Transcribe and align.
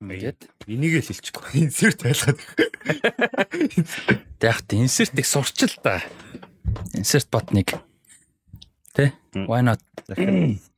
Ингээд 0.00 0.44
Энийг 0.68 1.00
л 1.00 1.08
хэлчихгүй. 1.08 1.56
Инсерт 1.64 2.04
байлгаад. 2.04 2.40
яг 4.44 4.60
та 4.68 4.76
insert 4.76 5.16
их 5.16 5.26
сурч 5.26 5.56
л 5.64 5.76
да. 5.80 6.04
Insert 6.92 7.30
ботник. 7.32 7.72
Тэ? 8.92 9.16
Why 9.32 9.64
not? 9.64 9.80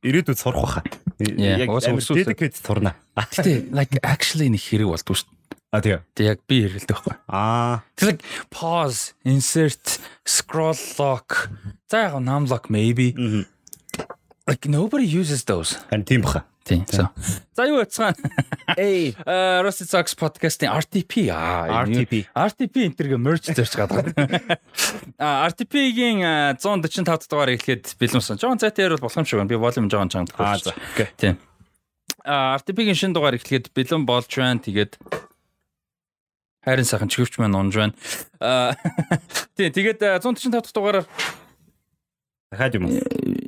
Ирээдүйд 0.03 0.39
сурах 0.39 0.83
уусаа 1.19 1.91
амар 1.91 1.99
өсвөөсөө. 1.99 2.23
dedicated 2.23 2.55
сурна. 2.55 2.95
Гэтэ 3.15 3.75
like 3.75 3.99
actually 3.99 4.47
нэг 4.47 4.63
хэрэг 4.63 4.87
болдгоо 4.87 5.15
шүү. 5.19 5.27
А 5.71 5.83
тий. 5.83 5.99
дээ. 6.15 6.25
Яг 6.31 6.39
би 6.47 6.63
хэрэгэлдэг 6.63 6.95
байхгүй. 6.95 7.15
Аа. 7.27 7.83
Like 8.01 8.23
pause, 8.49 9.13
insert, 9.27 9.99
scroll 10.23 10.79
lock. 10.97 11.51
За 11.91 12.07
яг 12.07 12.15
num 12.23 12.47
lock 12.47 12.71
maybe. 12.71 13.13
Like 14.47 14.65
nobody 14.65 15.05
uses 15.05 15.43
those. 15.43 15.75
Харин 15.91 16.07
тийм 16.07 16.23
баха. 16.23 16.47
Тийм. 16.69 16.85
За 17.57 17.65
юу 17.65 17.81
яцгаан? 17.81 18.13
Эй. 18.77 19.17
Э 19.25 19.65
Rusty 19.65 19.89
Socks 19.89 20.13
podcast-ийн 20.13 20.69
RTP 20.69 21.33
аа. 21.33 21.85
RTP. 21.89 22.29
RTP 22.29 22.85
энтергээ 22.85 23.17
merge 23.17 23.57
зорч 23.57 23.73
гадаг. 23.73 24.13
А 25.17 25.49
RTP-гийн 25.49 26.21
145 26.61 27.25
дугаар 27.25 27.57
эхлэхэд 27.57 27.97
бэлэнсэн. 27.97 28.37
Жон 28.37 28.61
зайтээр 28.61 29.01
бол 29.01 29.09
болох 29.09 29.17
юм 29.17 29.25
шиг 29.25 29.41
байна. 29.41 29.49
Би 29.49 29.57
volume 29.57 29.89
жоон 29.89 30.13
чанга 30.13 30.37
Аа 30.37 30.61
за. 30.61 30.77
Тийм. 31.17 31.41
А 32.23 32.53
RTP-гийн 32.61 32.93
шинэ 32.93 33.17
дугаар 33.17 33.35
эхлэхэд 33.41 33.73
бэлэн 33.73 34.05
болж 34.05 34.29
байна. 34.29 34.61
Тэгээд 34.61 35.01
хайрын 36.61 36.85
сайхан 36.85 37.09
чихвч 37.09 37.41
маань 37.41 37.57
унж 37.57 37.73
байна. 37.73 37.97
А 38.39 38.77
тийм 39.57 39.73
тэгээд 39.73 40.05
э, 40.05 40.21
145 40.21 40.53
дахь 40.53 40.69
дугаараар 40.69 41.05
Дахиад 42.51 42.75
юм 42.75 42.85
уу? 42.89 42.97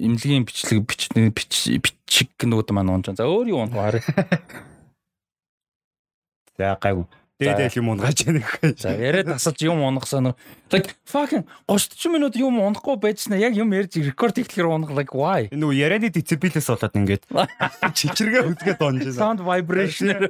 имлэгийн 0.01 0.45
бичлэг 0.45 0.85
бич 0.85 1.09
бич 1.09 1.53
бичиг 1.81 2.29
гэнүүд 2.37 2.69
маань 2.73 2.93
унж 2.93 3.05
байна. 3.09 3.17
За 3.17 3.25
өөр 3.25 3.47
юу 3.49 3.65
унах 3.65 3.97
вэ? 3.97 4.01
За 6.57 6.77
гайгүй. 6.77 7.05
Дээдэл 7.41 7.81
юм 7.81 7.97
унгаж 7.97 8.21
яах 8.29 8.61
вэ? 8.61 8.77
За 8.77 8.93
яриад 8.93 9.33
тасалж 9.33 9.57
юм 9.65 9.81
унах 9.81 10.05
санаа. 10.05 10.37
Like 10.69 10.93
fucking 11.05 11.49
30 11.65 12.13
минут 12.13 12.37
юм 12.37 12.61
унахгүй 12.61 13.01
байжснаа 13.01 13.41
яг 13.41 13.57
юм 13.57 13.73
ярьж 13.73 13.97
рекорд 13.97 14.37
хийхээр 14.37 14.69
унах 14.69 14.93
like 14.93 15.13
why? 15.17 15.49
Энэ 15.49 15.65
нүү 15.65 15.73
ярианы 15.81 16.13
децибелээс 16.13 16.69
болоод 16.69 16.93
ингээд 16.93 17.25
чичиргээ 17.97 18.45
үзгээд 18.53 18.81
онж 18.85 19.01
байна. 19.09 19.17
Sound 19.17 19.41
vibration. 19.41 20.29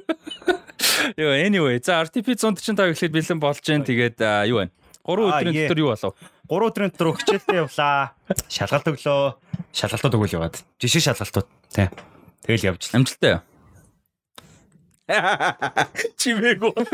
Yo 1.19 1.27
anyway, 1.47 1.83
за 1.83 1.99
RTP 2.07 2.39
145 2.39 2.95
эхлээд 2.95 3.11
бэлэн 3.19 3.39
болж 3.43 3.59
जैन 3.59 3.83
тэгээд 3.83 4.47
юу 4.47 4.63
байна? 4.63 4.71
3 5.01 5.17
Аа, 5.25 5.41
өдрийн 5.41 5.55
дотор 5.65 5.79
юу 5.81 5.89
болов? 5.91 6.13
3 6.49 6.67
өдрийн 6.69 6.91
дотор 6.93 7.15
хичээлдээ 7.17 7.61
явлаа. 7.65 8.13
Шалгалт 8.49 8.87
өглөө. 8.91 9.33
Шалгалтууд 9.73 10.15
өгөөл 10.19 10.35
яваад. 10.37 10.55
Жишээ 10.77 11.09
шалгалтууд. 11.09 11.47
Тий. 11.73 11.87
Тэгэл 12.45 12.67
явж. 12.75 12.89
Амжилттай. 12.93 13.41
Чимээг 16.21 16.61
уу. 16.63 16.73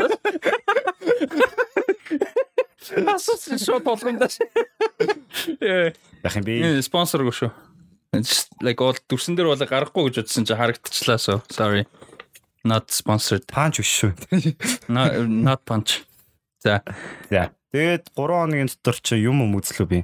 Асуусан 2.88 3.58
шууд 3.60 3.84
болгондаш. 3.84 4.38
Э, 5.60 5.92
Яах 6.24 6.36
юм 6.40 6.44
бэ? 6.48 6.80
энэ 6.80 6.82
спонсоргүй 6.82 7.34
шүү. 7.36 7.50
Just 8.16 8.48
like 8.64 8.80
all 8.80 8.96
дүрсэн 8.96 9.36
дээр 9.36 9.52
бол 9.52 9.60
гарахгүй 9.60 10.08
гэж 10.08 10.24
бодсон 10.24 10.48
чи 10.48 10.56
харагдчихлаа 10.56 11.20
so 11.20 11.42
sorry. 11.52 11.84
Not 12.64 12.88
sponsored. 12.90 13.44
Панч 13.46 13.84
биш 13.84 13.92
шүү. 14.02 14.12
Not, 14.94 15.28
not 15.28 15.60
punch. 15.68 16.02
За. 16.64 16.80
За. 17.30 17.52
Тэгээд 17.74 18.04
3 18.16 18.38
хоногийн 18.40 18.70
дотор 18.72 18.96
чи 19.02 19.20
юм 19.20 19.44
юм 19.44 19.58
үзлөө 19.60 19.86
би. 19.88 19.98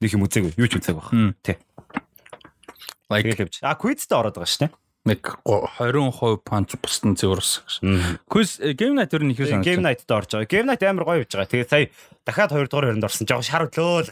Нэг 0.00 0.10
юм 0.14 0.26
үзээгүй. 0.26 0.54
Юу 0.54 0.68
ч 0.70 0.78
үзээгүй 0.78 1.00
баг. 1.00 1.10
Тий. 1.42 1.56
Like. 3.10 3.50
А 3.62 3.74
quizтэй 3.74 4.16
ороод 4.18 4.38
байгаа 4.38 4.50
шүү 4.50 4.62
дээ. 4.68 4.72
нэг 5.04 5.20
20% 5.44 6.40
punch 6.44 6.76
бусдын. 6.80 7.12
Мм. 7.84 8.18
Quiz 8.28 8.56
э, 8.56 8.72
game 8.72 8.96
night 8.96 9.12
өөр 9.12 9.24
нь 9.28 9.32
ихэр 9.36 9.52
санагдав. 9.52 9.68
Game 9.68 9.84
night-д 9.84 10.08
орж 10.16 10.30
байгаа. 10.32 10.48
Game 10.48 10.66
night 10.68 10.80
амар 10.80 11.04
гоё 11.04 11.20
явж 11.20 11.36
байгаа. 11.36 11.52
Тэгээд 11.52 11.68
сая 11.68 11.84
дахиад 12.24 12.56
2 12.56 12.72
дугаар 12.72 12.88
хоринд 12.88 13.04
орсон. 13.04 13.28
Жоо 13.28 13.44
шар 13.44 13.68
өглөө 13.68 14.00
л. 14.00 14.10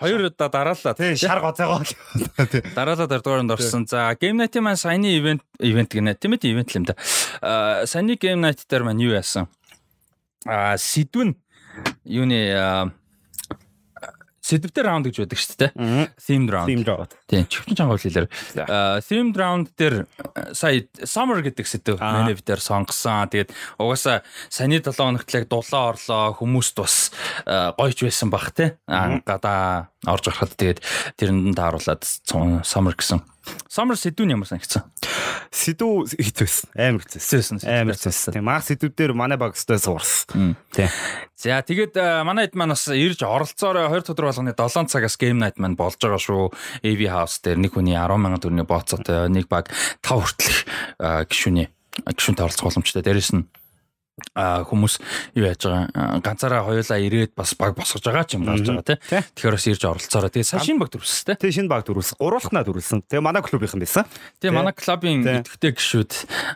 Хоёр 0.00 0.20
удаа 0.32 0.48
дараалал. 0.48 0.96
Тий, 0.96 1.12
шар 1.20 1.44
гоцоогоо. 1.44 1.84
Тий. 1.84 2.64
Дараалал 2.72 3.04
дөрөвдүгээр 3.04 3.52
орсон. 3.52 3.84
За 3.84 4.16
game 4.16 4.40
night-ийн 4.40 4.64
маань 4.64 4.80
саяны 4.80 5.12
ивент 5.12 5.44
ивент 5.60 5.92
гэнэ. 5.92 6.16
Тийм 6.16 6.32
ээ 6.32 6.48
ивент 6.56 6.72
л 6.72 6.78
юм 6.80 6.84
да. 6.88 6.96
Аа 7.44 7.84
саяны 7.84 8.16
game 8.16 8.40
night 8.40 8.64
дээр 8.64 8.88
маань 8.88 9.04
юу 9.04 9.12
яасан? 9.12 9.52
Аа 10.48 10.80
сэдвэн 10.80 11.36
юуны 12.04 12.40
аа, 12.54 12.90
сэдвтэй 14.44 14.84
раунд 14.84 15.08
гэж 15.08 15.24
байдаг 15.24 15.40
шүү 15.40 15.56
дээ. 15.56 15.72
Themed 16.20 16.50
round. 16.52 16.68
Тийм 16.68 16.84
жоо. 16.84 17.08
Тийм, 17.32 17.46
чивчин 17.48 17.76
чанга 17.80 17.96
хэлээр. 17.96 18.28
Themed 19.00 19.36
round 19.40 19.72
дээр 19.72 20.04
сая 20.52 20.84
summer 21.08 21.40
гэдэг 21.40 21.64
сэдв 21.64 21.96
манай 21.96 22.36
бид 22.36 22.44
дээр 22.44 22.60
сонгосон. 22.60 23.32
Тэгээд 23.32 23.56
угаасаа 23.80 24.20
саяны 24.52 24.84
7 24.84 24.92
хоногт 25.00 25.32
л 25.32 25.38
яг 25.40 25.48
дулаан 25.48 25.96
орлоо 25.96 26.36
хүмүүст 26.36 26.76
бас 26.76 26.96
гойч 27.80 28.04
байсан 28.04 28.28
бах 28.28 28.52
те. 28.52 28.76
Аа 28.84 29.24
гадаа 29.24 29.88
орж 30.04 30.28
ороход 30.28 30.52
тэгээд 30.60 30.84
тэрэнд 31.16 31.56
тааруулаад 31.56 32.04
цун- 32.04 32.60
summer 32.68 32.92
гэсэн. 32.92 33.24
Summer 33.68 33.96
сэдвүүн 33.98 34.34
ямар 34.34 34.48
санагдсан? 34.48 34.84
Сэдв 35.54 36.10
хитвэс. 36.10 36.66
Амар 36.74 37.04
хэцэс. 37.04 37.22
Сэдвсэн. 37.22 37.58
Амар 37.62 37.94
хэцэс. 37.94 38.34
Тийм 38.34 38.46
мах 38.48 38.66
сэдвүүдээр 38.66 39.14
манай 39.14 39.38
багстай 39.38 39.78
суурсан. 39.78 40.56
Тийм. 40.74 40.90
За 41.38 41.60
тэгээд 41.62 41.94
а, 42.00 42.24
манай 42.26 42.48
хэд 42.48 42.58
маань 42.58 42.74
бас 42.74 42.88
ирж 42.90 43.22
оролцоорой 43.22 43.86
2 43.86 44.14
өдөр 44.14 44.30
болгоны 44.32 44.54
7 44.56 44.90
цагаас 44.90 45.16
game 45.20 45.38
night 45.38 45.60
маань 45.62 45.78
болж 45.78 46.00
байгаа 46.00 46.18
шүү. 46.18 46.50
AV 46.82 47.00
house 47.06 47.38
дээр 47.44 47.60
нэг 47.62 47.76
хүний 47.76 47.94
10 47.94 48.18
сая 48.18 48.40
төгрөгийн 48.42 48.70
бооцоотой 48.70 49.28
нэг 49.30 49.46
баг 49.46 49.70
5 50.02 50.10
хүртэлх 50.10 50.58
а, 50.98 51.22
гишүүний 51.28 51.70
гишүүнтэй 52.02 52.44
оролцох 52.44 52.66
боломжтой. 52.66 53.04
Дээрэс 53.06 53.32
нь 53.36 53.46
а 54.34 54.62
хүмүүс 54.62 54.94
юу 55.34 55.42
яаж 55.46 55.66
байгаа 55.66 56.22
ганцаараа 56.22 56.62
хоёулаа 56.62 56.98
ирээд 57.02 57.34
бас 57.34 57.54
баг 57.58 57.74
босгож 57.74 58.02
байгаа 58.06 58.22
ч 58.22 58.38
юм 58.38 58.46
гарч 58.46 58.62
байгаа 58.62 58.86
тий. 58.86 58.98
Тий. 59.10 59.22
Тэгэхээр 59.34 59.54
бас 59.58 59.66
ирж 59.66 59.82
оролцоорой. 59.90 60.30
Тэгээд 60.30 60.50
сая 60.54 60.62
шинэ 60.62 60.78
баг 60.78 60.90
төрүүлсэн 60.94 61.24
тий. 61.34 61.36
Тэгээ 61.42 61.56
шинэ 61.58 61.70
баг 61.70 61.82
төрүүлсэн. 61.82 62.18
Гурвалхнаа 62.22 62.62
төрүүлсэн. 62.62 62.98
Тэгээ 63.10 63.26
манай 63.26 63.42
клубийнхан 63.42 63.82
байсан. 63.82 64.06
Тэгээ 64.38 64.54
Тий. 64.54 64.54
манай 64.54 64.74
клубын 64.78 65.18
Тий. 65.26 65.34
идэвхтэй 65.42 65.72
гişүүд 65.74 66.12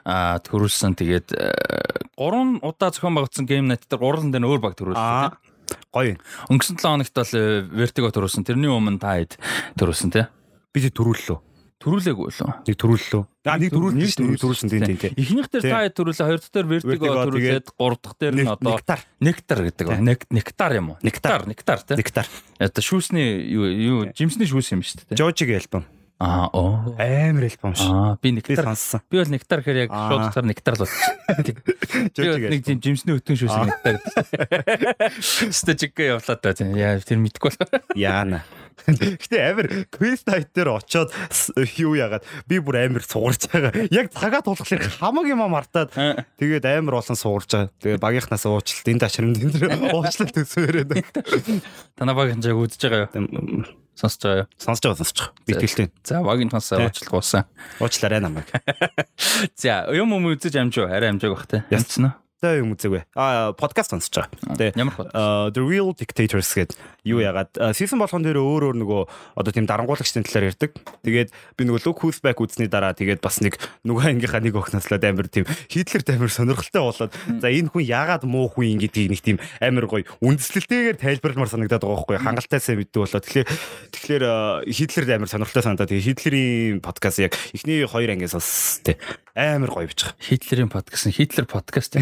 а 0.06 0.38
төрүүлсэн. 0.38 0.92
Тэгээд 1.02 1.28
3 2.14 2.62
удаа 2.62 2.90
зохион 2.94 3.14
байгуулсан 3.18 3.46
game 3.50 3.66
night 3.74 3.90
дээр 3.90 4.02
гурван 4.06 4.30
дээр 4.30 4.46
өөр 4.46 4.62
баг 4.62 4.78
төрүүлсэн. 4.78 5.34
тий. 5.34 5.78
Гоё. 5.90 6.14
Өнгөрсөн 6.54 6.78
7 6.78 6.86
хоногт 6.94 7.14
бол 7.18 7.32
э, 7.34 7.66
Vertigo 7.74 8.08
төрүүлсэн. 8.14 8.46
Тэрний 8.46 8.70
өмнө 8.70 9.02
та 9.02 9.18
хэд 9.18 9.34
төрүүлсэн 9.74 10.14
тий. 10.14 10.24
Би 10.70 10.78
тэг 10.86 10.94
төрүүллөө. 10.94 11.47
Төрүүлээгүй 11.78 12.26
лөө. 12.34 12.52
Нэг 12.66 12.74
төрүүллөө. 12.74 13.22
Аа 13.46 13.54
нэг 13.62 13.70
төрүүлсэн 13.70 14.10
шүү 14.10 14.26
дээ. 14.26 14.40
Төрүүлсэн 14.42 14.68
тийм 14.72 14.82
тийм 14.82 14.98
тийм. 14.98 15.12
Эхнийх 15.14 15.46
дээр 15.46 15.62
та 15.62 15.86
төрүүлээ, 15.94 16.26
хоёр 16.26 16.40
дахь 16.42 16.50
дээр 16.50 16.66
Vertigo, 16.74 17.06
төрүүлээд, 17.22 17.66
гурав 17.78 17.98
дахь 18.02 18.16
дээр 18.18 18.34
нь 18.34 18.38
Нэг- 18.42 18.50
одоо 18.58 18.72
Нектар. 18.74 19.00
Нектар 19.22 19.58
гэдэг 19.62 19.86
ба. 19.86 19.94
Нек- 20.02 20.26
Нектар 20.34 20.72
юм 20.74 20.86
уу? 20.90 20.96
Нектар. 21.06 21.46
нектар 21.46 21.78
тий. 21.86 21.94
Нектар. 21.94 22.26
Одоо 22.58 22.82
шүүсний 22.82 23.46
юу 23.46 23.70
юу 23.70 23.98
жимсний 24.10 24.50
шүүс 24.50 24.74
юм 24.74 24.82
шүү 24.82 25.06
дээ. 25.06 25.22
Жожигийн 25.22 25.62
альбом. 25.62 25.86
Аа 26.18 26.50
оо. 26.50 26.98
Амар 26.98 27.46
альбом 27.46 27.78
шүү. 27.78 27.94
Аа 27.94 28.18
би 28.18 28.34
нектар. 28.34 28.66
сонссон. 28.74 29.00
Би 29.06 29.22
бол 29.22 29.30
нектар 29.30 29.62
гэхээр 29.62 29.86
яг 29.86 29.94
шууд 29.94 30.34
утгаар 30.34 30.46
нектар 30.50 30.74
л 30.74 30.82
болчих. 30.82 30.98
Би 31.46 31.54
бол 31.54 32.34
Жожигийн 32.34 32.50
нэг 32.58 32.62
тийм 32.66 32.78
жимсний 32.82 33.14
өтгөн 33.14 33.38
шүүс 33.38 33.54
нектар. 33.70 34.02
Стажиг 35.54 35.94
явлаа 35.94 36.34
та 36.42 36.58
тийм. 36.58 36.74
Яа 36.74 36.98
тэр 36.98 37.22
мэдгүй 37.22 37.54
бол. 37.54 37.86
Яана. 37.94 38.42
Гэтэ 38.86 39.38
амар 39.42 39.66
квиз 39.90 40.22
найт 40.28 40.52
дээр 40.54 40.78
очоод 40.78 41.10
юу 41.78 41.98
яагаад 41.98 42.24
би 42.46 42.60
бүр 42.62 42.86
амар 42.86 43.02
сугарч 43.02 43.50
байгаа. 43.50 43.88
Яг 43.90 44.12
цагаа 44.14 44.42
тулахлаар 44.44 44.86
хамаг 45.00 45.26
юм 45.26 45.42
мартаад 45.48 45.90
тэгээд 46.38 46.64
амар 46.68 47.02
олон 47.02 47.18
сугарч 47.18 47.50
байгаа. 47.50 47.72
Тэгээд 47.82 48.04
багийнхнаас 48.04 48.46
уучлалт 48.46 49.02
ташрын 49.02 49.34
энэ 49.34 49.54
төр 49.56 49.66
уучлалт 49.92 50.32
төсөөрөөд. 50.36 50.90
Танаа 51.98 52.14
баг 52.14 52.32
хэмжээг 52.36 52.56
үзэж 52.56 52.80
байгаа 52.86 53.10
юу? 53.14 53.66
Сонсож 53.98 54.22
байгаа 54.22 54.46
юу? 54.46 54.48
Сонсож 54.62 54.82
байгаа 54.86 54.98
сонсож 55.02 55.18
байгаа. 55.18 55.34
Би 55.42 55.52
тэлтэй. 55.58 55.88
За 56.06 56.22
багийн 56.22 56.50
тансаа 56.54 56.78
Тий. 56.78 56.86
уучлах 56.86 57.10
болсон. 57.10 57.42
Уучлаарай 57.82 58.22
намайг. 58.22 58.46
За 59.58 59.90
юм 59.90 60.14
юм 60.14 60.30
үзэж 60.30 60.54
амжив 60.54 60.86
арай 60.86 61.10
амжааг 61.10 61.34
бах 61.34 61.46
те. 61.50 61.64
Яс. 61.74 61.82
Янцна. 61.82 62.14
Тэ 62.38 62.62
юм 62.62 62.70
үзээгүй. 62.78 63.02
Аа 63.18 63.50
подкаст 63.58 63.90
сонсож 63.90 64.14
байгаа. 64.14 64.54
Тэгээд 64.54 64.78
Ямар. 64.78 64.94
Uh, 65.10 65.50
The 65.50 65.58
Real 65.58 65.90
Dictators 65.90 66.46
гэдэг 66.54 66.78
юу 67.02 67.18
ягаад 67.18 67.50
season 67.74 67.98
болгон 67.98 68.22
дээр 68.22 68.38
өөр 68.38 68.62
өөр 68.70 68.76
нөгөө 68.78 69.02
одоо 69.42 69.50
тийм 69.50 69.66
дарангуулагчдын 69.66 70.22
талаар 70.22 70.54
ярьдаг. 70.54 70.70
Тэгээд 71.02 71.34
би 71.34 71.62
нөгөө 71.66 71.82
Look 71.82 71.98
Who's 71.98 72.22
Back 72.22 72.38
үзсний 72.38 72.70
дараа 72.70 72.94
тэгээд 72.94 73.18
бас 73.18 73.42
нэг 73.42 73.58
нөгөө 73.82 74.22
ангийнхаа 74.22 74.38
нэг 74.38 74.54
охнослоод 74.54 75.02
амар 75.02 75.26
тийм 75.26 75.50
Хитлер 75.66 76.06
амар 76.14 76.30
сонирхолтой 76.30 76.78
болоод 76.78 77.10
за 77.10 77.48
энэ 77.50 77.74
хүн 77.74 77.82
яагаад 77.82 78.22
муу 78.22 78.46
хүн 78.46 78.78
юм 78.78 78.86
гэдгийг 78.86 79.10
нэг 79.18 79.22
тийм 79.26 79.42
амар 79.58 79.90
гоё 79.90 80.06
үндэслэлтэйгээр 80.22 80.94
тайлбарламар 80.94 81.50
санагдаад 81.50 81.82
байгаа 81.82 82.06
байхгүй 82.06 82.22
хангалтайсаа 82.22 82.78
мэддэг 82.78 83.02
болоо. 83.02 83.18
Тэгэхээр 83.18 83.48
тэгэхээр 83.98 84.24
Хитлер 84.70 85.04
амар 85.10 85.26
сонирхолтой 85.26 85.66
санагдаад 85.66 85.90
тэгээд 85.90 86.06
Хитлерийн 86.06 86.78
подкаст 86.86 87.18
яг 87.18 87.34
эхний 87.50 87.82
хоёр 87.82 88.14
ангиас 88.14 88.38
бас 88.38 88.78
тий 88.86 88.94
амар 89.38 89.70
гоё 89.70 89.86
бич. 89.86 90.02
Хитлерийн 90.18 90.68
подкаст, 90.68 91.06
Хитлер 91.14 91.46
подкаст. 91.46 91.94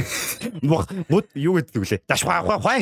Мод 0.65 1.29
юу 1.37 1.61
гэдэг 1.61 1.77
вүлээ? 1.77 2.01
Даш 2.09 2.25
хаа 2.25 2.41
хаа. 2.49 2.81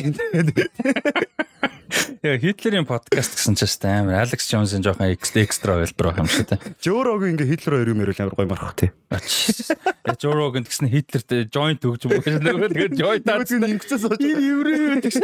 Яа 2.23 2.39
Хитлерийн 2.39 2.87
подкаст 2.87 3.35
гэсэн 3.35 3.59
чинь 3.59 3.67
тест 3.67 3.83
амар 3.83 4.23
Алекс 4.23 4.47
Джонсын 4.47 4.81
жоохон 4.81 5.11
экстра 5.11 5.83
хэлбэр 5.83 6.07
байх 6.07 6.19
юм 6.23 6.29
шиг 6.31 6.47
те. 6.47 6.57
Жөөрог 6.79 7.27
ингээ 7.27 7.51
Хитлер 7.51 7.83
хоёр 7.83 7.91
юм 7.91 8.01
ярил 8.01 8.15
амар 8.23 8.35
гоё 8.39 8.47
марах 8.47 8.79
тий. 8.79 8.89
Жо 10.23 10.31
Роган 10.31 10.63
гэсэн 10.63 10.87
Хитлертэй 10.87 11.45
joint 11.51 11.83
өгч 11.83 12.07
юм 12.07 12.15
байна. 12.23 12.39
Нөгөө 12.39 12.71
тэгээд 12.73 12.95
joint 12.95 13.27
нь 13.27 13.67
ингэсэн 13.75 13.99
сууж. 13.99 14.23
еврей 14.23 15.03
гэсэн. 15.03 15.23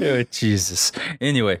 Яа 0.00 0.22
Jesus. 0.30 0.94
Anyway. 1.20 1.60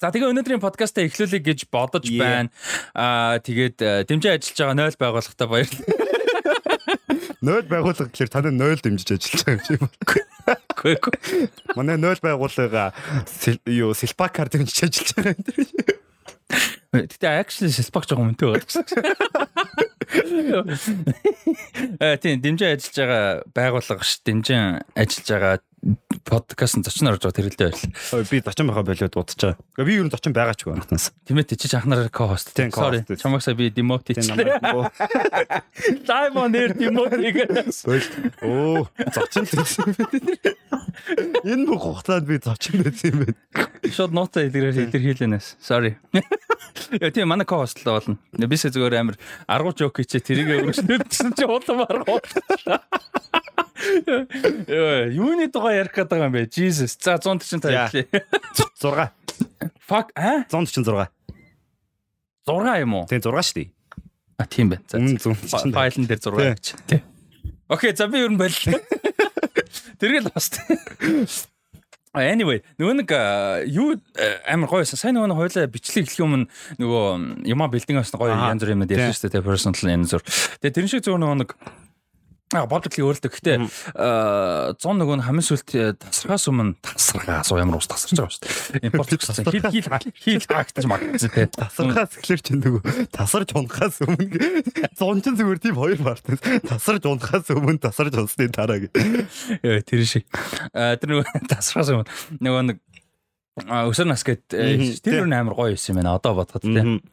За 0.00 0.08
тэгээ 0.08 0.32
өнөөдрийн 0.32 0.56
подкастаа 0.62 1.04
эхлүүлэе 1.04 1.44
гэж 1.44 1.68
бодож 1.68 2.08
байна. 2.16 2.48
Аа 2.96 3.36
тэгээд 3.44 3.76
э, 3.84 4.08
дэмжиж 4.08 4.56
ажиллаж 4.56 4.56
байгаа 4.56 4.88
0 4.88 4.96
байгууллагатай 4.96 5.48
баярлалаа. 5.52 5.84
0 7.44 7.68
байгууллага 7.68 8.08
гэхэлэр 8.08 8.32
таны 8.32 8.56
0 8.56 8.80
дэмжиж 8.80 9.20
ажиллаж 9.20 9.44
байгаа 9.44 9.52
юм 9.52 9.60
шиг 9.68 9.84
байна. 10.48 10.64
Үгүй 10.72 10.96
ээ. 10.96 11.76
Манай 11.76 12.00
0 12.00 12.24
байгууллага 12.24 12.96
сэл- 13.28 13.60
юу 13.68 13.92
Силпакар 13.92 14.48
дэмжиж 14.48 14.88
ажиллаж 14.88 15.12
байгаа 15.12 15.36
юм 15.36 15.44
дэр. 15.44 15.60
Гэтэ 16.92 17.24
actually 17.28 17.72
шилбак 17.72 18.04
жоо 18.08 18.20
мөнтэй 18.24 18.48
байгаа 18.48 18.64
гэсэн. 18.64 18.84
Э 22.00 22.16
тийм 22.16 22.40
дэмжиж 22.40 22.80
ажиллаж 22.80 22.96
байгаа 22.96 23.44
байгууллага 23.52 24.00
ш 24.04 24.20
дэмжин 24.24 24.80
ажиллаж 24.96 25.28
байгаа 25.28 25.60
подкастын 26.22 26.84
зочин 26.86 27.10
орж 27.10 27.26
байгаа 27.26 27.34
тэрэлдэ 27.34 27.66
байл. 27.66 27.82
Ой 28.14 28.22
би 28.30 28.38
зочин 28.38 28.70
байхаа 28.70 28.86
болоод 28.86 29.10
дуудаж 29.10 29.34
байгаа. 29.34 29.58
Гэхдээ 29.58 29.86
би 29.90 29.94
ер 29.98 30.06
нь 30.06 30.12
зочин 30.14 30.32
байгаа 30.32 30.54
ч 30.54 30.62
үгүй 30.62 30.78
анхнаас. 30.78 31.10
Тимээ 31.26 31.46
чи 31.50 31.56
ч 31.58 31.74
анхнараа 31.74 32.06
co-host. 32.06 32.54
Тийм, 32.54 32.70
Sorry. 32.70 33.02
co-host. 33.02 33.18
Чамаасаа 33.18 33.58
би 33.58 33.66
демот 33.74 34.06
хийчихлээ. 34.06 34.62
Live 36.06 36.36
on 36.38 36.54
air 36.54 36.70
демот 36.78 37.10
хийгээс. 37.18 37.82
Оо 38.46 38.86
зочин 39.10 39.42
л 39.42 39.54
юм 39.58 39.90
байна. 39.98 40.22
Энэ 41.42 41.66
бүх 41.66 41.82
хугацаанд 41.82 42.26
би 42.30 42.38
зочин 42.38 42.86
байсан 42.86 43.10
юм 43.10 43.18
байна. 43.26 43.38
Шууд 43.90 44.14
ноцоо 44.14 44.46
илэрээр 44.46 44.86
илэрхийлэнэс. 44.86 45.58
Sorry. 45.58 45.98
Яа 46.94 47.10
тийм 47.10 47.26
манай 47.26 47.42
co-host 47.42 47.82
л 47.82 47.90
болно. 47.90 48.22
Бисээ 48.38 48.70
зүгээр 48.70 49.02
амар 49.02 49.18
аргуу 49.50 49.74
жоок 49.74 49.98
хийчээ 49.98 50.22
тэрийг 50.22 50.48
өргөснөдсөн 50.62 51.34
чи 51.34 51.42
улам 51.42 51.82
аргуу. 51.82 52.22
Юуны 55.12 55.48
дугаа 55.52 55.74
ярих 55.74 55.94
гэдэг 55.94 56.18
юм 56.22 56.32
бэ? 56.32 56.46
Jesus. 56.50 56.96
За 57.00 57.18
145 57.18 57.70
Яа. 57.72 57.88
хэлээ. 57.90 58.06
6 58.78 59.10
Fuck 59.82 60.12
а 60.14 60.44
146. 60.48 61.08
6 62.46 62.80
юм 62.80 62.94
уу? 62.94 63.06
Тийм 63.06 63.20
6 63.20 63.30
шүү 63.30 63.54
дээ. 63.58 63.68
А 64.38 64.46
тийм 64.46 64.70
байна. 64.70 64.82
За. 64.88 64.98
Өмнө 64.98 65.18
за. 65.18 65.34
140. 65.34 65.72
Файлн 65.74 66.06
дээр 66.06 66.20
6 66.20 66.36
гэж. 66.38 66.64
Тийм. 66.86 67.02
Окей, 67.68 67.94
за 67.96 68.08
би 68.08 68.18
ер 68.18 68.30
нь 68.30 68.38
боллоо. 68.38 68.78
Тэргээл 70.00 70.30
баст. 70.34 70.60
Anyway, 72.12 72.60
нөгөө 72.76 72.94
нэг 73.00 73.12
а, 73.16 73.64
юу 73.64 73.96
амар 74.44 74.68
гоё 74.68 74.84
байсан. 74.84 75.00
Сайн 75.00 75.16
нөгөө 75.16 75.32
хойлоо 75.32 75.64
бичлэг 75.72 76.04
эхлэх 76.04 76.20
юм 76.20 76.44
нөгөө 76.76 77.48
юма 77.48 77.70
билдинг 77.72 78.02
авсан 78.04 78.20
гоё 78.20 78.36
янз 78.36 78.60
бүрийн 78.60 78.84
юм 78.84 78.84
дээр 78.84 79.16
шүү 79.16 79.32
дээ. 79.32 79.40
Personal 79.40 79.94
янз 79.96 80.12
бүр. 80.12 80.26
Тэгээ 80.60 80.76
тэрэн 80.76 80.90
шиг 80.92 81.06
зөв 81.08 81.16
нөгөө 81.16 81.38
нэг 81.40 81.56
А 82.52 82.66
бодлыг 82.68 82.92
өөрлөдөг. 82.92 83.32
Гэтэ 83.32 83.52
а 83.96 84.76
100 84.76 85.00
нөгөө 85.00 85.16
нь 85.20 85.24
хамгийн 85.24 85.46
сүлт 85.46 85.72
тасрахаас 85.96 86.44
өмнө 86.52 86.76
тасрахаас 86.84 87.48
ямар 87.56 87.80
ус 87.80 87.88
тасарч 87.88 88.12
байгаа 88.12 88.28
шүү 88.28 88.44
дээ. 88.44 88.92
Импорт 88.92 89.12
гэсэн 89.16 89.44
хил 89.48 89.64
хил 89.72 89.88
хил 90.20 90.44
хаагтаж 90.44 90.84
магтсан 90.84 91.32
те. 91.32 91.48
Тасархаас 91.48 92.20
эхлэр 92.20 92.40
чинь 92.44 92.60
нөгөө 92.60 93.08
тасарч 93.08 93.56
унахаас 93.56 93.96
өмнө 94.04 94.92
зунчин 95.00 95.36
зүгээр 95.40 95.60
тийм 95.64 95.80
хоёр 95.80 95.96
партнер 96.04 96.36
тасарч 96.68 97.08
унахаас 97.08 97.48
өмнө 97.48 97.80
тасарч 97.80 98.20
унсны 98.20 98.52
дараа 98.52 98.84
гэх. 98.84 98.92
Яа 99.64 99.80
тэр 99.80 100.04
шиг. 100.04 100.28
Тэр 100.76 101.08
нөгөө 101.08 101.48
тасрахаас 101.48 101.88
өмнө 101.88 102.08
нөгөө 102.36 102.62
нэг 102.68 102.78
өсөр 103.60 104.08
нас 104.08 104.24
гэд 104.24 104.48
Мгм, 104.48 104.96
тэр 105.04 105.28
нь 105.28 105.36
амар 105.36 105.52
гоё 105.52 105.76
юм 105.76 105.96
байна. 106.00 106.16
Одоо 106.16 106.40
бодоход 106.40 106.64
те. 106.64 107.04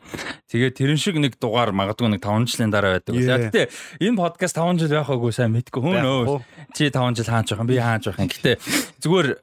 Тэгээ 0.48 0.72
тэрэн 0.72 0.96
шиг 0.96 1.20
нэг 1.20 1.36
дугаар 1.36 1.76
магадгүй 1.76 2.16
нэг 2.16 2.24
5 2.24 2.48
жилийн 2.48 2.72
дараа 2.72 3.04
байдаг. 3.04 3.52
Гэтэ 3.52 3.68
энэ 4.00 4.16
подкаст 4.16 4.56
5 4.56 4.80
жил 4.80 4.96
байхаагүй 4.96 5.36
сайн 5.36 5.52
мэдгүй. 5.52 5.84
Хөө 5.84 6.00
нөө. 6.00 6.40
Чи 6.72 6.88
5 6.88 7.20
жил 7.20 7.28
хаач 7.28 7.52
байх 7.52 7.60
юм. 7.60 7.68
Би 7.68 7.76
хаач 7.84 8.08
байх 8.08 8.24
юм. 8.24 8.32
Гэтэ 8.32 8.56
зүгээр 9.04 9.28
э, 9.36 9.38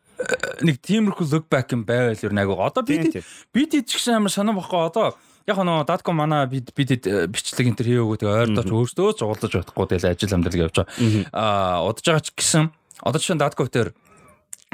нэг 0.64 0.76
тиймэрхүү 0.81 1.26
look 1.37 1.52
back 1.52 1.76
юм 1.76 1.84
байвал 1.84 2.16
ер 2.16 2.32
нь 2.32 2.40
айгу. 2.40 2.56
Одоо 2.64 2.81
би 2.81 2.96
Тийм, 2.96 3.12
тийм. 3.20 3.25
би 3.52 3.62
тийч 3.69 3.92
гэсэн 3.92 4.16
амар 4.25 4.32
санаа 4.32 4.56
бохгүй. 4.56 4.88
Одоо 4.88 5.20
яг 5.44 5.60
нөө 5.60 5.84
датко 5.84 6.16
мана 6.16 6.49
бид 6.49 6.72
бид 6.72 6.96
бичлэг 7.04 7.76
энэ 7.76 7.76
төр 7.76 7.88
хийгээгүй 7.92 8.19
тэгээ 8.25 8.56
ойрдооч 8.56 8.72
өөртөө 8.72 9.08
ч 9.14 9.20
уулзаж 9.20 9.52
чадахгүй 9.52 9.84
тэгэл 9.92 10.16
ажил 10.16 10.32
амьдрал 10.32 10.64
явж 10.64 10.81
байгаа. 10.81 11.28
Аа 11.37 11.84
удаж 11.87 12.08
байгаа 12.08 12.25
ч 12.25 12.32
гэсэн 12.32 12.72
одоо 13.04 13.20
чинь 13.20 13.37
датко 13.38 13.69
дээр 13.69 13.92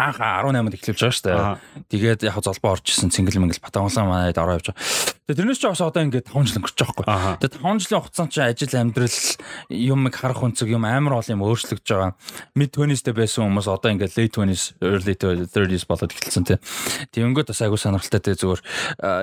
анх 0.03 0.19
18-нд 0.19 0.75
эхлэж 0.75 0.99
байгаа 0.99 1.15
шүү 1.15 1.27
дээ. 1.31 1.87
Тэгээд 1.93 2.21
яг 2.27 2.37
золбоо 2.43 2.75
орж 2.75 2.87
исэн 2.91 3.15
цингэл 3.15 3.39
мэнгэл 3.39 3.63
Батанглан 3.63 4.09
манайд 4.11 4.39
ороо 4.39 4.59
явж 4.59 4.75
байгаа. 4.75 4.83
Тэгээд 5.23 5.39
тэрнээс 5.39 5.61
ч 5.63 5.65
бас 5.71 5.83
одоо 5.83 6.03
ингээд 6.03 6.27
5 6.29 6.51
жил 6.51 6.59
өнгөрч 6.59 6.79
байгаа. 6.83 7.07
Аха. 7.07 7.31
Тэгээд 7.39 7.63
5 7.63 7.83
жилийн 7.87 8.03
хугацаанд 8.03 8.33
чинь 8.35 8.49
ажил 8.51 8.75
амьдрал 8.75 9.19
юм 9.71 10.01
харах 10.11 10.43
өнцөг 10.43 10.69
юм 10.69 10.85
амар 10.85 11.15
ол 11.23 11.31
юм 11.31 11.47
өөрчлөгдөж 11.47 11.89
байгаа. 11.89 12.13
Mid 12.59 12.71
20s-тэй 12.75 13.15
байсан 13.15 13.47
хүмүүс 13.47 13.69
одоо 13.71 13.91
ингээд 13.95 14.17
late 14.19 14.35
20s, 14.35 14.65
early 14.83 15.15
30s 15.15 15.85
болоод 15.87 16.11
эхэлсэн 16.11 16.45
тий. 16.45 16.59
Тэгэнгүүт 17.15 17.49
бас 17.55 17.63
айгуу 17.63 17.79
сонирхолтой 17.79 18.21
тий 18.21 18.35
зүгээр 18.35 18.61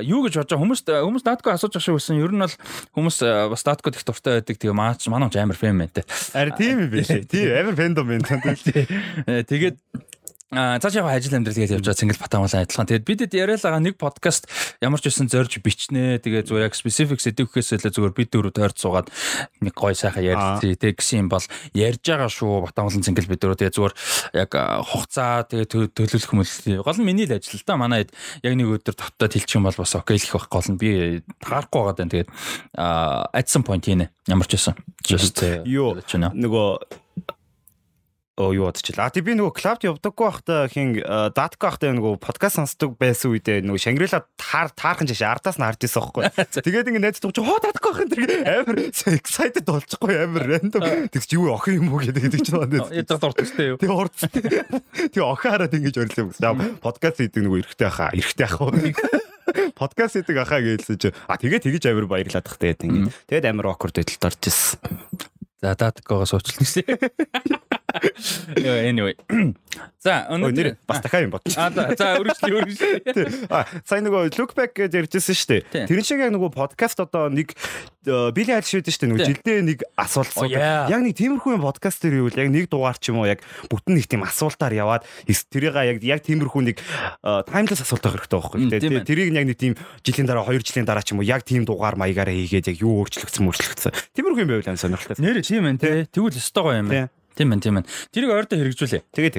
юу 0.07 0.23
гэж 0.23 0.33
бодож 0.39 0.55
хүмүүс 0.55 0.81
хүмүүс 0.87 1.23
датко 1.27 1.51
асууж 1.51 1.75
байгаа 1.75 1.83
шиг 1.83 1.99
байсан. 1.99 2.21
Ер 2.23 2.31
нь 2.31 2.43
бол 2.47 2.55
хүмүүс 2.95 3.17
бас 3.51 3.63
датко 3.67 3.91
их 3.91 4.07
дуртай 4.07 4.39
байдаг. 4.39 4.55
Тэгээ 4.55 4.75
маач 4.75 5.03
манай 5.11 5.29
ч 5.29 5.37
амар 5.37 5.59
фэн 5.59 5.75
мэн 5.75 5.91
тий. 5.91 6.07
Ари 6.33 6.55
тийм 6.55 6.87
юм 6.87 6.89
биш. 6.89 7.11
Тийм 7.11 7.51
амар 7.53 7.75
фэндом 7.75 8.07
юм 8.07 8.23
Тэгээд 9.49 9.77
А 10.49 10.81
цааш 10.81 10.97
яг 10.97 11.05
ажил 11.05 11.37
амьдрал 11.37 11.53
гэж 11.53 11.77
явж 11.77 11.85
байгаа 11.85 11.93
Цингэл 11.93 12.17
Батамгалан 12.17 12.65
адилхан. 12.65 12.89
Тэгээд 12.89 13.05
бидэд 13.05 13.33
яриад 13.37 13.61
байгаа 13.61 13.85
нэг 13.85 14.01
подкаст 14.01 14.49
ямар 14.81 14.97
ч 14.97 15.05
байсан 15.05 15.29
зорж 15.29 15.61
бичнэ. 15.61 16.17
Тэгээд 16.25 16.49
зүгээр 16.49 16.65
яг 16.65 16.73
specific 16.73 17.21
сэдвхээс 17.21 17.77
илүү 17.77 17.93
зүгээр 17.93 18.13
бид 18.17 18.29
дөрөв 18.33 18.57
тойрд 18.57 18.77
суугаад 18.81 19.13
нэг 19.61 19.77
гой 19.77 19.93
сайхан 19.93 20.25
ярьцгий. 20.25 20.73
Тэгээд 20.73 20.97
гэсэн 20.97 21.21
юм 21.21 21.29
бол 21.29 21.45
ярьж 21.77 22.01
байгаа 22.01 22.33
шүү 22.33 22.65
Батамгалан 22.65 23.05
Цингэл 23.05 23.29
бид 23.29 23.41
дөрөв. 23.45 23.61
Тэгээд 23.61 23.77
зүгээр 23.77 23.93
яг 24.41 24.51
хугацаа 24.89 25.45
тэгээд 25.53 25.69
тө- 25.69 25.91
төлөвлөх 25.93 26.33
мөлий. 26.33 26.81
Гол 26.81 26.97
нь 26.97 27.05
миний 27.05 27.29
л 27.29 27.37
ажил 27.37 27.61
л 27.61 27.67
да. 27.69 27.77
Манай 27.77 28.09
хэд 28.09 28.11
яг 28.41 28.53
нэг 28.57 28.73
өдөр 28.73 28.97
татаад 28.97 29.37
хэлчих 29.37 29.53
юм 29.53 29.69
бол 29.69 29.77
бас 29.77 29.93
окей 29.93 30.17
л 30.17 30.25
их 30.25 30.33
байх 30.33 30.49
гол 30.49 30.65
нь 30.65 30.81
би 30.81 31.21
таарахгүй 31.45 31.77
байгаа 31.77 31.93
даа. 31.93 32.09
Тэгээд 32.09 32.29
а 32.73 33.29
at 33.37 33.53
some 33.53 33.61
point 33.61 33.85
хийнэ. 33.85 34.09
Ямар 34.25 34.49
ч 34.49 34.57
байсан. 34.57 34.73
Just 35.05 35.45
Юу 35.69 35.93
нөгөө 36.33 36.97
юу 38.39 38.71
бодчихлаа. 38.71 39.09
А 39.09 39.13
тий 39.13 39.23
би 39.25 39.35
нөгөө 39.35 39.53
клабд 39.59 39.83
явдаггүй 39.83 40.25
байхдаа 40.25 40.71
хин 40.71 40.95
датка 41.35 41.67
байхдаа 41.67 41.91
нөгөө 41.95 42.19
подкаст 42.23 42.59
сонсдог 42.59 42.95
байсан 42.95 43.35
үедээ 43.35 43.67
нөгөө 43.67 43.83
Шангрила 43.83 44.23
таар 44.39 44.71
таархан 44.71 45.09
жишээ 45.11 45.27
ардаас 45.27 45.59
нь 45.59 45.65
харж 45.67 45.83
ирсэн 45.83 46.07
байхгүй. 46.07 46.23
Тэгээд 46.63 46.89
ингэ 46.95 47.03
найз 47.03 47.19
тууч 47.19 47.37
хоо 47.43 47.59
датка 47.59 47.91
байх 47.91 48.07
энэ 48.07 48.47
амар 48.47 48.79
excited 48.87 49.67
болчихгүй 49.67 50.15
амар 50.23 50.47
random 50.47 51.11
тэгс 51.11 51.29
юу 51.35 51.51
охин 51.51 51.83
юм 51.83 51.91
уу 51.91 51.99
гэдэг 51.99 52.39
чинь 52.39 52.55
байна. 52.55 52.87
Ядрах 52.95 53.19
дуртай 53.19 53.67
юу? 53.75 53.77
Тэг 53.77 53.91
урд. 53.91 54.15
Тэг 55.13 55.19
охин 55.19 55.51
хараад 55.51 55.75
ингэж 55.75 55.95
орилоо 55.99 56.31
гэсэн. 56.31 56.43
Яа 56.47 56.55
подкаст 56.79 57.19
хийдэг 57.19 57.43
нөгөө 57.43 57.59
эрэгтэй 57.67 57.91
хаа, 57.91 58.15
эрэгтэй 58.15 58.47
хаа. 58.47 58.71
Подкаст 59.79 60.15
хийдэг 60.15 60.37
ахаа 60.45 60.61
гэлсэн 60.61 60.97
чи 60.99 61.09
а 61.27 61.35
тэгээ 61.37 61.63
тэгэж 61.65 61.83
амар 61.89 62.07
баярлаад 62.07 62.45
тах 62.45 62.59
тэгээд 62.61 62.85
ингэ. 62.85 63.11
Тэгээд 63.27 63.49
амар 63.49 63.73
awkward 63.73 63.97
байдалд 63.97 64.29
орж 64.29 64.41
ирсэн. 64.45 64.79
За 65.61 65.75
датагоогоо 65.75 66.29
суучлаа 66.29 66.63
гэсэн. 66.63 67.67
Anyway. 68.55 69.15
За 69.99 70.23
өнөөдөр 70.31 70.79
бас 70.87 71.01
дахиад 71.03 71.27
юм 71.27 71.33
бодчих. 71.33 71.59
А 71.59 71.67
за 71.75 72.15
үргэлжлэе 72.23 72.55
үргэлжлэе. 72.55 73.49
А 73.51 73.67
сайн 73.83 74.07
нөгөө 74.07 74.31
look 74.39 74.55
back 74.55 74.71
гэж 74.71 74.95
ярьжсэн 74.95 75.35
шүү 75.35 75.49
дээ. 75.59 75.87
Тэр 75.91 75.99
шиг 76.07 76.23
яг 76.23 76.31
нөгөө 76.31 76.55
подкаст 76.55 77.03
одоо 77.03 77.27
нэг 77.27 77.51
били 78.07 78.55
айл 78.55 78.63
шүү 78.63 78.79
дээ 78.79 78.95
шүү 78.95 79.03
дээ. 79.03 79.11
Нөгөө 79.11 79.27
жилдээ 79.27 79.57
нэг 79.67 79.83
асуулт 79.99 80.31
yeah. 80.47 80.87
яг 80.87 81.03
нэг 81.03 81.19
тиймэрхүү 81.19 81.59
подкаст 81.59 81.99
дээр 81.99 82.23
ивэл 82.23 82.39
яг 82.39 82.47
нэг 82.47 82.71
дугаар 82.71 82.95
ч 82.95 83.11
юм 83.11 83.19
уу 83.19 83.27
яг 83.27 83.43
бүтэн 83.67 83.99
нэг 83.99 84.07
тийм 84.07 84.23
асуултаар 84.23 84.71
яваад 84.71 85.03
тэрийг 85.27 85.75
яг 85.75 85.99
яг 85.99 86.23
тиймэрхүү 86.23 86.61
нэг 86.63 86.77
таймлес 87.19 87.83
асуулт 87.83 87.99
байх 87.99 88.23
хэрэгтэй 88.23 88.39
байхгүй 88.39 88.59
ээ. 88.71 89.03
тэрийг 89.03 89.35
яг 89.35 89.45
нэг 89.51 89.59
тийм 89.59 89.75
жилийн 89.99 90.31
дараа 90.31 90.47
2 90.47 90.63
жилийн 90.63 90.87
дараа 90.87 91.03
ч 91.03 91.11
юм 91.11 91.19
уу 91.19 91.27
яг 91.27 91.43
тийм 91.43 91.67
дугаар 91.67 91.99
маягаараа 91.99 92.31
хийгээд 92.31 92.71
яг 92.71 92.77
юу 92.79 93.03
өөрчлөгдсөн 93.03 93.43
мөрчлөгдсөн. 93.43 93.91
Тиймэрхүү 94.15 94.47
юм 94.47 94.51
байвал 94.55 94.79
сонирхолтой. 94.79 95.19
Нэр 95.19 95.43
тийм 95.43 95.67
ээ 95.67 95.75
тий. 95.75 96.07
Тэгвэл 96.07 96.39
өстой 96.39 96.63
гоё 96.63 96.79
юм 96.79 96.87
байна. 96.87 97.11
Тийм 97.39 97.55
ээ 97.55 97.63
тийм 97.63 97.79
ээ. 97.79 97.87
Тэрийг 98.11 98.31
ойрдоо 98.35 98.57
хэрэгжүүлээ. 98.59 99.03
Тэгээд 99.15 99.35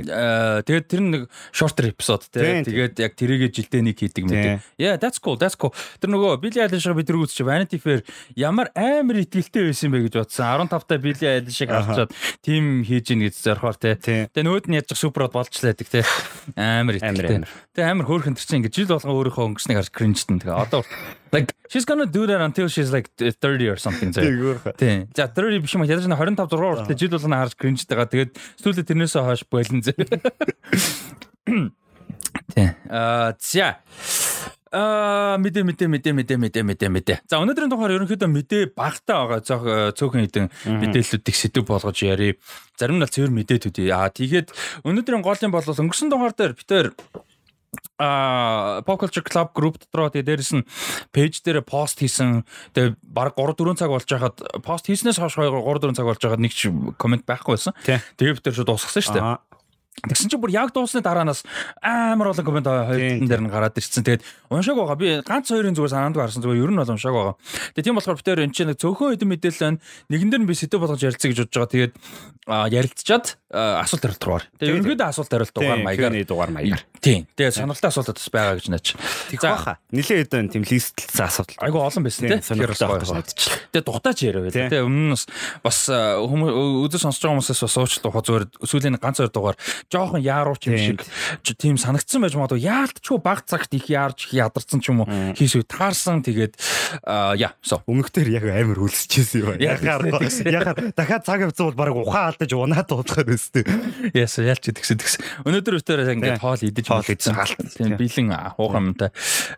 тэгээд 0.65 0.87
тэр 0.89 1.01
нэг 1.05 1.23
shorter 1.53 1.93
episode 1.93 2.25
тий. 2.33 2.65
Тэгээд 2.65 2.97
яг 2.97 3.13
тэрийгэ 3.13 3.53
жилдээ 3.53 3.83
нэг 3.85 3.97
хийдэг 4.01 4.25
мэт. 4.25 4.65
Yeah, 4.81 4.97
that's 4.97 5.21
cool. 5.21 5.37
That's 5.37 5.53
cool. 5.53 5.77
Тэр 6.01 6.17
нөгөө 6.17 6.41
Billie 6.41 6.65
Eilish-ыг 6.65 6.97
бид 6.97 7.13
нар 7.13 7.21
үзчих 7.21 7.45
Vanity 7.45 7.77
Fair 7.77 8.01
ямар 8.41 8.73
амар 8.73 9.21
итгэлтэй 9.21 9.69
байсан 9.69 9.93
бэ 9.93 10.09
гэж 10.09 10.17
бодсон. 10.17 10.49
15 10.73 10.89
та 10.89 10.97
Billie 10.97 11.29
Eilish-ыг 11.29 11.69
авчаад 11.69 12.17
тим 12.41 12.81
хийж 12.81 13.13
ийн 13.13 13.29
гэж 13.29 13.37
зорхоор 13.37 13.77
тий. 13.77 13.95
Тийм. 14.01 14.33
Тэгээ 14.33 14.49
нөгөөд 14.49 14.67
нь 14.73 14.77
яаж 14.81 14.97
суперод 14.97 15.37
болчлаа 15.37 15.77
гэдэг 15.77 15.89
тий. 15.93 16.05
Амар 16.57 16.97
итгэлтэй. 16.97 17.45
амар. 17.45 17.53
Тэгээ 17.77 17.93
амар 17.93 18.09
хөөрхөн 18.09 18.33
тэр 18.41 18.47
чинь 18.49 18.65
ингээд 18.65 18.77
жил 18.81 18.97
болгон 18.97 19.13
өөрийнхөө 19.13 19.45
өнгөснийг 19.45 19.77
харж 19.77 19.93
кринжтэн. 19.93 20.41
Тэгээ 20.41 20.57
одоо 20.57 20.81
like 21.33 21.55
she's 21.69 21.85
gonna 21.85 22.07
do 22.07 22.27
that 22.27 22.41
until 22.41 22.69
she's 22.69 22.93
like 22.93 23.09
30 23.17 23.69
or 23.69 23.77
something. 23.77 24.13
Тийм. 24.13 25.09
За 25.15 25.29
30 25.29 25.63
биш 25.63 25.75
юм. 25.75 25.85
Ядаж 25.87 26.07
25 26.07 26.51
6 26.51 26.51
хүртэл 26.51 26.99
жил 26.99 27.11
болгоно 27.15 27.37
харж 27.43 27.55
кринж 27.55 27.87
байгаа. 27.93 28.11
Тэгээд 28.11 28.33
сүүлдээ 28.63 28.87
тэрнээсээ 28.87 29.23
хойш 29.25 29.43
болон 29.51 29.81
зэ. 29.83 29.93
Тий. 32.55 32.69
Аа 32.89 33.35
за. 33.39 33.83
Аа 34.71 35.35
мэдээ 35.43 35.67
мэдээ 35.67 35.89
мэдээ 35.91 36.15
мэдээ 36.15 36.39
мэдээ 36.39 36.63
мэдээ 36.63 36.91
мэдээ. 36.95 37.19
За 37.27 37.43
өнөөдрийн 37.43 37.71
дугаар 37.75 37.99
ерөнхийдөө 37.99 38.31
мэдээ 38.31 38.63
багтаа 38.79 39.27
байгаа. 39.27 39.43
Зөөх 39.43 39.99
цөөхөн 39.99 40.31
хідэн 40.31 40.47
мэдээллүүдийг 40.79 41.35
сэдв 41.35 41.67
болгож 41.67 41.99
ярив. 42.07 42.39
Зарим 42.79 43.03
нь 43.03 43.05
л 43.05 43.11
цэвэр 43.11 43.35
мэдээлүүд. 43.35 43.91
Аа 43.91 44.15
тэгээд 44.15 44.55
өнөөдрийн 44.87 45.27
голын 45.27 45.51
бол 45.51 45.67
өнгөрсөн 45.67 46.07
дугаар 46.07 46.35
дээр 46.39 46.55
битээр 46.55 46.95
а 48.01 48.83
Pop 48.83 48.99
Culture 48.99 49.23
Club 49.23 49.55
group 49.55 49.77
дотроо 49.79 50.11
тэгээ 50.11 50.27
дээрэс 50.27 50.53
нь 50.59 50.67
пэйж 51.15 51.45
дээр 51.45 51.63
пост 51.63 52.01
хийсэн 52.01 52.43
тэгээ 52.75 52.97
баг 53.05 53.37
3 53.39 53.55
4 53.55 53.79
цаг 53.79 53.91
болж 53.93 54.09
байхад 54.09 54.37
пост 54.65 54.89
хийснээс 54.89 55.21
хойш 55.21 55.39
3 55.39 55.53
4 55.55 55.95
цаг 55.95 56.07
болж 56.09 56.19
байхад 56.19 56.43
нэг 56.43 56.51
ч 56.51 56.73
комент 56.99 57.29
байхгүй 57.29 57.55
байсан. 57.55 57.77
Тэгээ 58.19 58.35
бид 58.41 58.45
тэр 58.45 58.57
шууд 58.57 58.71
дуусгасан 58.73 59.03
шүү 59.05 59.15
дээ. 59.21 59.50
Тэгсэн 60.01 60.33
чинь 60.33 60.41
бүр 60.41 60.55
яг 60.55 60.73
дуусны 60.73 61.05
дараанаас 61.05 61.45
амар 61.85 62.33
олон 62.33 62.47
комент 62.47 62.65
хоёрын 62.65 63.29
дээр 63.29 63.43
нь 63.45 63.53
гараад 63.53 63.77
ирсэн. 63.77 64.01
Тэгээд 64.01 64.25
уншааг 64.49 64.81
байгаа. 64.81 64.97
Би 64.97 65.21
ганц 65.21 65.53
хоёрын 65.53 65.77
зүгээр 65.77 65.93
санаанд 65.93 66.17
гарсан 66.17 66.41
зүгээр 66.41 66.65
ер 66.65 66.73
нь 66.73 66.81
бол 66.81 66.89
уншааг 66.89 67.13
байгаа. 67.13 67.37
Тэгээд 67.77 67.85
тийм 67.85 67.97
болохоор 68.01 68.17
битээр 68.17 68.45
энэ 68.49 68.55
чинь 68.57 68.73
нэг 68.73 68.81
цөөхөн 68.81 69.13
хэдэн 69.13 69.29
мэдээлэл 69.29 69.61
байна. 69.61 69.83
Нэгэн 70.09 70.31
дээр 70.33 70.43
нь 70.47 70.49
би 70.49 70.57
сэдв 70.57 70.81
болгож 70.81 71.05
ярилцъя 71.05 71.29
гэж 71.29 71.39
бодож 71.45 71.53
байгаа. 71.53 71.75
Тэгээд 71.77 71.95
ярилцчаад 72.49 73.27
асуулт 73.51 74.03
хариулт 74.07 74.25
руугаар. 74.25 74.45
Тэгээд 74.57 74.73
ерөнхийдөө 74.81 75.09
асуулт 75.11 75.31
хариулт 75.31 75.53
дугаар 75.53 75.83
маягаар. 75.85 76.15
Тийм 76.17 76.27
дугаар 76.33 76.51
маягаар. 76.55 76.83
Тийм. 77.05 77.23
Тэгээд 77.37 77.55
сонирхолтой 77.61 77.91
асуулт 77.93 78.17
бас 78.17 78.31
байгаа 78.33 78.55
гэж 78.57 78.67
наач. 78.73 78.87
Баха. 79.43 79.73
Нилээ 79.93 80.19
хэдэн 80.25 80.49
тийм 80.49 80.65
листлсэн 80.65 81.27
асуулт. 81.29 81.51
Айгу 81.61 81.83
олон 81.83 82.03
байсан 82.07 82.31
тийм. 82.31 82.41
Сонирхолтой 82.41 83.05
асуулт. 83.05 83.31
Тэгээд 83.75 83.87
дутаач 83.87 84.19
яриа 84.23 84.43
байлаа. 84.47 84.71
Тэгээд 84.71 84.87
өмнө 84.87 85.19
нь 85.19 85.25
бас 85.67 85.79
хүмүүс 85.91 86.53
үзэж 86.89 87.01
сонсож 87.05 87.23
байгаа 87.27 87.37
хүмүүсээс 87.43 87.63
бас 87.67 87.77
уучлаа 87.77 88.23
зүгээр 88.23 88.45
сүүлийн 88.65 88.97
ганц 89.03 89.19
хоёр 89.19 89.33
дугаар 89.35 89.57
жоохон 89.89 90.21
яарууч 90.21 90.69
юм 90.69 90.77
шиг 90.77 91.01
тийм 91.57 91.81
санагдсан 91.81 92.21
байж 92.21 92.37
магадгүй. 92.37 92.61
Яалтчгүй 92.67 93.19
баг 93.23 93.45
цагт 93.49 93.73
их 93.75 93.89
яарч 93.89 94.31
ядарсан 94.35 94.85
ч 94.85 94.93
юм 94.93 95.05
уу? 95.05 95.09
Хийсвэ 95.39 95.65
таарсан. 95.65 96.21
Тэгээд 96.21 96.59
яа 97.41 97.55
со. 97.65 97.81
Өмнөхдөр 97.89 98.29
яг 98.29 98.45
амар 98.45 98.79
үлсчихсэн 98.85 99.41
юм 99.41 99.61
яхаар 99.61 100.05
яхаар 100.21 100.79
дахиад 100.93 101.25
цаг 101.25 101.41
авцсан 101.49 101.71
бол 101.71 101.79
баг 101.79 101.97
ухаан 101.97 102.35
алдаж 102.35 102.51
унаад 102.53 102.89
дуудахаар 102.91 103.31
өстэй 103.33 103.65
яс 104.15 104.37
яалч 104.39 104.71
тэгсэн 104.71 104.99
тэгсэн. 105.01 105.21
Өнөөдөр 105.47 105.79
өтөр 105.81 106.05
ингээд 106.15 106.43
хоол 106.43 106.61
идэж 106.61 106.87
хоол 106.91 107.09
идсэн 107.09 107.35
тийм 107.75 107.97
бэлэн 107.97 108.35
хуухамтай 108.57 109.11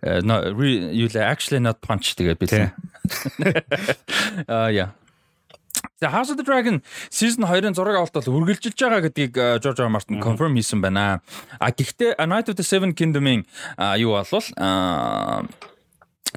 юу 0.03 1.09
л 1.09 1.17
actually 1.19 1.61
not 1.61 1.81
punch 1.81 2.15
тэгээд 2.17 2.39
бэлэн. 2.39 2.71
Аа 4.49 4.71
яа 4.83 4.95
За 6.01 6.11
House 6.11 6.31
of 6.33 6.37
the 6.39 6.47
Dragon 6.47 6.83
season 7.11 7.47
2-ын 7.47 7.75
зураг 7.75 7.97
авалт 7.97 8.15
бол 8.15 8.43
үргэлжилж 8.43 8.75
байгаа 8.75 9.07
гэдгийг 9.07 9.35
George 9.63 9.81
R. 9.83 9.91
Martin 9.91 10.19
confirm 10.19 10.55
хийсэн 10.59 10.83
байна. 10.83 11.23
А 11.59 11.71
гэхдээ 11.71 12.19
A 12.19 12.27
Night 12.27 12.51
of 12.51 12.59
the 12.59 12.67
Seven 12.67 12.95
Kingdom-ийн 12.95 13.47
юу 13.99 14.19
болвол 14.19 14.47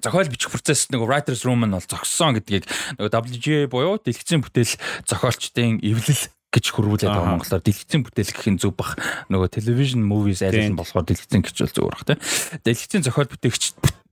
зохиол 0.02 0.30
бичих 0.30 0.52
процесс 0.52 0.90
нэг 0.92 1.02
writers 1.02 1.46
room 1.46 1.66
нь 1.66 1.74
бол 1.74 1.82
зогссон 1.82 2.36
гэдгийг 2.36 2.68
нөгөө 3.00 3.10
WGA 3.10 3.68
буюу 3.72 3.98
дэлгэцийн 3.98 4.44
бүтээл 4.44 4.75
зохиолчдын 5.08 5.80
эвлэл 5.82 6.24
гэж 6.52 6.66
хөрвүүлээд 6.72 7.12
байгаа 7.12 7.36
монголоор 7.36 7.64
дэлгэцийн 7.64 8.04
бүтээл 8.04 8.32
гэх 8.36 8.48
нь 8.52 8.60
зөв 8.60 8.75
бах 8.75 9.00
нөгөө 9.32 9.50
television 9.56 10.04
movies 10.04 10.44
айл 10.44 10.72
нь 10.72 10.80
болохоор 10.80 11.08
дэлгэцийн 11.08 11.44
гэж 11.44 11.56
бол 11.64 11.75
зөв 11.75 11.86
бах 11.92 12.04
тийм 12.08 12.20
дэлгэцийн 12.64 13.04
зохиол 13.04 13.32
бүтээгч 13.32 13.64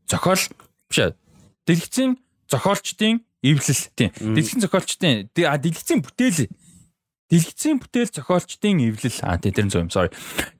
зохиол 0.08 0.44
биш 0.88 1.00
дэлгэцийн 1.68 2.12
зохиолчдын 2.52 3.24
эвлэл 3.44 3.84
тийм. 3.94 4.10
Дэлгэцийн 4.16 4.64
зохиолчдын 4.64 5.28
а 5.46 5.58
дэлгэцийн 5.60 6.00
бүтээл 6.02 6.48
дэлгэцийн 7.28 7.78
бүтээл 7.84 8.12
зохиолчдын 8.16 8.78
эвлэл 8.88 9.20
а 9.28 9.38
тийм 9.38 9.54
тэр 9.54 9.68
зөв 9.68 9.82
юм 9.84 9.92
sorry. 9.92 10.10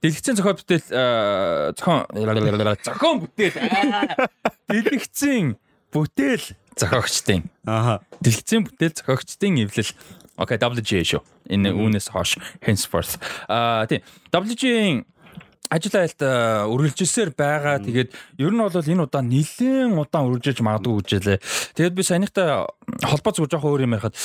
Дэлгэцийн 0.04 0.36
зохиол 0.36 0.60
бүтээл 0.60 0.88
зохион 1.80 2.04
зохион 2.84 3.16
бүтээл 3.24 3.56
дэлгэцийн 4.70 5.56
бүтээл 5.88 6.44
зохиогчдын 6.76 7.42
аа 7.64 8.04
дэлгэцийн 8.20 8.68
бүтээл 8.68 8.94
зохиогчдын 9.00 9.64
эвлэл 9.64 9.92
Okay 10.34 10.58
WGA 10.58 11.06
шүү. 11.06 11.22
Энэ 11.46 11.70
үүнээс 11.70 12.10
хойш 12.10 12.42
henceforth. 12.58 13.22
Аа 13.46 13.86
тийм 13.86 14.02
WGA-ийн 14.34 15.06
ажил 15.70 15.96
айлт 15.96 16.20
үргэлжилсээр 16.20 17.30
байгаа. 17.36 17.80
Тэгээд 17.80 18.10
ер 18.40 18.52
нь 18.52 18.60
бол 18.60 18.72
энэ 18.72 19.04
удаа 19.04 19.22
нэлээд 19.24 19.96
удаан 19.96 20.28
үргэлжилж 20.28 20.60
магадгүй 20.60 20.94
гэжэлээ. 21.04 21.38
Тэгээд 21.76 21.94
би 21.96 22.02
саяныхтай 22.02 22.68
холбоо 23.02 23.32
зүг 23.32 23.48
жоох 23.48 23.64
өөр 23.64 23.88
юм 23.88 23.96
ярихад 23.96 24.16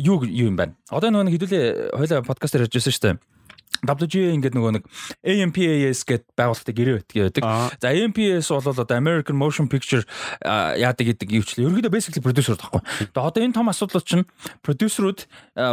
юу 0.00 0.24
юу 0.24 0.48
юм 0.48 0.56
байна. 0.56 0.76
Одоо 0.88 1.12
нөгөө 1.12 1.32
хэдүүлээ 1.34 1.64
хойлоо 1.96 2.24
подкаст 2.24 2.56
дээр 2.56 2.66
ярьжсэн 2.66 2.92
шүү 2.92 3.04
дээ 3.04 3.37
WGA 3.84 4.34
ингээд 4.34 4.54
нөгөө 4.56 4.72
нэг 4.78 4.84
AMPAS 5.22 6.02
гэд 6.08 6.24
байгууллагатай 6.34 6.74
гэрээ 6.74 6.96
байдаг. 7.04 7.42
За 7.78 7.92
AMPAS 7.92 8.50
бол 8.50 8.66
одоо 8.74 8.96
American 8.96 9.36
Motion 9.38 9.66
Picture 9.70 10.02
яадаг 10.42 11.04
гэдэг 11.06 11.28
юучлээ. 11.28 11.66
Ерөнхийдөө 11.68 11.92
basically 11.92 12.22
producer 12.22 12.58
таахгүй. 12.58 12.82
Тэгээ 13.14 13.28
одоо 13.28 13.40
энэ 13.42 13.54
том 13.54 13.68
асуудал 13.70 14.02
чинь 14.02 14.24
продюсерүүд 14.64 15.20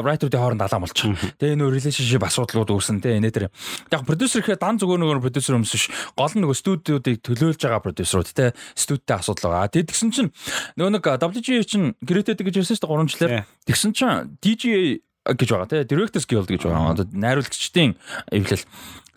writer-уудын 0.06 0.42
хооронд 0.42 0.66
алаам 0.66 0.86
болчих. 0.86 1.18
Тэгээ 1.40 1.56
энэ 1.58 1.70
relationship 1.72 2.22
асуудлууд 2.22 2.70
үүсэн 2.74 3.02
тэ 3.02 3.18
энэ 3.18 3.32
тэр. 3.32 3.50
Яг 3.90 4.06
producer 4.06 4.42
гэхээр 4.42 4.62
дан 4.62 4.78
зүгээр 4.78 5.02
нөгөө 5.02 5.24
producer 5.26 5.58
юмс 5.58 5.74
ш. 5.74 5.90
Гол 6.14 6.34
нь 6.34 6.44
нөгөө 6.44 6.58
студиудыг 6.58 7.22
төлөөлж 7.26 7.62
байгаа 7.62 7.82
продюсерүүд 7.82 8.30
тэ 8.34 8.54
студидтэй 8.76 9.18
асуудал 9.18 9.54
байгаа. 9.54 9.72
Тэгээ 9.74 9.90
тэгсэн 9.90 10.10
чинь 10.14 10.30
нөгөө 10.78 10.92
нэг 11.00 11.06
WGA 11.06 11.64
чинь 11.66 11.94
гэрээтэй 12.02 12.46
гэж 12.46 12.56
ярьсан 12.62 12.78
шүү 12.78 12.86
дээ 12.86 12.94
3 13.06 13.12
жилээр. 13.16 13.32
Тэгсэн 13.66 13.92
чинь 13.96 14.38
DGA 14.42 15.05
гэж 15.26 15.50
байгаа 15.50 15.70
тий 15.70 15.84
directors 15.90 16.30
guild 16.30 16.50
гэж 16.50 16.70
байгаа. 16.70 16.94
Одоо 16.94 17.06
найруулагчдын 17.10 17.98
эвлэл. 18.30 18.66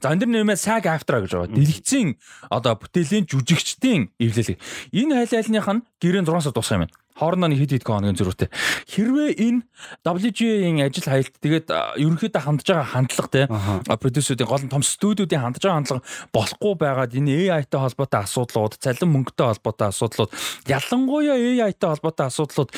За 0.00 0.14
энэ 0.14 0.24
нэрмээ 0.24 0.56
SAG 0.56 0.88
AFTRA 0.88 1.20
гэж 1.26 1.32
байгаа. 1.36 1.52
Дэлгэцийн 1.52 2.16
одоо 2.48 2.74
бүтээлийн 2.80 3.28
жүжигчдийн 3.28 4.08
эвлэл. 4.16 4.56
Энэ 4.96 5.14
хайл 5.20 5.36
айлных 5.36 5.68
нь 5.68 5.84
гэрээ 6.00 6.24
6 6.24 6.48
сар 6.48 6.54
дуусах 6.56 6.80
юм 6.80 6.88
байна 6.88 6.96
хоорондоо 7.18 7.50
нэг 7.50 7.58
хэд 7.66 7.82
хэд 7.82 7.86
хоногийн 7.86 8.18
зөрүүтэй. 8.18 8.48
Хэрвээ 8.94 9.30
энэ 9.42 9.66
WGA-ийн 10.06 10.86
ажил 10.86 11.10
хайлт 11.10 11.34
тэгээд 11.42 11.66
ерөнхийдөө 11.98 12.42
хандж 12.46 12.66
байгаа 12.70 12.86
хандлага 12.94 13.30
те 13.34 13.42
продюсеруудын 13.90 14.46
гол 14.46 14.62
том 14.70 14.84
студиудын 14.86 15.42
хандж 15.42 15.58
байгаа 15.66 15.78
хандлага 15.82 16.06
болохгүй 16.30 16.74
байгаад 16.78 17.18
энэ 17.18 17.50
AI-тай 17.50 17.80
холбоотой 17.82 18.22
асуудлууд, 18.22 18.78
цалин 18.78 19.10
мөнгөтэй 19.10 19.46
холбоотой 19.50 19.88
асуудлууд, 19.90 20.30
ялангуяа 20.70 21.34
AI-тай 21.34 21.88
холбоотой 21.90 22.26
асуудлууд 22.30 22.70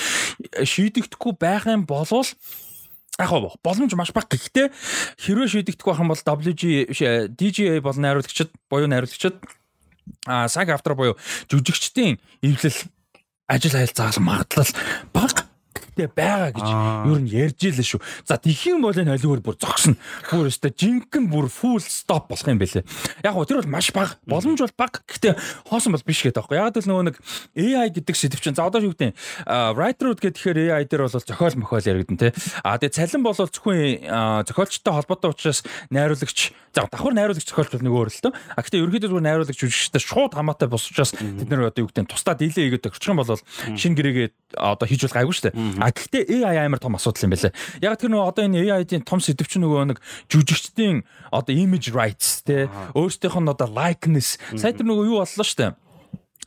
шийдэгдэхгүй 0.65 1.33
байх 1.37 1.69
юм 1.69 1.85
болвол 1.85 2.25
яг 3.21 3.61
боломж 3.63 3.93
маш 3.95 4.13
бага. 4.17 4.33
Гэхдээ 4.33 4.73
хэрвээ 5.21 5.49
шийдэгдэх 5.49 5.87
байх 5.87 6.01
юм 6.01 6.11
бол 6.11 6.25
WG 6.25 6.65
DGA 7.37 7.81
бол 7.85 7.97
найруулагчид 7.97 8.51
буюу 8.71 8.89
найруулагчид 8.89 9.37
а 10.27 10.49
саг 10.49 10.71
автор 10.71 10.95
буюу 10.95 11.17
жүжигчдийн 11.51 12.19
эвлэл 12.43 12.79
ажил 13.47 13.73
хайл 13.77 13.93
заал 13.95 14.19
магадлал 14.19 14.71
бага 15.13 15.50
хэрэгтэй 16.01 16.17
байгаа 16.17 16.51
гэж 16.57 16.69
юу 17.11 17.17
н 17.21 17.27
ярьж 17.29 17.61
илээ 17.61 17.85
шүү. 17.85 18.01
За 18.25 18.41
тхийн 18.41 18.81
бол 18.81 18.97
энэ 18.97 19.19
холивор 19.19 19.45
бүр 19.45 19.57
зогсно. 19.61 19.97
Бүр 20.31 20.49
өстой 20.49 20.73
жинхэнэ 20.73 21.29
бүр 21.29 21.47
full 21.53 21.83
stop 21.83 22.31
болох 22.33 22.49
юм 22.49 22.61
бэлээ. 22.61 22.85
Яг 23.25 23.35
гоо 23.35 23.45
тэр 23.45 23.61
бол 23.61 23.75
маш 23.77 23.93
бага. 23.93 24.17
Боломж 24.25 24.61
бол 24.61 24.77
бага. 24.77 25.05
Гэхдээ 25.05 25.35
хоосон 25.69 25.93
бол 25.95 26.07
биш 26.07 26.25
гэдэг 26.25 26.41
байхгүй. 26.41 26.57
Яг 26.57 26.77
л 26.77 26.89
нөгөө 26.89 27.05
нэг 27.11 27.17
AI 27.57 27.89
гэдэг 27.93 28.17
сэдв 28.17 28.41
чинь 28.41 28.57
за 28.57 28.65
одоо 28.65 28.81
юу 28.81 28.97
гэдэг 28.97 29.15
writer-ууд 29.47 30.21
гэхээр 30.21 30.59
AI 30.73 30.85
дээр 30.89 31.07
бол 31.07 31.15
зохиол 31.15 31.57
мохиол 31.61 31.85
яригдэн 31.85 32.19
тий. 32.19 32.33
А 32.65 32.79
тэгээ 32.79 32.97
цалин 32.97 33.23
бол 33.25 33.37
зөвхөн 33.37 34.47
зохиолчтой 34.47 34.93
холбоотой 34.95 35.31
учраас 35.31 35.63
найруулагч 35.91 36.53
за 36.75 36.87
давхар 36.87 37.15
найруулагч 37.15 37.47
зохиолч 37.47 37.71
бол 37.75 37.85
нэг 37.85 37.95
өөр 37.95 38.09
л 38.11 38.23
тоо. 38.31 38.33
А 38.57 38.63
гэхдээ 38.63 38.81
ерөнхийдөө 38.81 39.11
зүгээр 39.11 39.27
найруулагч 39.27 39.59
жүжигчтэй 39.59 40.03
шууд 40.03 40.33
хамаатай 40.35 40.69
бос 40.71 40.87
учраас 40.87 41.13
бид 41.19 41.49
нар 41.51 41.71
одоо 41.71 41.85
юу 41.85 41.91
гэдэг 41.91 42.09
тусдаа 42.11 42.35
дийлээ 42.39 42.71
хийгээд 42.71 42.89
өгчих 42.91 43.11
юм 43.11 43.21
бол 43.21 43.35
шинэ 43.75 43.97
гэрээгээ 43.99 44.29
одоо 44.55 44.87
хийж 44.87 45.03
болох 45.07 45.19
айгүй 45.19 45.35
шүү 45.35 45.47
дээ. 45.51 45.55
А 45.83 45.90
гэхдээ 45.95 46.45
AI 46.47 46.67
амар 46.67 46.81
том 46.81 46.97
асуудал 46.97 47.29
юм 47.29 47.35
байлаа. 47.35 47.53
Яг 47.83 47.99
тэр 48.01 48.11
нөгөө 48.11 48.29
одоо 48.31 48.43
энэ 48.47 48.61
AI-ийн 48.65 49.05
том 49.05 49.21
сэдв 49.21 49.47
чинь 49.47 49.65
нөгөө 49.65 49.95
нэг 49.95 49.99
жүжигчдийн 50.31 51.05
одоо 51.31 51.55
image 51.55 51.93
rights 51.93 52.43
те 52.43 52.71
өөрсдийнх 52.97 53.39
нь 53.41 53.53
одоо 53.53 53.69
likeness 53.71 54.41
сая 54.57 54.75
тэр 54.75 54.87
нөгөө 54.87 55.07
юу 55.11 55.23
боллоо 55.23 55.47
дээ 55.57 55.73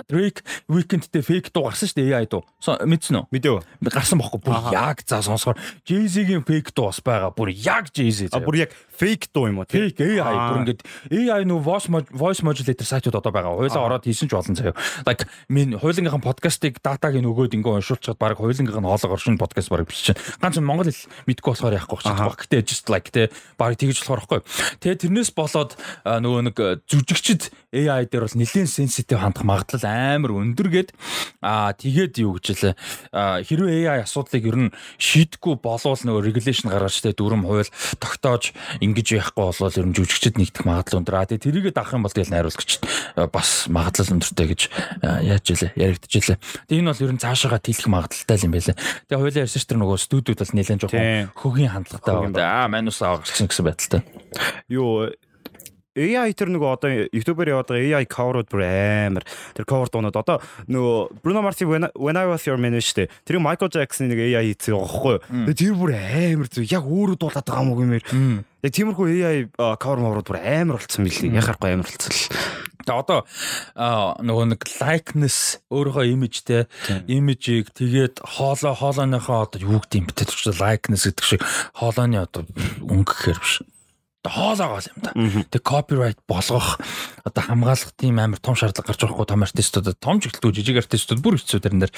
Drake 0.09 0.41
Weekend-тэй 0.67 1.21
fake 1.21 1.53
дуу 1.53 1.69
гарсан 1.69 1.89
шүү 1.89 1.97
дээ 2.01 2.17
AI 2.17 2.25
дуу. 2.25 2.41
Мэдсэн 2.65 3.17
үү? 3.19 3.25
Мэдээв. 3.29 3.61
Гарсан 3.93 4.19
бохоо. 4.19 4.41
Бүр 4.41 4.73
яг 4.73 5.05
за 5.05 5.21
сонсохоор 5.21 5.59
Jay-Z-гийн 5.85 6.41
fake 6.41 6.73
дуу 6.73 6.89
бас 6.89 6.99
байгаа. 7.05 7.29
Бүр 7.29 7.53
яг 7.53 7.93
Jay-Z. 7.93 8.33
А 8.33 8.41
бүр 8.41 8.65
яг 8.65 8.73
fake 8.93 9.33
дуу 9.33 9.49
юм 9.49 9.61
уу? 9.61 9.67
Fake 9.67 9.99
AI 9.99 10.35
бүр 10.37 10.59
ингээд 10.63 10.81
AI 11.11 11.43
нүү 11.49 11.59
voice 11.65 11.89
voice 12.13 12.45
modulator 12.45 12.85
сайтууд 12.85 13.17
одоо 13.17 13.31
байгаа. 13.33 13.57
Хойлоо 13.57 13.83
ороод 13.89 14.05
хийсэн 14.05 14.29
ч 14.29 14.37
олон 14.37 14.55
заяа. 14.55 14.77
Like 15.05 15.25
min 15.49 15.75
хойлонгийнхан 15.77 16.21
подкастыг 16.21 16.79
датаг 16.79 17.17
нөгөөд 17.17 17.57
ингээ 17.57 17.81
уншуулчихад 17.81 18.21
баг 18.21 18.37
хойлонгийнх 18.37 18.77
нь 18.77 18.87
хоолоо 18.87 19.13
оршин 19.17 19.41
подкаст 19.41 19.69
баг 19.73 19.89
чинь. 19.89 20.17
Ганц 20.39 20.57
монгол 20.61 20.87
хэл 20.87 21.09
мэдгүй 21.25 21.51
болохоор 21.51 21.77
яахгүй 21.77 21.99
ч 21.99 22.07
баг. 22.13 22.37
Гэтэ 22.37 22.63
just 22.63 22.87
like 22.87 23.09
те 23.09 23.33
баг 23.57 23.75
тэгж 23.75 24.05
болохоор 24.05 24.23
байхгүй. 24.23 24.39
Тэгээ 24.79 25.01
тэрнээс 25.09 25.31
болоод 25.33 25.73
нөгөө 26.05 26.41
нэг 26.53 26.57
жүжигчд 26.85 27.51
AI 27.73 28.05
дээр 28.05 28.29
бол 28.29 28.37
нэлээд 28.37 28.69
sensitive 28.69 29.17
хандах 29.17 29.43
магадлал 29.43 29.85
амар 29.89 30.31
өндөр 30.37 30.69
гээд 30.69 30.89
аа 31.41 31.73
тэгээд 31.73 32.21
юу 32.21 32.37
гэж 32.37 32.45
лээ 32.61 32.73
хэрвээ 33.47 33.89
AI 33.89 33.99
асуудлыг 34.05 34.43
ер 34.45 34.57
нь 34.69 34.73
шийдэхгүй 35.01 35.57
болвол 35.57 35.97
нөгөө 35.97 36.21
regulation 36.21 36.69
гаргаж 36.69 37.01
тэ 37.01 37.17
дүрм 37.17 37.45
хууль 37.47 37.69
тогтоож 37.97 38.53
ингэж 38.83 39.07
яахгүй 39.15 39.43
болол 39.47 39.79
ер 39.79 39.87
нь 39.87 39.95
жүжигчд 39.95 40.35
нэгдэх 40.35 40.63
магадлал 40.67 40.99
өндөр. 41.01 41.15
А 41.15 41.27
тэгээ 41.27 41.45
тэрийгэ 41.47 41.71
даах 41.71 41.95
юм 41.95 42.03
бол 42.03 42.11
тэгэл 42.11 42.33
найруулагч 42.35 42.71
бас 43.31 43.49
магадлал 43.71 44.13
өндөртэй 44.19 44.47
гэж 44.51 44.61
яаж 45.23 45.45
илээ 45.47 45.71
яригдчихлээ. 45.79 46.37
Тэгээ 46.67 46.81
энэ 46.83 46.91
бол 46.91 47.03
ер 47.07 47.13
нь 47.15 47.23
цаашаага 47.23 47.59
тэлэх 47.63 47.87
магадлалтай 47.87 48.37
юм 48.43 48.53
байлаа. 48.53 48.75
Тэгээ 49.07 49.21
хоёлаа 49.23 49.43
ярьсан 49.47 49.61
ч 49.61 49.65
тэр 49.65 49.79
нөгөө 49.79 49.97
студиуд 50.03 50.39
бол 50.43 50.53
нэлээд 50.53 50.81
жоохон 50.83 51.31
хөгийн 51.33 51.71
хандлагатай 51.71 52.13
байна. 52.13 52.43
Аа 52.43 52.67
манус 52.67 52.99
авахсан 52.99 53.47
гэсэн 53.47 53.65
байдалтай. 53.65 54.01
Юу 54.67 55.13
AI 55.93 56.33
тэр 56.33 56.49
нөгөө 56.49 56.69
одоо 56.73 56.89
YouTube-ээр 57.13 57.53
яваад 57.53 57.69
байгаа 57.69 58.01
AI 58.01 58.05
cover-ууд 58.09 58.49
бүр 58.49 58.65
амар. 58.65 59.25
Тэр 59.53 59.65
cover 59.69 59.89
дуунууд 59.93 60.17
одоо 60.17 60.41
нөгөө 60.65 61.21
Bruno 61.21 61.45
Mars 61.45 61.61
when, 61.61 62.17
I 62.17 62.25
was 62.25 62.45
your 62.49 62.57
man 62.57 62.73
дээ. 62.73 63.09
Тэр 63.21 63.37
Michael 63.37 63.69
Jackson 63.69 64.09
нэг 64.09 64.17
AI 64.17 64.57
хийцээ 64.57 64.73
байгаа 64.73 64.89
хгүй. 64.89 65.17
Тэгээ 65.53 65.59
тэр 65.61 65.77
бүр 65.77 65.91
амар 65.93 66.49
зү 66.49 66.65
яг 66.65 66.89
өөрөө 66.89 67.17
дуулаад 67.21 67.45
байгаа 67.45 67.61
юм 67.61 67.71
уу 67.73 67.79
гэмээр. 67.85 68.05
Яг 68.65 68.71
тиймэрхүү 68.73 69.05
AI 69.21 69.37
cover 69.77 70.01
моврууд 70.01 70.29
бүр 70.33 70.41
амар 70.41 70.81
болцсон 70.81 71.05
мөлий. 71.05 71.29
Яхахгүй 71.29 71.77
амар 71.77 71.85
болцсон 71.85 72.09
л. 72.09 72.25
Тэгээ 72.83 72.99
одоо 72.99 73.19
нөгөө 74.19 74.45
нэг 74.57 74.61
likeness 74.81 75.61
өөрийнхөө 75.71 76.09
имижтэй 76.09 76.65
имижийг 77.07 77.71
тэгээд 77.71 78.19
хоолой 78.19 78.75
хоолойныхоо 78.75 79.47
одоо 79.47 79.59
юу 79.61 79.79
гэдэг 79.79 79.99
юм 80.03 80.07
бэ? 80.11 80.19
Тэр 80.19 80.57
likeness 80.59 81.07
гэдэг 81.07 81.23
шиг 81.23 81.41
хоолойны 81.79 82.19
одоо 82.19 82.43
өнгө 82.83 83.07
гэхэр 83.07 83.39
биш 83.39 83.63
хоолоогоо 84.31 84.79
юм 84.79 84.99
да. 85.03 85.11
Тэг 85.51 85.61
копирайт 85.63 86.19
болгох 86.27 86.79
одоо 87.25 87.43
хамгаалах 87.43 87.91
тийм 87.97 88.19
амар 88.19 88.39
том 88.39 88.55
шаардлага 88.55 88.87
гарч 88.93 89.01
байгаахгүй 89.03 89.27
том 89.27 89.43
артистуудад 89.43 89.99
том 89.99 90.21
чиглэлтүү 90.23 90.51
жижиг 90.55 90.79
артистууд 90.79 91.19
бүр 91.19 91.35
хэцүү 91.41 91.59
дэрэн 91.59 91.83
дээр 91.83 91.93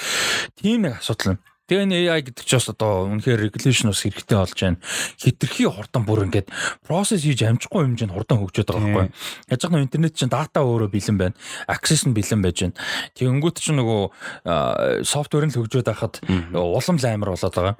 тийм 0.57 0.89
нэг 0.89 0.97
асуудал 0.97 1.37
юм. 1.37 1.39
Тэгээ 1.65 1.81
энэ 1.81 1.97
AI 2.13 2.21
гэдэг 2.21 2.45
чинь 2.45 2.61
бас 2.61 2.69
одоо 2.69 3.09
үнэхээр 3.09 3.41
regulation 3.49 3.89
бас 3.89 4.05
хэрэгтэй 4.05 4.37
болж 4.37 4.53
байна. 4.53 4.77
Хитрхи 5.17 5.65
хурдан 5.65 6.05
бүр 6.05 6.29
ингээд 6.29 6.53
process 6.85 7.25
хийж 7.25 7.41
амжихгүй 7.41 7.89
хэмжээнд 7.89 8.13
хурдан 8.13 8.37
хөгжөөд 8.37 8.69
байгаа 8.69 9.09
байхгүй. 9.09 9.09
Яаж 9.49 9.61
нэг 9.73 9.81
интернет 9.89 10.13
чинь 10.13 10.29
дата 10.29 10.61
өөрөө 10.61 10.93
бэлэн 10.93 11.17
байна. 11.17 11.33
Access 11.65 12.05
нь 12.05 12.13
бэлэн 12.13 12.45
байж 12.45 12.69
байна. 12.69 12.77
Тэгэнгүүт 13.17 13.57
чинь 13.57 13.81
нөгөө 13.81 15.01
софтвер 15.09 15.49
нь 15.49 15.53
л 15.57 15.65
хөгжөөд 15.65 15.89
байхад 15.89 16.21
улам 16.53 17.01
л 17.01 17.05
амар 17.09 17.33
болоод 17.33 17.57
байгаа. 17.57 17.75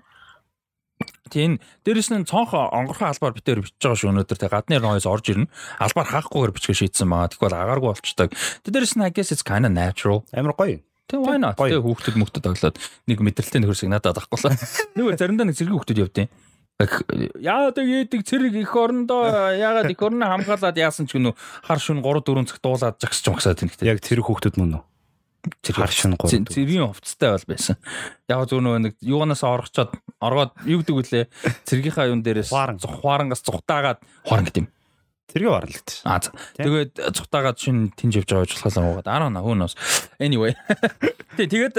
Тийм. 1.30 1.60
Дээрэс 1.84 2.14
нь 2.16 2.24
цонх 2.24 2.56
онгорхон 2.56 3.12
албаар 3.12 3.36
битээр 3.36 3.66
бичиж 3.66 3.82
байгаа 3.82 4.00
шүү 4.00 4.12
өнөөдөр 4.14 4.40
тэг 4.40 4.52
гадны 4.54 4.80
нойс 4.80 5.04
орж 5.10 5.36
ирнэ. 5.36 5.52
Албаар 5.84 6.08
хаахгүйгээр 6.08 6.56
бичгээ 6.56 6.80
шийдсэн 6.86 7.10
байгаа. 7.12 7.34
Тэгвэл 7.34 7.60
агааргүй 7.60 7.90
болчдаг. 7.92 8.30
Дээрэс 8.64 8.96
нь 8.96 9.04
I 9.04 9.12
guess 9.12 9.36
it's 9.36 9.44
kind 9.44 9.68
of 9.68 9.75
natural. 9.75 10.24
Амар 10.32 10.56
гоё. 10.56 10.80
Тэг 11.06 11.20
why 11.22 11.38
not? 11.38 11.60
Тэг 11.60 11.84
хүүхдүүд 11.84 12.18
мөхдөд 12.18 12.46
оглоод 12.50 12.78
нэг 13.06 13.20
мэдрэлтэй 13.20 13.60
нөхөрсөг 13.62 13.92
надад 13.92 14.18
авахгүй. 14.18 14.58
Нэг 14.98 15.20
заримдаа 15.20 15.46
нэг 15.46 15.58
зэрэг 15.60 15.75
хүүхдүүд 15.78 16.02
явдیں۔ 16.02 16.30
Яа 17.40 17.72
тэг 17.72 17.88
яадаг 17.88 18.22
цэрэг 18.25 18.58
их 18.58 18.74
орондоо 18.75 19.54
яагаад 19.54 19.94
их 19.94 20.02
орно 20.02 20.28
хамгаалаад 20.28 20.75
яасан 20.75 21.08
ч 21.08 21.16
гэнэ 21.16 21.32
хар 21.64 21.80
шүн 21.80 22.02
3 22.04 22.25
4 22.25 22.50
цаг 22.52 22.60
дуулаад 22.60 23.00
жагсч 23.00 23.24
магсаад 23.32 23.62
тэнхтэй. 23.64 23.96
Яг 23.96 24.04
цэрэг 24.04 24.28
хүүхдүүд 24.28 24.60
мөн 24.60 24.82
үү? 24.82 24.84
Хар 25.72 25.92
шин 25.92 26.16
гоо. 26.16 26.30
Цэргийн 26.30 26.90
хувцастай 26.90 27.36
бол 27.36 27.48
байсан. 27.48 27.75
Яг 28.30 28.46
зөв 28.50 28.62
нөгөө 28.62 28.82
нэг 28.90 28.94
юунаас 29.02 29.44
орохчоод 29.46 29.94
оргоод 30.20 30.52
юу 30.66 30.82
гэдэг 30.82 30.96
вүлээ 30.96 31.25
цэргийнхаа 31.66 32.10
юун 32.10 32.22
дээрээс 32.25 32.52
ухварангаас 32.52 33.42
зүхтаагаад 33.46 34.00
хорон 34.25 34.46
гэдэм. 34.50 34.68
Тэргээ 35.36 35.52
барлагд. 35.52 35.90
Аа 36.06 36.22
тэгээд 36.56 36.92
цухтаагаад 37.12 37.58
шин 37.60 37.92
тэнж 37.92 38.24
явж 38.24 38.30
байгаа 38.30 38.48
ч 38.48 38.62
болохоо 38.62 39.04
уугаад. 39.04 39.10
I 39.12 39.18
don't 39.20 39.34
know 39.34 39.44
who 39.44 39.58
knows. 39.58 39.75
Anyway. 40.22 40.56
Тэгээд 41.40 41.75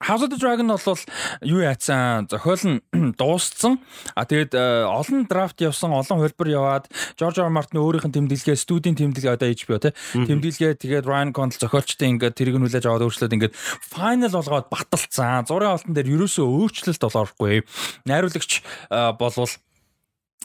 House 0.00 0.22
of 0.22 0.30
the 0.30 0.38
Dragon 0.38 0.70
бол 0.70 1.02
юу 1.42 1.60
яатсан 1.60 2.30
зохиол 2.30 2.62
нь 2.64 2.80
дууссан. 3.18 3.82
А 4.14 4.24
тэгээд 4.24 4.54
э, 4.54 4.86
олон 4.86 5.26
драфт 5.26 5.58
явсан, 5.60 5.90
олон 5.90 6.22
хөлбөр 6.22 6.48
яваад 6.48 6.86
George 7.18 7.42
R. 7.42 7.50
Martin 7.50 7.82
өөрийнх 7.82 8.06
нь 8.06 8.14
тэмдэглэгээ, 8.14 8.56
студийн 8.56 8.94
тэмдэглэгээ 8.94 9.34
одоо 9.34 9.50
HBO 9.50 9.78
тий. 9.82 9.92
Тэмдэглэгээ 10.14 10.72
тэгээд 10.78 11.04
Ryan 11.04 11.34
Condal 11.34 11.58
зохиолчтой 11.58 12.14
ингээд 12.14 12.38
хүлээж 12.38 12.86
аваад 12.86 13.04
өөрчлөөд 13.04 13.36
ингээд 13.36 13.56
final 13.82 14.32
болгоод 14.32 14.70
баталцсан. 14.70 15.50
Зургийн 15.50 15.74
алтан 15.74 15.92
дээр 15.98 16.14
ерөөсөө 16.14 16.46
өөрчлөлт 16.46 17.02
олооргүй. 17.02 17.66
Найруулагч 18.06 18.62
э, 18.62 19.12
болвол 19.18 19.50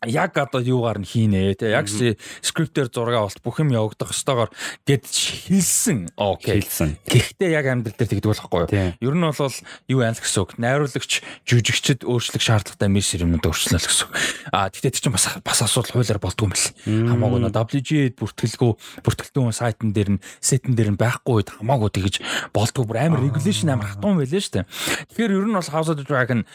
яг 0.05 0.37
одоо 0.37 0.61
юугаар 0.61 0.99
нь 0.99 1.07
хийнэ 1.07 1.55
те? 1.55 1.71
Яг 1.71 1.87
скриптээр 1.87 2.89
зураг 2.91 3.15
авалт 3.17 3.39
бүх 3.39 3.59
юм 3.63 3.71
явагдах 3.71 4.11
ёстойгоор 4.11 4.51
гэд 4.83 5.05
хэлсэн 5.07 6.11
окей. 6.19 6.59
Хэлсэн 6.61 6.99
гэхдээ 7.07 7.49
яг 7.55 7.65
амьдрал 7.71 7.95
дээр 7.97 8.11
тэгдэг 8.19 8.29
болохгүй 8.29 8.59
юу? 8.67 8.93
Ер 8.99 9.15
нь 9.15 9.23
бол 9.23 9.57
юу 9.87 9.99
яана 10.03 10.19
гэсэн 10.19 10.41
үг? 10.43 10.51
Найруулагч 10.59 11.23
жүжигчд 11.47 12.03
өөрчлөх 12.03 12.43
шаардлагатай 12.43 12.89
мессеж 12.91 13.23
юмнууд 13.23 13.47
өөрчлөнө 13.47 13.79
л 13.79 13.87
гэсэн 13.87 14.05
үг. 14.07 14.13
А 14.51 14.67
тэгтээ 14.67 14.91
тэр 14.93 15.01
чинь 15.07 15.15
бас 15.15 15.27
бас 15.39 15.59
асуудал 15.63 15.95
хуулиар 15.95 16.19
болдгүй 16.19 16.45
юм 16.47 16.53
бэл. 16.53 16.67
Хамаагүй 16.83 17.39
нөө 17.43 17.53
WG 17.53 17.91
бүртгэлгүй 18.19 18.71
бүртгэлтэн 19.03 19.53
сайтн 19.55 19.93
дээр 19.95 20.09
нь 20.17 20.23
сетэн 20.41 20.75
дээр 20.75 20.93
нь 20.93 20.99
байхгүй 20.99 21.43
үед 21.43 21.49
хамаагүй 21.55 21.89
тэгэж 21.93 22.15
болдгүй 22.53 22.83
бүр 22.87 22.99
амар 22.99 23.23
регулейшн 23.23 23.73
амар 23.73 23.93
хатуун 23.93 24.19
байлаа 24.19 24.41
шүү 24.41 24.53
дээ 24.59 24.65
тэгэхээр 25.13 25.35
ер 25.37 25.47
нь 25.47 25.57
бол 25.57 25.73
House 25.73 25.89
of 25.89 25.97
the 25.97 26.05
Dragon 26.05 26.45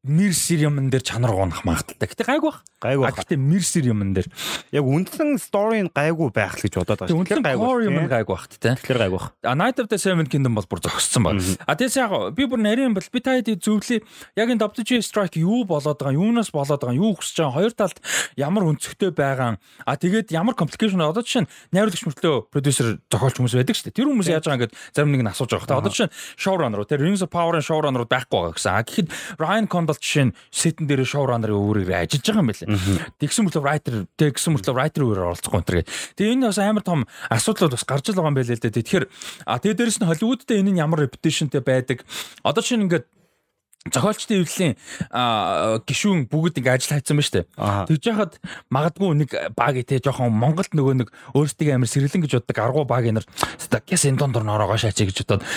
Мирсэр 0.00 0.64
юмн 0.64 0.88
дээр 0.88 1.04
чанар 1.04 1.36
гоонах 1.36 1.60
магадaltaй. 1.68 2.08
Гэтэ 2.08 2.24
гайгүй 2.24 2.48
бах. 2.48 2.64
Гайгүй 2.80 3.04
бах. 3.04 3.20
Гэтэ 3.20 3.36
мирсэр 3.36 3.92
юмн 3.92 4.16
дээр 4.16 4.32
яг 4.72 4.84
үндсэн 4.88 5.36
story 5.36 5.84
нь 5.84 5.92
гайгүй 5.92 6.32
байх 6.32 6.56
л 6.56 6.64
гэж 6.64 6.72
бодоод 6.80 7.04
байгаа. 7.04 7.20
Тэгэхээр 7.20 7.44
гайгүй 7.44 7.84
юм 7.84 8.08
гайгүй 8.08 8.32
бах 8.32 8.48
тэ. 8.48 8.72
Тэгэхээр 8.80 8.96
гайгүй 8.96 9.20
бах. 9.20 9.36
А 9.44 9.52
Night 9.52 9.76
of 9.76 9.92
the 9.92 10.00
Seven 10.00 10.24
Kingdom 10.24 10.56
бол 10.56 10.64
бүр 10.64 10.80
зогссон 10.80 11.28
байна. 11.28 11.44
А 11.68 11.76
тэгээс 11.76 12.00
яг 12.00 12.32
би 12.32 12.48
бүр 12.48 12.64
нарийн 12.64 12.96
бол 12.96 13.04
би 13.04 13.20
таад 13.20 13.44
зөвлөе. 13.44 14.00
Яг 14.40 14.48
энэ 14.48 14.64
WG 14.64 15.04
Strike 15.04 15.36
юу 15.36 15.68
болоод 15.68 16.00
байгаа, 16.00 16.16
юунаас 16.16 16.48
болоод 16.48 16.80
байгаа, 16.80 16.96
юу 16.96 17.20
хүсэж 17.20 17.44
байгаа, 17.44 17.56
хоёр 17.60 17.72
талд 17.76 18.00
ямар 18.40 18.72
өнцгтэй 18.72 19.12
байгаа. 19.12 19.60
А 19.84 20.00
тэгээд 20.00 20.32
ямар 20.32 20.56
complication 20.56 21.04
одоо 21.04 21.20
жишээ 21.20 21.44
нь 21.44 21.50
найруулагч 21.76 22.08
мөртлөө 22.08 22.48
продюсер 22.48 23.04
зохиолч 23.12 23.36
хүмүүс 23.36 23.52
байдаг 23.52 23.76
шүү 23.76 23.92
дээ. 23.92 23.98
Тэр 24.00 24.08
хүмүүс 24.08 24.32
яаж 24.32 24.48
байгаа 24.48 24.56
ингээд 24.64 24.76
зарим 24.96 25.12
нэг 25.12 25.28
нь 25.28 25.32
асууж 25.36 25.52
байгаа. 25.60 25.84
Одоо 25.84 25.92
жишээ 25.92 26.08
нь 26.08 26.14
showrunner, 26.40 26.88
тэр 26.88 27.04
Rings 27.04 27.20
of 27.20 27.28
Power-ын 27.28 27.60
showrunner 27.60 28.08
байхгүй 28.08 28.48
байгаа 28.48 28.56
гэсэн. 28.56 28.72
А 28.72 28.80
гэхэд 28.80 29.08
Ryan 29.36 29.68
Condal 29.68 29.89
бол 29.90 30.00
жишээ 30.00 30.24
нь 30.30 30.36
сетэн 30.54 30.86
дээр 30.86 31.02
шоураннер 31.04 31.52
өөрөөр 31.52 31.90
ажиллаж 31.90 32.24
байгаа 32.24 32.42
юм 32.42 32.50
байна. 32.50 32.78
Тэгсэн 33.18 33.42
мөртлөө 33.44 33.64
writer 33.66 33.94
тэгсэн 34.14 34.52
мөртлөө 34.54 34.74
writer 34.78 35.02
өөрөөр 35.04 35.26
оролцохгүй 35.34 35.58
энэ 35.60 35.68
төр. 35.68 35.78
Тэгээ 36.16 36.34
энэ 36.38 36.46
бас 36.48 36.58
амар 36.62 36.84
том 36.86 37.00
асуудлууд 37.28 37.74
бас 37.74 37.84
гарч 37.84 38.06
байгаа 38.14 38.30
юм 38.30 38.38
байна 38.38 38.54
л 38.54 38.62
да. 38.62 38.70
Тэгэхээр 38.70 39.04
а 39.44 39.58
тэгээ 39.58 39.76
дээрэс 39.76 39.98
нь 40.00 40.08
Холливуудтай 40.08 40.56
энэ 40.62 40.70
нь 40.72 40.80
ямар 40.80 41.04
reputation-тэй 41.04 41.60
байдаг. 41.60 42.06
Одоо 42.46 42.62
чинь 42.62 42.86
ингээд 42.86 43.04
зохиолчдын 43.88 44.44
эвлэлийн 44.44 44.74
гişүүн 45.88 46.28
бүгд 46.28 46.60
ингээ 46.60 46.76
ажил 46.76 47.00
хайцсан 47.00 47.16
ба 47.16 47.24
штэ. 47.24 47.48
Тэгж 47.88 48.04
яхад 48.12 48.36
магадгүй 48.68 49.16
нэг 49.24 49.32
баг 49.56 49.80
те 49.88 49.96
жоохон 49.96 50.36
Монголд 50.36 50.76
нөгөө 50.76 50.94
нэг 51.00 51.08
өөрсдөө 51.32 51.80
амар 51.80 51.88
сэрлэн 51.88 52.20
гэж 52.20 52.44
боддог 52.44 52.58
аргу 52.60 52.84
баг 52.84 53.08
нар 53.08 53.24
гэс 53.24 54.04
энэ 54.04 54.20
дондор 54.20 54.44
нороогоо 54.44 54.76
шаачаа 54.76 55.08
гэж 55.08 55.24
бодоод 55.24 55.48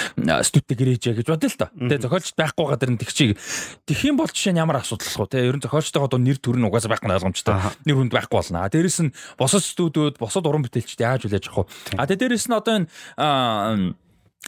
студид 0.47 0.71
гэрээжээ 0.71 1.19
гэж 1.19 1.27
бодлоо 1.35 1.51
л 1.51 1.59
та. 1.59 1.67
Тэгээ 1.75 1.99
зохиолч 1.99 2.31
байхгүй 2.39 2.65
гадар 2.71 2.91
нь 2.95 3.01
тэгчийг 3.03 3.35
тэгэх 3.91 4.07
юм 4.07 4.15
бол 4.15 4.31
жишээ 4.31 4.55
нь 4.55 4.61
ямар 4.63 4.79
асуудал 4.79 5.27
вэ 5.27 5.27
те 5.27 5.43
ерөн 5.43 5.59
зохиолчтойгоо 5.59 6.07
доо 6.15 6.21
нэр 6.23 6.39
төр 6.39 6.55
нь 6.55 6.63
угаасаа 6.63 6.95
байх 6.95 7.03
нь 7.03 7.11
ойлгомжтой. 7.11 7.59
Нэр 7.83 8.07
хүнд 8.07 8.15
байхгүй 8.15 8.39
болно. 8.39 8.63
Дээрэс 8.71 9.03
нь 9.03 9.11
босод 9.35 9.67
студиуд 9.67 10.15
босод 10.15 10.47
уран 10.47 10.63
бүтээлчд 10.63 11.03
яаж 11.03 11.27
хүлээж 11.27 11.51
авах 11.51 11.67
вэ? 11.67 11.99
А 11.99 12.07
тэгээ 12.07 12.31
дээрэс 12.31 12.47
нь 12.47 12.55
одоо 12.55 12.87
энэ 12.87 12.87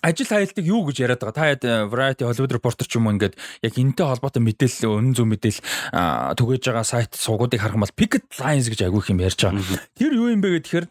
ажил 0.01 0.27
хаялтыг 0.27 0.65
юу 0.65 0.83
гэж 0.89 0.97
яриад 1.03 1.21
байгаа. 1.21 1.35
Та 1.35 1.51
яд 1.51 1.63
э, 1.63 1.87
Variety 1.87 2.23
Hollywood 2.27 2.55
Reporter 2.55 2.85
ч 2.87 2.97
юм 2.99 3.07
уу 3.07 3.15
ингээд 3.15 3.35
яг 3.63 3.73
энэтэй 3.75 4.05
холбоотой 4.05 4.41
мэдээлэл 4.43 4.91
өнөн 4.91 5.15
зөв 5.15 5.27
мэдээлэл 5.29 6.35
түгээж 6.35 6.63
байгаа 6.67 6.85
сайт 6.85 7.11
суугуудыг 7.15 7.61
харах 7.61 7.77
юм 7.79 7.85
бол 7.85 7.97
Picket 7.97 8.27
Lines 8.41 8.67
гэж 8.67 8.87
агиух 8.87 9.09
юм 9.09 9.23
ярьж 9.23 9.39
байгаа. 9.39 9.63
Тэр 9.95 10.11
юу 10.15 10.29
юм 10.31 10.41
бэ 10.43 10.59
гэхээр 10.59 10.85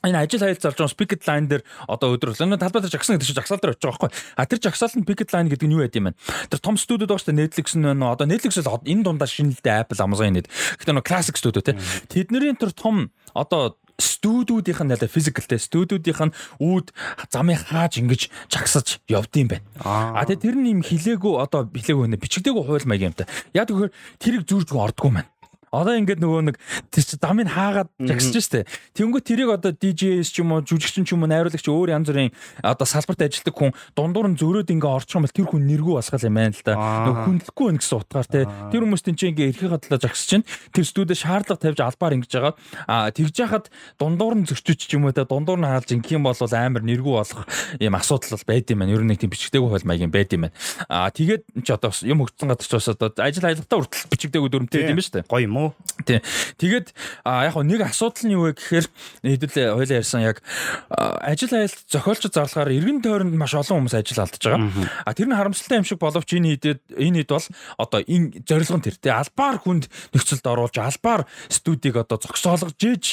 энэ 0.00 0.16
ажил 0.24 0.40
хаялт 0.40 0.62
зарж 0.62 0.78
байгаа 0.80 0.96
Picket 0.96 1.22
Line 1.28 1.46
дээр 1.48 1.62
одоо 1.84 2.16
өдөр 2.16 2.32
энэ 2.32 2.56
талбай 2.56 2.80
дээр 2.80 2.94
жагсан 2.96 3.20
гэдэг 3.20 3.28
чинь 3.28 3.38
жагсаал 3.40 3.60
дээр 3.60 3.74
очиж 3.76 3.84
байгаа 3.84 4.08
байхгүй. 4.08 4.10
А 4.36 4.48
тэр 4.48 4.60
жагсаал 4.64 4.96
нь 4.96 5.04
Picket 5.04 5.30
Line 5.36 5.48
гэдэг 5.52 5.68
нь 5.68 5.74
юу 5.76 5.84
байд 5.84 5.96
юм 5.96 6.08
бэ? 6.08 6.16
Тэр 6.48 6.60
том 6.64 6.76
студиуд 6.80 7.12
байгаа 7.12 7.20
шүү 7.20 7.36
дээ 7.36 7.40
Netflix 7.44 7.68
нь 7.76 7.84
одоо 7.84 8.24
Netflix 8.24 8.52
л 8.56 8.80
энэ 8.80 9.04
дундаа 9.04 9.28
шинэлдээ 9.28 9.76
Apple 9.84 10.00
Amazon 10.00 10.32
нэт. 10.40 10.48
Гэхдээ 10.48 10.94
нөгөө 10.96 11.04
classic 11.04 11.36
студио 11.36 11.60
те. 11.60 11.76
Тэдний 12.08 12.56
тэр 12.56 12.72
том 12.72 13.12
одоо 13.36 13.76
студиудийнх 14.00 14.82
нь 14.82 14.92
ялаа 14.96 15.08
физикалтэй 15.08 15.60
студиудийнх 15.60 16.32
нь 16.32 16.36
үүд 16.58 16.90
замыг 17.30 17.68
хааж 17.68 18.00
ингэж 18.00 18.32
чагсаж 18.48 19.04
явдсан 19.06 19.46
байна. 19.48 19.64
А 19.84 20.24
тэгээ 20.24 20.42
тэр 20.42 20.56
нь 20.58 20.70
юм 20.74 20.82
хилээгүү 20.82 21.34
одоо 21.38 21.68
хилээгүү 21.68 22.06
нэ 22.10 22.18
бичигдээгүй 22.18 22.64
хууль 22.64 22.88
маяг 22.88 23.12
юм 23.12 23.14
та. 23.14 23.28
Яг 23.54 23.68
тэгэхээр 23.68 23.92
тэрийг 24.18 24.44
зүүрж 24.48 24.72
ордгоо 24.72 25.10
маань. 25.12 25.30
Одоо 25.70 25.94
ингээд 25.94 26.18
нөгөө 26.18 26.42
нэг 26.50 26.56
тэр 26.90 27.04
чи 27.06 27.14
дамыг 27.14 27.46
хаагаад 27.46 27.90
жагсаж 28.02 28.42
штэ. 28.42 28.66
Тэнгүү 28.98 29.22
тэрийг 29.22 29.54
одоо 29.54 29.70
DJs 29.70 30.34
ч 30.34 30.42
юм 30.42 30.50
уу 30.50 30.66
жүжигчин 30.66 31.06
ч 31.06 31.14
юм 31.14 31.22
уу 31.22 31.30
найруулагч 31.30 31.62
өөр 31.62 31.94
янз 31.94 32.10
бүрийн 32.10 32.34
одоо 32.58 32.86
салбарт 32.90 33.22
ажилладаг 33.22 33.54
хүн 33.54 33.70
дундуур 33.94 34.34
нь 34.34 34.38
зөрөөд 34.40 34.66
ингээ 34.66 34.90
орчих 34.90 35.14
юм 35.14 35.22
бол 35.22 35.36
тэр 35.38 35.46
хүн 35.46 35.62
нэргүй 35.70 35.94
басгал 35.94 36.26
юм 36.26 36.34
байна 36.34 36.50
л 36.50 36.66
да. 36.66 36.74
Нөгөө 36.74 37.22
хүндлэхгүй 37.22 37.66
байх 37.70 37.78
гэсэн 37.86 37.98
утгаар 38.02 38.26
те. 38.26 38.40
Тэр 38.50 38.82
хүмүүс 38.82 39.02
тэн 39.06 39.14
чинь 39.14 39.30
ингээ 39.30 39.50
эрхээ 39.54 39.70
хадлаа 39.70 39.98
жагсаж 40.02 40.26
чинь 40.26 40.44
тэр 40.74 40.84
студид 40.90 41.22
шаардлага 41.22 41.62
тавьж 41.62 41.78
албаар 41.86 42.16
ингэж 42.18 42.32
байгаа. 42.34 42.54
А 42.90 43.14
тэгж 43.14 43.36
яхад 43.38 43.70
дундуур 43.94 44.42
нь 44.42 44.50
зөрчиж 44.50 44.90
ч 44.90 44.98
юм 44.98 45.06
уу 45.06 45.14
те 45.14 45.22
дундуур 45.22 45.62
нь 45.62 45.70
хаалж 45.70 45.86
ингээ 45.94 46.18
юм 46.18 46.26
бол 46.26 46.34
амар 46.34 46.82
нэргүй 46.82 47.14
болох 47.14 47.46
юм 47.78 47.94
асуудал 47.94 48.34
бол 48.34 48.48
байд 48.50 48.66
юм 48.74 48.82
байна. 48.82 48.90
Ер 48.90 49.06
нь 49.06 49.10
нэг 49.14 49.22
тийм 49.22 49.30
бичигдээгүй 49.30 49.70
хол 49.70 49.86
маяг 49.86 50.02
юм 50.02 50.10
байд 50.10 50.34
юм 50.34 50.50
байна. 50.50 50.56
А 50.90 51.14
тэгээд 51.14 51.62
чи 51.62 51.70
одоо 51.70 51.94
юм 52.02 52.26
хөгжсөн 52.26 52.50
гадарч 52.50 52.70
бас 52.74 52.90
одоо 52.90 53.14
ажил 53.22 53.46
хаялгатаа 53.46 53.78
хүртэл 53.78 54.10
бичигдээгүй 54.10 54.50
дүрмтэй 54.50 54.82
юм 54.82 54.98
байна 54.98 55.06
штэ. 55.06 55.22
Гоё 55.30 55.46
юм 55.46 55.59
уу? 55.60 55.74
Тий. 56.04 56.20
Тэгээд 56.56 56.92
яг 57.24 57.54
нэг 57.60 57.80
асуудал 57.84 58.24
нь 58.24 58.34
юу 58.34 58.48
вэ 58.48 58.56
гэхээр 58.56 58.86
хэдүүл 59.20 59.76
хоёлаа 59.76 60.00
ярьсан 60.00 60.24
яг 60.24 60.40
ажил 60.88 61.52
айлт 61.52 61.76
зохиолч 61.88 62.24
зарлахаар 62.32 62.72
эргэн 62.72 63.04
тойронд 63.04 63.36
маш 63.36 63.52
олон 63.52 63.84
хүмүүс 63.84 64.00
ажил 64.00 64.24
алдаж 64.24 64.40
байгаа. 64.40 64.88
А 65.04 65.12
тэр 65.12 65.28
нь 65.28 65.36
харамсалтай 65.36 65.78
юм 65.80 65.86
шиг 65.86 66.00
боловч 66.00 66.30
энэ 66.32 66.56
хэдэд 66.56 66.80
энэ 66.96 67.18
хэд 67.24 67.30
бол 67.36 67.46
одоо 67.76 68.00
энэ 68.00 68.42
зорилго 68.48 68.76
нь 68.80 68.86
тэр 68.88 68.96
тий 68.96 69.12
албаар 69.12 69.56
хүнд 69.60 69.84
нөхцөлд 70.16 70.46
оруулж 70.48 70.76
албаар 70.80 71.28
студийг 71.52 72.00
одоо 72.00 72.16
зогсоолгож 72.16 72.80
ээж 72.80 73.04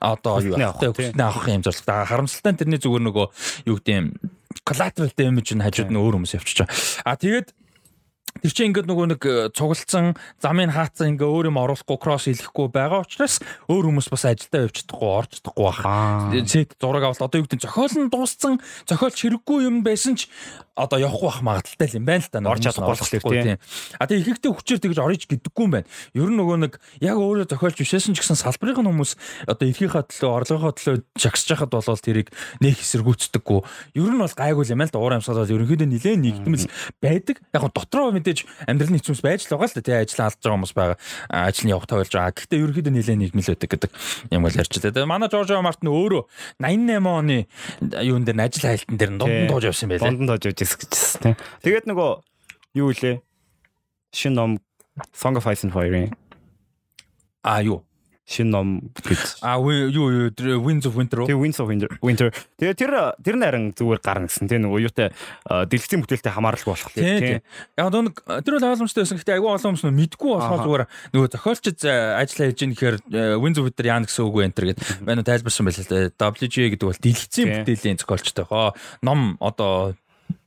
одоо 0.00 0.40
юу 0.40 0.56
авах 0.56 1.46
юм 1.48 1.62
зорилго. 1.62 2.08
Харамсалтай 2.08 2.52
нь 2.56 2.60
тэрний 2.60 2.80
зүгээр 2.80 3.04
нөгөө 3.04 3.26
юу 3.68 3.76
гэдэг 3.76 3.96
юм 4.00 4.06
collateral 4.64 5.12
damage 5.12 5.52
нь 5.54 5.64
хажууд 5.64 5.90
нь 5.92 6.00
өөр 6.00 6.16
хүмүүс 6.16 6.36
явчихж 6.40 6.64
байгаа. 6.64 6.76
А 7.04 7.16
тэгээд 7.16 7.48
Тэр 8.40 8.52
чинь 8.54 8.70
ингээд 8.70 8.88
нөгөө 8.88 9.06
нэг 9.10 9.22
э, 9.26 9.34
цуглалцсан 9.52 10.14
замын 10.40 10.72
хаацсан 10.72 11.12
ингээ 11.12 11.28
өөр 11.28 11.50
юм 11.50 11.60
оруулахгүй 11.60 11.98
кросс 11.98 12.30
хийхгүй 12.30 12.70
байгаа 12.72 13.02
учраас 13.04 13.42
өөр 13.68 13.90
хүмүүс 13.90 14.08
бас 14.08 14.24
ажилдаа 14.24 14.70
явж 14.70 14.80
чадахгүй 14.80 15.10
орж 15.12 15.30
чадахгүй 15.42 15.64
баха. 15.66 16.32
Зэт 16.46 16.78
зураг 16.80 17.04
авалт 17.04 17.20
одоо 17.20 17.42
юу 17.42 17.44
гэдэг 17.50 17.60
зохиол 17.66 17.96
нь 18.00 18.08
дууссан 18.08 18.62
зохиолч 18.86 19.18
хэрэггүй 19.18 19.66
юм 19.66 19.82
байсан 19.84 20.14
ч 20.16 20.30
одоо 20.72 20.96
явахгүй 20.96 21.28
бах 21.28 21.42
магадaltaй 21.44 21.88
юм 21.92 22.06
байна 22.08 22.24
л 22.24 22.30
да. 22.32 22.40
Орж 22.48 22.62
чадахгүй 22.64 22.96
болохоор 22.96 23.44
тийм. 23.44 23.60
А 24.00 24.08
тэгээ 24.08 24.22
ихэнхдээ 24.24 24.52
хүчээр 24.56 24.80
тэгж 24.88 24.98
орж 25.04 25.22
гэдэггүй 25.28 25.64
юм 25.66 25.72
байна. 25.76 25.88
Ер 26.16 26.30
нь 26.32 26.38
нөгөө 26.40 26.56
нэг 26.64 26.72
яг 27.04 27.20
өөрөө 27.20 27.50
зохиолч 27.50 27.76
бишээсэн 27.76 28.16
ч 28.16 28.24
гэсэн 28.24 28.40
салбарын 28.40 28.88
хүмүүс 28.88 29.20
одоо 29.50 29.66
эрхийнхаа 29.68 30.08
төлөө 30.08 30.30
орлогынхаа 30.40 30.72
төлөө 30.80 30.96
жагсаж 31.20 31.60
хахад 31.60 31.74
болол 31.76 32.00
тэрийг 32.00 32.32
нэг 32.64 32.80
хэсэргүүцдэггүй. 32.80 33.60
Ер 34.00 34.08
нь 34.14 34.22
бол 34.24 34.32
гайгүй 34.32 34.64
юм 34.72 34.80
байна 34.80 34.88
л 34.88 34.94
да. 34.96 35.02
Уур 35.04 35.14
амьсгалал 35.20 35.52
ерөнхийдөө 35.52 35.88
нилээн 35.90 36.22
нэгдмэл 36.24 36.70
байдаг. 37.02 37.36
Яг 37.52 37.62
нь 37.68 38.09
дотроо 38.10 38.18
мэдээж 38.18 38.38
амьдралын 38.66 38.98
хэцүүс 38.98 39.22
байж 39.22 39.46
л 39.46 39.54
байгаа 39.54 39.70
л 39.70 39.76
да. 39.78 39.86
Тэгээ 39.86 40.02
ажил 40.02 40.24
алдж 40.26 40.42
байгаа 40.42 40.56
хүмүүс 40.58 40.74
байгаа. 40.74 40.98
Ажил 41.30 41.64
нь 41.66 41.72
явах 41.72 41.86
тавилж 41.86 42.10
байгаа. 42.10 42.34
Гэхдээ 42.34 42.60
ерөнхийдөө 42.60 42.94
нилээн 42.94 43.20
нэгмэл 43.22 43.50
байдаг 43.54 43.70
гэдэг 43.70 43.90
юм 44.34 44.42
бол 44.42 44.58
ярьж 44.58 44.74
байгаа. 44.82 45.06
Манай 45.06 45.28
Жорж 45.30 45.50
Мартин 45.54 45.90
өөрөө 45.90 46.22
88 46.58 47.06
оны 47.06 47.38
юун 48.02 48.24
дээр 48.26 48.42
ажил 48.42 48.66
хайлтан 48.66 48.96
дээр 48.98 49.12
дунд 49.14 49.46
дууж 49.46 49.64
явсан 49.70 49.88
байлээ. 49.90 50.10
Дунд 50.10 50.26
дууж 50.26 50.44
явж 50.50 50.58
гэсэн 50.58 51.18
тийм. 51.22 51.36
Тэгээд 51.62 51.86
нөгөө 51.86 52.10
юу 52.74 52.88
илээ? 52.90 53.22
Шин 54.10 54.34
ном 54.34 54.58
Song 55.14 55.38
of 55.38 55.46
Ice 55.46 55.62
and 55.64 55.72
Fire. 55.72 56.10
А 57.42 57.62
юу? 57.62 57.86
Шин 58.30 58.54
ном 58.54 58.78
гэж. 58.94 59.42
А 59.42 59.58
юу 59.58 59.90
юу 59.90 60.30
Winds 60.62 60.86
of 60.86 60.94
Winter. 60.94 61.26
Тэгээ 61.26 61.34
Winds 61.34 61.58
of 61.58 61.66
Winter. 61.66 61.90
Winter. 61.98 62.30
Тэгээ 62.62 62.78
тэр 62.78 62.92
тэр 63.18 63.34
нь 63.34 63.42
харин 63.42 63.64
зүгээр 63.74 64.00
гарна 64.06 64.30
гэсэн 64.30 64.46
тийм 64.46 64.70
нөгөө 64.70 64.86
юутай 64.86 65.10
дэлгэцийн 65.50 66.02
бүтээлтэй 66.06 66.30
хамааралгүй 66.30 66.70
болох 66.70 66.94
тийм. 66.94 67.42
Яг 67.74 67.90
нэг 67.90 68.22
тэр 68.46 68.52
бол 68.54 68.70
ойлгомжтой 68.70 69.02
байсан. 69.02 69.18
Гэхдээ 69.18 69.34
айгүй 69.34 69.50
олон 69.50 69.74
хүмүүс 69.74 69.98
мэдгүй 69.98 70.30
болохоор 70.30 70.62
зүгээр 70.62 70.84
нөгөө 71.10 71.28
зохиолчд 71.34 71.82
ажил 71.90 72.42
хийж 72.46 72.60
ийн 72.62 72.72
гэхээр 72.78 72.96
Winds 73.42 73.58
of 73.58 73.66
Winter 73.66 73.84
яа 73.90 73.98
гэсэн 74.06 74.22
үг 74.22 74.38
вэ 74.38 74.46
энэ 74.46 74.54
төр 74.54 74.66
гэдэг. 74.70 74.86
Манай 75.02 75.26
тайлбарсан 75.26 75.66
байлаа. 75.66 76.14
WGA 76.14 76.70
гэдэг 76.70 76.86
бол 76.86 77.02
дэлгэцийн 77.02 77.48
бүтээлийн 77.66 77.98
зохиолчтой. 77.98 78.46
Хоо 78.46 78.70
ном 79.02 79.34
одоо 79.42 79.98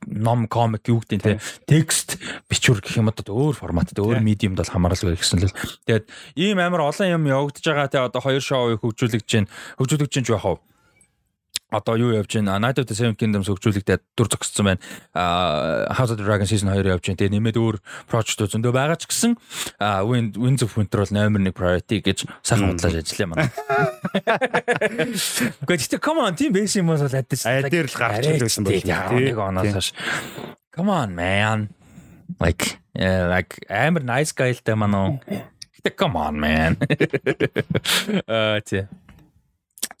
ном 0.06 0.46
комик 0.48 0.88
юу 0.88 1.00
гэдэг 1.00 1.20
те 1.22 1.40
текст 1.66 2.18
бичвэр 2.50 2.84
гэх 2.84 2.98
юм 2.98 3.08
одоо 3.10 3.34
өөр 3.34 3.56
форматтай 3.56 4.04
өөр 4.04 4.20
медиумд 4.20 4.60
бол 4.60 4.72
хамааралгүй 4.72 5.16
гэсэн 5.16 5.44
л. 5.44 5.56
Тэгээд 5.86 6.06
ийм 6.36 6.58
амар 6.60 6.90
олон 6.90 7.08
юм 7.08 7.24
явагдаж 7.28 7.64
байгаа 7.64 7.88
те 7.88 7.98
одоо 8.04 8.20
хоёр 8.20 8.42
шоуыг 8.42 8.80
хөгжүүлж 8.82 9.24
чинь 9.24 9.48
хөгжүүлж 9.78 10.10
чинь 10.10 10.28
жоох 10.28 10.44
уу 10.44 10.58
одоо 11.74 11.98
юу 11.98 12.14
явж 12.14 12.30
байна? 12.38 12.58
Night 12.62 12.78
of 12.78 12.86
the 12.86 12.94
Seven 12.94 13.18
Kingdoms 13.18 13.50
хөгжүүлэгдээд 13.50 14.02
дүр 14.14 14.28
зогссон 14.30 14.64
байна. 14.70 14.80
А 15.14 15.90
House 15.94 16.10
of 16.14 16.18
the 16.18 16.24
Dragon 16.26 16.46
season 16.46 16.70
2 16.70 16.86
явж 16.86 17.02
байна. 17.10 17.18
Тэгээ 17.18 17.34
нэмээд 17.34 17.58
өөр 17.58 17.76
project 18.06 18.46
зөндөө 18.54 18.72
байгаа 18.72 18.96
ч 18.98 19.06
гэсэн 19.10 19.34
Winds 20.06 20.62
of 20.62 20.76
Winter 20.78 20.98
бол 21.02 21.12
номер 21.12 21.40
1 21.50 21.54
priority 21.54 21.98
гэж 22.00 22.24
сайхан 22.46 22.68
бодлож 22.74 22.94
ажиллая 22.94 23.28
манай. 23.28 23.48
Гэхдээ 25.68 25.98
come 25.98 26.20
on 26.22 26.34
team 26.38 26.52
base 26.54 26.78
юм 26.78 26.86
бол 26.94 27.02
адил. 27.02 27.42
Аа 27.44 27.62
дээр 27.66 27.90
л 27.90 27.98
гарч 27.98 28.24
ирсэн 28.24 28.64
байна. 28.64 29.10
Нэг 29.10 29.38
оноос 29.38 29.72
хаш. 29.74 29.92
Come 30.74 30.90
on 30.90 31.14
man. 31.14 31.68
Like 32.40 32.78
yeah, 32.94 33.28
like 33.28 33.66
амар 33.68 34.02
nice 34.02 34.32
guy 34.32 34.50
л 34.54 34.60
та 34.62 34.74
манай. 34.74 35.20
Гэтэ 35.78 35.90
come 35.94 36.16
on 36.16 36.34
man. 36.40 36.76
Аа 38.26 38.60
тий. 38.66 38.86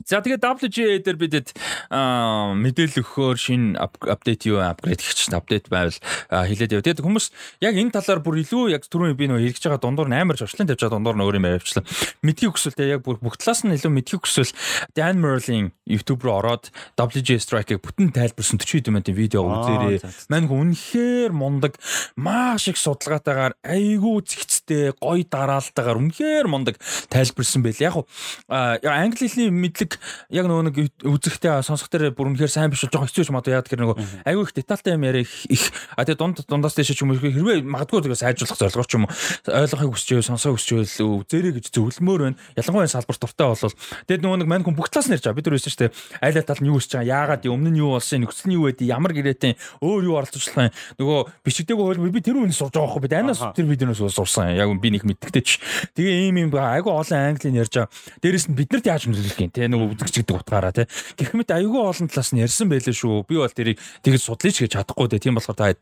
За 0.04 0.20
тэгээд 0.20 0.44
WGA 0.44 1.00
дээр 1.00 1.16
бидэд 1.16 1.48
мэдээлэл 1.88 3.00
өгөхөөр 3.00 3.38
шинэ 3.40 3.80
апдейт 3.80 4.44
юу 4.44 4.60
апгрейд 4.60 5.00
хийчих 5.00 5.32
апдейт 5.32 5.72
байвал 5.72 5.96
хэлээд 6.28 6.76
яв. 6.76 6.84
Тэгээд 6.84 7.00
хүмүүс 7.00 7.32
яг 7.64 7.74
энэ 7.74 7.96
талаар 7.96 8.20
бүр 8.20 8.44
илүү 8.44 8.76
яг 8.76 8.84
түрүүний 8.84 9.16
би 9.16 9.28
нөө 9.32 9.40
хэрэгж 9.40 9.64
байгаа 9.64 9.80
дундуур 9.80 10.12
нь 10.12 10.18
амар 10.20 10.36
зуршлын 10.36 10.68
тавьж 10.68 10.84
байгаа 10.84 11.00
дундуур 11.00 11.16
нь 11.16 11.24
өөр 11.24 11.38
юм 11.40 11.48
авчихлаа. 11.48 11.88
Мэдхийг 12.20 12.52
хүсвэл 12.52 12.76
те 12.76 12.84
яг 12.92 13.00
бүр 13.00 13.16
бүх 13.16 13.40
талаас 13.40 13.64
нь 13.64 13.72
илүү 13.72 13.92
мэдхийг 13.96 14.22
хүсвэл 14.28 14.52
Dan 14.92 15.24
Merlin 15.24 15.72
YouTube 15.88 16.24
руу 16.28 16.36
ороод 16.44 16.68
WGA 17.00 17.40
Strike-ыг 17.40 17.80
бүтэн 17.80 18.12
тайлбарсан 18.12 18.60
40 18.60 18.92
минутын 18.92 19.16
видео 19.16 19.44
үзээрэй. 19.48 20.04
Мань 20.28 20.48
хүн 20.48 20.76
үнэхээр 20.76 21.32
мундаг 21.32 21.80
маш 22.16 22.68
их 22.68 22.76
судалгаатайгаар 22.76 23.56
айгүй 23.64 24.20
зэгцтэй 24.64 24.92
гоё 25.00 25.24
дараалтайгаар 25.28 25.98
үнэхээр 26.00 26.46
мундаг 26.48 26.80
тайлбарсан 27.08 27.62
байл. 27.62 27.76
Яг 27.76 28.04
англи 28.48 29.28
хэлний 29.28 29.50
мэдлэг 29.52 30.00
яг 30.30 30.46
нөгөө 30.48 30.64
нэг 30.72 30.76
үзэхтэй 31.04 31.60
сонсох 31.62 31.88
дээр 31.92 32.16
бүр 32.16 32.32
үнэхээр 32.32 32.50
сайн 32.50 32.70
биш 32.72 32.84
жоохон 32.88 33.08
хэцүү 33.08 33.28
юм 33.28 33.38
одоо 33.40 33.52
яа 33.52 33.62
гэхээр 33.62 33.82
нөгөө 33.84 33.96
айгүй 34.24 34.44
их 34.48 34.54
детальтай 34.56 34.96
юм 34.96 35.04
яриа 35.04 35.24
их 35.24 35.64
а 35.96 36.04
тэгээ 36.04 36.18
дунд 36.18 36.38
дундаас 36.48 36.74
дэше 36.74 36.96
ч 36.96 37.04
юм 37.04 37.12
уу 37.12 37.20
хэрвээ 37.20 37.62
магадгүй 37.64 38.08
тэгээ 38.08 38.22
сайжруулах 38.24 38.58
зорилгоор 38.58 38.88
ч 38.88 38.94
юм 38.96 39.04
уу 39.04 39.12
ойлгохыг 39.52 39.92
хүсч 39.92 40.08
байвал 40.16 40.30
сонсохыг 40.32 40.56
хүсч 40.56 40.70
байвал 40.72 41.24
үзэрэй 41.24 41.52
гэж 41.60 41.66
зөвлөмөр 41.74 42.20
байна. 42.24 42.40
Ялангуяа 42.56 42.88
салбар 42.88 43.18
дуртай 43.20 43.46
болвол 43.52 43.76
тэгээд 44.08 44.22
нөгөө 44.24 44.38
нэг 44.40 44.48
мань 44.48 44.64
хүн 44.64 44.76
бүх 44.76 44.88
талаас 44.88 45.08
нь 45.08 45.14
ярьж 45.16 45.28
байгаа. 45.28 45.38
Бид 45.38 45.46
нар 45.48 45.56
хэлсэн 45.58 45.72
шүү 45.72 45.82
дээ. 45.84 45.92
Айл 46.24 46.42
тал 46.44 46.62
нь 46.62 46.70
юу 46.70 46.78
хийж 46.80 46.92
байгаа, 46.94 47.12
яагаад 47.12 47.44
өмнө 47.44 47.70
нь 47.74 47.80
юу 47.80 47.90
болсон, 47.96 48.24
нөхцөл 48.24 48.48
нь 48.48 48.56
юу 48.56 48.64
байдیں, 48.68 48.88
ямар 48.88 49.12
гэрээтэй 49.12 49.52
өөр 49.82 50.02
юу 50.08 50.16
оролцуулах 50.18 50.70
юм. 50.70 50.74
Нөгөө 51.00 51.18
бичигдээгүй 51.44 51.84
хөл 51.84 52.14
би 52.14 52.20
тэр 52.22 52.38
үнэ 52.38 52.54
сурж 52.54 52.74
байгаа 52.74 52.94
хөө 52.94 53.04
би 53.04 53.08
анаас 53.14 53.42
тэр 53.54 53.66
видеоноос 53.68 54.14
сурсан. 54.14 54.53
Яг 54.54 54.70
би 54.80 54.88
нэг 54.94 55.04
мэддэгтэй 55.04 55.42
ч. 55.42 55.58
Тэгээ 55.98 56.30
ийм 56.30 56.48
юм 56.48 56.50
айгүй 56.54 56.92
олон 56.92 57.34
английн 57.34 57.58
ярьж 57.58 57.74
байгаа. 57.74 57.92
Дээрэс 58.22 58.46
нь 58.50 58.56
биднэрт 58.58 58.86
яаж 58.86 59.10
мэдлэх 59.10 59.42
юм 59.42 59.50
те 59.50 59.68
нөгөө 59.68 59.98
үзэгч 59.98 60.14
гэдэг 60.22 60.36
утгаараа 60.40 60.72
тий. 60.72 60.86
Гэх 61.18 61.34
мэт 61.34 61.50
аюулгүй 61.50 61.82
олон 61.82 62.08
талаас 62.08 62.30
нь 62.32 62.42
ярьсан 62.42 62.70
байлээ 62.70 62.94
шүү. 62.94 63.26
Би 63.26 63.36
бол 63.38 63.50
тэрийг 63.50 63.78
тэгж 64.02 64.22
судлаач 64.22 64.56
гэж 64.62 64.70
чадахгүй 64.78 65.06
дээ. 65.10 65.24
Тийм 65.26 65.36
болохоор 65.36 65.58
та 65.58 65.74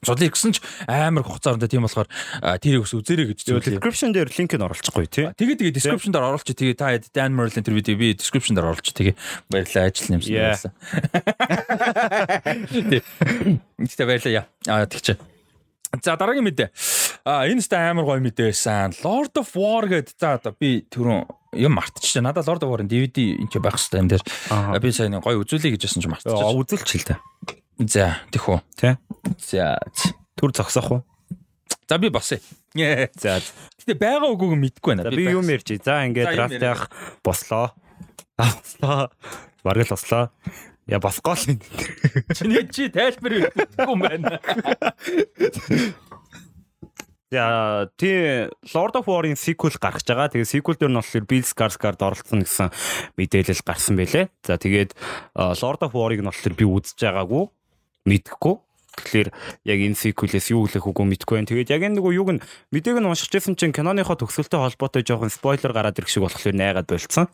судлаа 0.00 0.32
гэсэн 0.32 0.56
ч 0.56 0.64
амар 0.88 1.24
хугацаанд 1.24 1.60
тийм 1.68 1.84
болохоор 1.84 2.08
тэрийг 2.60 2.88
ус 2.88 2.96
үзээрэй 2.96 3.36
гэж 3.36 3.44
зөвлөе. 3.44 3.76
Description 3.76 4.16
дээр 4.16 4.32
линк 4.32 4.52
нь 4.56 4.64
оруулчихгүй 4.64 5.06
тий. 5.12 5.28
Тэгээ 5.36 5.56
тэгээ 5.60 5.76
description 5.76 6.12
дээр 6.16 6.24
оруулчих. 6.24 6.56
Тэгээ 6.56 6.76
та 6.80 6.96
Dan 7.12 7.36
Merlin 7.36 7.60
тэр 7.60 7.76
видео 7.76 8.00
би 8.00 8.16
description 8.16 8.56
дээр 8.56 8.72
оруулчих. 8.72 8.96
Тэгээ 8.96 9.14
баярлалаа 9.52 9.92
ажил 9.92 10.08
нэмсэн 10.08 10.32
баярлалаа. 10.32 10.72
Тэгтээ 13.76 14.06
баярлалаа. 14.08 14.44
Аа 14.72 14.88
тэгчээ. 14.88 15.16
За 16.00 16.16
дараагийн 16.16 16.48
мэдээ. 16.48 16.70
А 17.24 17.44
энэ 17.44 17.60
ста 17.60 17.90
амар 17.90 18.08
гоё 18.08 18.20
мэдээ 18.24 18.48
байсан. 18.48 18.96
Lord 19.04 19.36
of 19.36 19.52
War 19.52 19.84
гэдэг 19.84 20.16
за 20.16 20.40
одоо 20.40 20.56
би 20.56 20.86
түрүүн 20.88 21.28
юм 21.60 21.76
мартчихсан. 21.76 22.24
Надад 22.24 22.48
Lord 22.48 22.64
of 22.64 22.72
War-ын 22.72 22.88
DVD 22.88 23.36
энэ 23.36 23.50
ч 23.52 23.60
байх 23.60 23.76
хэрэгтэй 23.76 24.00
юм 24.00 24.08
дээр. 24.08 24.24
Би 24.80 24.88
сайн 24.88 25.20
гоё 25.20 25.44
үзүүлэе 25.44 25.76
гэж 25.76 25.82
байсан 25.84 26.00
ч 26.00 26.06
мартчихсан. 26.08 26.56
Үзүүлч 26.56 26.88
хэл 26.88 27.08
та. 27.12 27.20
За 27.84 28.24
тэх 28.32 28.48
үү. 28.48 28.58
Тэ. 28.72 28.96
За 29.36 29.76
түр 30.40 30.56
зогсоох 30.56 30.88
уу? 30.88 31.02
За 31.84 32.00
би 32.00 32.08
босъё. 32.08 32.40
За. 33.20 33.44
Гэтэ 33.84 34.00
байгаа 34.00 34.32
үгүйг 34.32 34.56
мэдэхгүй 34.56 34.96
байна. 34.96 35.12
Би 35.12 35.28
юм 35.28 35.44
ярьж. 35.44 35.76
За 35.84 36.08
ингээд 36.08 36.32
драфт 36.32 36.62
яах 36.62 36.82
бослоо. 37.20 37.76
Бослоо. 38.40 39.12
Бараг 39.60 39.84
л 39.84 39.92
бослоо. 39.92 40.32
Я 40.88 40.98
босгоо 40.98 41.36
л. 41.36 41.60
Чиний 42.32 42.64
чи 42.72 42.88
тайлбар 42.88 43.44
өгөхгүй 43.44 43.84
юм 43.84 44.00
байна. 44.00 44.40
За 47.30 47.86
тий 47.94 48.50
Lord 48.74 48.98
of 48.98 49.06
War-ын 49.06 49.38
sequel 49.38 49.70
гарч 49.78 50.02
байгаа. 50.02 50.34
Тэгээ 50.34 50.50
sequel 50.50 50.74
дээр 50.74 50.90
нь 50.90 50.98
болохоор 50.98 51.30
Bill 51.30 51.46
Skarsgård 51.46 52.02
оролцсон 52.02 52.42
гэсэн 52.42 52.74
мэдээлэл 53.14 53.62
гарсан 53.62 53.94
байлээ. 53.94 54.34
За 54.42 54.58
тэгээд 54.58 54.98
Lord 55.38 55.80
of 55.86 55.94
War-ыг 55.94 56.18
нь 56.18 56.26
болохоор 56.26 56.54
би 56.58 56.66
үзэж 56.66 56.98
байгаагүй, 56.98 57.46
мэдэхгүй. 58.10 58.54
Тэгэхээр 58.98 59.28
яг 59.62 59.78
энэ 59.78 59.94
sequel-ээс 59.94 60.50
юу 60.50 60.66
хэлэх 60.66 60.90
үгүй 60.90 61.06
мэдэхгүй 61.06 61.34
байна. 61.38 61.50
Тэгээд 61.54 61.70
яг 61.70 61.82
энэ 61.86 62.02
нөгөө 62.02 62.12
юуг 62.18 62.30
нь 62.34 62.42
мэдээг 62.74 62.98
нь 62.98 63.06
уншиж 63.06 63.30
байсан 63.30 63.54
чинь 63.54 63.70
киноныхоо 63.70 64.18
төгсгөлтэй 64.18 64.58
холбоотой 64.58 65.06
жоохон 65.06 65.30
спойлер 65.30 65.70
гараад 65.70 66.02
ирэх 66.02 66.10
шиг 66.10 66.26
болохоор 66.26 66.58
найгаад 66.58 66.90
болцсон. 66.90 67.30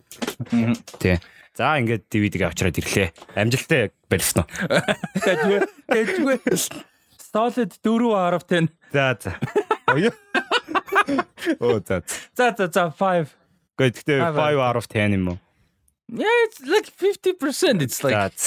Тий. 1.00 1.16
За 1.56 1.80
ингээд 1.80 2.12
DVD-г 2.12 2.52
авчраад 2.52 2.76
ирлээ. 2.76 3.16
Амжилттай 3.32 3.96
барьсан 4.12 4.44
уу? 4.44 4.52
Тэжгүй. 5.24 5.64
Тэжгүй. 5.88 6.36
Solid 7.16 7.72
4.10. 7.80 8.68
За 8.92 9.16
за. 9.16 9.40
Оё. 9.92 10.10
Оо 11.60 11.80
за. 11.88 12.02
За 12.36 12.54
за 12.58 12.66
за 12.74 12.92
5. 12.98 13.28
Гэхдээ 13.78 14.20
5 14.20 14.60
out 14.66 14.76
of 14.80 14.86
10 14.88 15.12
юм 15.18 15.28
уу? 15.28 15.36
Yeah, 16.22 16.36
it's 16.46 16.60
like 16.74 16.86
50%. 16.86 17.82
It's 17.86 17.98
like 18.04 18.14
That's 18.14 18.46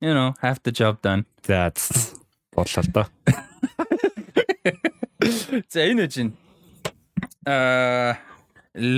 you 0.00 0.12
know, 0.16 0.28
half 0.44 0.58
the 0.66 0.72
job 0.80 0.94
done. 1.06 1.22
that's 1.48 1.86
бодлоо 2.54 2.82
л 2.84 2.88
доо. 2.96 3.04
За 5.72 5.80
энэ 5.90 6.02
үжин. 6.06 6.28
Аа 7.46 8.12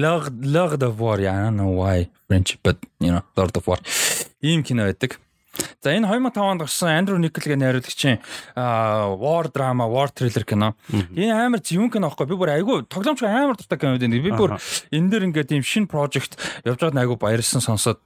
Lord 0.05 0.35
Lord 0.57 0.81
of 0.89 0.95
War 1.03 1.17
I 1.21 1.37
don't 1.45 1.57
know 1.61 1.73
why 1.81 1.97
French 2.27 2.51
but 2.65 2.77
you 3.05 3.11
know 3.15 3.23
Lord 3.39 3.55
of 3.61 3.65
War 3.69 3.79
ийм 4.43 4.61
кино 4.69 4.83
байдаг. 4.89 5.13
За 5.83 5.95
энэ 5.95 6.09
2005 6.09 6.39
онд 6.43 6.61
гарсан 6.63 6.91
Андрю 6.91 7.19
Николгийн 7.19 7.63
найруулагчийн 7.63 8.19
war 8.55 9.47
drama, 9.53 9.87
war 9.87 10.09
thriller 10.11 10.45
кино. 10.45 10.75
Энэ 10.91 11.33
амар 11.35 11.63
зөвүүн 11.63 11.93
кино 11.93 12.11
аахгүй. 12.11 12.27
Би 12.27 12.39
бүр 12.39 12.55
айгүй 12.59 12.87
тоглоомч 12.91 13.23
амар 13.23 13.57
дуртай 13.59 13.79
кино 13.79 13.95
байдаг. 13.99 14.23
Би 14.23 14.33
бүр 14.35 14.59
энэ 14.91 15.11
дээр 15.11 15.27
ингээд 15.31 15.55
ийм 15.55 15.63
шинэ 15.63 15.91
project 15.91 16.39
явж 16.67 16.83
байгаад 16.83 17.03
айгүй 17.03 17.19
баярлсан 17.19 17.63
сонсоод 17.63 18.03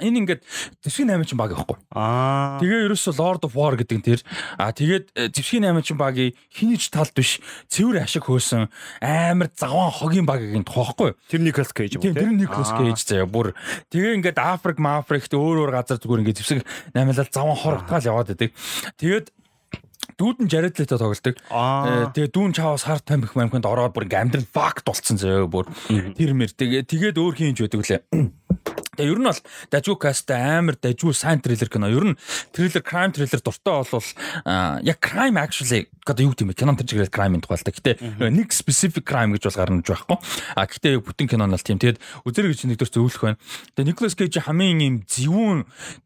энэ 0.00 0.18
ингээд 0.22 0.42
зэвсгийн 0.82 1.10
8 1.12 1.28
чинь 1.28 1.40
баг 1.40 1.54
байхгүй. 1.54 1.78
Аа. 1.94 2.58
Тэгээ 2.62 2.88
ерөөсө 2.88 3.14
Lord 3.18 3.42
of 3.46 3.54
War 3.54 3.74
гэдэг 3.76 3.96
нь 3.98 4.06
тэр. 4.06 4.20
А 4.56 4.72
тэгээд 4.72 5.34
зэвсгийн 5.34 5.66
8 5.66 5.82
чинь 5.82 6.00
багийн 6.00 6.34
хинийч 6.50 6.90
талд 6.90 7.12
биш 7.14 7.38
цэвэр 7.68 8.02
ашиг 8.02 8.26
хөөсөн 8.26 8.70
амар 9.02 9.50
заван 9.54 9.90
хогийн 9.90 10.26
багийн 10.26 10.64
тухайхгүй. 10.64 11.14
Тэр 11.28 11.42
Николас 11.42 11.72
Кейж 11.72 11.98
юм 11.98 12.02
Тийм 12.02 12.14
тэр 12.14 12.32
Николас 12.32 12.72
Кейж 12.74 13.02
заяа 13.02 13.26
бүр 13.26 13.54
тэгээ 13.90 14.16
ингээд 14.18 14.38
Африк 14.38 14.78
Мафрикт 14.78 15.32
өөр 15.34 15.66
өөр 15.66 15.72
газар 15.74 15.98
зүгээр 15.98 16.22
ингээд 16.26 16.38
зэвсэг 16.42 16.66
наймлал 16.94 17.28
заван 17.30 17.56
хор 17.58 17.82
утгаал 17.82 18.08
яваад 18.08 18.32
байдаг. 18.32 18.54
Тэгээд 18.96 19.34
дүүд 20.18 20.36
нь 20.42 20.50
Jared 20.50 20.74
Leto 20.74 20.98
тоглолдог. 20.98 21.36
Аа. 21.50 22.10
Э, 22.10 22.10
Тэгээ 22.10 22.34
дүүн 22.34 22.52
чаавас 22.56 22.82
хар 22.82 22.98
тамхи 22.98 23.38
мамханд 23.38 23.68
ороод 23.68 23.94
бүр 23.94 24.10
ингээ 24.10 24.22
амьдрал 24.26 24.48
факт 24.50 24.82
болцсон 24.82 25.14
заяа 25.14 25.46
бүр 25.46 25.70
тэр 26.18 26.34
мэр 26.34 26.50
тэгээ 26.50 26.82
тэгээд 26.90 27.16
өөр 27.22 27.34
хинж 27.38 27.62
байдаг 27.62 27.86
лээ. 27.86 28.02
Тэгээ 28.98 29.14
ер 29.14 29.20
нь 29.22 29.30
бол 29.30 29.42
дажгүй 29.70 29.96
касттай 30.02 30.58
амар 30.58 30.74
дажгүй 30.74 31.14
сайн 31.14 31.38
триллер 31.38 31.70
кино. 31.70 31.86
Ер 31.86 32.04
нь 32.12 32.18
триллер 32.50 32.82
crime 32.82 33.14
триллер 33.14 33.38
дуртай 33.38 33.78
болвол 33.78 34.08
аа, 34.42 34.82
яг 34.82 34.98
crime 34.98 35.38
actually 35.38 35.86
гэдэг 36.02 36.26
юу 36.26 36.34
бэ? 36.34 36.58
Кинон 36.58 36.74
тэр 36.74 36.88
чигээр 36.90 37.14
crime-ийн 37.14 37.44
тухай 37.44 37.62
л 37.62 37.66
та. 37.68 37.70
Гэтэ 37.70 37.92
нэг 38.18 38.50
specific 38.50 39.06
crime 39.06 39.38
гэж 39.38 39.46
бол 39.46 39.60
гарнаж 39.62 39.86
байхгүй. 39.86 40.18
А 40.58 40.66
гэтэ 40.66 40.98
яг 40.98 41.06
бүтэн 41.06 41.30
кинон 41.30 41.54
бол 41.54 41.62
тийм. 41.62 41.78
Тэгээд 41.78 42.02
үзэр 42.26 42.50
гэж 42.50 42.66
нэгдүгээр 42.66 42.94
зөвлөх 42.96 43.22
байна. 43.22 43.38
Тэгээ 43.76 43.88
Nicolas 43.92 44.16
Cage 44.18 44.40
хамгийн 44.42 44.80
юм 44.82 44.96
зөвүүн 45.06 45.58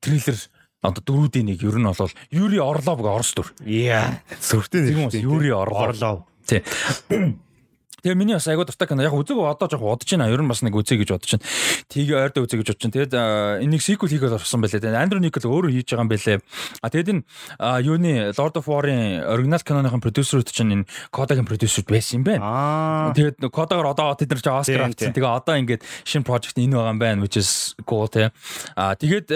триллер 0.02 0.36
одоо 0.82 1.02
дөрүүдийн 1.06 1.46
нэг 1.54 1.62
ер 1.62 1.78
нь 1.78 1.86
бол 1.86 2.12
Юри 2.34 2.58
Орлов 2.58 2.98
гэх 2.98 3.14
орос 3.14 3.32
дүр. 3.38 3.48
Яа. 3.62 4.18
Сүртэй 4.42 4.90
үү? 4.90 5.22
Юри 5.22 5.54
Орлов. 5.54 5.94
Орлов. 5.94 6.18
Тий. 6.42 6.66
Тэгээ 8.02 8.18
миний 8.18 8.34
бас 8.34 8.48
айгуу 8.50 8.66
дуртай 8.66 8.88
кино. 8.90 9.06
Яг 9.06 9.14
үзег 9.14 9.38
одоо 9.38 9.70
жоох 9.70 9.94
бодож 9.94 10.10
байна. 10.10 10.26
Ер 10.26 10.42
нь 10.42 10.50
бас 10.50 10.62
нэг 10.66 10.74
үзье 10.74 10.98
гэж 10.98 11.14
бодож 11.14 11.38
байна. 11.38 11.46
Тийг 11.86 12.10
ойрдоо 12.10 12.42
үзье 12.42 12.58
гэж 12.58 12.74
бодож 12.74 12.82
байна. 12.82 12.94
Тэгээд 12.98 13.14
энэ 13.62 13.72
нэг 13.78 13.82
sequel 13.82 14.10
хийгээд 14.10 14.34
орсон 14.34 14.58
байлээ. 14.58 14.82
Тэгээд 14.82 14.98
Андрю 14.98 15.22
Никол 15.22 15.46
өөрөө 15.46 15.70
хийж 15.70 15.86
байгаа 15.94 16.02
юм 16.02 16.10
байлээ. 16.10 16.38
А 16.82 16.90
тэгээд 16.90 17.10
энэ 17.14 17.22
юуны 17.86 18.12
Lord 18.34 18.58
of 18.58 18.66
War-ын 18.66 19.22
оригинал 19.22 19.62
киноныхон 19.62 20.02
продюсерүүд 20.02 20.50
чинь 20.50 20.82
энэ 20.82 20.88
Kodak-ын 21.14 21.46
продюсерүүд 21.46 21.94
байсан 21.94 22.18
юм 22.18 22.24
байна. 22.26 23.14
Тэгээд 23.14 23.38
Kodak-оор 23.38 23.94
одоо 23.94 24.18
тэд 24.18 24.34
нар 24.34 24.42
ч 24.42 24.50
Тийм, 24.50 24.82
авчихсан. 24.82 25.14
Тэгээ 25.14 25.30
одоо 25.38 25.54
ингээд 25.62 25.82
шинэ 26.02 26.26
project 26.26 26.58
энэ 26.58 26.74
байгаа 26.74 26.90
юм 26.90 26.98
байна 26.98 27.22
which 27.22 27.38
is 27.38 27.78
cool 27.86 28.10
те. 28.10 28.34
А 28.74 28.98
тэгээд 28.98 29.30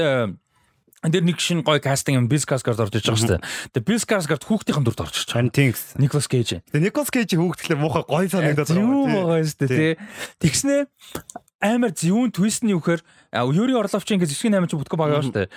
дэр 1.05 1.25
нэг 1.27 1.37
шинэ 1.37 1.63
гоё 1.67 1.81
кастинг 1.83 2.17
юм 2.17 2.27
Skarsgård 2.31 2.81
орж 2.81 2.95
иж 2.97 3.05
байгаа 3.05 3.21
шүү 3.21 3.33
дээ. 3.37 3.45
Тэгээ 3.77 4.01
Skarsgård 4.01 4.45
хүүхдийн 4.49 4.85
дүрд 4.87 5.01
орж 5.05 5.15
иж 5.21 5.29
байгаа. 5.29 5.53
Тийм. 5.53 5.75
Nicolas 6.01 6.27
Cage. 6.31 6.65
Тэгээ 6.73 6.87
Николас 6.89 7.11
Кейжийн 7.13 7.41
хүүхдгэлээ 7.45 7.79
муухай 7.79 8.05
гоё 8.09 8.29
санагдаад 8.33 8.71
Юу 8.73 9.05
байгаа. 9.05 9.23
байгаа 9.23 9.39
юм 9.43 9.47
шүү 9.47 9.61
дээ 9.61 9.71
тий. 9.77 9.93
Тэгснэ 10.41 10.77
амар 11.61 11.93
зөвүүн 11.97 12.31
твист 12.37 12.63
нь 12.65 12.73
юу 12.77 12.81
гэхээр 12.85 13.03
Юри 13.33 13.75
Орловч 13.77 14.09
ингээд 14.13 14.29
зэвсгийн 14.29 14.57
8 14.61 14.69
ч 14.69 14.77
бүтгөө 14.77 14.99
байгаа 15.01 15.25
шүү 15.25 15.37
дээ. 15.37 15.49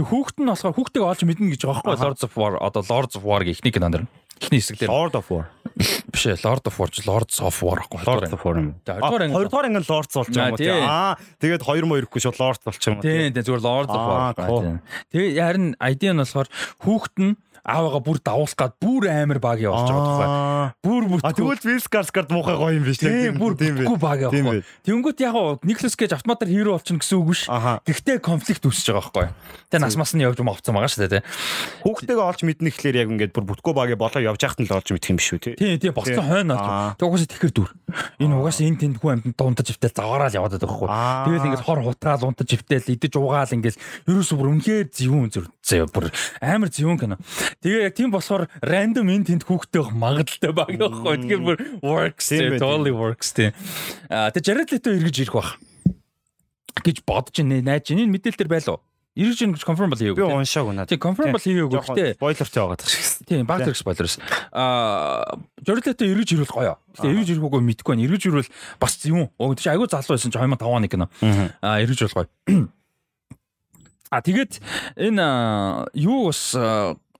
Тэг 0.00 0.06
хүүхэд 0.08 0.36
нь 0.40 0.48
болохоор 0.48 0.76
хүүхдийг 0.76 1.04
олж 1.04 1.20
мэднэ 1.28 1.52
гэж 1.56 1.62
байгаа 1.68 1.84
байхгүй 1.84 2.00
Lords 2.00 2.24
of 2.24 2.32
War 2.40 2.52
одоо 2.56 2.82
Lords 2.88 3.14
of 3.16 3.22
War 3.24 3.40
гэх 3.44 3.60
ихний 3.60 3.72
кинон 3.72 3.92
дэр. 3.92 4.04
Ихний 4.42 4.58
хэсэг 4.60 4.76
дээр 4.82 4.90
Lord 4.90 5.14
of 5.14 5.30
War. 5.30 5.46
биш 6.12 6.24
ээ 6.26 6.42
Lord 6.42 6.66
of 6.68 6.74
War 6.78 6.88
ч 6.90 7.06
Lords 7.06 7.38
of 7.40 7.54
War 7.62 7.78
байхгүй. 7.80 8.02
Lord 8.04 8.26
of 8.34 8.42
War 8.44 8.54
юм. 8.58 8.74
Хоёрдугаар 8.84 9.22
анги- 9.24 9.36
Хоёрдугаар 9.38 9.66
анги 9.70 9.80
Lords 9.86 10.12
болж 10.18 10.28
байгаа 10.34 10.50
юм 10.50 10.56
тий. 10.58 10.66
тий? 10.66 10.82
Аа, 10.82 11.16
тэгээд 11.40 11.62
хоёр 11.62 11.84
муу 11.86 11.96
ирэхгүй 12.02 12.20
шууд 12.20 12.36
Lord 12.42 12.60
болчих 12.66 12.90
юм 12.92 13.00
тий? 13.00 13.30
Тийм 13.30 13.32
тийм 13.32 13.44
зүгээр 13.46 13.62
Lords 13.62 13.92
of 13.94 14.02
War. 14.02 14.80
Тэгээ 15.14 15.40
харин 15.40 15.66
ID 15.80 16.02
нь 16.12 16.20
болохоор 16.20 16.48
хүүхэд 16.82 17.16
нь 17.22 17.32
аавыгаа 17.62 18.02
бүр 18.02 18.18
давуулах 18.18 18.58
гад 18.58 18.74
бүр 18.82 19.06
амар 19.06 19.38
баг 19.38 19.62
явуулж 19.62 19.86
байгаа. 19.86 20.26
Аа. 20.26 20.66
Бүр 20.82 21.06
бүр 21.06 21.22
тэгвэл 21.22 21.78
Skarsgård 21.82 22.34
муухай 22.34 22.58
гоё 22.58 22.74
юм 22.74 22.86
биш 22.86 22.98
Тийм 22.98 23.38
бүр 23.38 23.54
бүтэхгүй 23.54 23.98
баг 24.02 24.26
Тийм 24.34 24.50
явахгүй. 24.50 24.66
Тэнгүүт 24.82 25.18
яг 25.22 25.34
гоо 25.38 25.58
Никлас 25.62 25.94
Кейж 25.94 26.10
автоматар 26.10 26.50
хиро 26.50 26.74
болчихно 26.74 26.98
гэсэн 26.98 27.18
үг 27.22 27.28
биш. 27.30 27.46
Гэхдээ 27.46 28.18
конфликт 28.18 28.66
үүсэж 28.66 28.90
байгаа 28.90 29.02
байхгүй. 29.06 29.26
Тэгээ 29.70 29.82
нас 29.86 29.94
мас 29.94 30.10
нь 30.10 30.26
явж 30.26 30.42
мовцсон 30.42 30.74
байгаа 30.74 30.90
шүү 30.90 31.06
дээ 31.06 31.22
тий. 31.22 31.22
Хүүхдтэйгээ 31.86 32.26
олж 32.26 32.40
мэднэ 32.42 32.66
гэхлээр 32.66 32.96
яг 32.98 33.08
ингээд 33.14 33.32
бүр 33.32 33.46
бүтгөө 33.46 33.74
багийн 33.78 34.00
болоо 34.02 34.22
явж 34.26 34.42
яхад 34.42 34.58
нь 34.58 34.66
л 34.66 34.74
олж 34.74 34.88
мэдэх 34.90 35.10
юм 35.14 35.18
биш 35.22 35.30
үү 35.30 35.40
тий? 35.42 35.54
Тийм 35.54 35.78
тийм 35.78 35.94
болцсон 35.94 36.26
хойно 36.26 36.58
олж. 36.58 36.98
Тэг 36.98 37.06
угаасаа 37.06 37.30
тэгэхэр 37.30 37.52
дүр. 37.54 37.70
Энэ 38.18 38.34
угаасаа 38.42 38.66
энэ 38.66 38.80
тэнд 38.82 38.96
хүн 38.98 39.12
амьтанд 39.22 39.38
дундаж 39.38 39.68
ивтэл 39.70 39.94
заваараа 39.94 40.28
л 40.30 40.38
яваад 40.38 40.58
байгаа 40.58 40.66
байхгүй. 40.66 40.88
Тэгэл 41.30 41.46
ингээд 41.46 41.66
хор 41.66 41.80
хутгаал 41.84 42.26
унтаж 42.26 42.48
ивтэл 42.50 42.92
идэж 42.96 43.12
уугаал 43.16 43.54
ингээд 43.54 43.76
ерөөсөө 44.08 44.36
бүр 44.38 44.50
үнэхээр 44.56 44.86
зөвүүн 44.90 45.30
зүр 45.30 45.46
зөө 45.62 45.86
бүр 45.92 46.04
амар 46.40 46.70
зөвүүн 46.72 46.98
кино. 46.98 47.16
Тэгээ 47.60 47.82
яг 47.90 47.94
тийм 47.98 48.10
болохоор 48.14 48.48
random 48.64 49.06
энэ 49.12 49.26
тэнд 49.28 49.44
хүүхдтэй 49.44 49.80
байх 49.82 49.92
магадaltaй 49.92 50.52
баг 50.56 50.70
байхгүй. 50.72 51.14
Тэгэхээр 51.26 51.42
бүр 51.44 51.56
works 51.84 52.26
Тийм 52.32 52.56
totally 52.56 52.94
works 52.94 53.34
тий. 53.36 53.52
Аа 54.08 54.32
тэг 54.32 54.46
Jared 54.46 54.72
Leto 54.72 54.88
эргэж 54.94 55.16
ирэх 55.28 55.36
бах 55.36 55.58
гэж 56.80 57.04
бодож 57.04 57.36
байна. 57.44 57.60
Найж 57.60 57.92
энэ 57.92 58.08
мэдээлэл 58.08 58.40
төр 58.40 58.48
байлуу. 58.48 58.78
Эргэж 59.12 59.44
ирнэ 59.44 59.60
гэж 59.60 59.64
confirm 59.68 59.92
бол 59.92 60.00
Би 60.00 60.08
хийгээгүй. 60.08 60.24
уншаагүй 60.24 60.72
надад. 60.72 60.88
Тий, 60.88 60.96
confirm 60.96 61.36
бол 61.36 61.44
хийгээгүй. 61.44 61.76
Гэхдээ 61.84 62.16
спойлертэй 62.16 62.60
байгаа 62.64 62.78
даа 62.80 62.88
шиг. 62.88 63.04
Тийм, 63.28 63.44
баг 63.44 63.60
зэрэг 63.60 63.76
спойлерс. 63.76 64.16
Аа, 64.56 65.36
Жорилото 65.60 66.08
эргэж 66.08 66.28
ирвэл 66.32 66.48
гоё. 66.48 66.74
Гэтэ 66.96 67.12
эргэж 67.12 67.28
ирэх 67.36 67.44
үгүй 67.44 67.60
мэдэхгүй 67.60 67.92
байна. 67.92 68.06
Эргэж 68.08 68.22
ирвэл 68.32 68.48
бас 68.80 68.96
юм. 69.04 69.28
Өө 69.36 69.52
тийч 69.60 69.68
айгүй 69.68 69.84
залуу 69.92 70.16
байсан 70.16 70.32
чи 70.32 70.40
2005 70.40 70.64
оны 70.64 70.88
кино. 70.88 71.12
Аа, 71.60 71.84
эргэж 71.84 72.08
ирвэл 72.08 72.24
гоё. 72.24 72.28
А 74.12 74.20
тэгээд 74.20 74.60
энэ 74.96 75.24
юу 75.96 76.28
бас 76.28 76.52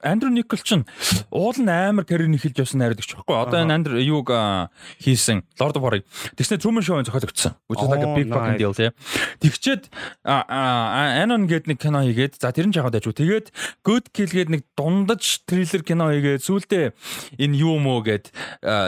Андрю 0.02 0.30
Никол 0.34 0.58
ч 0.58 0.82
уул 1.30 1.56
нь 1.56 1.70
амар 1.70 2.04
карьер 2.04 2.28
эхэлж 2.34 2.58
явсан 2.58 2.82
найруулагч 2.82 3.14
байхгүй. 3.14 3.36
Одоо 3.38 3.62
энэ 3.62 3.74
Андрю 3.74 4.02
юуг 4.02 4.34
хийсэн 4.98 5.46
Lord 5.62 5.78
of 5.78 5.82
War-ыг 5.82 6.04
тэгснэ 6.34 6.58
Truman 6.58 6.82
Show-ын 6.82 7.06
зохиологдсон. 7.06 7.54
Which 7.70 7.80
is 7.82 7.88
like 7.88 8.02
a 8.02 8.14
big 8.14 8.26
fucking 8.26 8.58
deal 8.58 8.74
тий. 8.74 8.90
Тэгчээд 9.38 9.88
Anon 10.26 11.46
гээд 11.46 11.70
нэг 11.70 11.78
кино 11.78 12.02
хийгээд 12.02 12.42
за 12.42 12.50
тэр 12.50 12.66
нь 12.68 12.74
жаагаад 12.74 12.98
ажгүй. 12.98 13.14
Тэгээд 13.14 13.46
Good 13.86 14.10
Kill 14.10 14.32
гээд 14.34 14.50
нэг 14.50 14.62
дундаж 14.74 15.46
триллер 15.46 15.82
кино 15.86 16.10
хийгээд 16.10 16.42
сүүлдээ 16.42 16.84
энэ 17.38 17.56
юу 17.62 17.78
мөө 17.78 18.00
гээд 18.02 18.26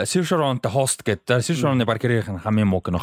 Saoirse 0.03 0.35
Ronan-тай 0.35 0.71
host 0.71 1.07
гээд 1.07 1.23
Saoirse 1.23 1.63
Ronan-ы 1.63 1.87
баг 1.87 2.03
карьерийн 2.03 2.43
хамгийн 2.43 2.67
муу 2.67 2.83
кино. 2.83 2.99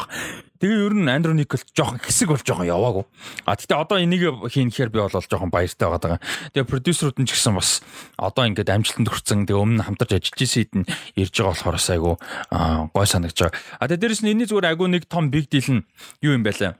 Тэгээ 0.63 0.79
ер 0.87 0.95
нь 0.95 1.11
Андрю 1.11 1.35
Никол 1.35 1.59
жоохон 1.75 1.99
хэсэг 1.99 2.31
болж 2.31 2.47
жоохон 2.47 2.71
яваагүй. 2.71 3.03
А 3.43 3.59
тэгтээ 3.59 3.83
одоо 3.83 3.99
энийг 3.99 4.47
хийн 4.47 4.71
гэхээр 4.71 4.95
би 4.95 5.03
бол 5.03 5.11
жоохон 5.11 5.51
баяртай 5.51 5.91
байгаа 5.91 5.99
даа. 5.99 6.23
Тэгээ 6.55 6.71
продюсерүүд 6.71 7.19
нь 7.19 7.27
ч 7.27 7.35
гэсэн 7.35 7.51
бас 7.59 7.83
одоо 8.15 8.47
ингээд 8.47 8.71
амжилтанд 8.71 9.11
хүрсэн. 9.11 9.43
Тэгээ 9.43 9.59
өмнө 9.59 9.83
хамтарч 9.83 10.23
ажиллаж 10.23 10.39
исэн 10.39 10.63
хэд 10.63 10.73
нь 10.79 10.85
ирж 11.19 11.35
байгаа 11.35 11.51
болохоор 11.51 12.15
аа, 12.47 12.87
гой 12.95 13.03
санагдаж 13.03 13.51
байгаа. 13.51 13.59
А 13.83 13.91
тэгээ 13.91 13.99
дээрэс 14.07 14.21
нь 14.23 14.31
энэний 14.31 14.47
зүгээр 14.47 14.71
айгу 14.71 14.87
нэг 14.87 15.03
том 15.11 15.27
big 15.27 15.51
deal 15.51 15.67
нь 15.67 15.83
юу 16.23 16.31
юм 16.31 16.47
бэ 16.47 16.55
лээ? 16.55 16.79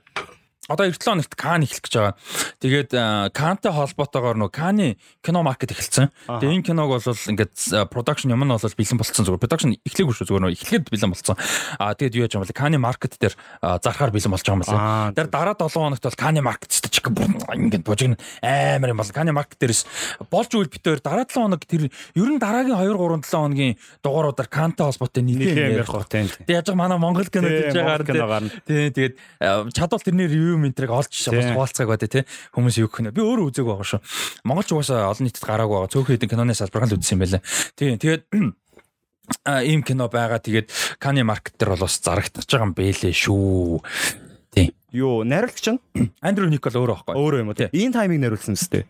Одоо 0.68 0.88
9 0.88 0.96
хоногт 0.96 1.34
Кан 1.36 1.60
эхлэх 1.60 1.84
гэж 1.84 1.92
байгаа. 1.92 2.14
Тэгээд 2.64 2.90
Кантай 3.36 3.72
холбоотойгоор 3.72 4.40
нөө 4.40 4.48
Каны 4.48 4.96
кино 5.20 5.44
маркет 5.44 5.76
эхэлсэн. 5.76 6.08
Тэгээ 6.24 6.56
энэ 6.56 6.64
киног 6.64 6.88
бол 6.88 7.04
ингээд 7.04 7.52
production 7.92 8.32
юм 8.32 8.40
нь 8.40 8.48
бол 8.48 8.56
бэлэн 8.56 8.96
болцсон 8.96 9.28
зүгээр. 9.28 9.44
Production 9.44 9.76
эхлэегүй 9.84 10.14
шүү 10.16 10.24
зүгээр 10.24 10.44
нөө 10.48 10.54
эхлэхэд 10.56 10.88
бэлэн 10.88 11.12
болцсон. 11.12 11.36
Аа 11.76 11.92
тэгээд 11.92 12.16
юу 12.16 12.24
яаж 12.24 12.32
юм 12.32 12.48
бэ? 12.48 12.56
Каны 12.56 12.80
маркет 12.80 13.20
дээр 13.20 13.36
аа, 13.60 13.76
зархаар 13.76 14.08
бэлэн 14.08 14.32
болж 14.32 14.40
байгаа 14.40 14.56
юм 14.56 14.64
байна. 14.64 15.12
Тэр 15.12 15.28
дараа 15.28 15.52
7 15.52 15.68
хоногт 15.68 16.00
бол 16.00 16.16
Каны 16.16 16.40
маркет 16.40 16.72
ч 16.72 16.80
ингээд 17.04 17.84
бужиг 17.84 18.16
амар 18.40 18.88
юм 18.88 18.96
бол 18.96 19.12
Каны 19.12 19.32
маркет 19.36 19.60
дээрс 19.60 19.84
болж 20.32 20.48
үйл 20.56 20.72
битээр 20.72 21.04
дараа 21.04 21.28
7 21.28 21.44
хоног 21.44 21.60
тэр 21.68 21.92
ер 21.92 22.28
нь 22.32 22.40
дараагийн 22.40 22.80
2 22.80 22.88
3 22.88 23.20
7 23.20 23.36
хоногийн 23.36 23.76
дугааруудаар 24.00 24.48
Кантай 24.48 24.88
холбоотой 24.88 25.22
Нэг 25.24 25.52
юм 25.52 25.76
ярих 25.76 25.92
гоо 25.92 26.04
тийм. 26.08 26.28
Тэг 26.28 26.64
яаж 26.64 26.72
манай 26.72 26.96
Монгол 26.96 27.28
кино 27.28 27.48
Тийм, 27.48 27.68
гэж 27.68 27.74
байгаа 27.76 28.00
тэгээд 28.64 29.14
чадвал 29.76 30.00
тэрний 30.00 30.28
ревю 30.28 30.53
ментрийг 30.60 30.90
олж 30.90 31.10
Тийм. 31.10 31.38
бас 31.38 31.48
хуваалцгааг 31.54 31.88
байдаг 31.88 32.10
тий. 32.10 32.24
Хүмүүс 32.54 32.76
юу 32.82 32.88
гэх 32.88 33.02
нэ. 33.04 33.14
Би 33.14 33.22
өөрөө 33.22 33.48
үзег 33.50 33.66
байгаа 33.66 33.86
шүү. 33.86 34.00
Монголч 34.44 34.68
угаасаа 34.74 35.10
олон 35.10 35.24
нийтэд 35.26 35.44
гараагүй 35.44 35.74
байгаа. 35.74 35.92
Цөөхөн 35.92 36.12
хэдэн 36.14 36.30
киноны 36.30 36.54
салбараар 36.54 36.90
л 36.90 36.96
үзсэн 36.98 37.14
юм 37.16 37.22
байлаа. 37.24 37.42
Тийм, 37.74 37.98
тэгээд 37.98 38.22
а 39.48 39.62
ийм 39.64 39.80
кино 39.82 40.08
байгаа. 40.08 40.40
Тэгээд 40.40 40.68
Кани 40.98 41.22
маркет 41.24 41.56
дээр 41.58 41.74
бол 41.74 41.84
бас 41.86 41.98
зарагдаж 41.98 42.46
байгаа 42.46 42.68
юм 42.68 42.74
бэлээ 42.76 43.14
шүү. 43.14 43.80
Тийм. 44.54 44.70
Юу, 44.94 45.26
найруулагч 45.26 45.66
нь 45.74 45.80
Андрю 46.26 46.46
Никол 46.46 46.74
өөрөө 46.74 47.02
байхгүй. 47.02 47.18
өөрөө 47.18 47.40
юм 47.42 47.50
уу 47.50 47.58
тий? 47.58 47.68
Энэ 47.74 47.94
таймыг 47.98 48.20
найруулсан 48.22 48.54
мэт. 48.54 48.86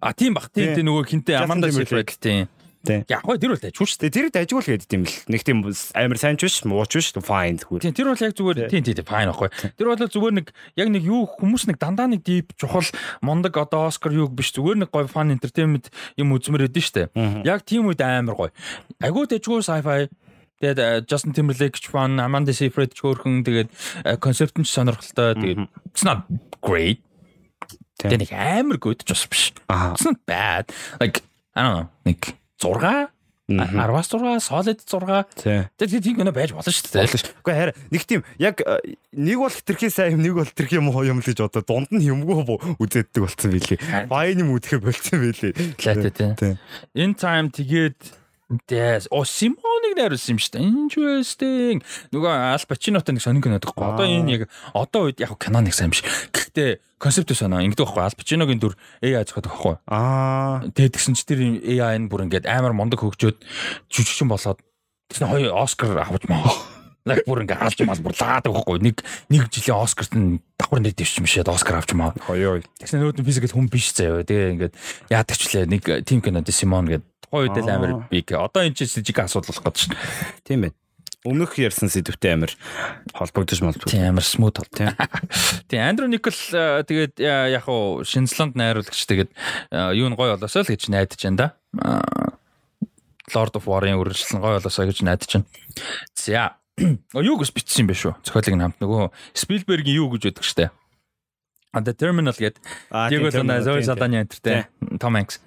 А 0.00 0.12
тийм 0.12 0.36
бах. 0.36 0.52
Тийм 0.52 0.76
нөгөө 0.76 1.08
хинтээ 1.08 1.40
Аманда 1.40 1.72
Timberlake. 1.72 2.12
Сейфред 2.12 2.20
тийм. 2.20 2.48
Тийм. 2.86 3.02
Яг 3.10 3.26
гоо 3.26 3.34
тэр 3.34 3.58
үл 3.58 3.60
тажгүй 3.60 3.86
шүү. 3.90 4.00
Тэгээ 4.06 4.14
тэрийг 4.14 4.34
дажгүй 4.38 4.62
л 4.62 4.70
гэдэг 4.70 4.94
юм 4.94 5.04
л. 5.04 5.16
Нэг 5.26 5.42
тийм 5.42 5.58
амар 5.66 6.18
сайн 6.18 6.38
ч 6.38 6.46
биш, 6.46 6.62
муу 6.62 6.86
ч 6.86 7.02
биш, 7.02 7.10
fine 7.10 7.58
зүгээр. 7.58 7.82
Тийм 7.90 7.94
тэр 7.98 8.08
бол 8.14 8.22
яг 8.22 8.34
зүгээр 8.38 8.58
тийм 8.70 8.84
тийм 8.86 8.96
тийм 9.02 9.08
файн 9.08 9.30
ахгүй. 9.34 9.50
Тэр 9.74 9.86
бол 9.90 9.98
зүгээр 9.98 10.34
нэг 10.38 10.46
яг 10.78 10.88
нэг 10.94 11.02
юу 11.02 11.26
хүмүүс 11.26 11.66
нэг 11.74 11.76
дандаа 11.82 12.06
нэг 12.06 12.22
дип 12.22 12.54
чухал 12.54 12.86
мондог 13.18 13.58
одоо 13.58 13.90
Оскар 13.90 14.14
юу 14.14 14.30
биш 14.30 14.54
зүгээр 14.54 14.86
нэг 14.86 14.94
гоё 14.94 15.10
фан 15.10 15.34
entertainment 15.34 15.90
юм 16.14 16.30
үзмэр 16.38 16.70
эдэн 16.70 16.86
штэ. 16.86 17.10
Яг 17.42 17.66
тийм 17.66 17.90
үед 17.90 17.98
амар 17.98 18.38
гоё. 18.38 18.54
Агуу 19.02 19.26
дэжгүй 19.26 19.58
sci-fi 19.66 20.06
Тэгээд 20.58 20.78
э, 20.82 21.06
Justin 21.06 21.30
Timberlake 21.34 21.78
ч 21.78 21.86
фан, 21.86 22.18
Amanda 22.18 22.50
Seyfried 22.50 22.90
ч 22.90 23.06
хөөрхөн 23.06 23.46
тэгээд 23.46 23.70
концепт 24.18 24.58
нь 24.58 24.66
ч 24.66 24.74
сонирхолтой. 24.74 25.38
Тэгээд 25.38 25.70
it's 25.94 26.02
not 26.02 26.26
great. 26.58 26.98
Тэгээд 28.02 28.34
амар 28.34 28.82
good 28.82 29.06
ч 29.06 29.14
бас 29.14 29.22
биш. 29.30 29.54
It's 29.70 30.02
not 30.02 30.18
bad. 30.26 30.74
Like 30.98 31.22
I 31.54 31.62
don't 31.62 31.74
know. 31.78 31.86
Нэг 32.02 32.37
6 32.58 33.08
10-аас 33.48 34.08
6 34.12 34.40
solid 34.44 34.78
6. 34.84 35.24
Тий. 35.40 35.64
Тэгээд 35.80 36.04
тийм 36.04 36.16
гэнэ 36.20 36.32
байж 36.36 36.52
болно 36.52 36.68
шүү 36.68 36.92
дээ. 36.92 37.32
Үгүй 37.40 37.54
хараа 37.56 37.74
нэг 37.88 38.02
тийм 38.04 38.20
яг 38.36 38.60
нэг 39.16 39.38
бол 39.40 39.48
хитрхи 39.48 39.88
сайн 39.88 40.20
юм 40.20 40.22
нэг 40.26 40.36
бол 40.36 40.44
хитрхи 40.44 40.76
муу 40.84 41.00
юм 41.00 41.24
л 41.24 41.24
гэж 41.24 41.48
одоо 41.48 41.64
дунд 41.64 41.88
нь 41.88 42.04
юмгүй 42.04 42.44
үзээддэг 42.76 43.24
болсон 43.24 43.48
билий. 43.48 43.80
Баяны 44.04 44.44
мүдэхэ 44.44 44.84
болцсон 44.84 45.24
билий. 45.24 45.56
Лайтай 45.80 46.12
тий. 46.12 46.30
Тий. 46.36 46.54
In 46.92 47.16
time 47.16 47.48
тэгээд 47.48 47.96
Yes. 48.48 49.04
О 49.12 49.28
Симоныг 49.28 49.92
найруулсан 49.92 50.32
юм 50.32 50.40
шүү 50.40 50.52
дээ. 50.56 50.64
Interesting. 50.64 51.84
Нөгөө 52.16 52.32
Ал 52.32 52.64
Пачинотой 52.64 53.12
нэг 53.12 53.20
сонин 53.20 53.44
кинод 53.44 53.60
гэхгүй. 53.60 53.84
Одоо 53.84 54.08
энэ 54.08 54.32
яг 54.32 54.42
одоо 54.72 55.12
үед 55.12 55.20
яг 55.20 55.36
кино 55.36 55.60
нэг 55.60 55.76
сайн 55.76 55.92
биш. 55.92 56.00
Гэхдээ 56.32 56.80
концепт 56.96 57.28
соноо 57.36 57.60
ингэдэг 57.60 57.84
байхгүй. 57.84 58.08
Ал 58.08 58.16
Пачиногийн 58.16 58.56
дүр 58.56 58.72
AI 59.04 59.20
зохиод 59.28 59.52
байхгүй. 59.52 59.74
Аа. 59.92 60.64
Тэгээд 60.72 60.96
тэгсэн 60.96 61.12
чи 61.12 61.28
тэр 61.28 61.60
AI 61.60 62.00
нь 62.00 62.08
бүр 62.08 62.24
ингээд 62.24 62.48
амар 62.48 62.72
мундаг 62.72 63.04
хөгжөөд 63.04 63.36
жүжигчин 63.92 64.32
болоод 64.32 64.64
тэгсэн 65.12 65.28
хоёр 65.28 65.52
Оскар 65.52 66.00
авч 66.00 66.24
маа. 66.24 66.48
Лаг 67.08 67.24
бүр 67.24 67.48
ингээд 67.48 67.64
алж 67.64 67.78
мал 67.88 68.02
бүр 68.04 68.14
лаадаг 68.20 68.52
байхгүй. 68.52 68.78
Нэг 68.84 68.96
нэг 69.32 69.48
жилийн 69.48 69.80
Оскарт 69.80 70.12
нь 70.12 70.44
давхар 70.60 70.84
нэр 70.84 70.92
дэвшсэн 70.92 71.24
мишээд 71.24 71.48
Оскар 71.48 71.80
авч 71.80 71.96
маа. 71.96 72.12
Хоёо. 72.28 72.60
Тэгсэн 72.78 73.00
нүүд 73.00 73.24
физикэд 73.24 73.56
хүн 73.56 73.72
биш 73.72 73.96
заяа. 73.96 74.22
Тэгээ 74.22 74.52
ингээд 74.60 74.74
яадаг 75.08 75.36
ч 75.40 75.48
лээ 75.56 75.64
нэг 75.64 75.82
тим 76.04 76.20
кинод 76.20 76.46
Симон 76.52 76.86
гэдэг 76.86 77.08
хоёр 77.32 77.48
удаа 77.48 77.74
амар 77.74 77.92
биг. 78.12 78.32
Одоо 78.32 78.64
энэ 78.64 78.76
чинь 78.76 78.92
жижиг 78.92 79.18
асуудал 79.18 79.56
болох 79.56 79.64
гэдэг 79.64 79.80
чинь. 79.80 79.96
Тийм 80.44 80.60
байна. 80.68 80.76
Өмнөх 81.26 81.58
ярьсан 81.58 81.90
сэдвтэй 81.90 82.38
амир 82.38 82.54
холбогдож 83.10 83.58
молдгүй. 83.60 83.90
Тийм 83.90 84.06
амар 84.14 84.22
смут 84.22 84.62
бол. 84.62 84.70
Тийм. 84.70 84.94
Тийм 85.68 85.82
Андрю 85.82 86.06
Никол 86.06 86.32
э, 86.32 86.86
тэгээд 86.86 87.18
э, 87.18 87.58
яг 87.58 87.66
хуу 87.66 88.06
Шинзланд 88.06 88.54
найруулагч 88.54 89.02
тэгээд 89.02 89.30
э, 89.74 89.98
юу 89.98 90.08
н 90.08 90.14
гой 90.14 90.30
болоосоо 90.32 90.62
л 90.62 90.70
гэж 90.70 90.88
найдаж 90.88 91.18
байна 91.18 91.36
да. 91.36 91.48
Аа, 91.82 92.38
Lord 93.34 93.58
of 93.58 93.66
War-ын 93.66 93.98
үргэлжлэн 93.98 94.40
гой 94.40 94.62
болоосоо 94.62 94.86
гэж 94.86 95.02
найдаж 95.02 95.42
байна. 95.42 95.46
За. 96.14 96.54
Юу 97.28 97.36
гэж 97.38 97.50
бичсэн 97.52 97.84
юм 97.84 97.90
бэ 97.90 97.96
шүү. 97.98 98.12
Зохиолыг 98.22 98.54
нь 98.54 98.62
хамт 98.62 98.78
нөгөө 98.78 99.10
Спилбергийн 99.34 99.98
юу 99.98 100.12
гэж 100.14 100.30
өгдөг 100.32 100.44
штэ. 100.46 100.70
А 101.72 101.80
The 101.84 101.92
Terminal 101.92 102.32
Аа. 102.90 103.10
Диего 103.10 103.28
Луна 103.28 103.60
Зои 103.60 103.82
тийм, 103.82 103.86
Салданы 103.86 104.24
энтертэй 104.24 104.66
Том 104.98 105.14
Хэнкс. 105.14 105.40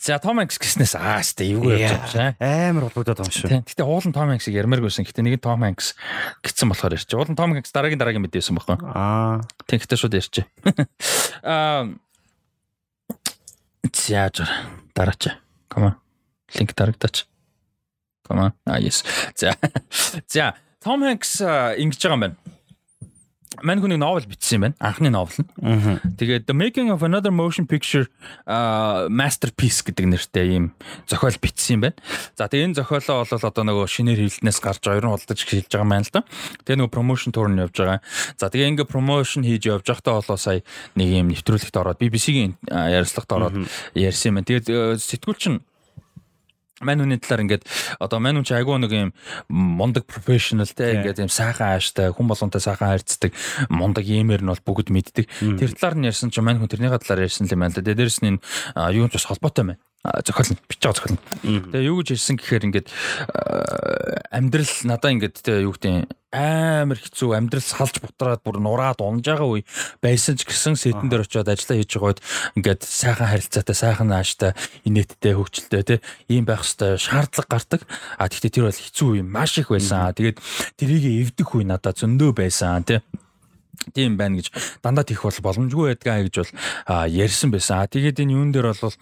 За 0.00 0.18
Том 0.18 0.40
Хэнкс 0.40 0.56
гэснээс 0.56 0.96
аа 0.96 1.20
штэ 1.20 1.52
юу 1.52 1.68
гэж 1.68 1.84
бодож 1.84 2.14
байгаа. 2.16 2.34
Амар 2.40 2.88
холбогдоод 2.88 3.18
байгаа 3.20 3.28
юм 3.28 3.36
шүү. 3.36 3.62
Гэтэ 3.68 3.84
уулын 3.84 4.14
Том 4.16 4.32
Хэнксийг 4.32 4.56
ярмааргүй 4.56 4.88
байсан. 4.88 5.04
Гэтэ 5.04 5.20
нэг 5.20 5.36
нь 5.36 5.44
Том 5.44 5.60
Хэнкс 5.60 5.94
гэсэн 6.40 6.66
болохоор 6.72 6.96
ярьчих. 6.96 7.18
Уулын 7.18 7.36
Том 7.36 7.52
Хэнкс 7.52 7.74
дараагийн 7.76 8.00
дараагийн 8.00 8.24
мэдээсэн 8.24 8.56
байхгүй. 8.56 8.80
Аа. 8.88 9.44
Тийм 9.68 9.78
гэтэ 9.84 10.00
шууд 10.00 10.16
ярьчих. 10.16 10.48
Аа 11.44 11.92
Зяаж 13.92 14.42
дараач. 14.94 15.28
Come 15.68 15.92
on. 15.92 15.94
Линк 16.56 16.74
дарагдаач. 16.74 17.26
Come 18.28 18.40
on. 18.48 18.52
А 18.66 18.80
yes. 18.80 19.04
За. 19.36 19.56
За, 20.26 20.54
Хэнкс 20.84 21.40
а, 21.40 21.74
ингэж 21.80 22.00
байгаа 22.04 22.16
юм 22.16 22.20
байна. 22.20 22.36
Мань 23.62 23.80
хүний 23.80 23.96
новел 23.96 24.26
бичсэн 24.26 24.58
юм 24.58 24.62
байна. 24.66 24.76
Анхны 24.82 25.10
новел 25.10 25.32
нь. 25.38 26.00
Тэгээд 26.18 26.44
The 26.50 26.56
Making 26.56 26.90
of 26.90 27.06
Another 27.06 27.30
Motion 27.30 27.64
Picture 27.70 28.10
uh, 28.44 29.06
Masterpiece 29.08 29.86
гэдэг 29.86 30.10
нэртэй 30.10 30.58
ийм 30.58 30.74
зохиол 31.06 31.38
бичсэн 31.38 31.78
юм 31.78 31.80
байна. 31.86 31.96
За 32.34 32.50
тэгээд 32.50 32.74
энэ 32.74 32.78
зохиолоо 32.82 33.24
бол 33.24 33.48
одоо 33.48 33.64
нөгөө 33.64 33.86
шинээр 33.86 34.20
хилднээс 34.26 34.58
гарч 34.58 34.82
хоёр 34.82 35.06
нь 35.06 35.12
худалдаж 35.14 35.40
хэлж 35.46 35.70
байгаа 35.70 35.88
байна 35.88 36.04
л 36.04 36.12
да. 36.12 36.22
Тэгээд 36.66 36.80
нөгөө 36.82 36.92
promotion 36.92 37.30
tour 37.30 37.48
нь 37.48 37.62
явж 37.62 37.76
байгаа. 37.78 38.00
За 38.36 38.50
тэгээд 38.50 38.70
ингээ 38.74 38.90
promotion 38.90 39.46
хийж 39.46 39.62
явж 39.70 39.86
байхдаа 39.86 40.18
болоо 40.18 40.36
сая 40.36 40.66
нэг 40.98 41.08
ийм 41.08 41.30
нэвтрүүлэгт 41.30 41.78
ороод 41.78 42.02
BBC-гийн 42.02 42.58
а, 42.68 42.90
ярилцлагт 42.90 43.30
ороод 43.30 43.54
ярьсан 43.94 44.34
юм 44.34 44.36
байна. 44.42 44.48
Тэгээд 44.50 44.66
э, 44.68 44.98
сэтгүүлч 44.98 45.44
нь 45.54 45.62
Мань 46.82 47.06
хүний 47.06 47.22
талаар 47.22 47.46
ингээд 47.46 47.62
одоо 48.02 48.18
мань 48.18 48.42
хүн 48.42 48.46
чи 48.50 48.54
айгүй 48.58 48.82
нэг 48.82 48.90
юм 48.90 49.10
мундаг 49.46 50.10
профешнл 50.10 50.66
те 50.66 50.98
ингээд 50.98 51.22
юм 51.22 51.30
сайхан 51.30 51.78
ааштай 51.78 52.10
хүн 52.10 52.26
болгонтой 52.26 52.58
сайхан 52.58 52.90
харьцдаг 52.90 53.30
мундаг 53.70 54.02
иймэр 54.02 54.42
нь 54.42 54.50
бол 54.50 54.58
бүгд 54.58 54.90
мэддэг. 54.90 55.30
Тэр 55.38 55.70
талаар 55.78 55.94
нь 55.94 56.08
ярьсан 56.10 56.34
чи 56.34 56.42
мань 56.42 56.58
хүн 56.58 56.66
тэрнийхээ 56.66 56.98
талаар 56.98 57.30
ярьсан 57.30 57.46
юм 57.46 57.62
байна 57.62 57.78
л 57.78 57.78
да. 57.78 57.94
Дээрээс 57.94 58.26
нь 58.26 58.42
юу 58.90 59.06
ч 59.06 59.14
бас 59.14 59.30
холбоотой 59.30 59.64
байна. 59.70 59.82
А, 60.04 60.20
Зохиол 60.20 60.52
нь 60.52 60.60
бичиж 60.68 60.84
байгаа 60.84 61.00
зохиол 61.00 61.16
нь. 61.16 61.22
Тэгээ 61.72 61.88
юу 61.88 62.04
гэж 62.04 62.08
ярьсан 62.12 62.36
гэхээр 62.36 62.66
ингээд 62.68 62.88
амьдрал 64.28 64.74
надаа 64.84 65.10
ингээд 65.16 65.36
те 65.40 65.64
юу 65.64 65.72
гэдэг 65.72 66.12
амар 66.34 66.98
хэцүү 66.98 67.30
амьдрал 67.32 67.64
салж 67.64 68.02
бутраад 68.02 68.42
бүр 68.44 68.58
нураад 68.60 69.00
унж 69.00 69.24
байгаа 69.24 69.48
үе 69.48 69.64
байсан 70.04 70.36
ч 70.36 70.44
гэсэн 70.44 70.74
сэтэн 70.76 71.08
дээр 71.08 71.24
очиод 71.24 71.48
ажиллаа 71.48 71.78
хийж 71.78 71.92
байгаа 71.94 72.10
үед 72.10 72.20
ингээд 72.58 72.82
сайхан 72.82 73.28
харилцаатай 73.30 73.76
сайхан 73.78 74.08
нааштай 74.10 74.52
инээдтэй 74.82 75.32
хөвчлөлтэй 75.38 75.82
те 75.86 75.96
ийм 76.26 76.44
байх 76.44 76.66
хэвээр 76.66 76.98
шаардлага 76.98 77.48
гардаг. 77.48 77.80
А 78.18 78.26
тэгтээ 78.26 78.50
тэр 78.50 78.66
бол 78.68 78.76
хэцүү 78.76 79.08
үе 79.14 79.22
маш 79.22 79.56
их 79.62 79.70
байсан. 79.70 80.10
Тэгээд 80.10 80.38
тэрийг 80.74 81.04
эвдэх 81.32 81.48
үе 81.54 81.64
надад 81.64 82.02
зөндөө 82.02 82.34
байсан 82.34 82.82
те 82.82 83.00
тийм 83.92 84.16
байна 84.16 84.40
гэж 84.40 84.48
дандаа 84.80 85.04
тийх 85.04 85.22
бол 85.26 85.40
боломжгүй 85.44 85.92
байдгаа 85.92 86.24
гэж 86.24 86.34
бол 86.40 86.52
ярьсан 87.10 87.50
байсан. 87.50 87.84
Тэгээд 87.90 88.24
энэ 88.24 88.34
юун 88.34 88.50
дээр 88.54 88.72
бол 88.72 88.94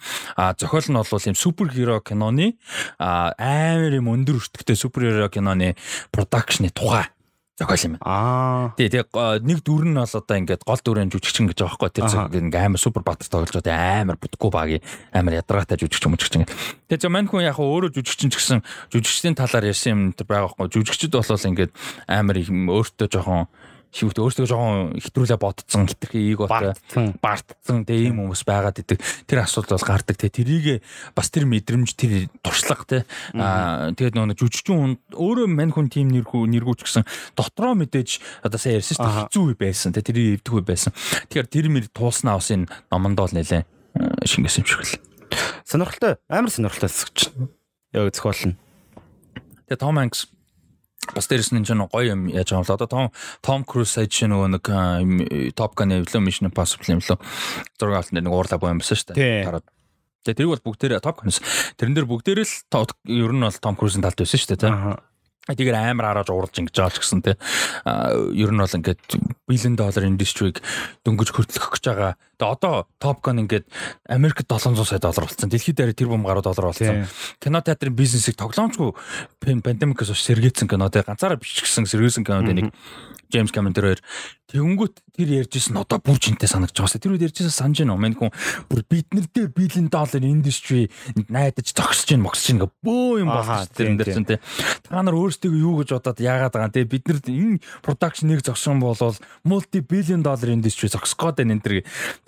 зохиол 0.59 0.87
нь 0.91 0.99
бол 0.99 1.27
юм 1.29 1.37
суперхеро 1.37 2.01
киноны 2.01 2.57
а, 2.99 3.31
амар 3.37 3.95
юм 3.95 4.11
өндөр 4.11 4.41
өртөгтэй 4.41 4.75
суперхеро 4.75 5.29
киноны 5.29 5.75
продакшны 6.11 6.69
тухай 6.73 7.13
зохиол 7.57 7.93
юм. 7.93 7.97
Аа. 8.01 8.73
Тий, 8.77 8.89
тэгээ 8.89 9.45
нэг 9.45 9.61
дүр 9.61 9.85
нь 9.85 9.93
бол 9.93 10.09
одоо 10.09 10.37
ингээд 10.41 10.65
гол 10.65 10.81
дүрэн 10.81 11.13
жүжигчин 11.13 11.45
гэж 11.53 11.61
байгаа 11.61 11.77
байхгүй 11.77 11.91
тэр 11.93 12.09
зэрэг 12.09 12.33
ингээд 12.49 12.65
амар 12.65 12.81
супер 12.81 13.05
бат 13.05 13.21
тоглож 13.21 13.53
байгаа 13.61 14.01
амар 14.01 14.17
бүдггүй 14.17 14.49
багийн 14.49 14.81
амар 15.13 15.37
ядаргаатай 15.37 15.77
жүжигчин 15.77 16.09
мужигчин 16.09 16.41
гэдэг. 16.49 16.57
Тэгээ 16.89 17.01
зөв 17.05 17.13
мань 17.13 17.29
хүн 17.29 17.45
яг 17.45 17.61
өөрөө 17.61 17.93
жүжигчин 17.93 18.33
ч 18.33 18.41
гэсэн 18.41 18.65
жүжигчдийн 18.89 19.37
талаар 19.37 19.69
ярьсан 19.69 19.93
юм 19.93 20.01
байгаа 20.17 20.49
байхгүй 20.49 20.73
жүжигчд 20.73 21.13
бол 21.13 21.29
ингээд 21.29 21.71
амар 22.09 22.37
юм 22.41 22.73
өөртөө 22.73 23.07
жоохон 23.13 23.45
шивт 23.93 24.17
өөртөө 24.17 24.49
жоохон 24.49 24.97
хитрүүлээ 24.97 25.37
бодцсон 25.37 25.85
хитрхи 25.85 26.17
ийг 26.33 26.41
Бартсан. 26.49 27.13
бартцсан 27.21 27.85
тэгээ 27.85 28.09
ийм 28.09 28.25
хүмүүс 28.25 28.41
байгаад 28.41 28.81
идэг. 28.81 28.97
Тэр 29.29 29.45
асуудал 29.45 29.77
бол 29.77 29.87
гардаг 29.93 30.17
те. 30.17 30.33
Тэрийг 30.33 30.81
бас 31.13 31.29
тэр 31.29 31.45
мэдрэмж 31.45 31.93
тэр 31.93 32.27
туршлага 32.41 32.85
те. 32.89 32.99
Аа 33.37 33.93
тэгээд 33.93 34.17
нөгөө 34.17 34.33
жүжигчин 34.41 34.73
хүн 34.73 34.93
өөрөө 35.13 35.47
мань 35.53 35.73
хүн 35.77 35.93
тим 35.93 36.09
нэрхүү 36.09 36.41
нэргүүч 36.49 36.81
гэсэн 36.89 37.05
дотроо 37.37 37.77
мэдээж 37.77 38.41
одоо 38.41 38.57
сайн 38.57 38.81
ярьсан 38.81 38.97
шүү 38.97 39.05
дээ. 39.05 39.17
Хэцүү 39.29 39.45
байсан 39.61 39.93
те. 39.93 40.01
Тэрийг 40.01 40.41
эвдэх 40.41 40.57
үе 40.57 40.65
байсан. 40.65 40.91
Тэгэхээр 41.29 41.47
тэр 41.53 41.65
мэр 41.69 41.85
тууснаа 41.93 42.41
бас 42.41 42.49
энэ 42.49 42.65
номонд 42.89 43.21
бол 43.21 43.29
нэлээ 43.29 43.61
шингэсэн 44.25 44.65
юм 44.65 44.67
шиг 44.67 44.81
л 44.81 45.13
Сонирхолтой. 45.65 46.17
Амар 46.29 46.51
сонирхолтой 46.51 46.89
хэсэгч. 46.89 47.29
Яг 47.93 48.13
зохиол 48.13 48.53
нь. 48.53 48.57
тэгээ 49.69 49.81
Том 49.81 49.97
Хэнкс 49.97 50.29
бас 51.11 51.27
дээрэс 51.27 51.51
нь 51.51 51.67
энэ 51.67 51.91
гоё 51.91 52.15
юм 52.15 52.31
яаж 52.31 52.55
байгаа 52.55 52.63
юм 52.63 52.67
л 52.67 52.75
одоо 52.79 52.87
Том 52.87 53.05
Том 53.43 53.61
Круз 53.67 53.99
сая 53.99 54.07
жишээ 54.07 54.31
нөгөө 54.31 54.49
нэг 54.55 54.65
Топ 55.59 55.75
Gun 55.75 55.91
эвлөө 55.91 56.23
Mission 56.23 56.47
Impossible 56.47 56.95
юм 56.95 57.03
лөө 57.03 57.19
зураг 57.75 57.95
авалт 57.99 58.15
нэг 58.15 58.31
уурлаа 58.31 58.59
боём 58.59 58.79
байсан 58.79 58.95
шүү 58.95 59.15
дээ. 59.17 59.43
Тараад. 59.43 59.67
Тэгээ 60.23 60.37
тэрийг 60.39 60.51
бол 60.55 60.65
бүгдээрээ 60.71 61.03
Топ 61.03 61.19
Gun 61.19 61.35
тэрэн 61.75 61.95
дээр 61.99 62.07
бүгдээрээ 62.07 62.47
л 62.47 62.87
ер 63.11 63.31
нь 63.35 63.43
бол 63.43 63.59
Том 63.59 63.75
Круз-ын 63.75 64.03
талд 64.05 64.19
байсан 64.23 64.39
шүү 64.39 64.55
дээ. 64.55 64.61
тий. 64.63 65.12
Аа. 65.43 65.55
Тэгээр 65.59 65.75
амар 65.75 66.23
хараад 66.23 66.31
уурж 66.31 66.55
ингэж 66.55 66.71
байгаа 66.71 66.95
ч 66.95 67.03
гэсэн 67.03 67.19
тий. 67.19 67.35
А 67.83 68.15
ер 68.31 68.51
нь 68.51 68.59
бол 68.63 68.71
ингээд 68.79 69.01
billion 69.43 69.75
dollar 69.75 70.03
industry-г 70.07 70.63
дөнгөж 71.03 71.29
хөртлөх 71.35 71.67
гэж 71.75 71.83
байгаа. 71.83 72.15
Тэгээ 72.39 72.53
одоо 72.55 72.87
Top 73.03 73.19
Gun 73.19 73.43
ингээд 73.43 73.67
Америкт 74.07 74.47
700 74.47 74.87
сая 74.87 75.03
доллар 75.03 75.27
болсон. 75.27 75.51
Дэлхийд 75.51 75.75
дээр 75.75 75.91
тэр 75.91 76.07
бум 76.07 76.23
гаруй 76.23 76.43
доллар 76.47 76.71
болсон. 76.71 77.03
Кино 77.43 77.59
театрын 77.59 77.91
бизнесийг 77.91 78.39
тоглоомчгүй 78.39 78.95
пан- 79.43 79.59
пандемикээс 79.63 80.15
хойш 80.15 80.23
сэргээсэн 80.31 80.71
кино 80.71 80.87
тий. 80.87 81.03
Ганцаараа 81.03 81.35
бичсэн 81.35 81.83
сэргээсэн 81.91 82.23
кинод 82.23 82.47
нэг 82.47 82.71
Джеймс 83.33 83.49
Кэмерон 83.49 83.73
тэр 83.73 83.97
хоёр 83.97 84.01
тэгэнгүүт 84.53 84.95
тэр 85.17 85.29
ярьжсэн 85.41 85.81
одоо 85.81 85.97
бүр 85.97 86.21
жинтэй 86.21 86.45
санагдаж 86.45 86.77
байгаа. 86.77 87.01
Тэр 87.01 87.13
үед 87.17 87.25
ярьжсэн 87.25 87.49
санаж 87.49 87.81
байна 87.81 87.97
уу? 87.97 88.03
Мэн 88.05 88.13
хүн 88.13 88.29
бүр 88.69 88.85
бид 88.85 89.09
нар 89.09 89.25
дээр 89.25 89.49
billion 89.49 89.89
dollar 89.89 90.21
industry 90.21 90.93
найдаж 91.33 91.73
зогсож 91.73 92.05
гин 92.05 92.21
могсож 92.21 92.53
гин 92.53 92.61
гэ 92.61 92.69
бөө 92.85 93.25
юм 93.25 93.33
болсон 93.33 93.65
тэрэн 93.73 93.97
тийм, 93.97 93.97
дээр 93.97 94.13
чинь 94.13 94.29
тий. 94.29 94.39
Та 94.85 95.01
нар 95.01 95.17
өөрсдөө 95.17 95.49
юу 95.57 95.81
гэж 95.81 95.97
бодоод 95.97 96.21
яагаад 96.21 96.53
байгаа 96.53 96.69
юм 96.69 96.75
те 96.77 96.85
бид 96.85 97.05
нар 97.09 97.19
энэ 97.25 97.61
production-ыг 97.81 98.45
зогсон 98.45 98.77
болвол 98.77 99.17
multi 99.41 99.81
billion 99.81 100.21
dollar 100.21 100.53
industry 100.53 100.85
зогсох 100.85 101.17
гээд 101.33 101.41
байна 101.41 101.57
энэ 101.57 101.65
төр. 101.65 101.75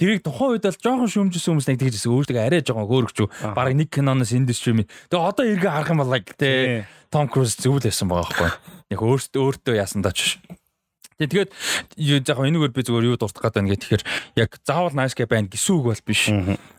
Тэрийг 0.01 0.25
тухайн 0.25 0.57
үед 0.57 0.65
л 0.65 0.81
жоохон 0.81 1.09
шүмжсэн 1.09 1.53
хүмүүс 1.53 1.69
нэг 1.69 1.77
тэгжсэн 1.77 2.09
өөртөө 2.09 2.41
арай 2.41 2.65
жоохон 2.65 2.89
хөөрөгч. 2.89 3.17
Бараг 3.53 3.77
нэг 3.77 3.93
киноноос 3.93 4.33
industry 4.33 4.73
минь. 4.73 4.89
Тэгээ 5.13 5.29
одоо 5.29 5.45
эргээ 5.45 5.71
харах 5.71 5.93
юм 5.93 6.01
бол 6.01 6.13
Тий. 6.37 6.85
Том 7.09 7.29
Круз 7.29 7.55
зөв 7.55 7.77
л 7.77 7.85
байсан 7.85 8.09
байгаа 8.09 8.27
байхгүй. 8.27 8.49
Яг 8.93 8.99
өөртөө 9.01 9.41
өөртөө 9.45 9.75
яасан 9.77 10.01
даа 10.03 10.11
ч. 10.11 10.41
Тэг 10.49 10.64
тэгээд 11.15 11.49
яг 12.27 12.39
энэгээр 12.39 12.73
би 12.75 12.81
зүгээр 12.83 13.07
юу 13.07 13.15
дуртах 13.15 13.47
гэдэг 13.47 13.63
нь 13.63 13.71
тэгэхээр 13.71 14.03
яг 14.35 14.49
заавал 14.67 14.91
nice 14.91 15.15
guy 15.15 15.23
байна 15.23 15.47
гэсэн 15.47 15.79
үг 15.79 15.95
бол 15.95 16.03
биш. 16.03 16.27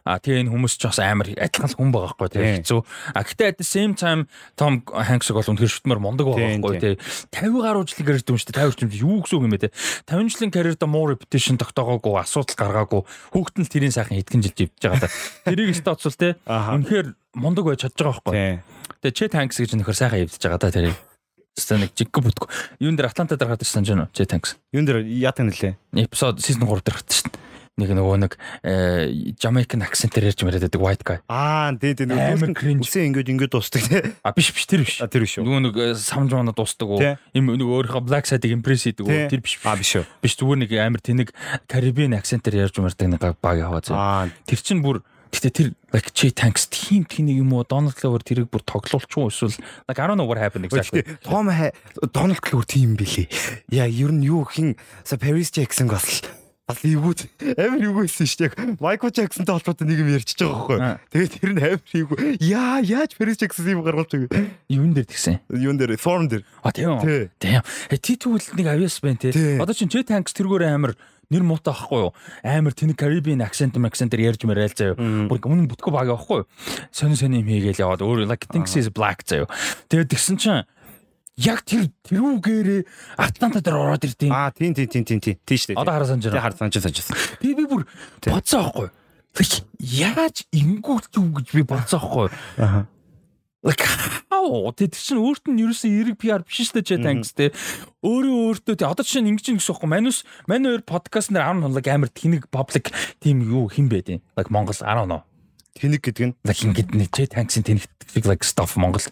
А 0.05 0.21
тэгээ 0.21 0.45
энэ 0.45 0.53
хүмүүс 0.53 0.77
ч 0.77 0.85
бас 0.85 1.01
амар 1.01 1.33
адилхан 1.33 1.73
хүн 1.73 1.89
байгаа 1.89 2.13
байхгүй 2.21 2.29
тэгээ 2.37 2.55
хэцүү. 2.61 2.81
А 3.17 3.25
гэтээ 3.25 3.49
at 3.49 3.59
the 3.59 3.67
same 3.67 3.97
time 3.97 4.29
Tom 4.61 4.85
Hanks 4.93 5.33
бол 5.33 5.41
үнэхээр 5.41 5.73
шүтмөр 5.73 6.01
мундаг 6.05 6.29
байгаа 6.29 6.61
байхгүй 6.61 6.77
тэгээ 6.85 7.01
50 7.33 7.65
гаруй 7.65 7.85
жилийн 7.89 8.07
карьер 8.07 8.25
дүн 8.29 8.37
шүү 8.37 8.53
дээ 8.53 8.61
50 8.61 8.77
жилийн 8.77 9.01
юу 9.01 9.19
гэсэн 9.25 9.37
үг 9.41 9.45
юм 9.49 9.53
бэ 9.57 9.63
те 9.65 9.69
50 10.05 10.33
жилийн 10.37 10.53
карьерда 10.53 10.87
муу 10.87 11.05
repetition 11.09 11.57
тогтоогоогүй 11.57 12.15
асуудал 12.21 12.61
гаргаагүй 12.61 13.03
хүүхэд 13.33 13.57
нь 13.57 13.71
тэрийн 13.73 13.95
сайхан 13.97 14.21
хэдхэн 14.21 14.45
жил 14.45 14.57
живж 14.57 14.77
байгаа 14.85 15.09
та. 15.09 15.15
Тэрийг 15.49 15.75
статус 15.75 16.21
те 16.21 16.37
үнэхээр 16.45 17.17
мундаг 17.35 17.65
байж 17.65 17.89
чадж 17.89 17.97
байгаа 17.97 18.21
байхгүй. 18.21 18.61
Тэгээ 19.01 19.17
Chet 19.17 19.35
Hanks 19.37 19.59
гэж 19.61 19.71
нөхөр 19.77 19.97
сайхан 19.97 20.23
явдаж 20.25 20.43
байгаа 20.45 20.61
та 20.61 20.73
тэрийг. 20.73 20.97
Тэстэ 21.57 21.81
нэг 21.81 21.97
жиггүй 21.97 22.23
бүтггүй. 22.29 22.49
Юун 22.85 23.01
дээр 23.01 23.09
Атланта 23.09 23.41
дээр 23.41 23.57
гадаж 23.57 23.73
санаж 23.73 23.89
байна 23.89 24.05
уу? 24.05 24.13
Chet 24.13 24.29
Hanks. 24.37 24.61
Юун 24.77 24.85
дээр 24.85 25.09
яатаг 25.09 25.49
нэлээ. 25.49 25.81
Эпизод 26.05 26.45
season 26.45 26.69
3 26.69 26.85
дээр 26.85 27.01
гадаж 27.01 27.17
шин 27.17 27.33
нэг 27.77 27.93
нөгөө 27.93 28.17
нэг 28.25 28.33
Jamaican 29.37 29.85
accent-ээр 29.85 30.33
ярьж 30.33 30.41
мэрээд 30.49 30.65
байдаг 30.65 30.81
white 30.81 31.05
guy. 31.05 31.21
Аа 31.29 31.77
тий 31.77 31.93
тий 31.93 32.09
нөгөө 32.09 32.57
үсээ 32.81 33.05
ингээд 33.13 33.29
ингээд 33.37 33.53
дуустдаг 33.53 33.85
тий. 33.85 34.01
А 34.25 34.33
биш 34.33 34.49
биш 34.57 34.65
тэр 34.65 34.81
биш. 34.81 34.97
А 35.05 35.09
тэр 35.13 35.29
биш. 35.29 35.37
Нөгөө 35.37 35.61
нэг 35.61 35.77
самж 36.01 36.33
мана 36.33 36.57
дуустдаг 36.57 36.89
уу. 36.89 37.05
Им 37.37 37.53
нөгөө 37.53 37.85
өөрийнхөө 37.85 38.09
black 38.09 38.25
side-ыг 38.25 38.57
impress 38.57 38.89
хийдэг 38.89 39.05
үү. 39.05 39.29
Тэр 39.29 39.45
биш. 39.45 39.61
А 39.61 39.77
биш 39.77 39.93
үү. 39.93 40.09
Биш 40.25 40.41
зүгээр 40.41 40.61
нэг 40.65 40.73
амар 40.81 41.05
тэнэг 41.05 41.37
Caribbean 41.69 42.17
accent-ээр 42.17 42.65
ярьж 42.65 42.81
мэрдэг 42.81 43.13
нэг 43.13 43.21
баг 43.45 43.57
яваа 43.61 43.85
зэ. 43.85 43.93
Тэр 44.49 44.61
чинь 44.65 44.81
бүр 44.81 45.05
Гэтэ 45.33 45.51
тэр 45.51 45.69
like 45.93 46.13
Che 46.15 46.31
Tanks 46.31 46.69
team 46.71 47.05
тийг 47.05 47.29
юм 47.29 47.53
уу 47.53 47.67
Donald 47.67 47.95
Glover 47.99 48.23
тэрийг 48.23 48.49
бүр 48.51 48.63
тоглуулчихгүй 48.63 49.31
эсвэл 49.31 49.57
like 49.89 49.99
I 49.99 50.07
don't 50.07 50.17
know 50.21 50.29
what 50.29 50.39
happened 50.39 50.65
exactly. 50.67 51.03
Том 51.23 51.51
Donald 52.13 52.41
Glover 52.41 52.67
team 52.67 52.97
билий. 52.97 53.29
Яа 53.71 53.87
ер 53.87 54.13
нь 54.13 54.25
юу 54.25 54.47
хин 54.47 54.77
Paris 55.05 55.51
Jackson 55.51 55.89
бас 55.91 56.23
бас 56.67 56.83
эвгүй 56.83 57.15
амар 57.63 57.79
эвгүй 57.79 58.07
байсан 58.11 58.27
шүү 58.27 58.41
дээ. 58.43 58.75
Майкл 58.83 59.11
Джексонтэй 59.15 59.55
холбоотой 59.55 59.87
нэг 59.87 60.03
юм 60.03 60.11
ярьчихж 60.11 60.41
байгаа 60.43 60.67
байхгүй. 60.67 60.79
Тэгээд 61.15 61.35
тэр 61.39 61.51
нь 61.55 61.63
амар 61.63 61.83
эвгүй. 61.95 62.17
Яа 62.43 62.83
яаж 62.83 63.15
Paris 63.15 63.39
Jackson 63.39 63.71
юм 63.71 63.87
гаргуулж 63.87 64.11
байгаа. 64.11 64.51
Юун 64.67 64.91
дээр 64.91 65.07
тэгсэн? 65.07 65.39
Юун 65.55 65.79
дээр 65.79 65.95
form 65.95 66.27
дээр. 66.27 66.43
А 66.67 66.75
тийм. 66.75 66.99
Тийм. 67.39 67.63
Ти 68.03 68.19
тэгвэл 68.19 68.51
нэг 68.59 68.67
авьяас 68.67 68.99
байна 68.99 69.23
те. 69.23 69.31
Одоо 69.63 69.79
чин 69.79 69.87
Jet 69.87 70.11
Tanks 70.11 70.35
тэргээр 70.35 70.67
амар 70.67 70.99
нэр 71.31 71.43
муутай 71.43 71.75
байхгүй 71.75 72.01
юу? 72.07 72.13
Амар 72.43 72.75
тэнэг 72.75 72.97
Caribbean 72.97 73.43
accent 73.43 73.75
accent-ээр 73.75 74.35
ярьж 74.35 74.43
мэрэл 74.47 74.75
заяа. 74.75 74.95
Бүр 74.97 75.43
өмнө 75.43 75.71
бүтгөө 75.71 75.93
баг 75.93 76.09
байхгүй 76.11 76.45
юу? 76.45 76.49
Сони 76.95 77.19
сони 77.19 77.43
юм 77.43 77.51
хийгээл 77.51 77.83
яваад 77.83 78.03
өөр 78.07 78.27
like 78.31 78.47
thinks 78.51 78.79
is 78.79 78.91
black 78.91 79.27
заяа. 79.27 79.51
Тэгээд 79.91 80.11
тэгсэн 80.15 80.37
чинь 80.39 80.63
яг 81.37 81.63
тэр 81.69 81.93
тэрүүгээрээ 82.09 82.83
Атланта 83.21 83.61
дээр 83.61 83.77
ороод 83.77 84.07
ирдیں۔ 84.09 84.33
Аа 84.33 84.51
тийм 84.51 84.73
тийм 84.73 84.89
тийм 84.89 85.05
тийм 85.05 85.21
тийм 85.21 85.37
тийм 85.45 85.59
шүү 85.61 85.69
дээ. 85.75 85.81
Одоо 85.81 86.07
санаж 86.09 86.25
байна. 86.31 86.35
Тийм 86.35 86.45
хараа 86.45 86.59
санаж 86.59 86.75
санаж. 86.81 86.99
Би 87.43 87.55
би 87.55 87.65
бүр 87.69 87.83
бодсоо 88.25 88.73
байхгүй. 88.73 88.89
Яаж 89.85 90.49
ингүүт 90.49 91.13
юу 91.13 91.29
гэж 91.37 91.49
би 91.53 91.63
бодсоо 91.69 92.01
байхгүй. 92.01 92.29
Аа. 92.57 92.89
Like 93.67 93.83
how 94.31 94.71
тэр 94.71 94.95
чинь 94.95 95.19
өөрт 95.19 95.51
нь 95.51 95.59
ерөөсөн 95.59 95.91
эрэг 95.91 96.17
PR 96.23 96.47
биш 96.47 96.71
шүү 96.71 96.87
дээ 96.87 97.03
танкс 97.03 97.35
те. 97.35 97.51
Өөрөө 98.07 98.63
өөртөө 98.63 98.75
те 98.79 98.87
одоо 98.87 99.03
чинь 99.03 99.27
ингэж 99.27 99.51
юм 99.51 99.59
гэсэн 99.59 99.75
байхгүй. 99.75 99.91
Манус 99.91 100.23
мань 100.47 100.71
өөр 100.71 100.87
подкаст 100.87 101.35
нэр 101.35 101.43
10 101.43 101.67
хоног 101.67 101.87
амар 101.91 102.11
тэнэг 102.15 102.47
public 102.55 102.95
тийм 103.19 103.43
юу 103.43 103.67
хин 103.67 103.91
бэ 103.91 104.07
те. 104.07 104.15
Like 104.39 104.55
Монгол 104.55 104.79
10 104.79 105.11
ноо. 105.11 105.27
Тэнэг 105.75 105.99
гэдэг 105.99 106.25
нь 106.31 106.35
like 106.47 106.63
ингэж 106.63 106.89
нэ 106.95 107.27
танксын 107.27 107.67
тэнэг 107.67 107.91
like 108.23 108.47
stuff 108.47 108.79
Монгол 108.79 109.03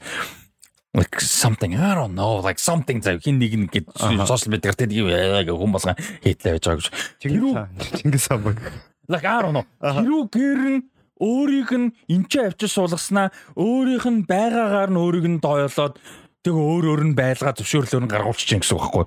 like 0.94 1.18
something 1.18 1.74
I 1.74 1.98
don't 1.98 2.14
know 2.14 2.38
like 2.38 2.62
something 2.62 3.02
зав 3.02 3.18
хин 3.18 3.42
нэг 3.42 3.58
нэг 3.58 3.70
гээд 3.74 3.86
social 4.22 4.54
media 4.54 4.70
дээр 4.70 4.86
тийм 4.86 5.10
яг 5.10 5.50
хүн 5.50 5.74
болгон 5.74 5.98
хийтлээ 6.22 6.62
байж 6.62 6.64
байгаа 6.70 6.78
гэж. 6.78 7.98
Чингис 7.98 8.30
хаан 8.30 8.46
баг. 8.46 8.62
Like 9.10 9.26
I 9.26 9.42
don't 9.42 9.58
know. 9.58 9.66
Хэрүү 9.82 10.22
гэрн 10.30 10.93
өөрийг 11.20 11.70
нь 11.70 11.94
энчээ 12.10 12.50
авчиж 12.50 12.70
суулгаснаа 12.74 13.30
өөрийнх 13.54 14.06
нь 14.10 14.26
байгаагаар 14.26 14.90
нь 14.90 15.00
өөрийг 15.00 15.26
нь 15.30 15.42
доёлоод 15.42 15.98
тэгээ 16.42 16.64
өөр 16.74 16.84
өөр 16.90 17.02
нь 17.10 17.16
байлгаа 17.16 17.54
зөвшөөрлөөр 17.54 18.04
нь 18.04 18.12
гаргуулчих 18.12 18.48
чинь 18.50 18.62
гэсэн 18.62 18.76
үг 18.76 18.84
байхгүй. 18.84 19.04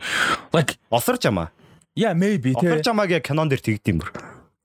Like 0.56 0.72
осорч 0.90 1.24
амаа. 1.28 1.52
Yeah 1.94 2.16
maybe 2.16 2.56
тий. 2.56 2.70
Осорч 2.70 2.88
амааг 2.88 3.12
яг 3.12 3.28
кинон 3.28 3.52
дээр 3.52 3.62
тэгдэм 3.62 4.00
бүр 4.00 4.12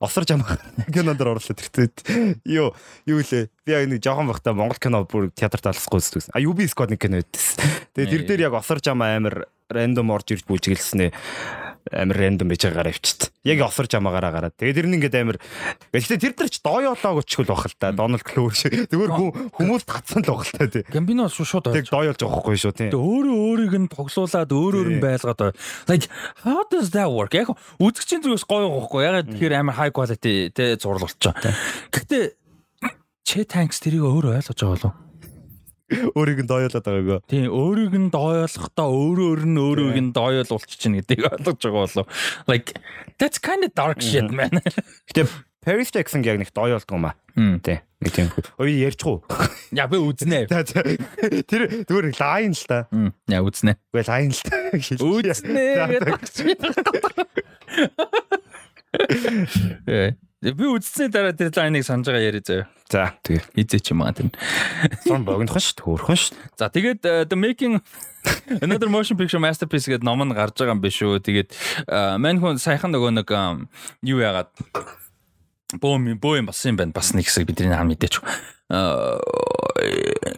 осорж 0.03 0.29
амаа 0.35 0.59
кинонд 0.95 1.21
орлоо 1.21 1.39
тэртээ. 1.39 2.43
Юу 2.43 2.75
юу 3.07 3.19
лээ. 3.23 3.47
Би 3.63 3.71
яг 3.71 3.87
нэг 3.87 4.03
жоохон 4.03 4.27
байхдаа 4.27 4.53
Монгол 4.55 4.79
кино 4.79 5.07
бүр 5.07 5.31
театрт 5.31 5.67
алсахгүй 5.71 6.03
үзсэн. 6.03 6.35
А 6.35 6.43
UB 6.43 6.63
Squad 6.67 6.91
нэг 6.91 6.99
кино 6.99 7.23
байдсан. 7.23 7.63
Тэгээ 7.95 8.11
тэр 8.11 8.23
дээр 8.27 8.41
яг 8.51 8.59
осорж 8.59 8.83
амаа 8.91 9.15
амар 9.15 9.47
рандом 9.71 10.11
орж 10.11 10.35
ирж 10.35 10.43
бүжиглэснэ 10.43 11.15
амар 11.91 12.15
рандом 12.15 12.47
байж 12.47 12.63
байгаагаар 12.63 12.93
авчиад. 12.93 13.31
Яг 13.43 13.59
осорж 13.67 13.91
амаагаараа 13.97 14.31
гараад. 14.31 14.55
Тэгээд 14.55 14.77
тэр 14.79 14.87
нь 14.87 14.95
ингээд 15.01 15.19
амар 15.19 15.37
гэхдээ 15.91 16.19
тэр 16.21 16.33
дээр 16.37 16.51
ч 16.53 16.63
дооёолоог 16.63 17.25
өчгөл 17.27 17.49
бах 17.51 17.67
л 17.67 17.75
та. 17.75 17.91
Дональд 17.91 18.23
Кловер 18.23 18.55
шиг. 18.55 18.87
Тэгвэр 18.87 19.11
хүмүүс 19.51 19.83
татсан 19.83 20.23
л 20.23 20.31
бах 20.31 20.47
л 20.47 20.55
та 20.55 20.67
тий. 20.71 20.83
Гамбино 20.87 21.27
шууд 21.27 21.67
тэг 21.67 21.91
дооёолж 21.91 22.19
байгаа 22.23 22.39
хгүй 22.39 22.55
шүү 22.55 22.73
тий. 22.77 22.89
Өөрөө 22.95 23.35
өөрийг 23.35 23.73
нь 23.75 23.91
тоглуулад 23.91 24.51
өөрөөр 24.51 24.89
нь 24.95 25.03
байлгаад 25.03 25.55
like 25.91 26.07
how 26.47 26.63
does 26.71 26.95
that 26.95 27.11
work? 27.11 27.35
Яг 27.35 27.51
үзэгчийн 27.83 28.23
зүгээс 28.23 28.47
гоё 28.47 28.71
гохгүй. 28.71 29.03
Яг 29.03 29.27
тэгэхээр 29.27 29.59
амар 29.59 29.75
high 29.75 29.91
quality 29.91 30.55
тий 30.55 30.79
зурлал 30.79 31.11
болчихоо. 31.11 31.35
Гэхдээ 31.91 32.23
Че 33.27 33.47
танкс 33.47 33.79
тэрийг 33.79 34.03
өөрөө 34.03 34.39
ойлгож 34.39 34.59
байгаа 34.59 34.75
болов 34.75 34.93
өөрийг 36.17 36.39
нь 36.43 36.49
дооёолоод 36.49 36.85
байгаагаа. 36.85 37.21
Тийм, 37.29 37.47
өөрийг 37.49 37.93
нь 37.97 38.09
дооёолохдоо 38.13 38.87
өөрөө 38.89 39.27
өөр 39.33 39.41
нь 39.47 39.59
өөрийг 39.59 39.97
нь 39.99 40.11
дооёолуулчих 40.13 40.79
чинь 40.79 40.97
гэдгийг 40.99 41.29
ойлгож 41.29 41.59
байгаа 41.63 41.83
болов. 41.87 42.07
Like 42.47 42.75
that's 43.19 43.39
kind 43.39 43.63
of 43.63 43.71
dark 43.73 43.99
shit 44.01 44.29
man. 44.31 44.61
Гэтэ 45.09 45.27
Paris 45.63 45.95
Jackson 45.95 46.23
яг 46.27 46.37
нэг 46.39 46.51
дооёолдгоо 46.51 46.99
маа. 46.99 47.15
Тий. 47.63 47.79
Нэг 48.03 48.11
тийм. 48.11 48.27
Ой 48.59 48.75
ярьчихуу. 48.83 49.23
Я 49.71 49.87
би 49.87 49.95
үзнэ. 49.95 50.51
Тэр 50.51 51.87
зүгээр 51.87 52.19
лайн 52.19 52.51
л 52.51 52.65
та. 52.67 52.91
Я 53.31 53.39
үзнэ. 53.39 53.79
Үгүй 53.95 54.03
лайн 54.03 54.35
л 54.35 54.43
та. 54.43 54.75
Үзнэ. 54.99 55.63
Э 59.87 60.13
Би 60.43 60.67
үзсэн 60.67 61.07
дараа 61.07 61.31
тэр 61.31 61.55
лайныг 61.55 61.87
санаж 61.87 62.11
байгаа 62.11 62.27
яриа 62.27 62.43
заяа. 62.43 62.67
За 62.91 63.15
тэгээ 63.23 63.43
хизээ 63.55 63.79
ч 63.79 63.87
юм 63.95 64.03
аа 64.03 64.11
тэр. 64.11 64.27
Сон 65.07 65.23
богинохон 65.23 65.63
шүү 65.63 65.75
дээ. 65.79 65.87
Хөөрхөн 65.87 66.19
шүү. 66.19 66.35
За 66.59 66.67
тэгээд 66.67 67.01
uh, 67.07 67.23
The 67.23 67.37
Making 67.39 67.79
Another 68.59 68.91
Motion 68.91 69.15
Picture 69.15 69.39
Masterpiece 69.39 69.87
гэдэг 69.87 70.03
ном 70.03 70.19
нь 70.27 70.35
гарч 70.35 70.59
байгаа 70.59 70.75
юм 70.75 70.83
биш 70.83 70.99
үү. 70.99 71.23
Тэгээд 71.23 71.49
мань 72.19 72.43
хүн 72.43 72.59
саяхан 72.59 72.91
нөгөө 72.91 73.23
нэг 73.23 73.31
юу 74.03 74.19
яагаад 74.19 74.51
бөөм 75.79 76.19
бөөм 76.19 76.51
басан 76.51 76.75
юм 76.75 76.77
байна. 76.83 76.91
Бас 76.91 77.15
нэг 77.15 77.23
хэсэг 77.31 77.47
бидний 77.47 77.71
хам 77.71 77.87
мэдээч 77.87 78.19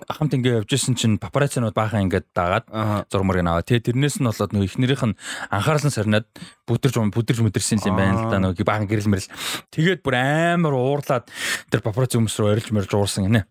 хамт 0.09 0.33
ингээ 0.33 0.63
явжсэн 0.63 0.95
чинь 0.95 1.17
папарацинууд 1.21 1.75
баахан 1.75 2.07
ингээд 2.07 2.31
дагаад 2.33 2.65
зурмаар 3.09 3.41
гэнаа. 3.41 3.65
Тэгээ 3.65 3.93
тэрнээс 3.93 4.21
нь 4.21 4.27
болоод 4.29 4.51
нөгөө 4.53 4.69
ихнэрийнх 4.69 5.05
нь 5.11 5.17
анхаарал 5.51 5.85
сарнаад 5.85 6.27
бүдэрж 6.65 6.95
бүдэрж 7.13 7.39
мүдэрсэн 7.45 7.85
юм 7.85 7.97
байна 7.99 8.25
л 8.25 8.31
да 8.31 8.39
нөгөө 8.41 8.65
баахан 8.65 8.89
гэрэл 8.89 9.11
мэрэл. 9.11 9.31
Тэгээд 9.73 10.01
бүр 10.01 10.15
амар 10.17 10.73
уурлаад 10.73 11.29
тэр 11.69 11.81
папараци 11.85 12.17
хүмүүс 12.17 12.37
рүү 12.39 12.51
орилж 12.55 12.69
мэрж 12.73 12.89
уурсан 12.93 13.29
гинэ. 13.29 13.45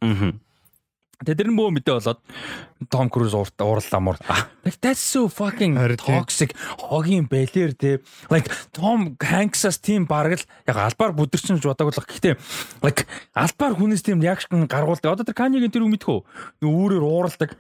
Тэгээ 1.22 1.38
тэр 1.38 1.48
нь 1.52 1.58
бөө 1.58 1.70
мэдээ 1.78 1.94
болоод 1.94 2.20
Том 2.90 3.06
Круз 3.06 3.34
уурлаа 3.38 4.00
муур. 4.02 4.18
Like 4.66 4.82
that's 4.82 4.98
so 4.98 5.30
fucking 5.30 5.78
toxic 6.02 6.56
хогийн 6.80 7.30
бэлэр 7.30 7.78
те. 7.78 8.02
Like 8.32 8.50
Том 8.74 9.14
Hanks-аас 9.22 9.78
тийм 9.78 10.10
бараг 10.10 10.42
л 10.42 10.46
яг 10.66 10.76
албаар 10.76 11.14
бүдэрчин 11.14 11.62
гэж 11.62 11.70
бодоагүй 11.70 11.94
л 11.94 12.02
гэхдээ 12.02 12.34
like 12.82 13.06
албаар 13.38 13.78
хүнээс 13.78 14.02
тийм 14.02 14.18
реакшн 14.18 14.66
гаргуулдаг. 14.66 15.14
Одоо 15.14 15.24
тэр 15.24 15.38
Канигийн 15.38 15.70
тэр 15.70 15.86
үг 15.86 16.02
мэдхүү. 16.02 16.18
Үүрээр 16.66 17.04
ууралдаг. 17.06 17.54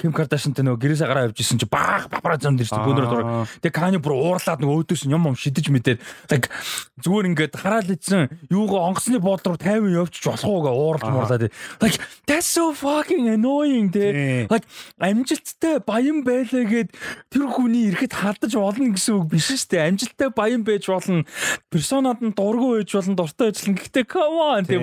Ким 0.00 0.12
Кардашинтай 0.12 0.64
нөгөө 0.64 0.80
гэрээсээ 0.80 1.08
гараа 1.08 1.26
явж 1.28 1.40
исэн 1.40 1.60
чи 1.60 1.66
баах 1.68 2.08
папарацци 2.10 2.48
зам 2.48 2.56
дэрч 2.56 2.72
бөөнөр 2.72 3.06
дураг. 3.06 3.26
Тэгээ 3.62 3.76
Кани 3.76 3.98
бүр 4.00 4.16
уурлаад 4.16 4.60
нөгөө 4.60 4.76
өөдөөс 4.82 5.04
юм 5.08 5.28
юм 5.28 5.36
шидэж 5.36 5.70
мэдээд 5.70 5.98
like 6.32 6.48
зүгээр 7.00 7.28
ингээд 7.30 7.54
хараал 7.56 7.90
идсэн 7.90 8.28
юугаа 8.50 8.90
онгоцны 8.90 9.20
буудлын 9.20 9.54
руу 9.54 9.60
50 9.60 9.96
явчих 9.96 10.24
болох 10.26 10.48
уугаа 10.48 10.74
ууралж 10.74 11.06
муурлаад. 11.06 11.44
Like 11.80 11.96
that's 12.26 12.48
so 12.48 12.72
fucking 12.74 13.28
annoying 13.28 13.92
те. 13.92 14.46
Like 14.50 14.66
амжилттай 14.98 15.80
баян 15.84 16.24
байлаа 16.26 16.64
гэд 16.64 16.90
тэр 17.30 17.42
хүний 17.48 17.92
ирэхэд 17.92 18.14
халдаж 18.16 18.52
болно 18.56 18.92
гэсэн 18.92 19.14
үг 19.20 19.26
биш 19.30 19.52
дээ. 19.68 19.88
Амжилттай 19.88 20.30
баян 20.32 20.64
байж 20.64 20.88
болно. 20.88 21.24
Персонад 21.70 22.20
нь 22.20 22.34
дургүй 22.34 22.82
байж 22.82 22.90
болно, 22.96 23.14
дуртай 23.16 23.52
ажиллана. 23.52 23.78
Гэхдээ 23.80 24.04
come 24.08 24.38
on 24.40 24.64
те. 24.66 24.76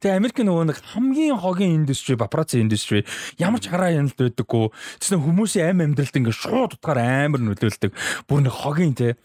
Тэгээ 0.00 0.16
Америк 0.16 0.38
нөгөө 0.40 0.64
нэг 0.72 0.78
хамгийн 0.94 1.36
хогийн 1.38 1.84
индастри, 1.84 2.16
папарацци 2.16 2.60
индастри 2.60 3.04
ямар 3.38 3.60
ч 3.60 3.68
хараа 3.68 3.90
яналт 3.92 4.16
байдаггүй. 4.30 4.72
Тэснэ 5.00 5.20
хүмүүсийн 5.20 5.68
амь 5.74 5.82
амьдралд 5.84 6.18
ингээд 6.18 6.40
шууд 6.40 6.72
утгаар 6.80 7.00
амар 7.28 7.42
нөлөөлдөг. 7.44 7.92
Бүр 8.28 8.40
нэг 8.44 8.54
хогийн 8.54 8.94
те. 8.96 9.20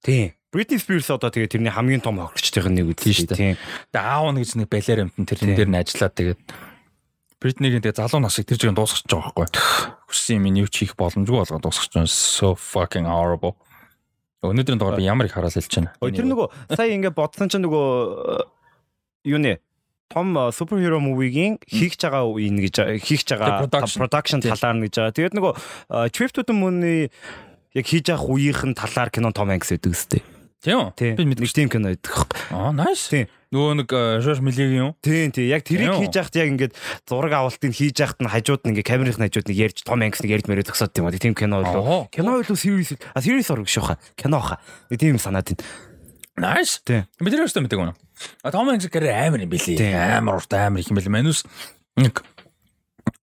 Тийм. 0.00 0.32
Britney 0.52 0.76
Spears 0.76 1.08
одоо 1.08 1.32
тэгээ 1.32 1.56
тэрний 1.56 1.72
хамгийн 1.72 2.04
том 2.04 2.20
хохирчдын 2.20 2.76
нэг 2.76 2.92
үйл 2.92 3.00
шүү 3.00 3.32
дээ. 3.32 3.56
Тийм. 3.56 3.56
Тэгээ 3.88 4.04
аав 4.04 4.28
нь 4.36 4.40
гэж 4.44 4.50
нэг 4.60 4.68
балер 4.68 4.98
амтан 5.08 5.24
тэрэн 5.24 5.56
дээр 5.56 5.70
нь 5.72 5.80
ажиллаад 5.80 6.12
тэгээд 6.12 6.40
Бритнигийн 7.42 7.82
тэгээ 7.82 7.98
залуу 8.06 8.22
насыг 8.22 8.46
тэр 8.46 8.60
жигээр 8.60 8.78
дуусгаж 8.78 9.02
байгаа 9.10 9.34
байхгүй. 9.34 10.06
Хүссэн 10.06 10.46
юм 10.46 10.62
юу 10.62 10.70
ч 10.70 10.86
хийх 10.86 10.94
боломжгүй 10.94 11.42
болгоод 11.42 11.64
дуусгаж 11.66 11.90
байгаа. 11.90 12.06
So 12.06 12.54
fucking 12.54 13.08
horrible. 13.10 13.58
Өнөөдрийн 14.46 14.78
дугаар 14.78 15.00
би 15.00 15.10
ямар 15.10 15.26
их 15.26 15.34
хараал 15.34 15.50
хэлж 15.50 15.74
байна. 15.74 15.90
Тэр 15.98 16.26
нөгөө 16.30 16.46
сая 16.70 16.94
ингээд 16.94 17.18
бодсон 17.18 17.50
чинь 17.50 17.66
нөгөө 17.66 17.86
э, 18.30 18.46
юу 19.34 19.40
нэ 19.42 19.58
том 20.12 20.36
суперхиро 20.52 21.00
мувигийн 21.00 21.58
хийх 21.64 21.96
байгаа 21.96 22.28
үеийн 22.28 22.60
гэж 22.60 23.02
хийх 23.02 23.24
байгаа 23.26 23.66
production 23.66 24.44
талаар 24.44 24.76
нь 24.76 24.84
гэж 24.86 24.94
байгаа. 25.00 25.16
Тэгээд 25.16 25.36
нөгөө 25.36 25.52
Trip 26.12 26.30
to 26.36 26.44
the 26.44 26.54
Moon-ы 26.54 27.08
яг 27.72 27.86
хийж 27.88 28.12
явах 28.12 28.28
үеийнхэн 28.28 28.76
талаар 28.76 29.08
кино 29.08 29.32
Том 29.32 29.48
Хэнкс 29.48 29.72
гэдэг 29.72 29.92
үстэй. 29.92 30.22
Тийм 30.62 30.94
үү? 30.94 31.18
Би 31.18 31.24
мэдгүй 31.26 31.50
тийм 31.50 31.66
кино 31.66 31.90
байдаг. 31.90 32.30
Аа, 32.54 32.70
nice. 32.70 33.10
Тийм. 33.10 33.26
Нөгөө 33.52 33.82
нэг 33.82 33.90
Жорж 34.22 34.40
Милигийн 34.40 34.78
юу? 34.78 34.90
Тийм 35.02 35.34
тийм. 35.34 35.50
Яг 35.50 35.66
тэрийг 35.66 35.90
хийж 35.98 36.14
яхад 36.14 36.38
яг 36.38 36.48
ингээд 36.54 36.74
зураг 37.02 37.34
авалтыг 37.34 37.74
хийж 37.74 37.98
яхад 37.98 38.22
нь 38.22 38.30
хажууд 38.30 38.62
нь 38.62 38.70
ингээд 38.70 38.86
камерын 38.86 39.18
хажууд 39.18 39.50
нь 39.50 39.58
ярьж 39.58 39.82
Том 39.82 39.98
нэг 39.98 40.14
ярьж 40.14 40.46
мэрээ 40.46 40.70
зогсоод 40.70 40.94
тийм 40.94 41.10
үү? 41.10 41.18
Тийм 41.18 41.34
кино 41.34 41.66
болоо. 41.66 42.06
Кино 42.14 42.38
болоо 42.38 42.56
series. 42.56 42.94
А 43.10 43.18
series 43.18 43.50
орох 43.50 43.66
шүүха. 43.66 43.98
Кино 44.14 44.38
хаа. 44.38 44.62
Тийм 44.94 45.18
санаад 45.18 45.50
байна. 45.50 45.66
Nice. 46.38 46.78
Тийм. 46.86 47.10
Би 47.20 47.28
тэр 47.28 47.44
өстө 47.44 47.60
мэддэг 47.60 47.82
үнэ. 47.82 47.92
А 48.42 48.50
Том 48.50 48.68
Хэнкс 48.68 48.88
карьер 48.88 49.14
амар 49.26 49.40
юм 49.40 49.50
билий. 49.50 49.76
Амар 49.94 50.36
урт 50.36 50.52
амар 50.54 50.80
их 50.80 50.90
юм 50.90 50.96
билий. 50.96 51.10
Манус 51.10 51.44
нэг 51.96 52.24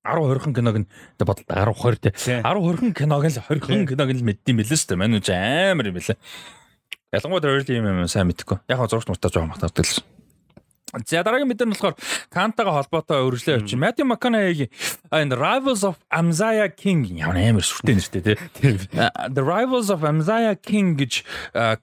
10 0.04 0.20
20хан 0.20 0.54
киног 0.56 0.78
нь 0.80 0.88
бодлоо 1.20 1.46
10 1.48 1.74
20 1.76 2.02
те 2.02 2.12
10 2.12 2.44
20хан 2.44 2.94
киног 2.94 3.24
л 3.24 3.30
20хан 3.30 3.88
киног 3.88 4.10
л 4.10 4.26
мэддэм 4.26 4.56
билээ 4.58 4.78
шүү 4.78 4.90
дээ. 4.96 5.02
Манус 5.02 5.30
амар 5.30 5.88
юм 5.88 5.96
билээ. 5.98 6.18
Ялангуяа 7.14 7.42
тэр 7.42 7.54
early 7.58 7.74
юм 7.78 8.08
сайн 8.08 8.30
мэдхгүй. 8.30 8.62
Яг 8.70 8.80
зургт 8.90 9.10
муртаж 9.10 9.34
байгаа 9.34 9.50
магтаад 9.50 9.80
л. 9.82 10.18
За 11.06 11.22
дараагийн 11.24 11.50
мэдэн 11.50 11.70
нь 11.70 11.74
болохоор 11.78 11.96
Кантагаа 12.34 12.82
холбоотой 12.82 13.22
өргөжлөө 13.22 13.62
явчих. 13.62 13.78
Matthew 13.78 14.10
McConaughey 14.10 14.68
and 15.14 15.34
Rivals 15.38 15.86
of 15.86 16.02
Amzaya 16.10 16.66
King 16.70 17.06
ямар 17.14 17.38
амар 17.38 17.62
сүртэй 17.62 17.96
нэртэй 18.00 18.22
тий. 18.26 18.36
The 19.30 19.44
Rivals 19.46 19.94
of 19.94 20.02
Amzaya 20.02 20.58
King 20.58 20.98
гэж 20.98 21.22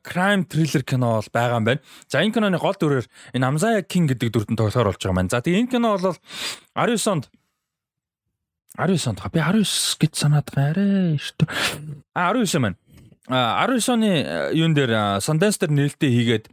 crime 0.02 0.42
thriller 0.50 0.82
кино 0.82 1.22
бол 1.22 1.30
байгаа 1.30 1.62
юм 1.62 1.66
байна. 1.70 1.80
За 2.10 2.18
энэ 2.18 2.34
киноны 2.34 2.58
гол 2.58 2.74
дүрээр 2.74 3.06
энэ 3.38 3.46
Amzaya 3.46 3.80
King 3.86 4.10
гэдэг 4.10 4.34
дүрдэн 4.34 4.58
тоглохоор 4.58 4.90
болж 4.90 4.98
байгаа 4.98 5.14
юм 5.14 5.20
байна. 5.22 5.30
За 5.30 5.38
тэгээ 5.38 5.62
энэ 5.62 5.70
кино 5.70 5.94
бол 5.94 6.18
19 6.74 7.06
онд 7.06 7.24
19 8.74 9.08
онд 9.08 9.20
би 9.30 9.38
19 9.38 10.02
гэж 10.02 10.12
санаад 10.18 10.50
байгаа 10.50 10.74
арай 10.74 11.16
шүү. 11.22 11.46
А 12.10 12.34
19 12.34 12.58
маань 12.58 12.78
19 13.30 13.90
оны 13.94 14.10
юун 14.54 14.74
дээр 14.74 15.22
Sundance 15.22 15.58
дээр 15.58 15.72
нээлттэй 15.74 16.10
хийгээд 16.10 16.46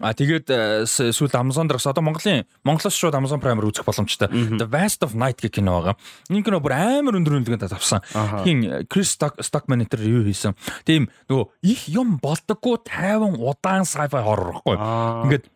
А 0.00 0.16
тэгээд 0.16 0.48
сүүл 0.88 1.36
Amazon 1.36 1.68
дээрс 1.68 1.84
одоо 1.84 2.00
Монголын 2.00 2.48
Монголоос 2.64 2.96
шууд 2.96 3.12
Amazon 3.12 3.44
Prime 3.44 3.60
үзэх 3.60 3.84
боломжтой. 3.84 4.32
The 4.32 4.64
Vast 4.64 5.04
of 5.04 5.12
Night 5.12 5.44
гэх 5.44 5.60
кино 5.60 5.84
байгаа. 5.84 6.00
Энэ 6.32 6.48
кино 6.48 6.64
бүр 6.64 6.72
амар 6.72 7.20
өндөр 7.20 7.36
үнэлгээнд 7.36 7.68
тавсан. 7.68 8.00
Хин 8.40 8.88
Chris 8.88 9.12
Stockman 9.20 9.84
энэ 9.84 10.00
юу 10.08 10.24
хийсэн. 10.24 10.56
Тийм 10.88 11.12
нөгөө 11.28 11.44
их 11.68 11.92
юм 11.92 12.16
болдоггүй 12.24 12.80
тайван 12.88 13.36
удаан 13.36 13.84
sci-fi 13.84 14.24
horror 14.24 14.64
байхгүй. 14.64 14.80
Ингээд 15.28 15.52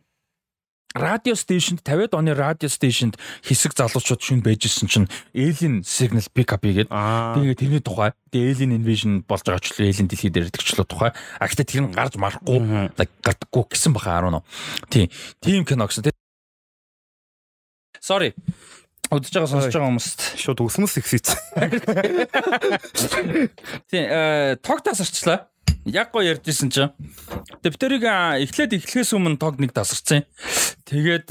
радио 0.97 1.37
стейшнд 1.37 1.85
50-ад 1.85 2.17
оны 2.17 2.33
радио 2.33 2.73
стейшнд 2.73 3.21
хэсэг 3.45 3.77
залуучууд 3.77 4.25
шүн 4.25 4.41
байжсэн 4.41 4.89
чинь 4.89 5.13
alien 5.37 5.85
signal 5.85 6.25
pick 6.33 6.57
up 6.57 6.65
хийгээд 6.65 6.89
тэгээд 6.89 7.61
тэрний 7.61 7.85
тухай 7.85 8.17
тэгээд 8.33 8.57
alien 8.57 8.73
invasion 8.81 9.21
болж 9.29 9.45
байгаа 9.45 9.61
ч 9.61 9.77
alien 9.77 10.09
дэлхий 10.09 10.33
дээр 10.33 10.49
идэгчлөө 10.49 10.89
тухай. 10.89 11.13
А 11.13 11.45
гэхдээ 11.45 11.69
тэр 11.69 11.85
нь 11.85 11.93
гарч 11.93 12.17
марахгүй 12.17 12.97
гардаггүй 12.97 13.65
гэсэн 13.69 13.93
баха 13.93 14.25
10 14.25 14.33
нөө 14.33 14.43
тийм 14.89 15.13
тийм 15.45 15.69
кино 15.69 15.85
гэсэн 15.85 16.17
sorry. 18.07 18.31
Удаж 19.11 19.31
байгаа 19.31 19.51
сонсож 19.51 19.71
байгаа 19.71 19.91
хүмүүст 19.91 20.21
шууд 20.35 20.61
өсмөс 20.67 20.99
ихсэж. 20.99 21.27
Тийм, 23.91 24.03
э 24.03 24.59
тогтоос 24.63 25.03
арчлаа. 25.03 25.47
Яг 25.87 26.11
гоё 26.11 26.35
ярьжсэн 26.35 26.67
чинь. 26.75 26.91
Тэгээ 27.63 27.75
битэрийг 27.79 28.05
эхлээд 28.43 28.75
эхлэхээс 28.75 29.15
өмнө 29.15 29.39
тог 29.39 29.63
нэг 29.63 29.71
тасарсан. 29.71 30.27
Тэгээд 30.83 31.31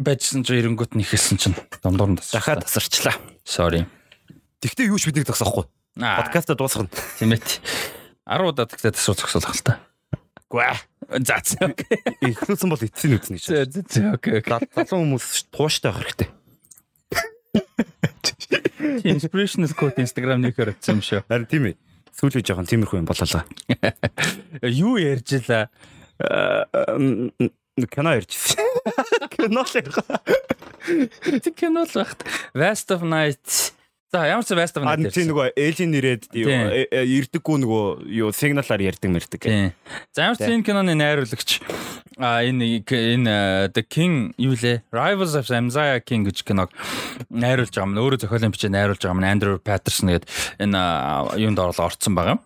байжсэн 0.00 0.40
чинь 0.40 0.64
эренгүүт 0.64 0.96
нь 0.96 1.04
ихэлсэн 1.04 1.36
чинь 1.36 1.56
дондор 1.84 2.08
нь 2.08 2.16
тасарчлаа. 2.16 2.64
Дахиад 2.64 2.64
тасарчлаа. 2.64 3.16
Sorry. 3.44 3.84
Тэгтээ 4.64 4.88
юу 4.88 4.96
ч 4.96 5.12
биднийг 5.12 5.28
тасахгүй. 5.28 5.68
Подкаст 6.00 6.48
дуусгана. 6.56 6.88
Тийм 7.20 7.36
ээ. 7.36 7.44
10 8.24 8.48
удаа 8.48 8.64
тэгтээ 8.64 8.96
тасуур 8.96 9.20
зогсоолох 9.20 9.52
л 9.52 9.60
та. 9.60 9.84
Гүй. 10.48 10.64
За 11.28 11.36
за. 11.44 11.68
Эхлүүлсэн 12.24 12.72
бол 12.72 12.80
эцсийн 12.80 13.20
үзнэ 13.20 13.36
гэж. 13.36 13.52
За 13.52 13.68
за 13.68 14.16
окей. 14.16 14.40
Залуу 14.48 15.04
хүмүүс 15.04 15.52
тууштай 15.52 15.92
байх 15.92 16.08
хэрэгтэй. 16.08 16.28
Inspirational 19.04 19.72
quote 19.76 20.00
Instagram 20.00 20.40
нөхөр 20.40 20.72
өгсөн 20.72 20.96
юм 20.96 21.04
шүү. 21.04 21.28
Харин 21.28 21.48
тийм 21.48 21.68
ээ. 21.68 21.76
Сүүлээ 22.18 22.42
жоохон 22.42 22.66
тиймэрхүү 22.66 22.98
юм 22.98 23.06
бололоо. 23.06 23.46
Юу 24.66 24.98
ярьж 24.98 25.38
илаа? 25.38 25.70
Кино 27.86 28.10
ярьжсэн. 28.18 28.58
Кино 29.38 29.62
л 29.62 29.74
яа. 29.78 30.18
Кино 31.54 31.86
л 31.86 31.94
багт. 31.94 32.26
Vast 32.58 32.90
of 32.90 33.06
Night 33.06 33.77
За 34.08 34.24
ямар 34.24 34.40
ч 34.40 34.56
of 34.56 34.84
Night. 34.88 35.04
Аа 35.04 35.12
тийм 35.12 35.28
нөгөө 35.28 35.52
Alien 35.52 35.90
нэрээд 35.92 36.22
ирдэггүй 36.32 37.56
нөгөө 37.60 38.08
юу 38.08 38.32
сигналаар 38.32 38.80
ярьдаг 38.80 39.12
мэрдэг. 39.12 39.42
За 40.16 40.32
ямар 40.32 40.40
ч 40.40 40.48
энэ 40.48 40.64
киноны 40.64 40.96
найруулагч 40.96 41.60
а 42.16 42.40
энэ 42.40 42.80
энэ 42.88 43.68
The 43.76 43.84
King 43.84 44.32
юу 44.40 44.56
лээ? 44.56 44.80
Rivals 44.88 45.36
of 45.36 45.44
Amzaya 45.52 46.00
King 46.00 46.24
гэж 46.24 46.40
киног 46.40 46.72
найруулж 47.28 47.68
байгаа 47.68 47.84
юм. 47.84 48.00
Өөрөө 48.00 48.24
зохиолын 48.24 48.52
бичээ 48.56 48.72
найруулж 48.72 49.04
байгаа 49.04 49.20
юм. 49.20 49.28
Andrew 49.28 49.54
Patterson 49.60 50.08
гэдэг 50.08 50.28
энэ 50.56 50.80
юунд 51.36 51.60
орлоо 51.60 51.92
орцсон 51.92 52.16
байгаа. 52.16 52.40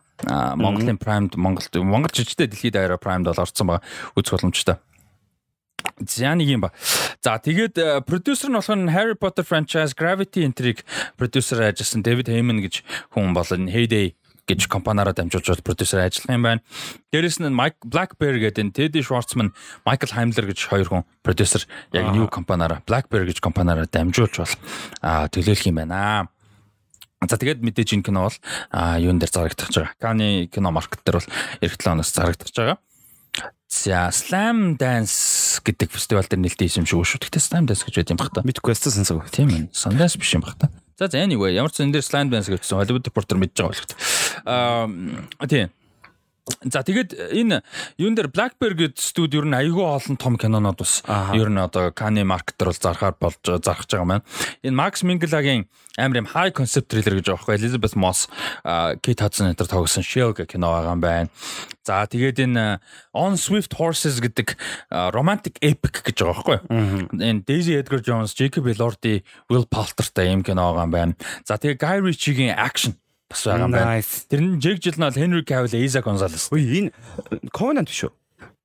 Монголын 0.59 0.99
Prime 0.99 1.31
Монгол 1.39 1.67
Монгол 1.79 2.11
жижигтэй 2.11 2.51
дэлхийд 2.51 2.75
аваа 2.75 2.99
Prime-д 2.99 3.31
бол 3.31 3.43
орцсон 3.43 3.67
байгаа. 3.71 3.87
Үзэх 4.19 4.35
боломжтой. 4.35 4.83
За 6.03 6.35
нэг 6.35 6.49
юм 6.49 6.61
ба. 6.67 6.73
За 7.23 7.39
тэгээд 7.39 8.07
продюсер 8.07 8.51
нь 8.51 8.57
болох 8.59 8.75
нь 8.75 8.91
Harry 8.91 9.15
Potter 9.15 9.47
franchise 9.47 9.95
Gravity 9.95 10.43
Intrigue 10.43 10.83
продюсер 11.17 11.63
ажилласан 11.63 12.03
David 12.03 12.29
Heyman 12.29 12.63
гэж 12.63 12.83
хүн 13.15 13.35
бол 13.35 13.47
энэ 13.47 13.71
Heyday 13.71 14.15
гэж 14.47 14.67
компаниараа 14.67 15.15
дамжуулж 15.15 15.63
продюсер 15.63 16.03
ажиллах 16.03 16.35
юм 16.35 16.43
байна. 16.43 16.63
Дээрэс 17.15 17.39
нь 17.39 17.55
Mike 17.55 17.87
Blackbear 17.87 18.43
гэдэг 18.43 18.59
энэ 18.59 18.75
Teddy 18.75 19.01
Schwartzman, 19.07 19.55
Michael 19.87 20.13
Heimler 20.19 20.47
гэж 20.51 20.67
хоёр 20.67 20.89
хүн 20.91 21.07
продюсер 21.23 21.67
яг 21.95 22.11
new 22.11 22.27
компаниараа 22.27 22.83
Blackbear 22.83 23.23
гэж 23.23 23.39
компаниараа 23.39 23.87
дамжуулж 23.87 24.43
бол 24.43 24.55
төлөөлөх 25.03 25.71
юм 25.71 25.79
байна. 25.79 26.27
За 27.23 27.39
тэгээд 27.39 27.63
мэдээж 27.63 27.95
энэ 27.95 28.03
кино 28.03 28.27
бол 28.27 28.39
юун 28.99 29.23
дээр 29.23 29.31
зарагдах 29.31 29.71
гэж 29.71 29.79
байгаа. 29.79 29.95
Каны 30.03 30.51
кино 30.51 30.75
маркет 30.75 31.07
дээр 31.07 31.23
бол 31.23 31.29
эх 31.63 31.79
7 31.79 31.95
оноос 31.95 32.11
зарагдах 32.11 32.51
гэж 32.51 32.57
байгаа. 32.59 32.79
За 33.73 34.13
Slam 34.13 34.77
Dance 34.77 35.57
гэдэг 35.65 35.89
фестивал 35.89 36.29
дээр 36.29 36.45
нэлээд 36.45 36.77
юм 36.77 36.85
шиг 36.85 37.09
шүү. 37.09 37.25
Тэгтээ 37.25 37.41
Slam 37.41 37.65
Dance 37.65 37.89
гэж 37.89 38.05
байд 38.05 38.13
юм 38.13 38.21
бах 38.21 38.29
та. 38.29 38.45
Мэдгүй 38.45 38.77
өстө 38.77 38.93
сонсог. 38.93 39.25
Тийм 39.33 39.49
ээ. 39.49 39.73
Sundance 39.73 40.21
биш 40.21 40.37
юм 40.37 40.45
бах 40.45 40.61
та. 40.61 40.69
За 41.01 41.09
за 41.09 41.25
anyway 41.25 41.57
ямар 41.57 41.73
ч 41.73 41.81
зэн 41.81 41.89
дээр 41.89 42.05
Slam 42.05 42.29
Dance 42.29 42.53
гэсэн 42.53 42.77
Hollywood 42.77 43.09
Reporter 43.09 43.41
мэдж 43.41 43.57
байгаа 43.57 43.73
болох. 43.73 43.97
Аа 44.45 45.49
тийм. 45.49 45.73
За 46.43 46.83
тэгээд 46.83 47.15
энэ 47.39 47.63
юун 48.03 48.19
дээр 48.19 48.27
Blackbear 48.27 48.75
гэдэг 48.75 48.99
студи 48.99 49.39
ер 49.39 49.47
нь 49.47 49.55
айгүй 49.55 49.87
олон 49.87 50.19
том 50.19 50.35
кинонод 50.35 50.83
бас 50.83 51.07
ер 51.39 51.47
нь 51.47 51.59
одоо 51.59 51.95
Kanye 51.95 52.27
Market 52.27 52.59
дээр 52.59 52.75
бол 52.75 52.83
зархаар 52.83 53.15
болж 53.15 53.39
зархаж 53.47 53.87
байгаа 53.87 54.09
маань. 54.19 54.27
Энэ 54.67 54.75
Max 54.75 55.07
Minghella-гийн 55.07 55.71
амар 56.03 56.19
юм 56.19 56.27
high 56.35 56.51
concept 56.51 56.91
thriller 56.91 57.15
гэж 57.15 57.31
байгаа 57.31 57.47
байхгүй 57.47 57.59
Elizabeth 57.63 57.95
Moss, 57.95 58.27
Kate 58.67 59.23
Hudson 59.23 59.55
энэ 59.55 59.63
тоглосон 59.63 60.03
Shell 60.03 60.35
гэх 60.35 60.51
кино 60.51 60.75
байгаа 60.75 60.99
юм 60.99 61.03
байна. 61.03 61.31
За 61.87 62.11
тэгээд 62.11 62.43
энэ 62.43 62.83
On 63.15 63.39
Swift 63.39 63.79
Horses 63.79 64.19
гэдэг 64.19 64.59
romantic 65.15 65.63
epic 65.63 66.03
гэж 66.03 66.27
байгаа 66.27 66.43
байхгүй. 66.43 66.59
Энэ 67.23 67.47
Daisy 67.47 67.79
Edgar 67.79 68.03
Jones, 68.03 68.35
Jacob 68.35 68.67
Elordi, 68.67 69.23
Will 69.47 69.67
Poulter-тай 69.71 70.35
юм 70.35 70.43
кино 70.43 70.75
байгаа 70.75 70.91
юм 70.91 70.95
байна. 70.95 71.15
За 71.47 71.55
тэгээд 71.55 71.79
Guy 71.79 72.03
Ritchie-гийн 72.03 72.59
action 72.59 72.99
бас 73.33 73.43
байгаа 73.49 73.67
юм 73.67 73.73
байна. 73.73 74.05
Тэр 74.29 74.41
нь 74.45 74.61
Jake 74.61 74.81
Gyllenhaal, 74.85 75.17
Henry 75.17 75.43
Cavill, 75.43 75.81
Isa 75.81 76.05
Gonzalez. 76.05 76.47
Үй 76.53 76.93
энэ 76.93 76.93
Covenant 77.51 77.89
биш 77.89 78.05
үү? 78.07 78.13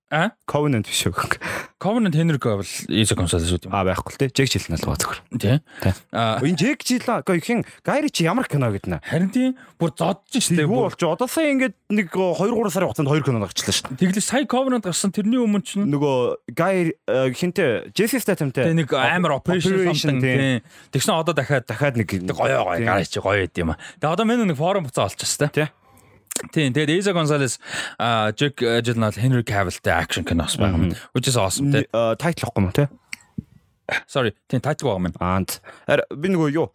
А? 0.10 0.32
Covenant 0.48 0.88
биш 0.88 1.04
үү? 1.04 1.36
Covenant 1.84 2.16
Henry 2.16 2.40
Cavill, 2.40 2.64
Isa 2.88 3.12
Gonzalez 3.12 3.52
үү? 3.52 3.68
А 3.68 3.84
байхгүй 3.84 4.16
л 4.16 4.20
те. 4.22 4.28
Jake 4.32 4.56
Gyllenhaal 4.56 4.80
байгаа 4.88 5.02
зөвхөр. 5.04 5.20
Тий. 5.36 5.60
А 6.16 6.40
энэ 6.40 6.56
Jake 6.56 6.80
Gyllenhaal 6.88 7.28
гоо 7.28 7.36
хин 7.44 7.68
Gary 7.84 8.08
чи 8.08 8.24
ямар 8.24 8.48
кино 8.48 8.72
гэднэ? 8.72 9.04
Харин 9.04 9.28
тийм 9.36 9.60
бүр 9.76 9.92
зодж 9.92 10.40
штэ. 10.40 10.64
Юу 10.64 10.88
болж 10.88 10.96
одоо 11.04 11.28
сая 11.28 11.52
ингээд 11.52 11.76
нэг 11.92 12.08
2 12.16 12.40
3 12.40 12.72
сарын 12.72 12.88
хугацаанд 12.88 13.12
2 13.12 13.28
кино 13.28 13.44
гарчлаа 13.44 13.76
штэ. 13.76 14.00
Тэглээ 14.00 14.24
сая 14.24 14.48
Covenant 14.48 14.88
гарсан 14.88 15.12
тэрний 15.12 15.44
өмнө 15.44 15.68
ч 15.68 15.76
нөгөө 15.76 16.56
Guy 16.56 16.96
хинтэ 17.36 17.92
Jesse 17.92 18.24
Statham-тэй 18.24 18.72
нэг 18.80 18.88
амар 18.96 19.44
operation 19.44 19.92
something 19.92 20.24
тий. 20.24 20.64
Тэгсэн 20.96 21.20
одоо 21.20 21.36
дахиад 21.36 21.68
дахиад 21.68 22.00
нэг 22.00 22.08
гоё 22.32 22.64
гоё 22.64 22.80
гараа 22.80 23.04
чи 23.04 23.20
гоё 23.20 23.44
байд 23.44 23.60
юм 23.60 23.76
а. 23.76 23.80
Тэгээ 24.00 24.16
одоо 24.16 24.24
мэн 24.24 24.48
нэг 24.48 24.56
форум 24.56 24.88
буцаа 24.88 25.12
олчихсон 25.12 25.52
тий. 25.52 25.68
Тийм 26.54 26.74
тэгээд 26.74 26.92
Isa 27.02 27.12
Gonzalez 27.14 27.58
а 27.98 28.32
Jack 28.34 28.62
Gyllenhaal 28.62 29.18
Henry 29.18 29.44
Cavill-тэй 29.44 29.94
action 29.94 30.24
кинос 30.24 30.58
байгаа 30.58 30.78
юм. 30.78 30.94
Which 31.14 31.28
is 31.28 31.38
awesome 31.38 31.72
тий. 31.72 31.86
Title 32.22 32.48
واахгүй 32.50 32.64
юм 32.64 32.72
тий. 32.74 32.88
Sorry, 34.06 34.32
тийм 34.52 34.60
тайтл 34.60 34.92
байгаа 34.92 35.08
юм. 35.08 35.16
Аанд. 35.24 35.64
Би 36.12 36.28
нөгөө 36.28 36.52
юу 36.54 36.68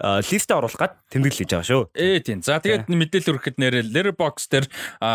листэ 0.00 0.54
оруулах 0.58 0.78
гад 0.78 0.92
тэмдэглэж 1.14 1.48
байгаа 1.54 1.66
шүү. 1.66 1.82
Ээ 1.94 2.18
тийм. 2.26 2.42
За 2.42 2.58
тэгээд 2.58 2.90
мэдээлэл 2.90 3.38
өргөхөд 3.38 3.62
нэрээ 3.62 3.82
Letterboxd 3.94 4.48
дээр 4.50 4.66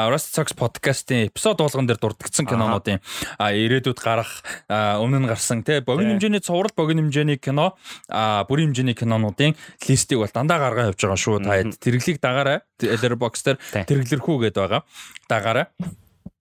Rust 0.08 0.32
Socks 0.32 0.56
podcast-ийн 0.56 1.28
эпизод 1.28 1.60
болгон 1.60 1.84
дээр 1.84 2.00
дурдгдсан 2.00 2.48
кинонуудын 2.48 3.04
ирээдүйд 3.44 4.00
гарах 4.00 4.40
өмнө 4.72 5.24
нь 5.24 5.30
гарсан 5.30 5.68
тий 5.68 5.84
богино 5.84 6.16
хэмжээний 6.16 6.40
цуврал 6.40 6.72
богино 6.72 7.04
хэмжээний 7.04 7.44
кино 7.44 7.76
бүрийн 8.08 8.72
хэмжээний 8.72 8.96
кинонуудын 8.96 9.60
листийг 9.84 10.24
бол 10.24 10.32
дандаа 10.32 10.64
гаргаа 10.64 10.96
явж 10.96 11.00
байгаа 11.04 11.20
шүү. 11.20 11.44
Та 11.44 11.60
тэрглийг 11.60 12.24
дагаарай. 12.24 12.64
Letterboxd 12.80 13.44
дээр 13.52 13.58
тэрглэрхүү 13.84 14.36
гэдээ 14.48 14.64
байгаа. 14.64 14.82
Дагаарай. 15.28 15.68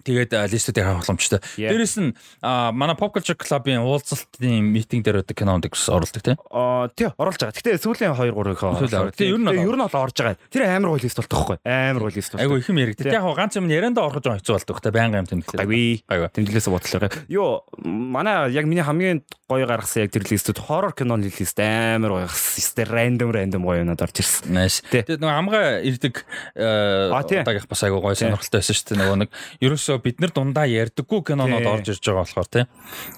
Тэгээд 0.09 0.33
листүүд 0.33 0.81
ярих 0.81 1.05
боломжтой. 1.05 1.41
Дээрэс 1.61 2.01
нь 2.01 2.17
манай 2.41 2.97
Pop 2.97 3.13
Culture 3.13 3.37
Club-ын 3.37 3.85
уулзалтын 3.85 4.65
митинг 4.65 5.05
дээр 5.05 5.21
байдаг 5.21 5.37
кинонд 5.37 5.69
оролдог 5.69 6.23
тийм. 6.25 6.41
Аа 6.49 6.89
тий 6.97 7.13
оруулж 7.13 7.37
байгаа. 7.37 7.53
Гэтэ 7.53 7.77
сүүлийн 7.85 8.17
2 8.17 8.33
3-ыг 8.33 9.13
тий 9.13 9.29
ер 9.29 9.37
нь 9.37 9.53
ер 9.53 9.77
нь 9.77 9.85
бол 9.85 10.01
орж 10.01 10.17
байгаа. 10.17 10.41
Тэр 10.49 10.65
амар 10.65 10.97
гол 10.97 11.05
лист 11.05 11.21
болтохгүй. 11.21 11.61
Амар 11.61 12.09
гол 12.09 12.17
лист. 12.17 12.33
Айгу 12.41 12.57
их 12.57 12.69
юм 12.73 12.81
яригдээ. 12.81 13.13
Яг 13.13 13.29
ганц 13.37 13.61
юм 13.61 13.69
яриандаа 13.69 14.09
орохж 14.09 14.25
байгаа 14.25 14.41
хэцүү 14.41 14.57
болдог 14.57 14.81
та 14.81 14.89
байнга 14.89 15.21
юм 15.21 15.29
тэмдэглээ. 15.29 16.09
Айгу. 16.09 16.33
Тэмдэглээс 16.33 16.69
бодлоо. 16.73 17.13
Йоо 17.29 17.69
манай 17.85 18.49
яг 18.57 18.65
миний 18.65 18.81
хамгийн 18.81 19.21
гоё 19.49 19.69
гаргасан 19.69 20.09
яг 20.09 20.13
тэр 20.17 20.25
листүүд 20.25 20.57
хоррор 20.57 20.97
киноны 20.97 21.29
лист 21.29 21.61
амар 21.61 22.17
гоё 22.17 22.25
гаргасан. 22.25 22.65
Стэ 22.65 22.89
рандом 22.89 23.33
рандом 23.33 23.69
гоё 23.69 23.85
юмнад 23.85 24.01
орж 24.01 24.25
ирсэн. 24.25 24.57
Тэгээд 24.89 25.21
нөгөө 25.21 25.37
хамгаа 25.37 25.85
ирдэг 25.85 26.25
удаагийнх 26.57 27.69
бас 27.69 27.83
айгу 27.85 28.01
гоё 28.01 28.17
сонирхолтой 28.17 28.61
байсан 28.61 28.77
шүү 28.77 28.87
дээ. 28.93 29.01
Нөгөө 29.03 29.19
нэг 29.25 29.31
ерөөсөө 29.65 29.98
бид 30.03 30.21
нар 30.23 30.33
дундаа 30.35 30.67
ярьдаггүй 30.67 31.21
кинонод 31.27 31.67
орж 31.67 31.93
ирж 31.93 32.03
байгаа 32.03 32.25
болохоор 32.25 32.49
тийм 32.49 32.67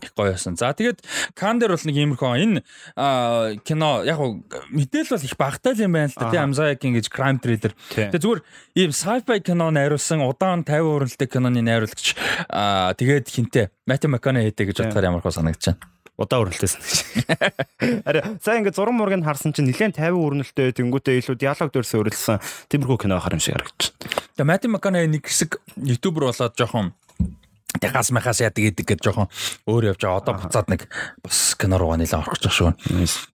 их 0.02 0.12
гоё 0.16 0.32
байсан. 0.34 0.56
За 0.56 0.72
тэгээд 0.72 1.04
Кан 1.34 1.60
дээр 1.60 1.76
бол 1.76 1.86
нэг 1.86 1.96
иймэрхүү 1.96 2.30
энэ 2.40 2.58
кино 3.64 3.90
яг 4.04 4.18
мэдээлэл 4.72 5.14
бол 5.14 5.28
их 5.28 5.36
багтаал 5.36 5.78
юм 5.78 5.92
байна 5.94 6.10
л 6.10 6.18
да 6.18 6.30
тийм 6.30 6.42
Amzaki 6.50 6.88
гэж 6.96 7.06
crime 7.12 7.38
thriller. 7.38 7.72
Тэгээд 7.94 8.22
зүгээр 8.24 8.40
ийм 8.80 8.90
sci-fi 8.90 9.38
кино 9.44 9.70
найруулсан 9.70 10.24
удаан 10.24 10.64
50 10.64 10.80
хүрэлтэй 10.80 11.28
киноны 11.28 11.62
найруулагч 11.62 12.16
тэгээд 12.48 13.26
хинтээ 13.28 13.66
Matthew 13.86 14.10
McConaughey 14.10 14.54
гэж 14.54 14.76
бодохоор 14.80 15.08
ямар 15.08 15.22
хөө 15.22 15.38
санагдаж 15.38 15.74
байна 15.76 15.99
удаа 16.20 16.44
өрнөлтөөсөн 16.44 16.80
гэж. 16.84 16.96
Ари 18.04 18.20
сая 18.44 18.60
ингээд 18.60 18.76
зураг 18.76 18.92
мургийг 18.92 19.24
харсан 19.24 19.56
чинь 19.56 19.72
нэлээд 19.72 19.96
50 19.96 20.20
өрнөлтөө 20.20 20.76
тэнгуүтээ 20.76 21.24
илүү 21.24 21.36
диалог 21.40 21.72
дээрс 21.72 21.96
өрөлсөн 21.96 22.38
тиймэрхүү 22.68 22.98
кино 23.08 23.16
харам 23.18 23.40
шиг 23.40 23.56
харагдаж 23.56 23.96
байна. 23.96 24.20
Тэгээ 24.36 24.50
Мати 24.52 24.68
Макана 24.68 25.00
нэг 25.08 25.24
хэсэг 25.24 25.56
ютубер 25.80 26.28
болоод 26.28 26.54
жоохон 26.54 26.92
Техас 27.80 28.10
махас 28.10 28.42
яадаг 28.42 28.66
гэдэг 28.66 28.84
гэж 28.84 29.00
жоохон 29.00 29.30
өөр 29.70 29.94
явж 29.94 30.02
байгаа. 30.02 30.20
Одоо 30.20 30.34
буцаад 30.42 30.68
нэг 30.68 30.90
бас 31.22 31.54
кино 31.54 31.78
руугаа 31.78 32.02
нэлээд 32.02 32.18
орох 32.18 32.34
гэж 32.34 32.50
шүү. 32.50 32.74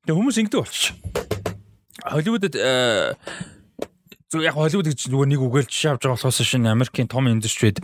Тэгээ 0.05 0.13
хүмүүс 0.13 0.39
ингэдэг 0.45 0.61
болчих. 0.61 0.93
Холливуудад 2.05 2.55
зөв 4.29 4.45
яг 4.45 4.55
Холливуд 4.55 4.93
гэж 4.93 5.09
зүгээр 5.09 5.31
нэг 5.33 5.41
үгээр 5.41 5.67
жишээ 5.71 5.91
авч 5.97 6.03
байгаа 6.05 6.19
болохоос 6.21 6.43
шинэ 6.45 6.69
Америкийн 6.69 7.09
том 7.09 7.25
индустрид 7.33 7.81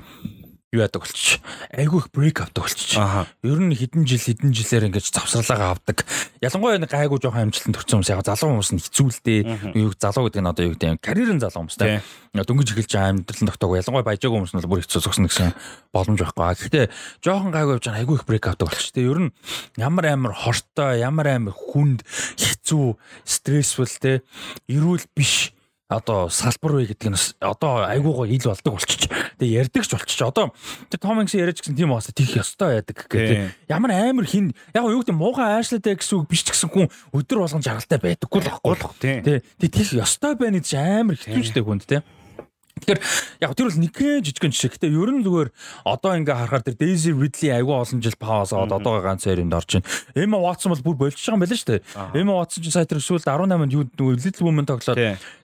юу 0.72 0.80
яадаг 0.80 1.04
болчих. 1.04 1.40
Айгүй 1.68 2.00
их 2.00 2.08
брейк 2.16 2.40
авдаг 2.40 2.64
болчих. 2.64 2.96
Ер 3.44 3.60
нь 3.60 3.76
хэдэн 3.76 4.08
жил 4.08 4.24
хэдэн 4.24 4.56
жилээр 4.56 4.88
ингэж 4.88 5.12
завсралаагаа 5.12 5.76
авдаг. 5.76 6.00
Ялангуяа 6.40 6.80
нэг 6.80 6.88
гайгүй 6.88 7.20
жоохон 7.20 7.52
амжилтанд 7.52 7.76
төрсэн 7.76 8.00
хүмүүс 8.00 8.08
яг 8.08 8.24
залуу 8.24 8.56
хүмүүс 8.56 8.72
нь 8.72 8.80
хэцүүлдэ. 8.80 9.36
Юу 9.76 9.92
залуу 9.92 10.32
гэдэг 10.32 10.40
нь 10.40 10.48
одоо 10.48 10.64
юу 10.64 10.72
гэдэг 10.72 11.04
карьерын 11.04 11.44
залуу 11.44 11.68
хүмүүс 11.68 11.76
те. 11.76 12.00
Дөнгөж 12.32 12.72
эхэлж 12.72 12.92
амьдралын 12.96 13.48
тогтоог 13.52 13.76
ялангуяа 13.84 14.08
баяжаагүй 14.08 14.38
хүмүүс 14.40 14.52
нь 14.56 14.60
бол 14.64 14.72
бүр 14.72 14.80
хэцүү 14.80 15.00
зогсно 15.04 15.28
гэсэн 15.28 15.52
боломж 15.92 16.20
байхгүй. 16.24 16.56
Гэхдээ 16.56 16.86
жоохон 17.20 17.52
гайгүй 17.52 17.76
явж 17.76 17.84
байгаа 17.92 18.00
айгүй 18.00 18.16
их 18.16 18.24
брейк 18.24 18.48
авдаг 18.48 18.72
болчих. 18.72 18.96
Тэ 18.96 19.04
ер 19.04 19.28
нь 19.28 19.30
ямар 19.76 20.08
амар 20.08 20.32
хортой, 20.32 21.04
ямар 21.04 21.36
амар 21.36 21.52
хүнд, 21.52 22.00
хэцүү, 22.40 22.96
стрессфул 23.28 23.92
те. 24.00 24.24
Эрүүл 24.72 25.04
биш 25.12 25.52
одоо 25.92 26.32
салбар 26.32 26.72
вэ 26.80 26.96
гэдэг 26.96 27.08
нь 27.12 27.20
одоо 27.44 27.84
айгуугаа 27.84 28.26
ил 28.26 28.48
болдог 28.48 28.80
болчих. 28.80 29.12
Тэгээ 29.36 29.68
ярдагч 29.68 29.90
болчих. 29.92 30.24
Одоо 30.24 30.56
тэр 30.88 31.00
Том 31.00 31.20
Хэнкс 31.20 31.36
яриач 31.36 31.60
гэсэн 31.60 31.76
тийм 31.76 31.92
уусаа 31.92 32.16
тийх 32.16 32.32
ёстой 32.32 32.80
байдаг 32.80 33.04
гэдэг. 33.06 33.68
Ямар 33.68 33.92
амар 33.92 34.24
хин 34.24 34.56
яг 34.72 34.88
юу 34.88 35.04
гэдэг 35.04 35.16
муухай 35.16 35.60
аашлаатай 35.60 36.00
гэсэн 36.00 36.24
үг 36.24 36.32
биш 36.32 36.48
ч 36.48 36.56
гэсэн 36.56 36.72
хүн 36.72 36.88
өдөр 37.12 37.44
болгон 37.44 37.60
жаргалтай 37.60 38.00
байдаггүй 38.00 38.40
л 38.40 38.50
баггүй. 38.56 38.76
Тий. 38.98 39.20
Тэгээ 39.60 39.70
тийх 39.70 39.92
ёстой 39.92 40.34
байна 40.40 40.58
гэж 40.64 40.72
амар 40.80 41.16
хэцүүжтэй 41.20 41.62
хүнд 41.62 41.84
тий. 41.84 42.00
Тэгэхээр 42.82 43.00
яг 43.46 43.54
тэр 43.54 43.70
бол 43.70 43.78
нэгэн 43.78 44.26
жижигэн 44.26 44.50
жишээ. 44.50 44.74
Гэтэ 44.74 44.90
ер 44.90 45.10
нь 45.14 45.22
зүгээр 45.22 45.50
одоо 45.86 46.12
ингээ 46.18 46.34
харахаар 46.34 46.66
тэр 46.66 46.74
Daisy 46.74 47.14
Ridley 47.14 47.54
айгүй 47.54 47.76
олон 47.78 48.02
жил 48.02 48.18
паузаад 48.18 48.74
одоогоо 48.74 49.06
ганц 49.06 49.30
яринд 49.30 49.54
орж 49.54 49.78
байна. 49.78 49.86
Emma 50.18 50.42
Watson 50.42 50.74
бол 50.74 50.82
бүр 50.82 51.06
болчихж 51.06 51.30
байгаа 51.30 51.38
юм 51.38 51.42
байна 51.46 51.54
шүү 51.54 51.70
дээ. 51.78 51.80
Emma 52.18 52.34
Watson 52.42 52.66
ч 52.66 52.74
сая 52.74 52.90
тэр 52.90 52.98
сүүлд 52.98 53.22
18-нд 53.22 53.70
юу 53.70 53.86
Little 54.18 54.42
Women 54.50 54.66
тоглоод 54.66 54.98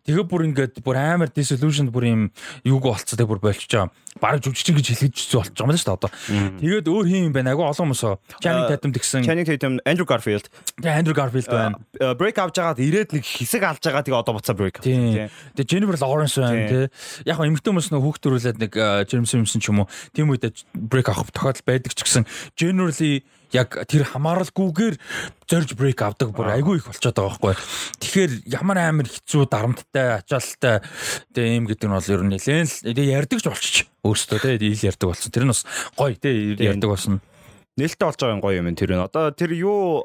тэгээ 0.09 0.25
бүр 0.25 0.43
ингээд 0.51 0.83
бүр 0.83 0.97
амар 0.99 1.31
disillusioned 1.31 1.93
бүр 1.95 2.05
юм 2.11 2.23
юуг 2.67 2.83
болцоо 2.91 3.15
тэгээ 3.15 3.31
бүр 3.31 3.43
болчихж 3.45 3.71
байгаа. 3.71 3.93
Бараг 4.19 4.41
жүжигчин 4.43 4.75
гэж 4.75 4.87
хэлгэж 4.99 5.17
зү 5.31 5.37
болчихж 5.39 5.59
байгаа 5.63 5.69
юм 5.69 5.79
шүү 5.79 5.87
дээ 5.87 5.99
одоо. 6.01 6.11
Тэгээд 6.59 6.87
өөр 6.91 7.07
хин 7.07 7.29
юм 7.29 7.35
байна. 7.37 7.53
Айгүй 7.53 7.67
олон 7.69 7.93
хүмүүс 7.93 8.03
Channing 8.41 8.67
Tatum 8.73 8.91
гэсэн. 8.97 9.23
Channing 9.23 9.47
Tatum, 9.47 9.73
Andrew 9.85 10.09
Garfield. 10.09 10.49
Тэгээ 10.81 10.97
Andrew 10.97 11.15
Garfield 11.15 11.47
байна. 11.53 11.77
Break 12.17 12.41
авч 12.41 12.57
байгаад 12.57 12.81
ирээд 12.81 13.15
нэг 13.15 13.23
хэсэг 13.23 13.63
алж 13.69 13.85
байгаа 13.85 14.03
тэгээ 14.03 14.17
одоо 14.25 14.33
буцаа 14.41 14.57
break. 14.57 14.81
Тэгээ 14.81 15.29
Jennifer 15.69 16.01
Lawrence 16.01 16.41
байна 16.41 16.67
тий 16.73 16.89
яг 17.29 17.39
эмэгтэй 17.45 17.71
хүмүүс 17.71 17.93
нөх 17.93 18.03
хүүхдөрүүлээд 18.03 18.59
нэг 18.65 18.73
James 19.13 19.29
Simpson 19.29 19.61
ч 19.61 19.69
юм 19.69 19.85
уу 19.85 19.91
тийм 20.17 20.33
үедээ 20.33 20.57
брейк 20.73 21.13
авах 21.13 21.29
тохиолдол 21.29 21.69
байдаг 21.69 21.93
ч 21.93 22.01
гэсэн 22.01 22.25
generally 22.57 23.23
яг 23.53 23.73
тэр 23.89 24.05
хамааралгүйгээр 24.05 24.97
зорж 25.49 25.71
брейк 25.77 26.01
авдаг 26.05 26.33
бүр 26.37 26.53
айгүй 26.53 26.81
их 26.81 26.89
болчиход 26.89 27.17
байгаа 27.17 27.41
байхгүй. 27.41 27.55
Тэгэхээр 28.05 28.33
ямар 28.53 28.79
амар 28.85 29.09
хэцүү 29.09 29.49
дарамттай, 29.49 30.21
ачаалттай 30.21 30.85
тэгээ 31.33 31.57
юм 31.57 31.65
гэдэг 31.69 31.89
нь 31.89 31.97
бол 31.97 32.13
ер 32.13 32.23
нь 32.25 32.33
нэлээд 32.37 32.93
л 32.93 33.13
ярьдаг 33.17 33.41
ч 33.41 33.47
болчих. 33.49 33.89
Өөрөөсөө 34.05 34.61
тэгээ 34.61 34.69
ил 34.69 34.89
ярьдаг 34.93 35.09
болсон. 35.09 35.33
Тэр 35.33 35.45
нь 35.49 35.53
бас 35.53 35.65
гоё 35.97 36.13
тэгээ 36.13 36.77
ярьдаг 36.77 36.91
болсон 36.93 37.25
нээлттэй 37.79 38.07
болж 38.07 38.19
байгаа 38.19 38.43
гоё 38.43 38.59
юм 38.59 38.75
тэр 38.75 38.91
нь. 38.99 39.07
Одоо 39.07 39.31
тэр 39.31 39.55
юу 39.55 40.03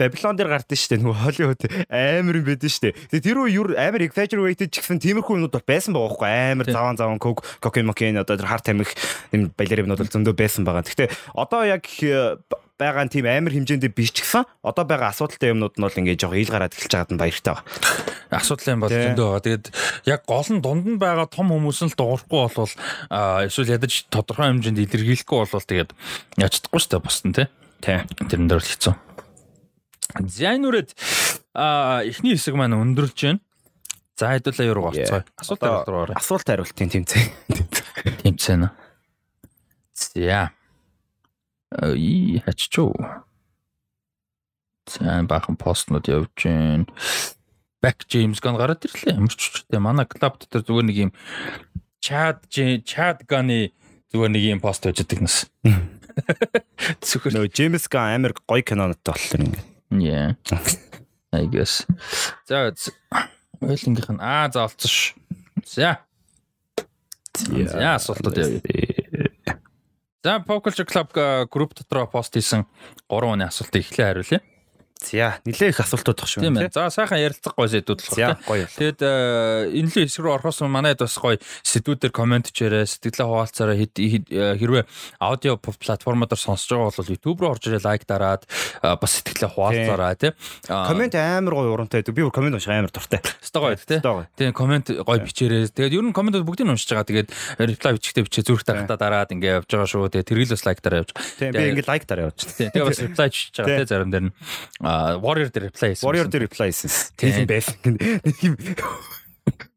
Babylon 0.00 0.34
дээр 0.34 0.50
гардыг 0.50 0.80
штэ 0.80 0.98
нөгөө 0.98 1.20
Hollywood 1.20 1.62
амар 1.92 2.36
юм 2.40 2.46
байдэн 2.48 2.72
штэ. 2.72 2.96
Тэгээ 3.12 3.26
тэр 3.28 3.38
үе 3.44 3.76
амар 3.76 4.02
exaggerated 4.08 4.72
ч 4.72 4.80
гэсэн 4.80 4.98
тиймэрхүү 5.04 5.36
юмнууд 5.36 5.52
бол 5.52 5.68
байсан 5.68 5.92
байгаа 5.92 6.08
байхгүй 6.16 6.32
амар 6.56 6.68
заван 6.72 6.96
заван 6.96 7.20
кок 7.20 7.44
кокин 7.60 7.86
мокин 7.86 8.16
одоо 8.16 8.40
тэр 8.40 8.48
харт 8.48 8.64
тамих 8.64 8.90
юм 9.30 9.52
балеринууд 9.52 10.00
бол 10.00 10.14
зөндөө 10.16 10.34
байсан 10.34 10.64
байгаа. 10.64 10.88
Гэхдээ 10.88 11.12
одоо 11.36 11.62
яг 11.68 11.84
байгаа 12.78 13.06
тийм 13.06 13.26
амар 13.28 13.54
хэмжээндээ 13.54 13.92
биш 13.94 14.10
ч 14.10 14.26
гэсэн 14.26 14.48
одоо 14.64 14.84
байгаа 14.88 15.14
асуудалтай 15.14 15.54
юмнууд 15.54 15.78
нь 15.78 15.84
бол 15.84 15.98
ингээд 16.00 16.20
жоох 16.20 16.34
ил 16.34 16.50
гараад 16.50 16.74
эхэлж 16.74 16.90
байгаад 16.90 17.12
нь 17.14 17.20
баяртай 17.20 17.54
байна. 17.54 18.13
Асуудал 18.30 18.72
юм 18.76 18.80
бол 18.84 18.92
зөндөө 18.92 19.28
байгаа. 19.28 19.44
Тэгээд 19.44 19.66
яг 20.08 20.20
гол 20.24 20.48
нь 20.48 20.62
дунд 20.64 20.84
нь 20.88 21.00
байгаа 21.00 21.26
том 21.28 21.52
хүмүүс 21.52 21.80
нь 21.84 21.90
л 21.92 21.98
дуурахгүй 21.98 22.40
болвол 22.48 22.74
эсвэл 23.44 23.74
ядаж 23.74 24.06
тодорхой 24.08 24.52
хэмжээнд 24.52 24.80
илэрхийлэхгүй 24.84 25.38
болвол 25.44 25.66
тэгээд 25.68 25.90
яаж 26.40 26.52
чадахгүй 26.60 26.80
шүү 26.80 26.92
дээ 26.94 27.04
бусна 27.04 27.32
тий. 27.34 27.48
Тий. 27.84 27.98
Тэрэн 28.28 28.48
дээр 28.48 28.62
л 28.62 28.70
хэцүү. 28.72 28.94
За 30.24 30.54
энэ 30.54 30.68
үрээд 30.68 30.90
эхний 32.08 32.34
хэсэг 32.38 32.54
маань 32.54 32.78
өндөрлж 32.78 33.18
байна. 33.18 33.42
За 34.14 34.30
хэдүүлээ 34.30 34.70
юу 34.70 34.88
орцгоо. 34.94 35.26
Асуулт 35.34 35.60
хариулт 35.60 35.88
руу 35.90 36.02
орё. 36.06 36.14
Асуулт 36.14 36.46
хариултын 36.46 36.86
тэмцээн. 36.86 37.28
Тэмцээн. 38.22 38.70
За 39.94 40.54
ий 41.98 42.38
хаччуу. 42.46 42.94
Сайн 44.86 45.26
бахан 45.26 45.56
постнууд 45.58 46.06
явж 46.06 46.30
гин. 46.38 46.86
Back 47.84 48.08
James 48.08 48.40
Gunn 48.40 48.56
гараад 48.56 48.80
ирлээ. 48.80 49.12
Ямар 49.12 49.36
ч 49.36 49.60
тийм 49.68 49.84
манай 49.84 50.08
клуб 50.08 50.40
дотор 50.40 50.64
зүгээр 50.64 50.88
нэг 50.88 50.96
юм 51.04 51.10
Chad 52.00 52.40
Chad 52.48 53.28
Gunn-ы 53.28 53.76
зүгээр 54.08 54.32
нэг 54.32 54.44
юм 54.56 54.60
пост 54.64 54.88
байж 54.88 55.04
байгаа 55.04 55.28
нас. 55.28 55.44
Зүгээр 57.04 57.36
нөө 57.36 57.52
James 57.52 57.84
Gunn 57.92 58.16
амар 58.16 58.32
гоё 58.48 58.64
киноноттой 58.64 59.12
болохоор 59.12 59.44
ингэ. 59.44 59.60
Yeah. 60.00 60.40
I 61.36 61.44
guess. 61.52 61.84
За 62.48 62.72
ойлынгийнх 63.60 64.16
нь 64.16 64.22
аа 64.24 64.48
за 64.48 64.64
олцсон 64.64 64.88
ш. 64.88 65.12
За. 65.68 66.00
За 67.36 68.00
асуултууд 68.00 68.38
явъя. 68.40 69.60
За 70.24 70.40
Pop 70.40 70.64
Culture 70.64 70.88
Club 70.88 71.12
групп 71.52 71.74
дотор 71.76 72.08
пост 72.08 72.32
хийсэн 72.32 72.64
3 73.12 73.28
оны 73.28 73.44
асуултыг 73.44 73.84
эхлээ 73.84 74.08
хариулъя. 74.08 74.40
За 75.04 75.38
нилээ 75.44 75.70
их 75.70 75.80
асуултууд 75.80 76.18
тах 76.18 76.28
шүү. 76.30 76.42
Тийм 76.48 76.56
ээ. 76.56 76.72
За 76.72 76.88
сайхан 76.88 77.20
ярилцах 77.20 77.54
гоё 77.54 77.68
сэдвүүд 77.68 78.00
л 78.00 78.08
байна. 78.16 78.38
Тэгэд 78.40 79.00
э, 79.04 79.76
энэ 79.76 79.88
л 79.90 79.96
хэсэг 80.00 80.24
рүү 80.24 80.32
орохоос 80.40 80.64
манайд 80.64 81.04
бас 81.04 81.16
гоё 81.20 81.36
сэдвүүдээр 81.40 82.12
комент 82.14 82.48
чирээ 82.54 82.88
сэтгэлээ 82.88 83.28
хуваалцаараа 83.28 83.76
э, 83.76 84.56
хэрвээ 84.56 84.84
аудио 85.20 85.60
платформодоор 85.60 86.40
сонсож 86.40 86.72
байгаа 86.72 86.92
бол 86.96 87.12
YouTube 87.12 87.38
руу 87.44 87.52
орж 87.52 87.68
ирээ 87.68 87.84
лайк 87.84 88.08
дараад 88.08 88.48
э, 88.48 88.96
бас 88.96 89.12
сэтгэлээ 89.20 89.50
хуваалцаараа 89.52 90.14
тий. 90.16 90.32
Комент 90.68 91.14
амар 91.14 91.54
гоё 91.54 91.74
урамтай. 91.76 92.00
Би 92.06 92.24
бүр 92.24 92.32
комент 92.32 92.56
унших 92.56 92.72
амар 92.72 92.88
дуртай. 92.88 93.20
өстой 93.44 93.60
гоё 93.60 93.76
тий. 93.76 94.00
Тэгээ 94.00 94.54
комент 94.56 94.88
гоё 94.88 95.20
бичээрээ. 95.20 95.74
Тэгээд 95.74 95.96
ер 96.00 96.04
нь 96.04 96.16
комментууд 96.16 96.46
бүгдийг 96.48 96.66
нь 96.68 96.72
уншиж 96.72 96.90
байгаа. 96.94 97.08
Тэгээд 97.08 97.28
reply 97.60 97.92
бичихтэй 97.98 98.24
бичээ 98.24 98.44
зүрх 98.48 98.64
тарахтаа 98.64 98.96
дараад 98.96 99.34
ингээ 99.34 99.60
явж 99.60 99.68
байгаа 99.68 99.88
шүү. 99.90 100.08
Тэгээд 100.08 100.28
тэргэл 100.30 100.54
бас 100.54 100.64
лайк 100.64 100.80
дараа 100.80 100.98
явж. 101.04 101.10
Тийм 101.38 101.52
би 101.52 101.62
ингээд 101.74 101.90
лайк 101.90 102.04
дараа 102.08 102.22
явуулчих. 102.30 102.50
Тийм. 102.54 102.70
Тэгээ 102.72 102.88
бас 102.88 103.00
reply 103.04 103.28
бичиж 103.28 103.54
байгаа 103.58 103.78
тий 103.82 103.88
зарим 103.90 104.10
дээр 104.10 104.24
нь 104.30 104.32
warrior 105.20 105.50
дээр 105.50 105.70
reply 105.70 105.92
хийсэн. 105.92 106.06
Warrior 106.06 106.28
дээр 106.30 106.44
reply 106.46 106.68
хийсэн. 106.70 106.90
Тийм. 107.18 107.46
Байсан. 107.48 107.78
Нэг 107.94 108.36
юм 108.44 108.54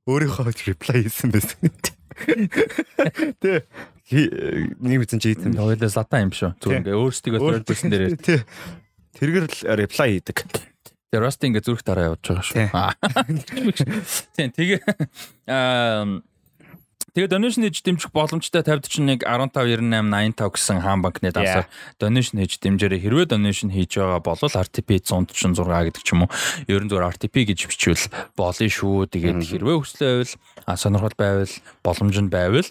өөрийнхөө 0.07 0.53
reply 0.72 1.03
хийсэн 1.05 1.30
байсан. 1.34 1.72
Тэ 3.43 3.68
нэг 4.07 4.97
мэдсэн 5.03 5.20
чи 5.20 5.36
хийсэн. 5.36 5.57
Хоёлаа 5.57 5.91
латаа 5.91 6.24
юм 6.24 6.32
шүү. 6.32 6.55
Зүгээр 6.63 6.80
ингээ 6.82 6.95
өөрсдөө 6.95 7.68
person 7.68 7.91
дээр. 7.91 8.15
Тэ. 8.15 8.47
Тэргэр 9.20 9.45
л 9.51 9.59
reply 9.84 10.07
хийдэг. 10.18 10.38
Тэгээ 11.07 11.24
Rusty 11.24 11.51
ингээ 11.51 11.63
зүрх 11.63 11.84
дараа 11.84 12.15
явж 12.15 12.24
байгаа 12.24 12.45
шүү. 12.47 12.68
Тийм. 14.36 14.51
Тэгээ 14.55 14.80
аа 15.47 16.20
Тэгээ 17.18 17.34
donation 17.34 17.65
хийж 17.65 17.82
дэмжих 17.82 18.13
боломжтой 18.13 18.61
50 18.61 18.93
чинь 18.93 19.09
нэг 19.09 19.26
15 19.26 19.57
98 19.57 20.38
85 20.38 20.53
гэсэн 20.53 20.86
хаан 20.86 21.01
банкны 21.01 21.34
дасаар 21.34 21.65
donation 21.97 22.38
хийж 22.38 22.61
дэмжээрэй. 22.61 23.01
Хэрвээ 23.01 23.26
donation 23.34 23.74
хийж 23.74 23.97
байгаа 23.97 24.22
бол 24.22 24.38
RTP 24.38 25.01
146 25.01 25.65
гэдэг 25.65 26.03
ч 26.05 26.13
юм 26.13 26.30
уу. 26.30 26.32
Ер 26.70 26.86
нь 26.86 26.89
зүгээр 26.93 27.09
RTP 27.18 27.36
гэж 27.49 27.74
бичвэл 27.74 28.05
болно 28.38 28.70
шүү. 28.70 29.09
Тэгээд 29.09 29.41
хэрвээ 29.49 29.78
хүслээ 29.82 30.30
байвал 30.61 30.78
сонирхол 30.78 31.18
байвал 31.18 31.53
боломж 31.82 32.18
нь 32.22 32.30
байвал 32.30 32.70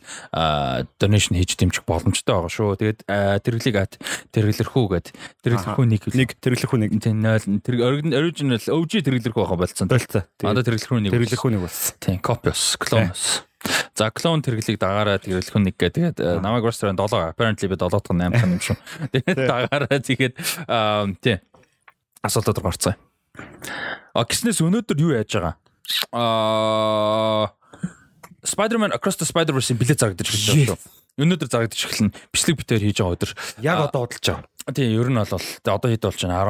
donation 1.03 1.34
хийж 1.34 1.59
дэмжих 1.59 1.82
боломжтой 1.82 2.38
байгаа 2.38 2.55
шүү. 2.55 2.78
Тэгээд 2.78 2.99
а, 3.11 3.42
тэрглийг 3.42 3.76
ат 3.82 3.99
тэрглэрхүү 4.30 4.86
гэд 4.94 5.07
тэрглэрхүү 5.42 5.86
нэг 5.90 6.03
Нэг 6.07 6.38
тэрглэхүү 6.38 6.78
нэг 6.86 6.90
тийм 7.03 7.18
0 7.18 7.66
тэр 7.66 7.82
original 8.14 8.62
OG 8.62 9.03
тэрглэрхүү 9.11 9.42
байгаа 9.42 9.59
болцоо. 9.59 9.90
Одоо 9.90 10.62
тэрглэрхүү 10.62 11.03
нэг 11.03 11.11
Тэрглэхүү 11.11 11.51
нэг 11.51 11.62
болсон. 11.66 11.99
Тийм, 11.99 12.22
copious, 12.22 12.78
clones. 12.78 13.45
За 13.97 14.12
клон 14.12 14.44
тэрглийг 14.44 14.76
дагаараа 14.76 15.16
тэрглэх 15.16 15.57
нэг 15.57 15.76
гээ 15.80 15.90
тэгээд 15.97 16.16
намайг 16.44 16.68
ресторан 16.68 17.01
7 17.01 17.32
apparently 17.32 17.64
би 17.64 17.76
7 17.80 17.88
дахь 17.88 18.12
8 18.12 18.28
дахь 18.28 18.44
юм 18.44 18.61
шүү. 18.68 18.76
Тэгээд 19.09 19.38
дагаараа 19.49 19.99
тэгээд 20.05 20.34
асуултууд 22.20 22.59
руу 22.61 22.68
гарцгаая. 22.68 23.01
А 24.12 24.24
гиснээс 24.28 24.61
өнөөдөр 24.61 25.01
юу 25.01 25.16
яаж 25.16 25.32
байгаа? 25.32 25.55
Аа 26.12 27.49
Spider-Man 28.47 28.92
Across 28.92 29.16
the 29.24 29.26
Spider-Verse-ийн 29.26 29.80
билет 29.80 29.99
зарагдаж 29.99 30.28
эхэлсэн 30.28 30.76
шүү. 30.76 30.78
Өнөөдөр 31.16 31.49
зарагдаж 31.49 31.80
эхэлнэ. 31.80 32.12
Бичлэг 32.30 32.61
битээр 32.61 32.84
хийж 32.84 33.01
байгаа 33.01 33.16
өдөр. 33.16 33.30
Яг 33.64 33.80
одоо 33.88 34.05
бодолж 34.07 34.22
байгаа. 34.22 34.44
Тийм, 34.76 34.92
ер 34.92 35.09
нь 35.11 35.18
бол 35.18 35.32
одоо 35.32 35.88
хэд 35.90 36.05
болж 36.05 36.20
байна? 36.20 36.44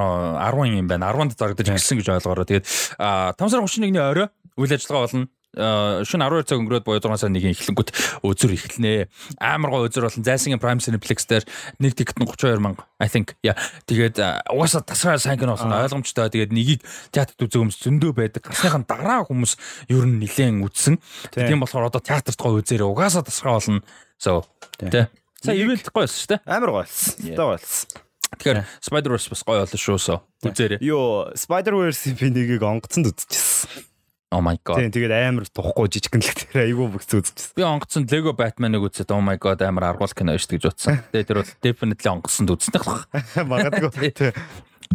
10 0.50 0.66
10 0.66 0.82
юм 0.82 0.88
байна. 0.90 1.14
10-нд 1.14 1.38
зарагдаж 1.38 1.66
эхэлсэн 1.70 1.96
гэж 2.02 2.08
ойлгоороо. 2.20 2.44
Тэгээд 2.44 2.66
а 2.98 3.32
5 3.38 3.48
сарын 3.54 3.64
31-ний 3.70 4.02
орой 4.02 4.28
үйл 4.58 4.72
ажиллагаа 4.74 5.06
болно. 5.06 5.28
Шөнө 5.56 6.28
12 6.28 6.52
цаг 6.52 6.60
өнгөрөөд 6.60 6.84
буюу 6.84 7.00
6 7.00 7.16
сарын 7.16 7.40
1-ийн 7.40 7.56
эхлэнгүүт 7.56 7.90
özөр 8.20 8.52
эхэлнэ. 8.52 9.08
Амар 9.40 9.72
гоо 9.72 9.88
özөр 9.88 10.04
болон 10.04 10.24
Зайсангийн 10.26 10.60
Prime 10.60 10.84
Cineplex 10.84 11.24
дээр 11.24 11.48
нэг 11.80 11.96
тикет 11.96 12.20
нь 12.20 12.28
32 12.28 12.60
мянга. 12.60 12.84
I 13.00 13.08
think. 13.08 13.32
Yeah. 13.40 13.56
Тэгээд 13.88 14.20
а, 14.20 14.44
угаасаа 14.52 14.84
тасраа 14.84 15.16
сайн 15.16 15.40
кино 15.40 15.56
болсон 15.56 15.72
ойлгомжтой. 15.72 16.28
Тэгээд 16.28 16.52
нёгийг 16.52 16.80
театрт 17.08 17.40
үзэх 17.40 17.64
хүмүүс 17.64 17.80
зөндөө 17.80 18.12
байдаг. 18.12 18.44
Гарсныхан 18.44 18.84
дараа 18.84 19.24
хүмүүс 19.24 19.56
ер 19.88 20.04
нь 20.04 20.20
нилээн 20.20 20.60
үзсэн. 20.60 21.00
Тийм 21.32 21.64
болохоор 21.64 21.88
одоо 21.88 22.04
театрт 22.04 22.36
гоо 22.36 22.60
үзээрэй. 22.60 22.84
Угаасаа 22.84 23.24
тасраа 23.24 23.56
болно. 23.56 23.80
So. 24.20 24.44
Тэ. 24.76 25.08
Сая 25.40 25.56
ивент 25.56 25.88
гоё 25.88 26.04
байсан 26.04 26.20
шүү 26.20 26.30
дээ. 26.36 26.40
Амар 26.44 26.68
гоё 26.68 26.84
болсон. 26.84 27.16
Yeah. 27.24 27.36
Одоо 27.36 27.48
болсон. 27.56 28.04
Тэгэхээр 28.36 28.58
Spider-Verse 28.84 29.28
бас 29.32 29.42
гоё 29.44 29.64
болно 29.64 29.78
шүү. 29.80 30.20
Үзээрэй. 30.44 30.78
Йоо, 30.84 31.32
Spider-Verse 31.32 32.12
би 32.16 32.28
нэгийг 32.28 32.64
онгоцонд 32.64 33.12
үзчихсэн. 33.12 33.95
Oh 34.34 34.42
my 34.42 34.58
god. 34.58 34.82
Тийм, 34.82 34.90
тэгээд 34.90 35.14
амар 35.14 35.46
тухгүй 35.46 35.86
жижигэн 35.86 36.18
л 36.18 36.34
тэр 36.34 36.58
айгүй 36.66 36.86
бүгд 36.98 37.12
үзчихсэн. 37.14 37.54
Би 37.54 37.62
онгоцсон 37.62 38.10
Lego 38.10 38.34
Batman-ыг 38.34 38.82
үзээд 38.82 39.14
oh 39.14 39.22
my 39.22 39.38
god 39.38 39.62
амар 39.62 39.94
аргуул 39.94 40.10
кино 40.10 40.34
шүү 40.34 40.58
гэж 40.58 40.66
бодсон. 40.66 40.98
Тэгээ 41.14 41.28
тэр 41.30 41.38
бол 41.38 41.52
definitely 41.62 42.10
онгоцсонд 42.10 42.50
үзсэн 42.50 42.74
байх. 42.74 43.06
Магадгүй. 43.54 44.10
Тийм. 44.18 44.34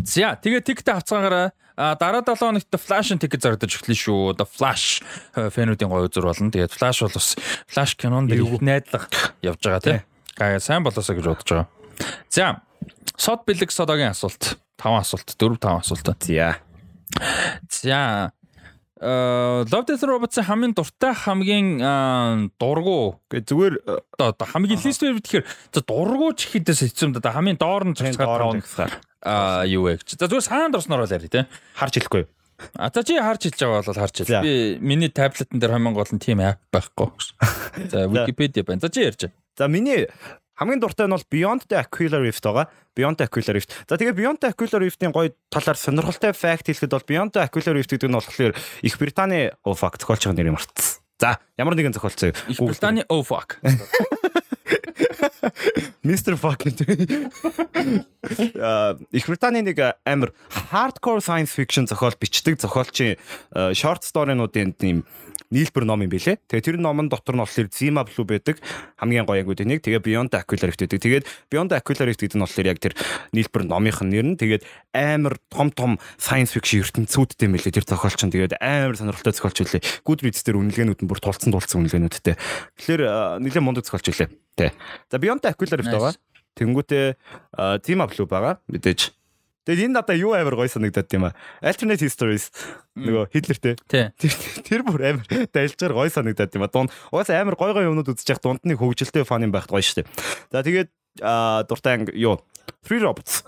За 0.03 0.35
тэгээ 0.35 0.67
тикет 0.67 0.87
авцгаагаараа 0.91 1.55
дараа 1.95 2.23
7 2.27 2.35
хоногт 2.35 2.67
The 2.67 2.79
Flash-ын 2.79 3.23
тикет 3.23 3.43
зарагдаж 3.43 3.71
эхэлнэ 3.71 3.95
шүү. 3.95 4.35
The 4.35 4.47
Flash 4.47 4.99
э, 5.35 5.47
фэнүүдийн 5.47 5.87
гоё 5.87 6.11
үзүр 6.11 6.27
болно. 6.27 6.51
Тэгээд 6.51 6.75
Flash 6.75 7.03
бол 7.07 7.15
бас 7.15 7.35
Flash 7.71 7.95
кинонд 7.95 8.31
их 8.31 8.59
найдлага 8.59 9.07
явж 9.43 9.63
байгаа 9.63 9.79
тийм. 9.79 10.03
Гая 10.35 10.59
сайн 10.59 10.83
болоосоо 10.83 11.15
гэж 11.15 11.25
бодож 11.27 11.47
байгаа. 11.47 11.67
За 12.27 12.63
сод 13.15 13.47
бэлэг 13.47 13.71
содогийн 13.71 14.11
асуулт. 14.11 14.59
5 14.79 14.99
асуулт, 14.99 15.27
4 15.39 15.59
5 15.59 15.83
асуулт. 15.83 16.07
За. 16.19 16.59
За 17.67 18.31
Love 19.01 19.85
Death 19.89 20.05
Robots-ын 20.05 20.45
хамгийн 20.45 20.73
дуртай 20.77 21.13
хамгийн 21.17 21.81
аа, 21.81 22.37
дургу 22.61 23.17
Гэ 23.33 23.41
зүгээр 23.49 23.75
одоо 24.13 24.29
одоо 24.29 24.45
хамгийн 24.45 24.77
лист 24.77 25.01
байв 25.01 25.17
тэгэхээр 25.17 25.45
за 25.73 25.81
дургу 25.81 26.29
ч 26.37 26.53
ихэдээс 26.53 26.85
хэцүү 26.85 27.05
юм 27.09 27.13
да. 27.17 27.33
Хамгийн 27.33 27.57
доор 27.57 27.89
нь 27.89 27.97
цацгаад 27.97 28.29
доороо 28.29 28.53
тавна. 28.53 28.61
тэгсээр 28.61 28.93
Аа 29.25 29.65
юу 29.65 29.89
вэ 29.89 30.05
гэж. 30.05 30.21
За 30.21 30.29
зүгээр 30.29 30.45
саанд 30.45 30.77
орсноор 30.77 31.09
л 31.09 31.13
яри 31.17 31.33
тий. 31.33 31.49
харж 31.73 31.97
хэлэхгүй. 31.97 32.29
А 32.77 32.93
за 32.93 33.01
чи 33.01 33.17
харж 33.17 33.41
хэлж 33.49 33.57
байгаа 33.57 33.81
бол 33.81 34.01
харж 34.05 34.15
хэл. 34.21 34.45
Би 34.45 34.77
миний 34.77 35.09
таблетэн 35.09 35.57
дээр 35.57 35.73
хамгийн 35.81 35.97
гол 35.97 36.13
нь 36.13 36.21
тийм 36.21 36.45
app 36.45 36.61
байхгүй. 36.69 37.09
За 37.91 38.05
Wikipedia 38.05 38.61
байна. 38.61 38.85
За 38.85 38.93
чи 38.93 39.01
ярьж. 39.01 39.33
За 39.57 39.65
миний 39.67 40.09
хамгийн 40.61 40.77
дуртай 40.77 41.09
нь 41.09 41.15
бол 41.17 41.25
Beyond 41.25 41.65
the 41.73 41.81
Aquila 41.81 42.21
Rift 42.21 42.45
байгаа. 42.45 42.69
Beyond 42.93 43.17
the 43.17 43.25
Aquila 43.25 43.57
Rift. 43.57 43.73
За 43.89 43.97
тэгээ 43.97 44.13
Beyond 44.13 44.45
the 44.45 44.53
Aquila 44.53 44.77
Rift-ийн 44.77 45.09
гоё 45.09 45.33
талаар 45.49 45.77
сонирхолтой 45.81 46.37
факт 46.37 46.69
хэлэхэд 46.69 46.93
бол 46.93 47.01
Beyond 47.09 47.33
the 47.33 47.41
Aquila 47.41 47.73
Rift 47.73 47.89
гэдэг 47.89 48.09
нь 48.13 48.13
болохоор 48.13 48.53
Их 48.85 48.95
Британий 49.01 49.49
оо 49.65 49.73
fuck 49.73 49.97
зохиолч 49.97 50.29
байгаа 50.29 50.37
нэрийг 50.37 50.53
мартсан. 50.53 51.01
За 51.17 51.41
ямар 51.57 51.73
нэгэн 51.73 51.97
зохиолч 51.97 52.21
заяа. 52.21 52.37
Их 52.45 52.61
Британий 52.61 53.01
oh 53.09 53.25
fuck. 53.25 53.57
Mr. 56.05 56.37
Fuck. 56.37 56.61
Аа 58.21 58.97
Их 59.11 59.25
Британий 59.25 59.65
нэг 59.65 59.81
амар 60.05 60.33
hardcore 60.69 61.21
science 61.25 61.57
fiction 61.57 61.89
зохиол 61.89 62.13
бичдэг 62.19 62.61
зохиолчийн 62.61 63.17
э, 63.17 63.73
short 63.73 64.05
story-нуудын 64.05 64.77
тийм 64.77 65.05
нийлбэр 65.51 65.83
ном 65.83 66.05
юм 66.05 66.09
билэ. 66.09 66.39
Тэгээ 66.47 66.63
тэр 66.63 66.77
номон 66.79 67.09
дотор 67.11 67.35
нь 67.35 67.43
болохоор 67.43 67.67
Zima 67.73 68.07
Blue 68.07 68.23
байдаг. 68.23 68.61
Хамгийн 69.01 69.27
гоё 69.27 69.43
ангууд 69.43 69.65
нэг. 69.67 69.83
Тэгээ 69.83 69.99
Beyond 69.99 70.31
Aquila 70.37 70.71
Rift 70.71 70.85
байдаг. 70.85 71.01
Тэгээд 71.03 71.25
Beyond 71.51 71.71
Aquila 71.75 72.07
Rift 72.07 72.21
гэдэг 72.23 72.37
нь 72.39 72.45
болохоор 72.45 72.71
яг 72.71 72.79
тэр 72.79 72.93
нийлбэр 73.35 73.63
номынх 73.67 73.99
нь 74.05 74.11
нэр 74.15 74.27
нь. 74.31 74.39
Тэгээд 74.39 74.63
амар 74.95 75.35
том 75.51 75.73
том 75.75 75.91
science 76.15 76.55
fiction 76.55 76.85
ертөнцүүдтэй 76.87 77.51
мэлээ 77.51 77.75
тэр 77.75 77.85
зохиолч 77.89 78.21
нь. 78.23 78.31
Тэгээд 78.31 78.63
амар 78.63 78.95
сонирхолтой 78.95 79.35
зохиолч 79.35 79.59
үлээ. 79.59 79.83
Goodreads 80.07 80.45
дээр 80.47 80.61
үнэлгээнүүд 80.61 81.03
нь 81.03 81.09
бүр 81.11 81.19
тулцсан 81.19 81.51
тулцсан 81.51 81.83
үнэлгээнүүдтэй. 81.83 82.35
Тэгэхээр 82.79 83.01
э, 83.03 83.11
нэлээд 83.43 83.65
мундаг 83.65 83.83
зохиолч 83.83 84.07
үлээ. 84.07 84.29
Тэ. 84.55 84.71
За 85.11 85.19
Beyond 85.19 85.43
Aquila 85.51 85.75
Rift 85.75 85.91
байгаа. 85.91 86.15
Тэнгүүтээ 86.57 87.05
Zima 87.85 88.05
Blue 88.11 88.27
байгаа. 88.27 88.59
Мэдээж. 88.67 89.13
Тэгээд 89.61 89.93
энэ 89.93 89.93
надаа 89.93 90.17
юу 90.17 90.33
амар 90.33 90.57
гоё 90.57 90.65
санагдаад 90.73 91.05
тийм 91.05 91.29
аа. 91.29 91.37
Alternate 91.61 92.01
Histories 92.01 92.49
нөгөө 92.97 93.29
Хитлертэй. 93.29 93.77
Тэр 94.65 94.81
бүр 94.81 95.21
амар 95.21 95.25
дайлжгаар 95.53 95.93
гоё 95.93 96.09
санагдаад 96.09 96.49
тийм 96.49 96.65
аа. 96.65 96.73
Дунд 96.73 96.89
угаасаа 97.13 97.37
амар 97.45 97.53
гоё 97.53 97.77
гоё 97.77 97.93
юмнууд 97.93 98.09
үзэж 98.09 98.33
явах 98.33 98.41
дунд 98.41 98.65
нэг 98.65 98.81
хөвгөлтэй 98.81 99.21
фан 99.21 99.45
юм 99.45 99.53
байхд 99.53 99.69
гоё 99.69 99.85
шүү 99.85 100.01
дээ. 100.01 100.09
За 100.49 100.65
тэгээд 100.65 100.89
дуртай 101.69 101.93
анги 101.93 102.17
юу 102.17 102.41
Three 102.81 102.97
Robots. 103.05 103.45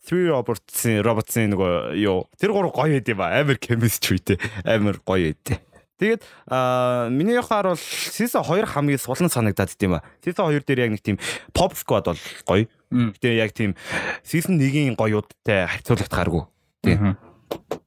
Three 0.00 0.32
Robots-ийн 0.32 1.04
Robots-ийн 1.04 1.52
нөгөө 1.52 2.00
юу 2.00 2.24
тэр 2.40 2.56
гурав 2.56 2.72
гоё 2.72 2.96
байд 2.96 3.12
юм 3.12 3.20
аа. 3.20 3.44
Амар 3.44 3.60
chemistry-тэй. 3.60 4.40
Амар 4.64 4.96
гоё 5.04 5.36
байд. 5.36 5.60
Тэгээд 6.00 6.24
аа 6.48 7.12
миний 7.12 7.36
яхаар 7.36 7.76
бол 7.76 7.78
Season 7.78 8.40
2 8.40 8.64
хамгийн 8.64 8.96
сулан 8.96 9.28
санагдаад 9.28 9.76
тийм 9.76 10.00
аа. 10.00 10.04
Season 10.24 10.48
2 10.48 10.64
дээр 10.64 10.88
яг 10.88 10.96
нэг 10.96 11.04
тийм 11.04 11.20
Pop 11.52 11.76
Squad 11.76 12.08
бол 12.08 12.16
гоё. 12.48 12.64
Гэтэ 12.88 13.36
яг 13.36 13.52
тийм 13.52 13.76
Season 14.24 14.56
1-ийн 14.56 14.96
гоёудтай 14.96 15.68
харьцуулагдахааргүй. 15.68 16.42
Тийм. 16.80 17.20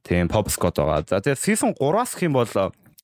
Тийм 0.06 0.30
Pop 0.30 0.46
Squad 0.46 0.78
байгаа. 0.78 1.02
За 1.10 1.18
тэгээд 1.18 1.42
Season 1.42 1.74
3-аас 1.74 2.14
гэх 2.14 2.30
юм 2.30 2.38
бол 2.38 2.46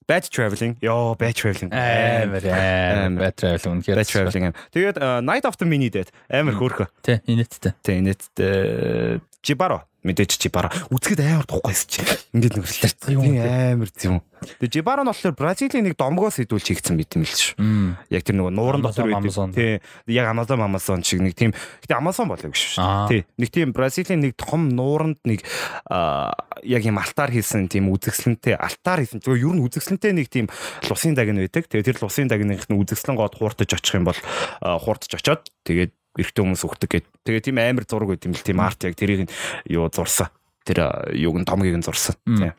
Bad 0.07 0.27
Traveling. 0.31 0.75
Йоо, 0.83 1.15
Bad 1.19 1.35
Traveling. 1.35 1.71
Амар 1.71 2.43
амар 2.47 3.31
travel 3.35 3.79
үнэхээр. 3.79 3.99
Bad 3.99 4.11
Traveling. 4.11 4.55
Тэгээд 4.75 4.97
Night 5.23 5.47
of 5.47 5.55
the 5.59 5.67
Mini 5.67 5.91
Dead 5.91 6.07
амар 6.31 6.55
хөөрхө. 6.55 6.87
Тий, 7.03 7.19
инээдтэй. 7.27 7.75
Тийм 7.83 8.07
нийтдээ 8.07 9.23
Jibaro. 9.43 9.90
Мэдээж 10.05 10.31
чи 10.41 10.49
бараа 10.49 10.73
үзэхэд 10.89 11.21
амар 11.21 11.47
тухгүйс 11.47 11.83
чи. 11.85 12.01
Ингээд 12.33 12.57
нүрэлтэй. 12.57 13.13
юм 13.13 13.23
Тийм 13.25 13.45
амар 13.45 13.91
тийм. 13.93 14.21
Тэгээ 14.41 14.81
Жибаро 14.81 15.05
нь 15.05 15.11
болохоор 15.13 15.37
Бразилийн 15.37 15.85
нэг 15.85 16.01
домгоос 16.01 16.41
идүүл 16.41 16.65
чигдсэн 16.65 16.97
байт 16.97 17.13
юм 17.13 17.29
л 17.29 17.33
шүү. 17.37 17.61
Яг 18.09 18.25
тэр 18.25 18.41
нөгөө 18.41 18.55
нууран 18.57 18.81
дотор 18.81 19.13
байдаг. 19.13 19.53
Тий. 19.53 19.85
Яг 20.09 20.33
Amazon 20.33 20.65
Amazon 20.65 21.05
шиг 21.05 21.21
нэг 21.21 21.37
тийм. 21.37 21.53
Гэтэ 21.85 22.01
Amazon 22.01 22.33
болов 22.33 22.57
шүү. 22.57 22.81
Аа. 22.81 23.05
Тий. 23.13 23.29
Нэг 23.37 23.53
тийм 23.53 23.77
Бразилийн 23.77 24.25
нэг 24.25 24.41
том 24.41 24.73
нууранд 24.73 25.21
нэг 25.29 25.45
яг 25.85 26.83
юм 26.89 26.97
алтаар 26.97 27.37
хийсэн 27.37 27.69
тийм 27.69 27.93
үзэсгэлэнтэй 27.93 28.57
алтаар 28.57 29.05
хийсэн. 29.05 29.21
Зүгээр 29.21 29.45
ер 29.45 29.55
нь 29.61 29.65
үзэсгэлэнтэй 29.69 30.13
нэг 30.17 30.29
тийм 30.33 30.47
лусын 30.89 31.13
дагн 31.13 31.37
байдаг. 31.45 31.69
Тэгээ 31.69 31.89
тэр 31.93 32.01
лусын 32.01 32.33
дагных 32.33 32.65
нь 32.65 32.81
үзэсгэлэн 32.81 33.21
гоод 33.21 33.37
хууртаж 33.37 33.77
очих 33.77 34.01
юм 34.01 34.09
бол 34.09 34.17
хууртаж 34.65 35.21
очоод 35.21 35.53
тэгээд 35.69 35.93
эрэгтэй 36.19 36.43
хүмүүс 36.43 36.65
өгдөг 36.67 36.91
гэд. 36.91 37.07
Тэгээ 37.23 37.45
тийм 37.47 37.59
амар 37.63 37.85
зураг 37.87 38.11
байт 38.11 38.27
юм 38.27 38.35
л 38.35 38.43
тийм 38.43 38.59
арт 38.59 38.89
яг 38.89 38.95
тэрийг 38.99 39.27
нь 39.27 39.33
юу 39.71 39.87
зурсан. 39.93 40.33
Тэр 40.67 41.11
юуг 41.15 41.39
нь 41.39 41.47
томгийг 41.47 41.77
нь 41.79 41.87
зурсан. 41.87 42.19
Тий. 42.27 42.53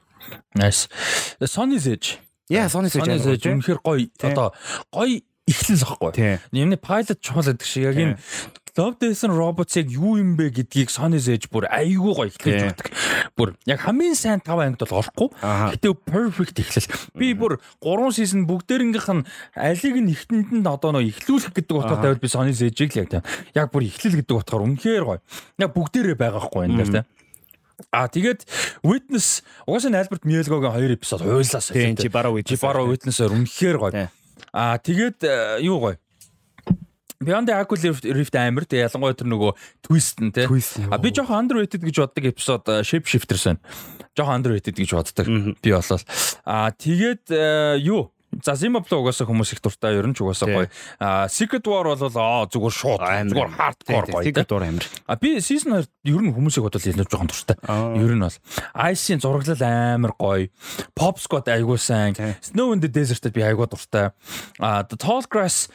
Nice. 0.56 0.88
Sony's 1.44 1.88
Edge. 1.90 2.22
Яа, 2.48 2.72
Sony 2.72 2.88
Sony's 2.88 3.28
Edge 3.28 3.52
үнэхээр 3.52 3.80
гоё. 3.84 4.08
Одоо 4.24 4.56
гоё 4.94 5.20
эхлэл 5.48 5.84
ахгүй. 5.84 6.12
Тий. 6.16 6.36
Нэмний 6.56 6.80
pilot 6.80 7.20
чухал 7.20 7.44
гэдэг 7.52 7.68
шиг 7.68 7.84
яг 7.92 7.98
энэ 8.00 8.16
Love 8.78 8.96
Death 9.00 9.24
and 9.28 9.36
Robots 9.36 9.76
яг 9.76 9.92
юу 9.92 10.16
юм 10.16 10.36
бэ 10.40 10.52
гэдгийг 10.56 10.88
Sony's 10.88 11.28
Edge 11.28 11.52
бүр 11.52 11.68
айгүй 11.68 12.14
гоё 12.16 12.32
эхлэж 12.32 12.72
өгдөг. 12.72 12.88
Бүр 13.36 13.54
яг 13.68 13.84
хамгийн 13.84 14.16
сайн 14.16 14.40
5 14.40 14.64
ангид 14.64 14.84
бол 14.88 15.04
орохгүй. 15.04 15.28
Гэтэ 15.44 15.92
perfect 16.08 16.62
эхлэл. 16.64 16.88
Би 17.20 17.36
бүр 17.36 17.60
3 17.84 18.16
season 18.16 18.48
бүгдээрнгийнх 18.48 19.10
нь 19.12 19.28
алиг 19.60 19.96
нь 20.00 20.12
ихтэнд 20.16 20.56
нь 20.56 20.64
одоо 20.64 20.96
нөө 20.96 21.12
эхлүүлэх 21.12 21.52
гэдэг 21.52 21.76
утгаар 21.76 22.00
тавьд 22.00 22.24
би 22.24 22.32
Sony's 22.32 22.64
Edge-ийг 22.64 22.96
л 22.96 23.02
яг 23.04 23.10
тийм. 23.12 23.24
Яг 23.52 23.76
бүр 23.76 23.92
эхлэл 23.92 24.24
гэдэг 24.24 24.40
утгаар 24.40 24.64
үнэхээр 24.64 25.04
гоё. 25.04 25.20
Яг 25.60 25.76
бүгдээрээ 25.76 26.16
байгаа 26.16 26.48
хгүй 26.48 26.72
энэ 26.72 26.78
дээр 26.80 26.92
тийм. 27.04 27.08
А 27.90 28.08
тэгээд 28.08 28.46
Witness 28.86 29.42
угаасаа 29.66 30.00
Альберт 30.00 30.24
Миелгогийн 30.24 30.72
хоёр 30.72 30.92
эпизод 30.94 31.26
хуйлаас 31.26 31.74
Тийм 31.74 31.98
Жибаро 31.98 32.30
Witness. 32.30 32.62
Жибаро 32.62 32.86
Witness-оор 32.86 33.34
үнэхээр 33.36 33.78
гоё. 33.82 34.08
А 34.54 34.78
тэгээд 34.78 35.20
э, 35.26 35.66
юу 35.66 35.82
гоё. 35.82 35.98
Beyond 37.22 37.48
the 37.48 37.54
Aqua 37.54 37.78
Rift 37.78 38.36
амир 38.36 38.66
тэг 38.66 38.90
ялангуяа 38.90 39.14
тэр 39.14 39.30
нөгөө 39.30 39.52
twist 39.86 40.18
нь 40.26 40.34
нь, 40.34 40.90
А 40.90 40.98
би 40.98 41.14
жоохон 41.14 41.46
underrated 41.46 41.86
гэж 41.86 42.02
боддог 42.02 42.26
эпизод 42.34 42.66
Shape 42.82 43.06
Shifters 43.06 43.46
байна. 43.46 43.62
Жоохон 44.18 44.42
underrated 44.42 44.74
гэж 44.74 44.90
боддог. 44.98 45.26
Би 45.62 45.70
болол. 45.70 46.02
А 46.46 46.72
тэгээд 46.74 47.30
э, 47.30 47.78
юу 47.86 48.10
За 48.32 48.56
Zimbabwe 48.56 48.96
угаасаа 48.96 49.28
хүмүүс 49.28 49.52
их 49.52 49.60
дуртай 49.60 49.98
ер 50.00 50.08
нь 50.08 50.16
ч 50.16 50.24
угаасаа 50.24 50.48
Тий. 50.48 50.56
гоё. 50.56 50.68
А 51.04 51.28
Secret 51.28 51.68
War 51.68 51.84
бол 51.84 52.16
аа 52.16 52.48
зүгээр 52.48 52.72
шууд 52.72 53.04
зүгээр 53.04 53.52
hardcore 53.60 54.08
гоё. 54.08 54.24
Те. 54.32 54.46
дур 54.48 54.64
амир. 54.64 54.88
А 55.04 55.20
би 55.20 55.36
season 55.44 55.84
2 55.84 56.16
ер 56.16 56.22
нь 56.24 56.32
хүмүүсийг 56.32 56.64
бодвол 56.64 56.80
илүү 56.80 57.12
жоохон 57.12 57.28
дуртай. 57.28 57.60
Ер 58.00 58.16
нь 58.16 58.24
бол 58.24 58.38
Ice-ийн 58.88 59.20
зураглал 59.20 59.60
амар 59.68 60.16
гоё. 60.16 60.48
Pop 60.96 61.20
Squad 61.20 61.52
айгуу 61.52 61.76
сайн. 61.76 62.16
Тий. 62.16 62.32
Snow 62.40 62.72
in 62.72 62.80
the 62.80 62.88
Desert-д 62.88 63.36
би 63.36 63.44
айгуу 63.44 63.68
дуртай. 63.68 64.16
А 64.64 64.88
The 64.88 64.96
Tall 64.96 65.28
Grass 65.28 65.68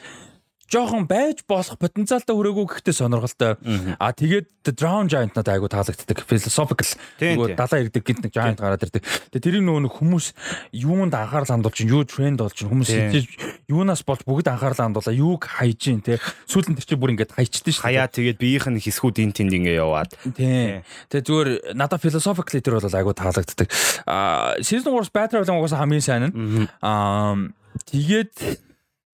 жоохон 0.66 1.06
байж 1.06 1.44
болох 1.46 1.78
потенциалтай 1.78 2.34
хүрээгүй 2.34 2.66
гэхдээ 2.66 2.94
сонирхолтой. 2.94 3.54
А 4.02 4.10
тэгээд 4.10 4.50
Drown 4.66 5.06
Giant 5.06 5.38
надад 5.38 5.54
айгуу 5.54 5.70
таалагддаг. 5.70 6.26
Philosophical 6.26 6.90
Тий, 7.22 7.38
нөгөө 7.38 7.54
тий. 7.54 7.54
далаа 7.54 7.78
ирдэг 7.86 8.02
гинт 8.02 8.22
нэг 8.26 8.32
giant 8.34 8.58
гараад 8.58 8.82
ирдэг. 8.82 8.98
Тэгээд 9.30 9.44
тэрийг 9.46 9.62
нөгөө 9.62 9.94
хүмүүс 9.94 10.26
юунд 10.74 11.14
анхаарал 11.14 11.46
хандуулж 11.54 11.78
чинь, 11.78 11.94
юу 11.94 12.02
тренд 12.02 12.42
болж 12.42 12.58
чинь 12.58 12.66
хүмүүс 12.66 12.90
Тий. 12.90 13.22
юунаас 13.70 14.02
болж 14.02 14.26
бүгд 14.26 14.50
анхаарал 14.50 14.90
хандуулаа, 14.90 15.14
юуг 15.14 15.46
хайж 15.46 15.78
чинь 15.78 16.02
те. 16.02 16.18
Сүүлд 16.50 16.74
нь 16.74 16.76
тэр 16.82 16.86
чинь 16.90 16.98
бүр 16.98 17.14
ингэж 17.14 17.30
хайчдээ 17.30 17.70
шүү. 17.78 17.86
Хаяа 17.86 18.10
тэгээд 18.10 18.42
биеийнх 18.42 18.66
нь 18.74 18.82
хэсгүүд 18.82 19.22
ин 19.22 19.30
тэнд 19.30 19.54
ингээ 19.54 19.78
яваад. 19.78 20.18
Тийм. 20.34 20.82
Тэгээ 21.14 21.26
зүгээр 21.30 21.48
надад 21.78 22.02
philosophically 22.02 22.58
тэр 22.58 22.82
бол 22.82 22.90
айгуу 22.90 23.14
таалагддаг. 23.14 23.70
Аа 24.10 24.58
season 24.66 24.90
3-с 24.90 25.14
Battle 25.14 25.46
Royale 25.46 25.62
угаасаа 25.62 25.86
хамгийн 25.86 26.02
сайн 26.02 26.34
нь. 26.34 26.66
Аа 26.82 27.38
тэгээд 27.86 28.34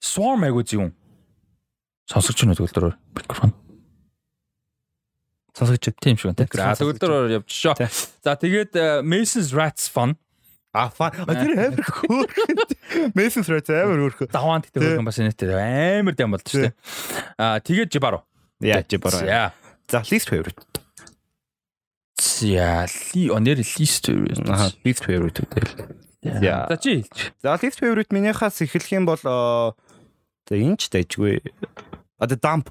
Swarm 0.01 0.43
айгуу 0.49 0.65
зүүн. 0.65 0.91
Сонсогч 2.13 2.45
нь 2.45 2.53
төгөлдрөөр 2.53 2.95
микрофон. 3.17 3.57
Сонсогч. 5.57 5.89
Тийм 5.97 6.21
шиг 6.21 6.33
байна. 6.33 6.45
За 6.45 6.77
Сонсогч. 6.77 6.81
төгөлдрөөр 6.85 7.37
явж 7.41 7.49
шоо. 7.49 7.75
Тий. 7.81 7.89
За 8.21 8.37
тэгээд 8.37 8.73
э, 8.77 9.01
Mason's 9.01 9.57
Rats 9.57 9.89
fun. 9.89 10.17
А 10.73 10.89
фа. 10.89 11.11
Тэр 11.13 11.53
амир 11.69 11.85
хөөрхөн. 11.85 13.13
Мессен 13.13 13.45
thread 13.45 13.69
амир 13.69 14.09
хөөрхөн. 14.09 14.33
Даваан 14.33 14.65
гэдэг 14.65 14.81
хөргөн 14.81 15.05
бас 15.05 15.21
энэ 15.21 15.37
тэр 15.37 15.53
амар 15.61 16.17
дэм 16.17 16.33
болд 16.33 16.49
шүү 16.49 16.65
дээ. 16.65 16.73
Аа 17.37 17.61
тэгээд 17.61 17.93
Jibaro. 17.93 18.25
Яа 18.65 18.81
Жибаро. 18.81 19.21
За. 19.21 19.53
За 19.93 20.01
least 20.09 20.33
favorite. 20.33 20.65
За 22.17 22.89
ли 23.13 23.29
онэр 23.29 23.61
least 23.61 24.09
Аа 24.49 24.73
least 24.81 25.05
favorite 25.05 25.45
гэдэг. 25.45 25.93
За. 26.41 26.73
За 26.73 26.77
чи. 26.81 27.05
За 27.45 27.61
least 27.61 27.77
favorite 27.77 28.09
минийхаас 28.09 28.65
эхлэх 28.65 28.89
юм 28.97 29.05
бол 29.05 29.21
аа, 29.29 29.77
за 30.49 30.57
энэ 30.57 30.81
ч 30.81 30.89
дайжгүй. 30.89 31.45
Одоо 32.23 32.39
dump. 32.39 32.71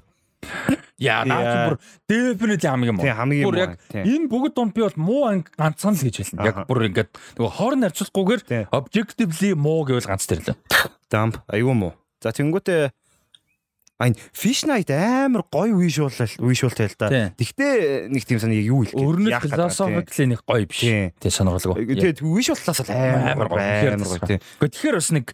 Яа, 0.98 1.22
наа 1.26 1.42
чи 1.42 1.54
Яа. 1.54 1.66
бүр 1.68 1.76
definitely 2.10 2.66
хамгийн 2.66 2.94
муу. 2.98 3.04
Тийм 3.06 3.14
хамгийн 3.18 3.44
Бүр 3.46 3.54
муу, 3.54 3.62
яг 3.62 3.72
тийм. 3.90 4.04
энэ 4.06 4.26
бүгд 4.30 4.54
дунд 4.56 4.72
би 4.74 4.82
бол 4.82 4.96
муу 4.98 5.22
анги 5.30 5.50
ганцхан 5.58 5.94
л 5.94 6.02
гэж 6.02 6.16
хэлнэ. 6.18 6.46
Яг 6.46 6.56
бүр 6.66 6.86
ингээд 6.90 7.10
нөгөө 7.38 7.52
хоорн 7.58 7.82
харьцуулахгүйгээр 7.86 8.42
objectively 8.74 9.50
муу 9.54 9.82
гэвэл 9.86 10.06
ганц 10.10 10.26
тэр 10.26 10.42
л. 10.42 10.54
Dump 11.10 11.38
аюу 11.50 11.74
муу. 11.74 11.92
За 12.22 12.30
тэнгуүтээ 12.34 12.90
Айн 14.02 14.18
Fish 14.34 14.66
Night 14.66 14.90
амар 14.90 15.46
гоё 15.46 15.78
вижуал 15.78 16.10
вижуалтай 16.10 16.90
л 16.90 16.96
да. 16.98 17.30
Тэгтээ 17.38 18.10
нэг 18.10 18.22
тийм 18.26 18.42
санаа 18.42 18.58
юу 18.58 18.82
хэлэх 18.82 18.98
гэдэг 18.98 19.46
вэ? 19.46 19.46
philosophical 19.46 20.26
нэг 20.26 20.40
гоё 20.42 20.66
биш. 20.66 20.82
Тэ 21.22 21.30
сонирхолгүй. 21.30 21.86
Тэгээд 22.02 22.18
вижуаллаас 22.18 22.80
л 22.82 22.90
амар 22.90 23.46
гоё 23.46 23.94
амар 23.94 24.08
гоё. 24.10 24.18
Гэхдээ 24.26 24.40
тэгэхээр 24.58 24.96
бас 24.98 25.08
нэг 25.14 25.26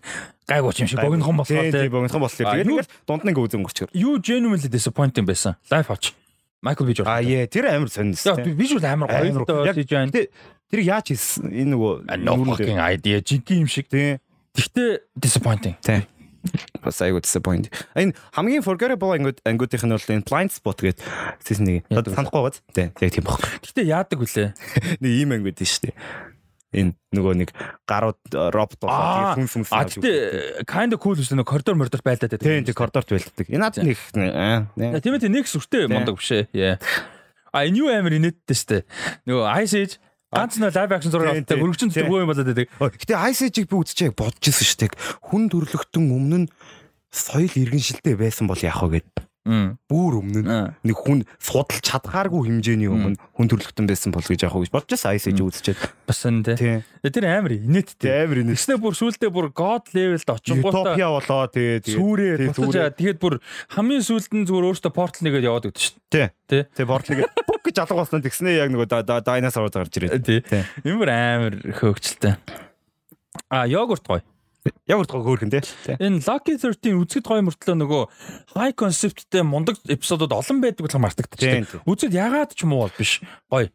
гайгүй 0.44 0.72
юм 0.84 0.88
шиг 0.92 1.00
богинохон 1.00 1.36
болохоор 1.40 1.64
Тийм 1.64 1.72
тэ. 1.72 1.88
богинохон 1.88 2.20
болохоор. 2.20 2.48
Тэгээд 2.52 2.68
ингээд 2.68 2.90
дунд 3.08 3.22
ингээ 3.24 3.44
үзэн 3.48 3.62
гөрчгөр. 3.64 3.90
Юу 3.96 4.14
genuinely 4.20 4.68
disappointing 4.68 5.24
байсан. 5.24 5.56
Life 5.72 5.88
watch. 5.88 6.12
Michael 6.60 6.84
B. 6.84 6.90
Jordan. 6.92 7.08
А 7.08 7.24
яа 7.24 7.48
тэр 7.48 7.72
амар 7.72 7.88
сонирс. 7.88 8.28
Яг 8.28 8.44
visual 8.44 8.84
амар 8.84 9.08
гоё 9.08 9.32
л 9.32 9.64
Яг. 9.64 9.80
Тэ 10.12 10.28
тэр 10.68 10.80
яаж 10.84 11.16
энэ 11.16 11.72
нөгөө 11.72 12.04
fucking 12.52 12.80
idea. 12.84 13.24
Жинхэнэ 13.24 13.64
юм 13.64 13.70
шиг. 13.72 13.88
тийм 13.88 14.20
Гэхдээ 14.52 14.90
disappointing. 15.16 15.76
тийм 15.80 16.04
бас 16.84 17.01
айгуу 17.03 17.20
disappoint. 17.22 17.68
Энэ 17.99 18.14
хамгийн 18.36 18.64
forgettable 18.64 19.14
ангууд 19.16 19.43
ангуудынх 19.45 19.84
нь 19.84 19.93
бол 19.95 20.12
энэ 20.14 20.26
blind 20.26 20.53
spot 20.55 20.78
гэдэг 20.80 21.05
season 21.43 21.66
1. 21.66 21.91
Яадаг 21.91 22.12
вэ? 22.12 22.16
Санахгүй 22.16 22.41
байгааз. 22.47 22.62
Тийм 22.72 22.89
яг 22.95 23.12
тийм 23.12 23.24
баг. 23.26 23.43
Гэхдээ 23.62 23.86
яадаг 23.91 24.18
вүлээ. 24.22 24.49
Нэг 25.03 25.12
ийм 25.12 25.30
ангууд 25.34 25.59
шүү 25.59 25.82
дээ. 25.89 25.95
Энэ 26.68 26.93
нөгөө 27.16 27.34
нэг 27.41 27.51
гарууд 27.89 28.20
робот 28.53 28.76
Аа, 28.84 29.32
болоод 29.32 29.41
хүн 29.41 29.49
сүнс. 29.49 29.72
А 29.72 29.89
тэгтээ 29.89 30.68
kind 30.68 30.93
of 30.93 31.01
cool 31.01 31.16
шүү 31.16 31.41
дээ. 31.41 31.49
Коридор 31.49 31.80
мордор 31.80 32.05
байлдаад 32.05 32.36
байдаг. 32.36 32.45
тийм 32.45 32.68
тийм 32.68 32.76
коридорт 32.76 33.09
байлддаг. 33.09 33.49
Энэ 33.49 33.62
над 33.64 33.80
нэг 33.80 33.97
аа 34.36 34.68
Яа, 34.76 35.01
Тийм 35.01 35.16
ээ, 35.16 35.32
нэг 35.32 35.49
сүртэй 35.49 35.89
мундаг 35.89 36.20
биш 36.20 36.28
ээ. 36.53 36.76
А 37.57 37.64
энэ 37.64 37.80
юу 37.80 37.89
амар 37.89 38.20
инээдтэй 38.20 38.53
шүү 38.53 38.68
дээ. 38.68 38.82
Нөгөө 39.24 39.45
Ice 39.64 39.76
Age 39.80 39.95
ганц 40.33 40.59
нэг 40.61 40.72
live 40.76 40.93
action 40.93 41.12
зураг 41.12 41.29
авдаг. 41.33 41.49
Тийм. 41.49 41.62
зүгөө 42.09 42.20
юм 42.24 42.29
болоод 42.29 42.49
байдаг. 42.53 42.68
Гэтэ 42.76 43.14
Ice 43.33 43.43
Age-ийг 43.49 43.68
би 43.68 43.76
үзчихээ 43.81 44.12
бодож 44.12 44.45
ирсэн 44.45 44.66
шүү 44.68 44.81
дээ. 44.85 44.93
Хүн 45.24 45.43
төрлөختөн 45.49 46.05
өмнө 46.12 46.39
нь 46.45 46.49
соёл 47.09 47.49
иргэншилтэй 47.49 48.14
байсан 48.18 48.45
бол 48.45 48.61
яах 48.61 48.85
вэ 48.85 49.01
гэд. 49.01 49.09
Бүр 49.88 50.12
өмнө 50.20 50.76
нэг 50.84 50.96
хүн 50.96 51.24
судалж 51.40 51.80
чадхааргүй 51.82 52.42
хэмжээний 52.49 52.88
өмнө 52.92 53.16
хүн 53.32 53.46
төрлөختөн 53.49 53.88
байсан 53.88 54.12
бол 54.12 54.22
гэж 54.22 54.44
яах 54.44 54.55
вэ 54.61 54.68
гэж 54.68 54.72
бодож 54.76 54.92
байсан 54.92 55.16
Ice 55.16 55.26
Age 55.32 55.42
үзчихээд. 55.42 55.80
Бас 56.05 56.20
энэ 56.28 56.42
тий. 56.53 56.57
Тийм. 56.61 57.09
Тэр 57.09 57.24
амар 57.26 57.53
инээдтэй. 57.57 58.28
амар 58.28 58.38
энэ 58.44 58.53
Тэснэ 58.55 58.76
бүр 58.76 58.94
сүултээ 58.94 59.30
бүр 59.32 59.49
god 59.57 59.88
level-д 59.96 60.28
очингуудаа 60.28 60.92
Утопия 60.92 61.09
болоо 61.09 61.42
тэгээ 61.49 61.78
тэгээ. 61.88 61.96
сүрээ 61.96 62.34
байгаа. 62.53 62.92
Тэгээд 62.92 63.18
бүр 63.18 63.34
хамгийн 63.72 64.05
сүулт 64.05 64.30
нь 64.36 64.44
зүгээр 64.44 64.68
өөртөө 64.68 64.92
портал 64.92 65.22
нэгээд 65.24 65.49
яваад 65.49 65.66
өгдөө 65.72 65.82
шүү 65.82 65.96
Тий. 66.09 66.26
Тий. 66.49 66.62
Тий 66.72 66.84
портлыг 66.88 67.24
бүк 67.49 67.62
гэж 67.68 67.76
алга 67.84 68.01
болсон 68.05 68.20
тэгснэ 68.24 68.57
яг 68.57 68.68
нөгөө 68.72 69.05
дайнасор 69.24 69.68
гарч 69.68 69.96
ирээд. 69.96 70.24
дээ. 70.24 70.40
Тий. 70.44 70.64
Энэ 70.88 70.99
бүр 71.01 71.11
амар 71.12 71.55
хөөгчлээ. 71.76 72.34
А 73.53 73.64
йогурт 73.68 74.05
гоё. 74.09 74.24
Яг 74.88 74.98
урт 75.02 75.12
хөөрхөн. 75.12 75.50
Тий. 75.52 75.96
Энэ 75.98 76.22
Lucky 76.24 76.56
13 76.56 76.96
үзэхэд 76.98 77.26
гоё 77.28 77.42
мөртлөө 77.46 77.76
нөгөө 77.78 78.02
high 78.56 78.74
conceptтэй 78.74 79.42
мундаг 79.44 79.76
эпизодууд 79.86 80.32
олон 80.32 80.58
байдаг 80.62 80.88
мартагдчихдаг. 80.88 81.38
тийм. 81.38 81.82
Үзэд 81.84 82.14
ягаад 82.14 82.54
ч 82.56 82.64
муу 82.64 82.86
бол 82.86 82.94
биш. 82.96 83.20
Гоё. 83.52 83.68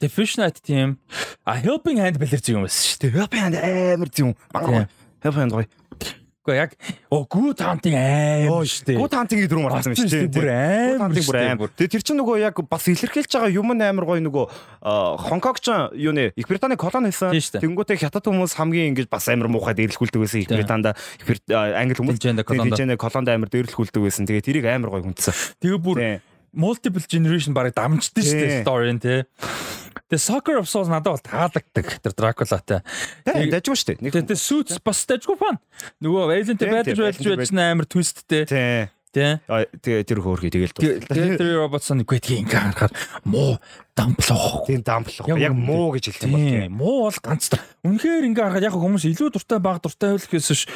The 0.00 0.08
Fish 0.08 0.38
Night 0.38 0.62
team 0.62 0.98
а 1.44 1.58
helping 1.58 2.00
hand 2.00 2.18
балер 2.18 2.40
зүг 2.40 2.56
юм 2.58 2.64
байсан 2.66 2.82
шүү 2.82 2.98
дээ. 2.98 3.10
Тий. 3.10 3.18
Help 3.18 3.32
hand 3.36 3.54
амар 3.58 4.10
зүм. 4.10 4.30
Мангар. 4.54 4.88
Help 5.22 5.36
hand 5.36 5.52
гоё. 5.52 5.66
Гэхдээ 6.42 6.58
яг 6.58 6.74
оо 7.06 7.22
good 7.30 7.62
hunting 7.62 7.94
амар 7.94 8.66
шүү 8.66 8.82
дээ. 8.82 8.98
Гууд 8.98 9.14
хантингийн 9.14 9.46
дөрөв 9.46 9.62
марцсан 9.62 9.94
Марцсан 9.94 10.10
шүү 10.10 10.26
дээ, 10.26 10.34
бүр 10.34 10.48
амар 10.50 10.90
Гууд 10.90 11.02
хантинг 11.06 11.26
бүр 11.30 11.38
бүр. 11.62 11.70
Тэгээ 11.78 11.92
тэр 11.94 12.02
чинь 12.02 12.18
нөгөө 12.18 12.36
яг 12.42 12.56
бас 12.66 12.84
илэрхийлж 12.90 13.30
байгаа 13.30 13.54
юм 13.54 13.70
амар 13.78 14.06
гоё 14.10 14.18
нөгөө 14.26 14.44
Хонконг 15.22 15.62
ч 15.62 15.70
юу 16.02 16.10
нэ 16.10 16.34
Их 16.34 16.50
Британий 16.50 16.74
колони 16.74 17.14
дээ. 17.14 17.62
Тэнгүүтээ 17.62 18.02
хятад 18.02 18.26
хүмүүс 18.26 18.58
хамгийн 18.58 18.90
ингэж 18.90 19.06
бас 19.06 19.30
амар 19.30 19.46
муухай 19.54 19.78
дээрлэхүүлдэг 19.78 20.18
байсан 20.18 20.42
Их. 20.42 20.50
Британда 20.50 20.98
Англи 21.78 21.94
хүмүүс 21.94 22.18
Тэнцэнэ 22.18 22.98
колонд. 22.98 23.30
Амар 23.30 23.46
дээрлэхүүлдэг 23.46 24.02
байсан. 24.02 24.26
Тэгээ 24.26 24.42
тэрийг 24.42 24.66
амар 24.66 24.98
гоё 24.98 25.06
хүндсэн. 25.06 25.62
Тэгээ 25.62 25.78
бүр. 25.78 26.18
Multiple 26.52 27.02
generation 27.08 27.56
барыг 27.56 27.74
дамждаг 27.74 28.22
шүү 28.24 28.36
дээ 28.36 28.50
Тий. 28.52 28.62
story 28.62 28.92
нь 28.92 29.00
тий. 29.00 29.20
Тэгээ 30.12 30.20
Soccer 30.28 30.56
of 30.60 30.68
Souls 30.68 30.88
надад 30.92 31.16
бол 31.16 31.24
таалагддаг 31.24 31.86
тэр 32.04 32.12
Дракулатай. 32.12 32.80
Тэ 33.24 33.48
дажгүй 33.48 33.76
шүү 33.76 33.88
дээ. 33.96 34.12
Тэгээ 34.12 34.36
Suits 34.36 34.76
бас 34.84 35.04
дайггүй 35.08 35.36
фан. 35.40 35.56
Нөгөө 36.04 36.28
Тий, 36.60 36.68
байдаг 36.68 36.92
тий, 36.92 37.00
Alien 37.00 37.36
байж 37.40 37.52
амар 37.72 37.86
Тэ. 38.44 38.92
тий. 39.12 39.40
А, 39.48 39.64
Тэгээ 39.68 40.04
тэр 40.08 40.20
хөөрхий 40.24 40.48
тэгэл 40.52 40.72
дуу. 40.76 41.00
Тэр 41.40 41.64
роботсон 41.64 42.00
гэдгийг 42.04 42.44
ингээ 42.48 42.60
харахаар 42.76 42.92
муу 43.28 43.56
дамплах. 43.96 44.64
Тийм 44.68 44.80
дамплах. 44.84 45.28
Яг 45.36 45.52
муу 45.52 45.92
гэж 45.96 46.04
хэлсэн 46.16 46.32
бол 46.32 46.40
Тийм 46.40 46.72
муу 46.76 47.08
бол 47.08 47.18
ганц. 47.20 47.48
Үнэхээр 47.84 48.24
ингээ 48.32 48.44
харахад 48.52 48.64
яг 48.68 48.76
хүмүүс 48.76 49.04
илүү 49.12 49.28
дуртай 49.36 49.60
баг 49.60 49.80
дуртай 49.84 50.16
байл 50.16 50.24
гэхээс 50.28 50.48
ш- 50.56 50.68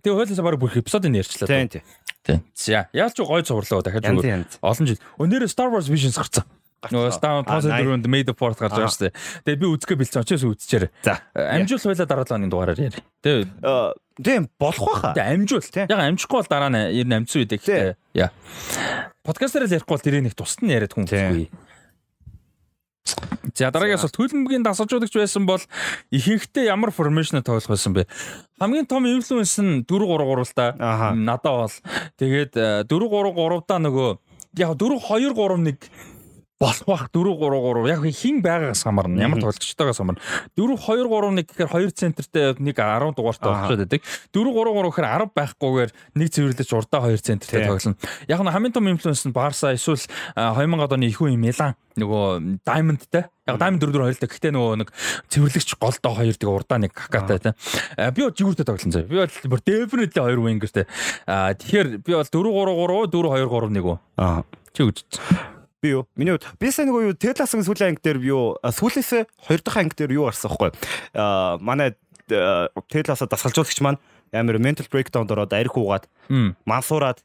тэгээ 0.00 0.16
хойлоос 0.16 0.40
баг 0.40 0.56
бүх 0.56 0.72
эпизодыг 0.76 1.12
ярьчлаа. 1.20 1.48
Тийм 1.48 1.68
тийм. 1.68 1.84
Тийм. 2.26 2.42
За 2.58 2.88
яалч 2.92 3.16
гой 3.22 3.42
цувралаа 3.46 3.82
дахиад 3.86 4.04
олон 4.60 4.84
жил. 4.90 4.98
Өнөөдөр 5.22 5.46
Star 5.48 5.70
Wars 5.70 5.86
Visions 5.86 6.18
гарцсан. 6.18 6.44
Нөгөө 6.86 7.12
Star 7.14 7.40
Wars 7.46 7.64
дөрөнд 7.66 8.06
Made 8.06 8.30
of 8.30 8.36
Fourth 8.38 8.58
гарч 8.60 8.74
байгаа 8.76 8.90
шүү 8.92 9.08
дээ. 9.08 9.14
Тэгээ 9.46 9.60
би 9.62 9.66
үзгээ 9.74 9.96
бэлцэн 10.02 10.22
очиос 10.22 10.44
үзчихээр. 10.46 10.84
За. 11.02 11.14
Амжуул 11.34 11.82
хойлоо 11.82 12.06
дараа 12.06 12.26
лооны 12.28 12.46
дугаараар 12.50 12.78
яри. 12.78 13.00
Тэгээ 13.22 13.46
Э, 13.62 13.92
Тийм 14.22 14.48
болох 14.60 14.86
байхаа. 14.86 15.14
тэгээ 15.16 15.34
амжуул. 15.34 15.66
Тий. 15.66 15.84
Яг 15.88 15.98
амжихгүй 15.98 16.36
бол 16.40 16.50
дараа 16.50 16.70
нь 16.70 16.78
ер 16.94 17.06
нь 17.08 17.16
амжсан 17.16 17.42
үед 17.42 17.52
ихтэй. 17.58 17.96
Яа. 18.14 18.30
Подкастаар 19.26 19.66
л 19.66 19.74
ярихгүй 19.76 19.92
бол 19.96 20.04
тэрийг 20.04 20.24
нэг 20.30 20.34
тусад 20.38 20.62
нь 20.62 20.70
яриад 20.72 20.94
хүн 20.94 21.06
Тий. 21.10 21.50
За 23.56 23.70
дараагаас 23.72 24.04
бол 24.04 24.12
төлөмбөгийн 24.12 24.64
дасгалжуулагч 24.66 25.16
байсан 25.16 25.46
бол 25.48 25.62
ихэнхдээ 26.12 26.68
ямар 26.68 26.92
формашн 26.92 27.40
тоглох 27.40 27.72
байсан 27.72 27.96
бэ? 27.96 28.04
Хамгийн 28.60 28.84
том 28.84 29.08
инфлюенс 29.08 29.56
нь 29.64 29.80
4 29.88 30.04
3 30.04 30.28
3 30.28 30.44
л. 30.44 30.76
Аха. 30.76 31.16
Надаа 31.16 31.64
бол 31.64 31.74
тэгээд 32.20 32.52
4 32.84 32.84
3 32.84 33.32
3 33.32 33.64
даа 33.64 33.80
нөгөө 33.80 34.10
яг 34.60 34.76
4 34.76 35.00
2 35.00 35.32
3 35.32 35.72
1 35.72 36.15
болох 36.56 36.84
бах 36.88 37.02
4 37.12 37.36
3 37.36 37.84
3 37.84 37.88
яг 37.92 38.00
хин 38.16 38.40
байгаагаас 38.40 38.80
хамаарна? 38.88 39.20
Ямар 39.20 39.40
тоглолтчтойгоос 39.44 40.00
хамаарна? 40.00 40.20
4 40.56 40.76
2 40.76 41.04
3 41.04 41.36
1 41.36 41.44
гэхээр 41.44 41.68
2 41.68 41.92
центртэй 41.92 42.56
нэг 42.56 42.76
10 42.80 43.12
дугаартай 43.12 43.48
болчиход 43.52 43.80
байдаг. 43.84 44.00
4 44.32 44.52
3 44.56 44.64
3 44.64 44.88
гэхээр 44.88 45.08
10 45.20 45.36
байхгүйгээр 45.36 45.90
нэг 46.16 46.28
цэвэрлэж 46.32 46.70
урдаа 46.72 47.00
2 47.12 47.20
центртэй 47.20 47.60
Тий. 47.60 47.68
тоглоно. 47.68 47.96
Яг 48.24 48.40
нь 48.40 48.52
хамгийн 48.56 48.72
том 48.72 48.88
инфлюенс 48.88 49.28
нь 49.28 49.36
Барса 49.36 49.76
эсвэл 49.76 50.00
а, 50.32 50.56
2000-ад 50.56 50.96
оны 50.96 51.12
их 51.12 51.20
үе 51.20 51.36
Милан 51.36 51.76
нөгөө 52.00 52.60
Diamondтэй. 52.64 53.28
Яг 53.48 53.56
Diamond 53.60 53.80
4 53.84 53.92
4 53.92 54.04
хоёртой 54.16 54.28
гэхдээ 54.32 54.52
нөгөө 54.56 54.74
нэг 54.80 54.88
цэвэрлэгч 55.28 55.70
голдоо 55.76 56.12
хоёр 56.16 56.36
тэгээ 56.40 56.56
урдаа 56.56 56.78
нэг 56.80 56.92
какатай 56.96 57.36
тий. 57.40 57.52
Би 58.16 58.20
бол 58.24 58.32
жигүүртэй 58.32 58.64
тоглосон 58.64 58.92
заяа 58.96 59.08
би 59.08 59.48
бол 59.48 59.60
definitely 59.60 60.12
2 60.12 60.40
wingертэй 60.40 60.84
а 61.28 61.52
тэгэхээр 61.56 62.00
би 62.00 62.12
бол 62.16 62.24
4 62.24 62.32
3 62.32 63.12
3 63.12 63.12
4 63.12 63.12
2 63.12 63.28
3 63.28 63.76
1 63.76 63.80
үү 63.80 63.96
Аа. 64.20 64.44
чи 64.76 64.82
үз 64.84 65.04
Би 65.86 65.94
юу? 65.94 66.08
Миний 66.18 66.34
хувьд 66.34 66.50
би 66.58 66.70
сайн 66.74 66.90
нөгөө 66.90 67.14
юу 67.14 67.14
Тедласын 67.14 67.62
сүүлийн 67.62 67.94
анги 67.94 68.02
дээр 68.02 68.18
юу 68.26 68.58
сүүлээсээ 68.58 69.22
хоёр 69.46 69.60
дахь 69.62 69.78
анги 69.78 69.94
дээр 69.94 70.18
юу 70.18 70.26
гарсан 70.26 70.50
байхгүй. 70.50 70.74
Аа 71.14 71.62
манай 71.62 71.94
Тедласаа 72.26 73.30
дасгалжуулагч 73.30 73.78
маань 73.86 74.02
амар 74.34 74.58
mental 74.58 74.90
breakdown 74.90 75.30
ороод 75.30 75.54
арх 75.54 75.78
уугаад 75.78 76.10
мансуураад 76.66 77.22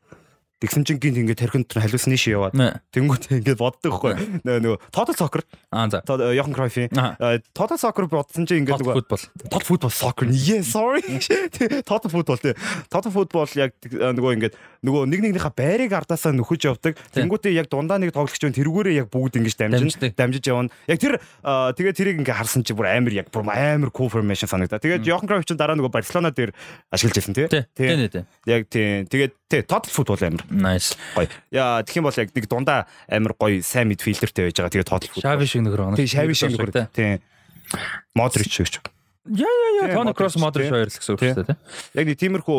тэгсэн 0.62 0.86
чинь 0.86 1.02
гинт 1.02 1.18
ингээд 1.18 1.42
тэрхэнд 1.42 1.66
тэр 1.66 1.82
hallucination 1.82 2.32
яваад 2.38 2.54
Нэ. 2.54 2.86
тэнгуут 2.94 3.34
ингээд 3.34 3.58
боддог 3.58 3.98
байхгүй. 3.98 4.14
Нөгөө 4.46 4.62
нөгөө 4.62 4.80
total 4.94 5.16
soccer 5.18 5.42
Аа 5.74 5.90
за. 5.90 6.06
Johan 6.06 6.54
Cruyff 6.54 6.78
Аа. 6.94 7.42
total 7.52 7.78
soccer 7.82 8.06
бодсон 8.06 8.46
чинь 8.46 8.62
ингээд 8.62 8.86
нөгөө. 8.86 9.02
Total 9.50 9.66
football 9.66 9.90
soccer. 9.90 10.30
Yeah, 10.30 10.62
sorry. 10.62 11.02
Total 11.90 12.10
football 12.14 12.38
тий. 12.38 12.54
Total 12.94 13.12
football 13.12 13.50
яг 13.58 13.74
э, 13.82 14.14
нөгөө 14.14 14.32
ингээд 14.38 14.54
нөгөө 14.86 15.02
нэг 15.10 15.20
нэгнийхээ 15.26 15.54
байрыг 15.58 15.92
ардаасаа 15.98 16.32
нөхөж 16.38 16.62
явдаг. 16.70 16.94
Тэнгүүтээ 17.10 17.58
яг 17.58 17.68
дундаа 17.74 17.98
нэг 17.98 18.14
тоглогч 18.14 18.38
байна. 18.38 18.54
Тэргүүрээ 18.54 19.02
яг 19.02 19.08
бүгд 19.10 19.42
ингэж 19.42 19.56
дамжин 19.58 20.14
дамжиж 20.14 20.46
явна. 20.46 20.70
Яг 20.86 21.02
тэр 21.02 21.18
э, 21.18 21.74
тэгээ 21.74 21.94
тэрийг 21.98 22.18
ингээ 22.22 22.38
харсан 22.38 22.62
чи 22.62 22.78
бүр 22.78 22.94
амар 22.94 23.14
яг 23.18 23.34
бүр 23.34 23.50
амар 23.50 23.90
cool 23.90 24.14
formation 24.14 24.46
санагдаа. 24.46 24.78
Тэгээд 24.78 25.10
Johan 25.10 25.26
Cruyff 25.26 25.50
ч 25.50 25.58
дараа 25.58 25.74
нөгөө 25.74 25.90
Барселона 25.90 26.30
дээр 26.30 26.54
ашиглаж 26.94 27.18
байсан 27.18 27.34
тий. 27.34 27.48
Тий. 27.50 28.26
Яг 28.46 28.70
тий. 28.70 29.06
Тэгээд 29.10 29.41
тий 29.52 29.62
Total 29.68 29.92
football 29.92 30.22
амар 30.24 30.44
Nice. 30.48 30.96
гоё. 31.14 31.28
Яа 31.52 31.84
тэгэх 31.84 32.00
юм 32.00 32.08
бол 32.08 32.16
яг 32.16 32.32
нэг 32.32 32.46
дундаа 32.48 32.88
амар 33.12 33.36
гоё 33.36 33.60
сайн 33.60 33.92
midfielderтэй 33.92 34.48
байж 34.48 34.56
байгаа. 34.56 34.72
Тэгээд 34.72 34.88
Total 34.88 35.10
football. 35.12 35.28
Шави 35.28 35.46
шиг 35.46 35.62
нөхөр 35.68 36.00
Тий 36.00 36.08
шави 36.08 36.34
шиг 36.34 36.56
нөхөр. 36.56 36.72
Тий. 36.96 37.20
Modric 38.16 38.48
шиг. 38.48 38.80
Яа 39.28 39.46
яа 39.46 39.86
яа 39.86 39.94
Тони 39.94 40.14
Кросс 40.18 40.34
тий. 40.34 40.42
хоёр 40.42 40.88
л 40.90 40.96
гэсэн 40.96 41.14
үг 41.14 41.22
шүү 41.22 41.46
дээ. 41.46 41.58
Яг 41.94 42.06
нэг 42.10 42.18
тиймэрхүү. 42.18 42.58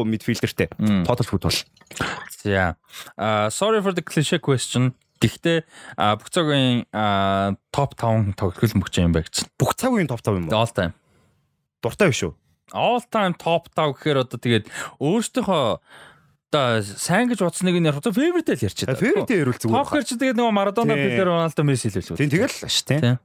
Мм. 0.79 1.03
Total 1.09 1.27
football. 1.27 1.57
За. 2.45 2.77
А 3.19 3.49
sorry 3.51 3.83
for 3.83 3.93
the 3.93 4.03
cliche 4.05 4.39
question. 4.39 4.95
Гэхдээ 5.23 5.63
бүх 6.19 6.29
цагийн 6.35 6.87
топ 7.71 7.95
5 7.95 8.35
тоглох 8.35 8.75
мөгч 8.75 8.95
юм 8.99 9.15
байна 9.15 9.27
гэж. 9.27 9.47
Бүх 9.55 9.75
цаг 9.79 9.95
үеийн 9.95 10.11
топ 10.11 10.19
5 10.23 10.39
юм 10.39 10.47
уу? 10.51 10.55
All 10.55 10.71
time. 10.71 10.95
Дуртай 11.83 12.11
биш 12.11 12.27
үү? 12.27 12.35
All 12.75 13.03
time 13.07 13.35
top 13.39 13.71
5 13.75 13.95
гэхээр 13.99 14.19
одоо 14.27 14.39
тэгээд 14.39 14.67
өөртөөхөө 14.99 15.67
одоо 16.53 16.85
сайн 16.85 17.33
гэж 17.33 17.41
бодсныг 17.41 17.81
нь 17.81 17.89
ярих. 17.89 18.05
Favorite 18.05 18.53
л 18.53 18.65
ярьчих. 18.69 18.85
Фэвритээ 18.93 19.41
ярил 19.41 19.57
зүгээр. 19.57 19.73
гэхээр 19.89 20.05
чи 20.05 20.15
тэгээд 20.21 20.37
нөгөө 20.37 20.53
Тий. 20.53 21.01
Пеле, 21.01 21.25
Роналдо, 21.25 21.63
Месси 21.65 21.89
л 21.89 21.97
хэлсэн. 21.97 22.17
Тийм 22.21 22.29
тэгэл 22.29 22.53
л 22.53 22.69
ш 22.69 22.77
тий. 22.85 22.99
Тий. 23.01 23.17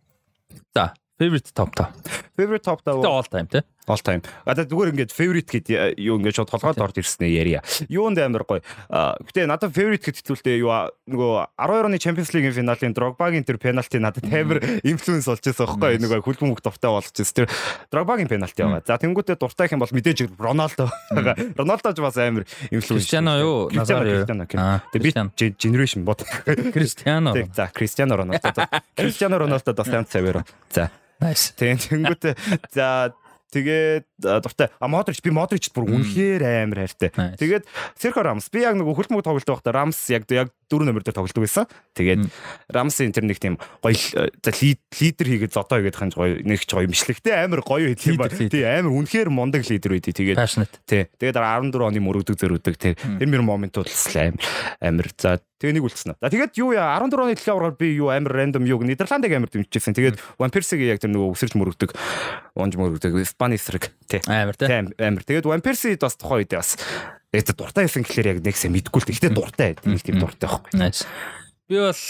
За, 0.72 0.96
favorite 1.20 1.52
top 1.52 1.76
5. 1.76 2.08
Favorite 2.40 2.64
top 2.64 2.80
Тэгээд 2.88 3.04
5 3.04 3.04
all 3.04 3.28
time 3.28 3.48
тий. 3.52 3.62
All 3.88 4.02
time. 4.04 4.22
А 4.46 4.54
та 4.56 4.64
зүгээр 4.68 4.92
ингээд 4.94 5.12
favorite 5.16 5.48
гэд 5.48 5.66
я- 5.72 5.92
юу 5.96 6.20
ингээд 6.20 6.36
шууд 6.44 6.52
толгойд 6.52 6.78
орж 6.84 6.96
ирснээр 7.00 7.34
ярья. 7.48 7.60
Юунд 7.88 8.20
амар 8.20 8.44
гоё. 8.44 8.62
Гэтэ 8.92 9.48
надад 9.48 9.72
favorite 9.72 10.04
гэд 10.04 10.20
хэвтүүлтэй 10.22 10.60
юу 10.60 10.92
нөгөө 11.08 11.32
12 11.56 11.88
оны 11.88 11.98
Champions 11.98 12.30
League-ийн 12.36 12.54
финалийн 12.56 12.94
Drogba-гийн 12.94 13.44
тэр 13.48 13.58
пенальти 13.58 13.98
надад 14.00 14.28
амар 14.28 14.60
influence 14.84 15.28
болж 15.32 15.40
байсан 15.44 15.66
байхгүй 15.68 15.98
нөгөө 16.04 16.20
хөлбөм 16.24 16.52
мөх 16.52 16.62
дуртай 16.62 16.92
болж 16.92 17.08
байсан. 17.16 17.34
Тэр 17.34 17.48
Drogba-гийн 17.92 18.28
пенальти 18.28 18.60
байгаа. 18.64 18.84
За 18.84 19.00
тэнгуүтээ 19.00 19.40
дуртай 19.40 19.68
юм 19.72 19.80
бол 19.80 19.92
мэдээж 19.92 20.28
Рональдо. 20.38 20.92
Рональдо 21.56 21.90
ч 21.96 22.00
бас 22.04 22.18
амар 22.20 22.44
influence. 22.72 23.08
Кристиано 23.08 23.40
юу? 23.40 23.68
Кристиано 23.72 24.04
Назар 24.04 24.08
юу? 24.08 24.26
Кристиано. 24.26 24.46
Аа, 24.58 24.82
Тэгээ 24.92 25.04
би 25.04 25.56
generation 25.58 26.04
бод. 26.04 26.24
Тэг 26.46 27.52
за 27.54 27.70
Роналдо. 28.18 28.52
За, 28.56 28.70
Кристиано 28.96 29.38
Роналдо 29.40 29.74
бас 29.74 29.88
таньд 29.88 30.10
савэро. 30.12 30.44
За 30.70 30.90
Nice. 31.22 31.54
тэнгүүтээ 31.58 32.36
за 32.74 33.14
Тэгээд 33.48 34.06
дуртай. 34.20 34.68
А 34.80 34.88
Модрич 34.92 35.24
би 35.24 35.32
Модрич 35.32 35.72
бүр 35.72 35.88
үнэхээр 35.88 36.44
амар 36.68 36.84
хайртай. 36.84 37.10
Тэгээд 37.40 37.64
Серхо 37.96 38.20
Рамс 38.28 38.52
би 38.52 38.60
яг 38.68 38.76
нэг 38.76 38.84
хөлбөмбөг 38.92 39.24
тоглолт 39.24 39.48
байхдаа 39.48 39.72
Рамс 39.72 39.96
яг 40.12 40.28
яг 40.28 40.52
дөрөв 40.68 40.84
номер 40.84 41.00
дээр 41.08 41.16
тоглолдог 41.16 41.48
байсан. 41.48 41.64
Тэгээд 41.96 42.28
Рамсын 42.68 43.16
тэр 43.16 43.24
нэг 43.24 43.40
тийм 43.40 43.56
гоё 43.80 43.96
за 43.96 44.52
лид- 44.60 44.84
лидер 45.00 45.26
хийгээд 45.32 45.56
зодоо 45.56 45.80
хийгээд 45.80 45.96
ханж 45.96 46.14
гоё 46.20 46.44
нэг 46.44 46.60
ч 46.60 46.76
гоё 46.76 46.92
имжлэгтэй 46.92 47.34
амар 47.48 47.64
гоё 47.64 47.88
хэлэх 47.96 48.04
юм 48.12 48.20
ба. 48.20 48.28
Тий 48.52 48.68
амар 48.68 48.92
үнэхээр 48.92 49.30
мундаг 49.32 49.64
лидер 49.64 49.96
байдий. 49.96 50.12
Тэгээд. 50.12 50.36
Тий. 50.84 51.08
Тэгээд 51.16 51.36
дараа 51.40 51.56
14 51.64 51.88
оны 51.88 52.04
мөрөгдөг 52.04 52.36
зөрүүдэг 52.36 52.76
тий. 52.76 52.94
Тэр 53.00 53.28
мөр 53.32 53.48
моментууд 53.48 53.88
л 53.88 54.16
амар 54.20 54.44
амар. 54.84 55.08
За 55.16 55.40
тэгээ 55.58 55.74
нэг 55.78 55.86
үлдсэн. 55.90 56.18
За 56.22 56.30
тэгээд 56.30 56.54
юу 56.62 56.74
яа 56.78 56.98
14 57.02 57.18
оны 57.18 57.38
төлөв 57.38 57.56
аврал 57.58 57.78
би 57.78 57.94
юу 57.98 58.14
амар 58.14 58.34
рандом 58.34 58.66
юу 58.70 58.82
Нидерландыг 58.86 59.34
амар 59.34 59.50
дэмжижсэн. 59.50 59.98
Тэгээд 59.98 60.22
One 60.38 60.54
Persie-г 60.54 60.86
яг 60.86 61.02
тэр 61.02 61.14
нөгөө 61.14 61.34
өсөрч 61.34 61.58
мөрөгдөг 61.58 61.92
унж 62.54 62.74
мөрөгдөг 62.78 63.18
Испани 63.26 63.58
эсрэг 63.58 63.90
тий. 64.06 64.22
Амар 64.30 64.54
тий. 64.54 64.70
Амар. 64.70 65.26
Тэгээд 65.26 65.50
One 65.50 65.66
Persie 65.66 65.98
бас 65.98 66.14
тухайн 66.14 66.46
үед 66.46 66.54
бас 66.54 66.78
яг 67.34 67.50
дуртай 67.58 67.90
байсан 67.90 68.06
гэхэлэр 68.06 68.38
яг 68.38 68.40
нэгсээ 68.46 68.72
мэдгүй 68.72 69.02
л. 69.02 69.10
Гэхдээ 69.10 69.34
дуртай. 69.34 69.74
Тийм 69.82 69.98
тийм 69.98 70.22
дуртай 70.22 70.48
байхгүй. 70.48 70.78
Би 71.68 71.76
бол 71.82 72.02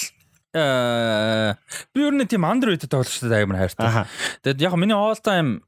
э 0.53 1.55
би 1.93 1.99
ер 2.03 2.13
нь 2.13 2.27
тийм 2.27 2.43
underrated 2.47 2.91
тоглогчдод 2.91 3.31
амар 3.31 3.63
хайртай. 3.63 3.87
Аха. 3.87 4.03
Тэгэд 4.43 4.61
яг 4.61 4.75
миний 4.75 4.95
all 4.95 5.17
time 5.17 5.63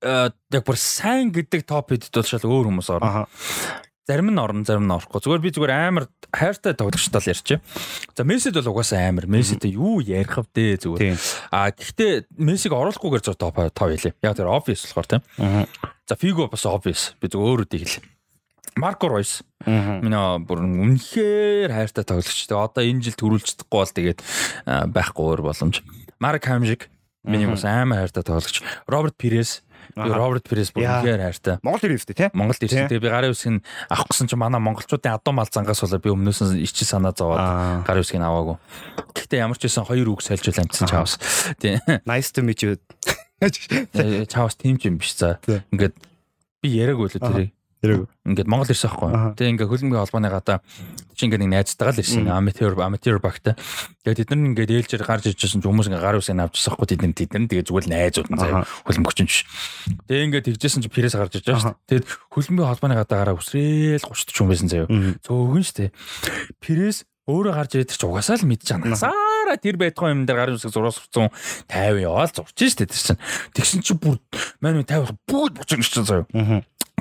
э 0.00 0.30
яг 0.52 0.62
бүр 0.64 0.78
сайн 0.78 1.32
гэдэг 1.32 1.66
топ 1.66 1.90
хэд 1.90 2.12
бол 2.12 2.28
шал 2.28 2.44
өөр 2.44 2.68
хүмүүс 2.70 2.88
орно. 2.94 3.26
Зарим 4.04 4.28
нь 4.28 4.36
орно, 4.36 4.64
зарим 4.68 4.84
нь 4.84 4.92
орохгүй. 4.92 5.16
Зүгээр 5.24 5.40
би 5.40 5.50
зүгээр 5.56 5.72
амар 5.72 6.04
хайртай 6.28 6.76
тоглогчтой 6.76 7.24
л 7.24 7.30
ярьчих. 7.32 7.64
За 8.12 8.20
Мессид 8.28 8.52
бол 8.52 8.76
угаасаа 8.76 9.00
амар. 9.08 9.24
Мессид 9.24 9.64
юу 9.64 10.04
ярих 10.04 10.36
вэ 10.36 10.76
зүгээр. 10.76 11.00
Тийм. 11.00 11.16
А 11.48 11.72
гэхдээ 11.72 12.28
Мессиг 12.36 12.76
оруулахгүйгээр 12.76 13.24
зөв 13.24 13.40
топ 13.40 13.56
5 13.56 13.72
хэлээ. 13.72 14.12
Яг 14.20 14.36
тэр 14.36 14.52
obvious 14.52 14.84
болохоор 14.84 15.08
тийм. 15.08 15.22
За 16.04 16.20
Фиго 16.20 16.52
бас 16.52 16.68
obvious. 16.68 17.16
Би 17.16 17.32
зөв 17.32 17.48
өөрөдийг 17.48 17.88
хэлээ. 17.88 18.04
Марко 18.76 19.08
Ройс. 19.08 19.40
Миний 19.64 20.20
бүр 20.44 20.60
үнэхээр 20.60 21.72
хайртай 21.72 22.04
тоглогч. 22.04 22.44
Тэгээ 22.44 22.60
одоо 22.60 22.82
энэ 22.84 23.08
жил 23.08 23.16
төрүүлж 23.16 23.56
чадахгүй 23.56 23.78
бол 23.80 23.96
тэгээд 23.96 24.20
байхгүй 24.92 25.24
өөр 25.24 25.40
боломж. 25.48 25.80
Марк 26.20 26.44
Хамжиг. 26.44 26.90
Миний 27.24 27.48
бас 27.48 27.64
амар 27.64 28.04
хайртай 28.04 28.20
тоглогч. 28.26 28.60
Роберт 28.84 29.16
Пирес. 29.16 29.62
Би. 29.94 30.10
Роберт 30.10 30.46
Пирес 30.50 30.70
бүр 30.74 30.84
үнэхээр 30.84 31.22
хайртай. 31.22 31.56
Монгол 31.62 31.86
ирээстэй 31.86 32.14
тий. 32.18 32.28
Монголд 32.34 32.58
Тий. 32.58 32.66
ирсэн. 32.66 32.88
Тэгээ 32.90 33.04
би 33.04 33.10
гарын 33.14 33.30
үсгийг 33.30 33.62
авах 33.88 34.06
гэсэн 34.10 34.26
чинь 34.26 34.42
манай 34.42 34.58
монголчуудын 34.58 35.14
адуу 35.14 35.32
мал 35.34 35.46
зангаас 35.46 35.80
болоо 35.86 36.02
би 36.02 36.10
өмнөөс 36.10 36.40
нь 36.50 36.62
ичи 36.66 36.82
санаа 36.82 37.14
Аа. 37.14 37.18
зовоод 37.18 37.40
гарын 37.86 38.02
үсгийг 38.02 38.22
аваагүй. 38.26 38.56
Гэхдээ 39.14 39.38
ямар 39.46 39.58
ч 39.58 39.70
байсан 39.70 39.86
хоёр 39.86 40.08
үг 40.10 40.20
сольжул 40.26 40.58
амтсан 40.58 40.86
чаавс. 40.90 41.14
Тий. 41.62 41.78
Nice 42.06 42.34
to 42.34 42.42
meet 42.42 42.62
you. 42.66 42.74
Э, 43.40 44.24
Чаавс 44.26 44.56
тийм 44.58 44.78
ч 44.82 44.88
юм 44.90 44.98
биш 44.98 45.14
за. 45.14 45.38
Ингээд 45.70 45.94
би 46.62 46.68
яриаг 46.74 46.98
үлээ 46.98 47.20
тэрийг. 47.22 47.50
Ингээд 48.24 48.48
Монгол 48.48 48.72
ирсэн 48.72 48.88
байхгүй. 48.88 49.10
Тэгээ 49.36 49.52
ингээ 49.54 49.68
хөлбөмбөгийн 49.68 50.02
холбооны 50.08 50.30
гадаа 50.32 50.58
чи 51.12 51.22
ингээд 51.28 51.42
нэг 51.44 51.52
найзтайгаа 51.52 51.94
л 51.94 52.02
ирсэн 52.02 52.28
amateur 52.32 52.72
amateur 52.80 53.16
багтай. 53.20 53.54
Тэгээд 54.02 54.18
тэд 54.24 54.30
нар 54.32 54.48
ингээд 54.54 54.72
ээлжээр 54.74 55.04
гарч 55.04 55.24
ижсэн 55.28 55.60
ч 55.60 55.64
хүмүүс 55.68 55.88
ингээд 55.92 56.04
гар 56.04 56.18
үсээ 56.18 56.40
авчихсан 56.40 56.72
хгүй 56.74 56.88
тэд 56.88 57.00
нар 57.04 57.14
тэд 57.14 57.30
нар 57.36 57.50
тэгээд 57.52 57.68
зүгээр 57.68 57.84
л 57.84 57.92
найзууд 57.92 58.28
нь 58.32 58.40
заяа 58.40 58.64
хөлбөмбөгч 58.88 59.18
биш. 59.28 59.38
Тэгээд 60.08 60.24
ингээд 60.30 60.46
тэгжсэн 60.54 60.82
чи 60.82 60.88
пирээс 60.88 61.14
гарч 61.14 61.32
иж 61.38 61.44
байгаа 61.44 61.62
шүү 61.62 61.74
дээ. 61.74 61.88
Тэгэд 61.92 62.06
хөлбөмбөгийн 62.32 62.70
холбооны 62.72 62.96
гадаагаараа 62.98 63.36
үсрээл 63.36 64.04
30 64.08 64.24
40 64.24 64.38
хүн 64.40 64.48
байсан 64.48 64.68
заяа. 64.72 64.88
Зөөгөн 65.20 65.64
шүү 65.64 65.76
дээ. 65.84 65.90
Пирээс 66.64 66.98
өөрөө 67.24 67.52
гарч 67.56 67.72
ирээд 67.72 67.96
чи 67.96 68.04
угаасаа 68.04 68.36
л 68.36 68.44
мэдж 68.44 68.68
байгаа. 68.68 68.92
Насаараа 68.92 69.56
тэр 69.56 69.80
байтугай 69.80 70.12
юм 70.12 70.28
дээр 70.28 70.38
гарын 70.44 70.56
үсэг 70.60 70.76
сурцсан 70.76 71.32
50 71.72 72.04
яваал 72.04 72.28
зурч 72.28 72.52
штэ 72.52 72.84
тэр 72.84 73.00
чинь. 73.00 73.22
Тэгсэн 73.56 73.80
чи 73.80 73.96
бүр 73.96 74.20
маань 74.60 74.84
50 74.84 75.16
бүгд 75.24 75.56
буцаж 75.56 75.80
ирчихсэн 75.80 76.04
заяа. 76.04 76.28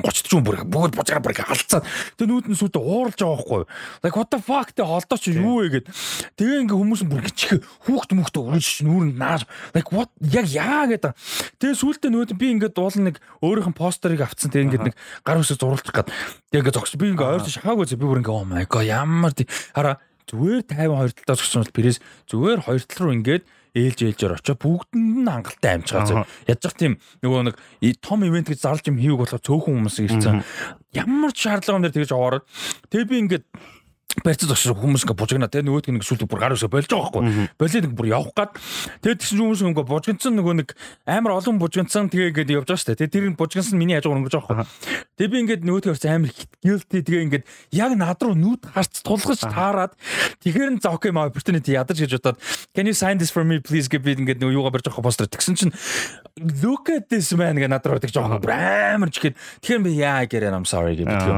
30 0.01 0.25
ч 0.25 0.33
юм 0.33 0.43
бүр 0.43 0.65
бүгд 0.65 0.97
бужаар 0.97 1.21
бүр 1.21 1.37
халцаад 1.37 1.85
тэгээ 2.17 2.29
нүүд 2.33 2.45
нь 2.49 2.57
сүлдө 2.57 2.81
ууралж 2.81 3.19
байгаа 3.21 3.37
байхгүй 3.37 3.63
like 4.01 4.15
what 4.17 4.29
the 4.33 4.39
fuck 4.41 4.73
тэ 4.73 4.81
холдоо 4.81 5.17
чи 5.21 5.37
юу 5.37 5.61
вэ 5.61 5.85
гэд. 5.85 5.87
Тэгээ 6.33 6.65
ингээ 6.65 6.79
хүмүүс 6.81 7.03
бүр 7.05 7.21
гिचх 7.29 7.61
хүүхд 7.85 8.11
мөхт 8.17 8.35
үрж 8.35 8.83
нүүрэнд 8.83 9.15
нааш 9.21 9.45
like 9.77 9.93
what? 9.93 10.09
Яг 10.19 10.49
яа 10.49 10.89
гэдэг. 10.89 11.13
Тэгээ 11.61 11.77
сүлдө 11.77 12.09
нүүд 12.09 12.33
би 12.33 12.51
ингээ 12.57 12.73
дуул 12.73 12.97
нэг 13.05 13.21
өөрийнх 13.45 13.69
нь 13.69 13.77
постерыг 13.77 14.25
авцсан. 14.25 14.49
Тэгээ 14.49 14.65
ингээ 14.73 14.85
нэг 14.91 14.95
гар 15.21 15.39
үсэг 15.39 15.61
зурулчих 15.61 15.93
гад. 15.93 16.09
Тэгээ 16.49 16.61
ингээ 16.65 16.75
зогс 16.75 16.97
би 16.97 17.13
ингээ 17.13 17.29
ойрч 17.37 17.53
шахаагүй 17.53 17.93
би 17.93 18.05
бүр 18.09 18.21
ингээ 18.25 18.33
oh 18.33 18.43
my 18.49 18.65
god 18.65 18.89
ямар 18.89 19.31
хараа 19.77 20.01
зүгээр 20.27 20.65
52 20.73 21.21
талаас 21.21 21.39
зогсон 21.45 21.63
бол 21.63 21.75
пресс 21.75 22.01
зүгээр 22.31 22.59
хоёр 22.65 22.81
тал 22.81 23.01
руу 23.05 23.13
ингээд 23.13 23.43
ээлж 23.73 23.99
ээлжээр 24.05 24.37
очоо 24.37 24.55
бүгдэнд 24.57 25.25
нь 25.25 25.29
хангалттай 25.29 25.71
амжгаа 25.81 26.05
зөв. 26.05 26.17
Ядчих 26.45 26.73
тийм 26.77 26.93
нөгөө 27.25 27.41
нэг 27.49 27.55
том 28.05 28.21
ивент 28.21 28.53
гэж 28.53 28.61
зарлж 28.61 28.85
юм 28.85 29.01
хийвэг 29.01 29.25
болохоор 29.25 29.41
цөөхөн 29.41 29.75
хүмүүс 29.81 29.97
ирсэн. 30.05 30.45
Ямар 30.93 31.33
ч 31.33 31.49
шаардлага 31.49 31.77
юм 31.81 31.83
дээр 31.89 31.97
тэгж 31.97 32.11
аваарад. 32.13 32.45
Тэгээ 32.93 33.09
би 33.09 33.17
ингээд 33.25 33.45
барьцаж 34.21 34.53
очиж 34.53 34.77
хүмүүс 34.77 35.09
ингээ 35.09 35.17
бужигнаа. 35.17 35.49
Те 35.49 35.65
нөгөөдг 35.65 35.89
нэг 35.89 36.05
сүлд 36.05 36.29
бүр 36.29 36.39
гар 36.39 36.53
үсэ 36.53 36.69
болж 36.69 36.85
байгаа 36.85 37.09
байхгүй 37.57 37.81
нэг 37.89 37.93
бүр 37.97 38.07
явах 38.13 38.33
гад. 38.37 38.53
Тэгээд 39.01 39.19
тэгсэн 39.25 39.41
хүмүүс 39.41 39.61
ингээ 39.73 39.89
бужигнсан 39.89 40.33
нөгөө 40.37 40.53
нэг 40.61 40.69
амар 41.09 41.41
олон 41.41 41.57
бужигнсан 41.57 42.13
тэгээ 42.13 42.29
ингээд 42.29 42.53
явж 42.53 42.67
байгаа 42.69 42.81
шүү 42.83 42.93
дээ 42.93 43.09
тэр 43.09 43.33
бужигнсан 43.33 43.73
миний 43.73 43.97
хажуугаар 43.97 44.21
өнгөж 44.21 44.35
байгаа 44.37 44.61
байхгүй. 44.61 44.69
Тэгээд 45.17 45.33
би 45.33 45.37
ингээд 45.41 45.61
нөгөөдгөө 45.65 45.93
харц 45.97 46.05
амар 46.05 46.31
guilty. 46.61 46.97
Тэгээ 47.01 47.25
ингээд 47.25 47.45
яг 47.73 47.91
над 47.97 48.21
руу 48.21 48.37
нүд 48.37 48.61
харц 48.69 49.01
тулгаж 49.01 49.41
таарад 49.41 49.97
тэгэхээр 50.45 50.77
нь 50.77 50.81
за 50.83 50.93
окей 50.93 51.09
маа 51.09 51.33
opportunity 51.33 51.73
ядаж 51.73 51.97
гэж 51.97 52.21
бодоод 52.21 52.37
can 52.77 52.85
you 52.85 52.93
sign 52.93 53.17
this 53.17 53.33
for 53.33 53.41
me 53.41 53.57
please? 53.57 53.89
гэж 53.89 54.01
би 54.05 54.13
ингээд 54.13 54.39
нөгөө 54.45 54.53
юугаа 54.53 54.73
барьж 54.77 54.85
байгаа 54.93 55.05
постэр 55.09 55.29
тэгсэн 55.33 55.57
чинь 55.57 55.73
look 56.61 56.89
at 56.93 57.09
this 57.09 57.33
man 57.33 57.57
гэ 57.57 57.65
над 57.65 57.85
руу 57.85 57.97
тэгж 57.97 58.13
байгаа 58.13 58.93
амар 58.93 59.09
ч 59.09 59.25
гээд 59.25 59.35
тэгэхээр 59.65 59.81
би 59.81 59.91
яа 59.97 60.21
гэрээ 60.29 60.53
I'm 60.53 60.69
sorry 60.69 60.93
гэж 60.93 61.09
би 61.09 61.33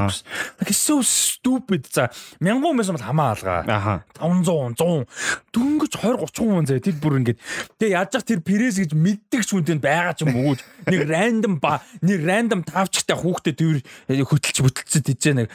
like 0.60 0.70
it's 0.70 0.82
so 0.82 1.00
stupid. 1.02 1.86
За 1.92 2.10
мянган 2.40 2.65
хүн 2.66 2.78
байсан 2.80 2.96
бол 2.96 3.06
хамаа 3.06 3.30
алгаа. 3.34 3.60
Аха. 3.66 3.94
500 4.18 4.76
100 4.76 5.06
дөнгөж 5.54 5.92
20 5.96 6.26
30 6.26 6.50
хүн 6.50 6.66
зэ 6.66 6.82
тэр 6.82 6.96
бүр 7.00 7.18
ингээд 7.22 7.38
тэгээ 7.78 7.96
яаж 7.96 8.10
зах 8.12 8.26
тэр 8.26 8.40
пресс 8.42 8.80
гэж 8.82 8.92
мэддэг 8.92 9.42
ч 9.46 9.50
хүнтэй 9.54 9.78
байгаа 9.78 10.14
ч 10.14 10.26
юм 10.26 10.34
уу 10.34 10.54
нэг 10.90 11.00
рандом 11.06 11.58
ба 11.62 11.80
нэг 12.02 12.20
рандом 12.26 12.66
тавчтай 12.66 13.16
хүүхдэд 13.16 13.56
тэр 13.56 13.80
хөтөлч 14.26 14.56
бүтэлцэд 14.60 15.04
тийж 15.06 15.24
нэг. 15.34 15.48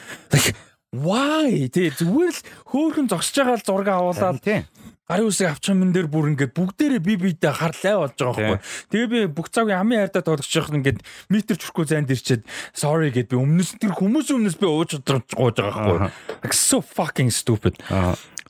Why? 0.92 1.72
Тэгээ 1.72 2.04
зүгээр 2.04 2.32
л 2.36 2.40
хөөхөн 2.68 3.08
зогсож 3.08 3.36
байгаа 3.40 3.56
л 3.56 3.64
зураг 3.64 3.88
авуулаад 3.88 4.44
Тийм 4.44 4.68
гарын 5.08 5.28
үсэг 5.28 5.50
авчих 5.50 5.74
юм 5.74 5.90
дээр 5.90 6.06
бүр 6.06 6.30
ингээд 6.32 6.54
бүгдээрээ 6.54 7.02
би 7.02 7.14
биедээ 7.18 7.52
харлаа 7.52 8.06
болж 8.06 8.16
байгаа 8.16 8.38
байхгүй. 8.38 8.60
Тэгээ 8.94 9.08
би 9.10 9.20
бүх 9.34 9.50
цагийн 9.50 9.82
амын 9.82 9.98
хайртаа 10.06 10.22
тоглож 10.22 10.46
байгаа 10.46 10.78
ингээд 10.78 10.98
метр 11.28 11.56
чүрхүү 11.58 11.84
зайд 11.90 12.12
ирчээд 12.14 12.42
sorry 12.70 13.10
гэд 13.10 13.34
би 13.34 13.36
өмнөс 13.36 13.76
тэр 13.82 13.92
хүмүүс 13.98 14.30
өмнөс 14.30 14.56
би 14.62 14.66
ууж 14.70 15.02
гууж 15.02 15.56
байгаа 15.58 16.08
байхгүй. 16.46 16.54
So 16.54 16.80
fucking 16.80 17.34
stupid. 17.34 17.82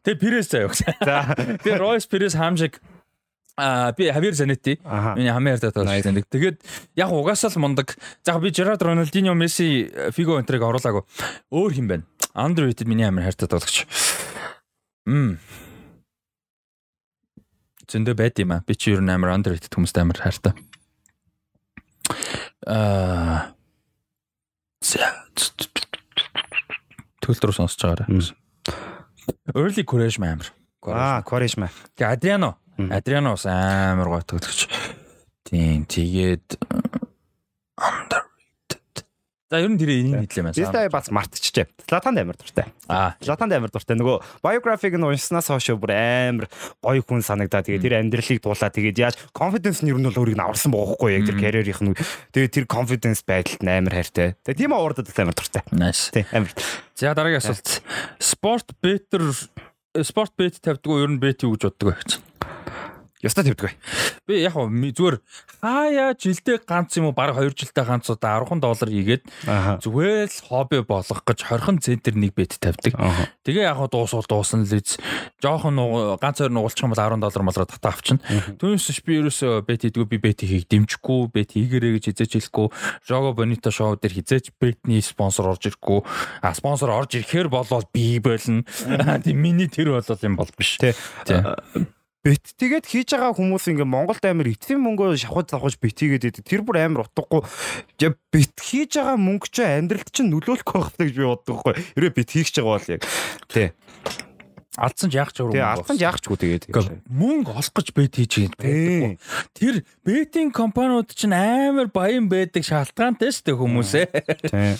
Тэгээ 0.04 0.20
Пирес 0.20 0.52
заяа. 0.52 0.70
За 1.00 1.32
тэгээ 1.32 1.80
Ройс 1.80 2.04
Пирес 2.06 2.36
хаамшиг 2.36 2.78
А 3.56 3.92
би 3.92 4.08
Хавьер 4.08 4.32
Занети 4.32 4.80
миний 5.16 5.28
хамгийн 5.28 5.56
хайртай 5.56 5.72
тоглогч 5.72 6.02
тань. 6.04 6.24
Тэгээд 6.24 6.64
яг 6.96 7.12
угаасаа 7.12 7.52
л 7.52 7.60
мундаг. 7.60 7.96
За 8.24 8.38
би 8.40 8.48
Жерард 8.48 8.80
Роналдиньо, 8.80 9.34
Месси, 9.34 9.92
Фиго 10.16 10.40
энтриг 10.40 10.64
оруулаагүй. 10.64 11.04
Өөр 11.52 11.72
хин 11.76 11.86
байна. 11.86 12.04
Underrated 12.32 12.88
миний 12.88 13.04
амар 13.04 13.28
хайртай 13.28 13.48
тоглогч. 13.52 13.84
Мм 15.04 15.36
зөндөө 17.92 18.16
байд 18.18 18.40
юм 18.40 18.56
а. 18.56 18.62
Би 18.66 18.74
чи 18.74 18.92
ер 18.96 19.04
нь 19.04 19.12
амар 19.12 19.36
underrated 19.36 19.72
хүмүүст 19.72 20.00
амар 20.00 20.18
хайртай. 20.18 20.56
Аа 22.66 23.52
төлтөр 27.22 27.54
сонсож 27.54 27.78
байгаарай. 27.84 28.34
Early 29.54 29.84
courage 29.86 30.18
амар. 30.18 30.50
Аа, 30.82 31.22
Quaresma. 31.22 31.70
Гэ 31.96 32.06
Адриано. 32.16 32.56
Адриано 32.90 33.36
бас 33.36 33.46
амар 33.46 34.08
гой 34.10 34.24
төлөгч. 34.26 34.66
Тийм, 35.46 35.86
тэгээд 35.86 36.58
За 39.52 39.60
ер 39.60 39.68
нь 39.68 39.76
тэр 39.76 39.92
энийг 39.92 40.32
хэллээ 40.32 40.48
маань. 40.48 40.56
Бистай 40.56 40.88
бас 40.88 41.12
мартчихжээ. 41.12 41.68
Златанд 41.84 42.16
амар 42.16 42.40
дуртай. 42.40 42.72
Аа. 42.88 43.20
Златанд 43.20 43.52
амар 43.52 43.68
дуртай. 43.68 44.00
Нөгөө 44.00 44.40
biography-г 44.40 44.96
нь 44.96 45.04
уншсанаас 45.04 45.52
хойш 45.52 45.76
бүр 45.76 45.92
амар 45.92 46.48
гоё 46.80 47.04
хүн 47.04 47.20
санагдаа. 47.20 47.60
Тэгээд 47.60 47.84
тэр 47.84 48.00
амьдралыг 48.00 48.40
дуулаа. 48.40 48.72
Тэгээд 48.72 48.96
яаж 48.96 49.20
confidence 49.36 49.84
нь 49.84 49.92
ер 49.92 50.00
нь 50.00 50.08
бол 50.08 50.24
өөрийг 50.24 50.40
нь 50.40 50.44
аварсан 50.48 50.72
байгаа 50.72 50.96
байхгүй 50.96 51.10
яг 51.12 51.28
тэр 51.28 51.36
career-ийнх 51.36 51.84
нь. 51.84 51.92
Тэгээд 52.32 52.54
тэр 52.56 52.64
confidence 52.64 53.20
байдалд 53.28 53.60
амар 53.60 53.92
хайртай. 53.92 54.40
Тэгээд 54.40 54.56
тийм 54.56 54.72
уурдад 54.72 55.12
амар 55.20 55.36
дуртай. 55.36 55.62
Nice. 55.68 56.08
Тийм 56.16 56.24
амар. 56.32 56.56
За 56.96 57.12
дараагийн 57.12 57.44
асуулт. 57.44 57.84
Sport 58.24 58.72
better 58.80 59.36
спорт 60.00 60.32
бет 60.40 60.56
тавьдгүй 60.64 61.04
ер 61.04 61.10
нь 61.12 61.20
бет 61.20 61.44
юу 61.44 61.52
гэж 61.52 61.68
боддог 61.68 61.92
вэ 61.92 61.96
гэж. 62.00 62.10
Ястаа 63.22 63.46
тавьдаг. 63.46 63.78
Би 64.26 64.42
яг 64.42 64.58
зүгээр 64.58 65.22
хаяа 65.62 66.10
жилдээ 66.18 66.58
ганц 66.66 66.98
юм 66.98 67.10
уу 67.10 67.14
баг 67.14 67.38
2 67.38 67.54
жилдээ 67.54 67.86
ганц 67.86 68.10
удаа 68.10 68.42
10 68.42 68.58
доллар 68.58 68.90
хийгээд 68.90 69.22
зүгээр 69.78 70.26
л 70.26 70.42
хобби 70.42 70.82
болгох 70.82 71.22
гэж 71.22 71.46
20 71.46 71.78
центр 71.86 72.18
нэг 72.18 72.34
бет 72.34 72.58
тавьдаг. 72.58 72.98
Тэгээ 73.46 73.70
яг 73.70 73.78
дуусвал 73.94 74.26
дуусна 74.26 74.66
л 74.66 74.74
үз. 74.74 74.98
Жохон 75.38 75.78
ганц 76.18 76.42
хоёр 76.42 76.50
нугалчих 76.50 76.82
юм 76.82 76.90
бол 76.90 76.98
10 76.98 77.22
доллар 77.22 77.42
малраа 77.46 77.66
татаа 77.70 77.94
авчна. 77.94 78.18
Түүнээс 78.58 79.00
би 79.06 79.22
ерөөсөө 79.22 79.62
бет 79.70 79.86
хийдгүү 79.86 80.06
би 80.10 80.18
бет 80.18 80.42
хийх 80.42 80.66
дэмжихгүй, 80.66 81.30
бет 81.30 81.54
хийгэрээ 81.54 82.02
гэж 82.02 82.04
хизээч 82.10 82.42
хэлэхгүй. 82.42 82.74
Жого 83.06 83.38
Бонито 83.38 83.70
шоу 83.70 83.94
дээр 83.94 84.18
хизээч 84.18 84.50
бетний 84.58 84.98
спонсор 84.98 85.46
орж 85.54 85.70
ирэхгүй. 85.70 86.02
А 86.42 86.50
спонсор 86.58 86.90
орж 86.90 87.22
ирэхээр 87.22 87.46
болоод 87.46 87.86
би 87.94 88.18
болно. 88.18 88.66
Тийм 89.22 89.38
миний 89.38 89.70
тэр 89.70 89.94
болол 89.94 90.18
юм 90.26 90.34
бол 90.34 90.50
биш. 90.58 90.78
Тий. 90.82 90.94
Бит 92.22 92.54
тэгээд 92.54 92.86
хийж 92.86 93.18
байгаа 93.18 93.34
хүмүүс 93.34 93.66
ингээ 93.66 93.82
Монголд 93.82 94.22
амар 94.22 94.46
эцсийн 94.46 94.78
мөнгөө 94.78 95.18
шавхад 95.18 95.50
завхаж 95.50 95.74
бит 95.82 95.98
хийгээд 95.98 96.30
идэв. 96.30 96.46
Тэр 96.46 96.62
бүр 96.62 96.78
амар 96.78 97.10
утгагүй. 97.10 97.42
Бит 98.30 98.54
хийж 98.62 98.94
байгаа 98.94 99.18
мөнгө 99.18 99.50
ч 99.50 99.66
амьдралд 99.66 100.06
чинь 100.14 100.30
нөлөөлөхгүй 100.30 100.78
байх 100.86 100.94
гэж 101.02 101.18
би 101.18 101.26
боддог 101.26 101.66
байхгүй. 101.66 101.74
Хэрвээ 101.98 102.14
бит 102.14 102.30
хийх 102.30 102.46
гэж 102.46 102.62
байгаа 102.62 102.78
бол 102.78 102.92
яг. 102.94 103.02
Тий. 103.50 103.68
Алдсан 104.78 105.10
ч 105.10 105.18
яах 105.18 105.34
ч 105.34 105.42
Тэгээ 105.42 105.66
алдсан 105.66 105.96
ч 105.98 106.02
яах 106.06 106.18
ч 106.22 106.24
гоо 106.30 106.38
тэгээд. 106.38 106.64
Мөнгө 107.10 107.50
олох 107.58 107.74
гэж 107.74 107.88
бет 107.90 108.14
хийж 108.14 108.54
байдаг. 108.54 109.18
Тэр 109.58 109.74
бетинг 110.06 110.54
компаниуд 110.54 111.10
чинь 111.10 111.34
амар 111.34 111.90
баян 111.90 112.30
байдаг 112.30 112.62
шалтгаантай 112.62 113.34
шүү 113.34 113.50
дээ 113.50 113.58
хүмүүсээ. 113.58 114.06
Тий. 114.46 114.78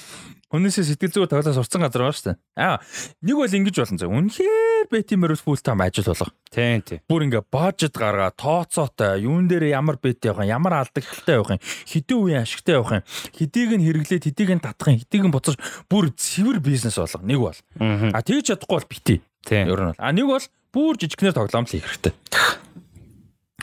Хүнээсээ 0.53 0.85
сэтгэл 0.85 1.17
зүгээр 1.17 1.33
тоглоо 1.33 1.57
сурцсан 1.57 1.81
газар 1.81 2.05
байна 2.05 2.13
шүү 2.13 2.29
дээ. 2.29 2.39
Аа 2.61 2.77
нэг 3.25 3.37
бол 3.41 3.57
ингэж 3.57 3.77
болно 3.81 3.97
заа. 3.97 4.13
Үнэхээр 4.13 4.87
бетимерс 4.93 5.41
фул 5.41 5.57
тайм 5.57 5.81
ажил 5.81 6.13
болох. 6.13 6.29
Тийм 6.53 6.85
тийм. 6.85 7.01
Бүр 7.09 7.25
ингээ 7.25 7.45
бажет 7.49 7.97
гаргаа, 7.97 8.37
тооцоотой, 8.37 9.25
юун 9.25 9.49
дээр 9.49 9.73
ямар 9.73 9.97
бет 9.97 10.21
явах 10.29 10.45
юм, 10.45 10.53
ямар 10.53 10.85
алдагтай 10.85 11.41
явах 11.41 11.57
юм, 11.57 11.65
хэдэн 11.89 12.19
үеийн 12.21 12.45
ашигтай 12.45 12.77
явах 12.77 13.01
юм, 13.01 13.05
хэдийг 13.33 13.71
нь 13.81 13.85
хэрэглээд, 13.89 14.25
хэдийг 14.29 14.51
нь 14.53 14.61
татах 14.61 14.93
юм, 14.93 15.01
хэдийг 15.01 15.25
нь 15.25 15.33
буцаж 15.33 15.57
бүр 15.89 16.13
цэвэр 16.13 16.61
бизнес 16.61 17.01
болох. 17.01 17.25
Нэг 17.25 17.41
бол. 17.41 17.61
А 18.13 18.21
тэгж 18.21 18.53
чадахгүй 18.53 18.77
бол 18.77 18.93
бити. 18.93 19.15
Тийм. 19.49 19.73
Ер 19.73 19.81
нь 19.81 19.91
бол. 19.97 20.05
А 20.05 20.13
нэг 20.13 20.29
бол 20.29 20.45
бүр 20.69 21.01
жижигнэр 21.01 21.33
тоглоом 21.33 21.65
л 21.65 21.73
хийх 21.73 21.89
хэрэгтэй. 21.89 22.13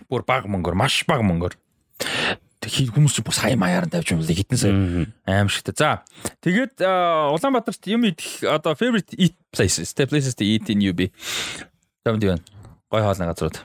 Бүр 0.09 0.25
баг 0.25 0.49
мөнгөөр, 0.49 0.73
маш 0.73 1.05
баг 1.05 1.21
мөнгөөр 1.21 1.53
хүмүүс 2.67 3.13
ч 3.15 3.23
бас 3.23 3.39
хай 3.39 3.55
маяар 3.55 3.87
тавьж 3.87 4.11
юм 4.11 4.19
л 4.19 4.27
хитэн 4.27 4.57
сая 4.59 4.73
аим 5.23 5.47
шигтэй. 5.47 5.73
За 5.79 6.03
тэгээд 6.43 6.83
Улаанбаатарт 6.83 7.83
юм 7.87 8.03
идэх 8.03 8.43
одоо 8.43 8.75
favorite 8.75 9.15
eat 9.15 9.35
places, 9.51 9.95
the 9.95 10.03
places 10.07 10.35
to 10.35 10.43
eat 10.43 10.67
in 10.67 10.83
UB. 10.83 11.07
Тэмд 12.03 12.23
юу 12.23 12.35
вэ? 12.35 12.43
Гой 12.91 13.01
хоолны 13.01 13.31
газрууд. 13.31 13.57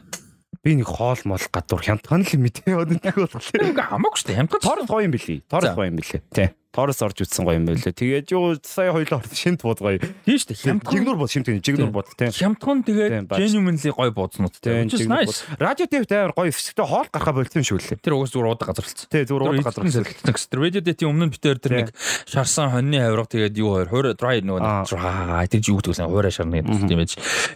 Би 0.63 0.79
нэг 0.79 0.87
хоол 0.87 1.19
мол 1.27 1.43
гадуур 1.51 1.83
хямдхан 1.83 2.23
л 2.23 2.39
мэдээ 2.39 2.73
нэг 2.73 3.03
болохоор. 3.19 3.43
Хамаагүй 3.75 4.19
шүү 4.23 4.29
дээ. 4.31 4.39
Хямдхан 4.39 4.61
Торос 4.63 4.87
гоё 4.87 5.05
юм 5.05 5.13
билий. 5.13 5.43
Торос 5.51 5.75
гоё 5.75 5.91
юм 5.91 5.99
билий. 5.99 6.23
Тий. 6.31 6.55
Торос 6.75 6.99
орж 7.07 7.23
үтсэн 7.23 7.47
гоё 7.47 7.63
юм 7.63 7.71
байлээ. 7.71 7.95
Тэгээд 7.95 8.35
юу 8.35 8.59
сая 8.67 8.91
хоёлоо 8.91 9.23
шинт 9.31 9.63
бод 9.63 9.79
гоё. 9.79 10.03
Тийм 10.03 10.35
шүү 10.43 10.59
дээ. 10.59 10.83
Жигнур 10.83 11.15
бод 11.15 11.31
шинт 11.31 11.47
жигнур 11.47 11.95
бод 11.95 12.11
тийм. 12.19 12.35
хямдхан 12.35 12.83
Тийм, 12.83 13.31
тэгээд 13.31 13.31
genuinely 13.31 13.91
гоё 13.95 14.11
буузнууд 14.11 14.59
Тийм, 14.59 14.91
тийм. 14.91 15.07
Nice. 15.07 15.47
Радио 15.55 15.87
дэвт 15.87 16.11
амар 16.11 16.35
гоё 16.35 16.51
эсвэлтэй 16.51 16.83
хоол 16.83 17.07
гарахаа 17.15 17.35
болцсон 17.39 17.63
юм 17.63 17.69
шүү 17.71 17.79
лээ. 17.79 18.03
Тэр 18.03 18.19
угаас 18.19 18.35
зүгээр 18.35 18.49
уудаг 18.51 18.67
газар 18.75 18.85
болсон. 18.91 19.07
Тий 19.07 19.23
зүгээр 19.23 19.43
уудаг 19.55 19.67
газар. 19.71 19.85
газар. 19.87 20.51
Тэр 20.51 20.59
radio 20.59 20.83
date-ийн 20.83 21.11
өмнө 21.15 21.27
нь 21.31 21.35
битээр 21.39 21.59
тэр 21.63 21.73
нэг 21.79 21.89
шарсан 22.27 22.75
хоньны 22.75 22.99
хавирга 22.99 23.31
тэгээд 23.31 23.55
юу 23.55 23.71
хоёр 23.79 23.89
хойр 23.95 24.07
dry 24.19 24.43
нөгөө 24.43 24.91
dry 24.91 25.47
тэр 25.47 25.63
юу 25.63 25.79
гэдэг 25.79 25.95
вэ? 25.95 26.11
Хуурай 26.11 26.35
гэдэг 26.35 26.91
тийм 26.91 26.99
байж. 26.99 27.13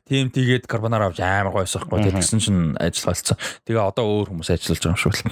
Тийм 0.06 0.30
тэгээд 0.30 0.70
карбонара 0.70 1.10
авч 1.10 1.18
амар 1.18 1.50
гоё 1.50 1.66
сахгүй. 1.66 2.06
Тэгээд 2.06 2.22
тэгсэн 2.22 2.38
чинь 2.38 2.78
ажил 2.78 3.10
болсон. 3.10 3.34
Тэгээ 3.66 3.82
одоо 3.82 4.06
өөр 4.06 4.30
хүмүүс 4.30 4.54
ажиллаж 4.54 4.78
байгаа 4.78 4.94
юм 4.94 5.02
шүү 5.02 5.12
л. 5.12 5.22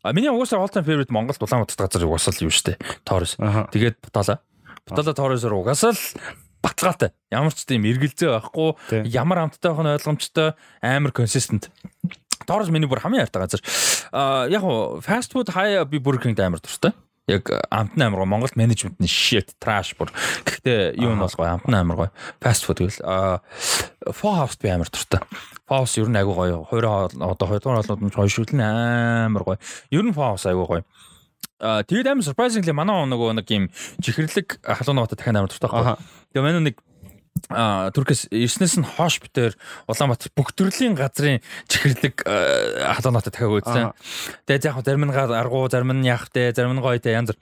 А 0.00 0.12
миний 0.16 0.32
угаасаа 0.32 0.64
all 0.64 0.72
time 0.72 0.86
favorite 0.88 1.12
Монголд 1.12 1.36
Улаанбаатар 1.36 1.84
газар 1.84 2.08
угаасаа 2.08 2.32
л 2.32 2.48
юу 2.48 2.52
штэ. 2.54 2.80
Торос. 3.04 3.33
Аха. 3.38 3.68
Тэгээд 3.72 3.96
Бутала. 4.02 4.40
Бутала 4.86 5.14
Торосоор 5.14 5.54
угаасаа 5.54 5.92
л 5.92 6.02
баталгаатай. 6.64 7.12
Ямар 7.30 7.52
ч 7.52 7.68
тийм 7.68 7.84
эргэлзээ 7.84 8.30
байхгүй, 8.32 9.04
ямар 9.12 9.44
амттай 9.44 9.70
байх 9.72 9.84
нь 9.84 9.94
ойлгомжтой, 10.00 10.56
амар 10.80 11.12
consistent. 11.12 11.68
Торос 12.48 12.68
миний 12.72 12.88
бүр 12.88 13.00
хамгийн 13.04 13.24
хайртай 13.24 13.44
газар. 13.44 13.62
А 14.12 14.46
яг 14.48 14.64
уу 14.64 15.00
fast 15.04 15.32
food 15.32 15.52
хаяа 15.52 15.84
би 15.84 16.00
Burger 16.00 16.24
King 16.28 16.38
амар 16.40 16.60
дуртай. 16.60 16.92
Яг 17.28 17.48
амт 17.72 17.96
амар 17.96 18.20
гоо 18.20 18.28
Монголд 18.28 18.56
менежмент 18.56 19.00
нь 19.00 19.08
shit 19.08 19.56
trash 19.56 19.96
бүр. 19.96 20.12
Гэхдээ 20.44 21.00
юу 21.00 21.16
нь 21.16 21.20
бол 21.20 21.32
гоё 21.32 21.56
амт 21.56 21.68
амар 21.68 21.96
гоё. 21.96 22.10
Fast 22.40 22.68
food 22.68 22.84
гэвэл 22.84 23.00
а 23.00 23.40
Four 24.12 24.36
House 24.44 24.60
би 24.60 24.68
амар 24.68 24.92
дуртай. 24.92 25.24
Four 25.64 25.84
House 25.84 25.96
ер 25.96 26.08
нь 26.12 26.20
айгуу 26.20 26.36
гоё. 26.36 26.68
Хоёроо 26.68 27.08
одоо 27.08 27.48
хоёрдугаар 27.48 27.80
холнууд 27.80 28.04
нь 28.04 28.12
хойшруулн 28.12 28.60
амар 28.60 29.44
гоё. 29.44 29.58
Ер 29.88 30.04
нь 30.04 30.12
Four 30.12 30.36
House 30.36 30.44
айгуу 30.44 30.68
гоё. 30.68 30.84
Тэгээд 31.62 32.10
амар 32.10 32.26
surprisingly 32.26 32.74
манай 32.74 33.06
нөгөө 33.06 33.38
нэг 33.38 33.48
юм 33.54 33.70
чихэрлэг 34.02 34.58
халуунаатай 34.64 35.16
дахин 35.16 35.38
амар 35.38 35.50
дуртай 35.52 35.70
байхгүй. 35.70 35.96
Тэгээ 36.34 36.44
манай 36.44 36.62
нэг 36.72 36.76
а 37.50 37.90
Туркэс 37.90 38.30
ирснээс 38.30 38.78
нь 38.78 38.86
хоош 38.86 39.18
битэр 39.18 39.58
Улаанбаатар 39.90 40.30
бүх 40.38 40.54
төрлийн 40.54 40.94
газрын 40.94 41.42
чихэрлэг 41.66 42.22
халуунаатай 42.22 43.34
дахиад 43.34 43.58
үзсэн. 43.58 43.90
Тэгээд 44.46 44.64
яг 44.70 44.78
зарим 44.86 45.04
нь 45.04 45.12
аргуу, 45.12 45.66
зарим 45.66 45.92
нь 45.98 46.06
яхтай, 46.06 46.54
зарим 46.54 46.78
нь 46.78 46.82
гоётэй 46.82 47.12
янз. 47.18 47.34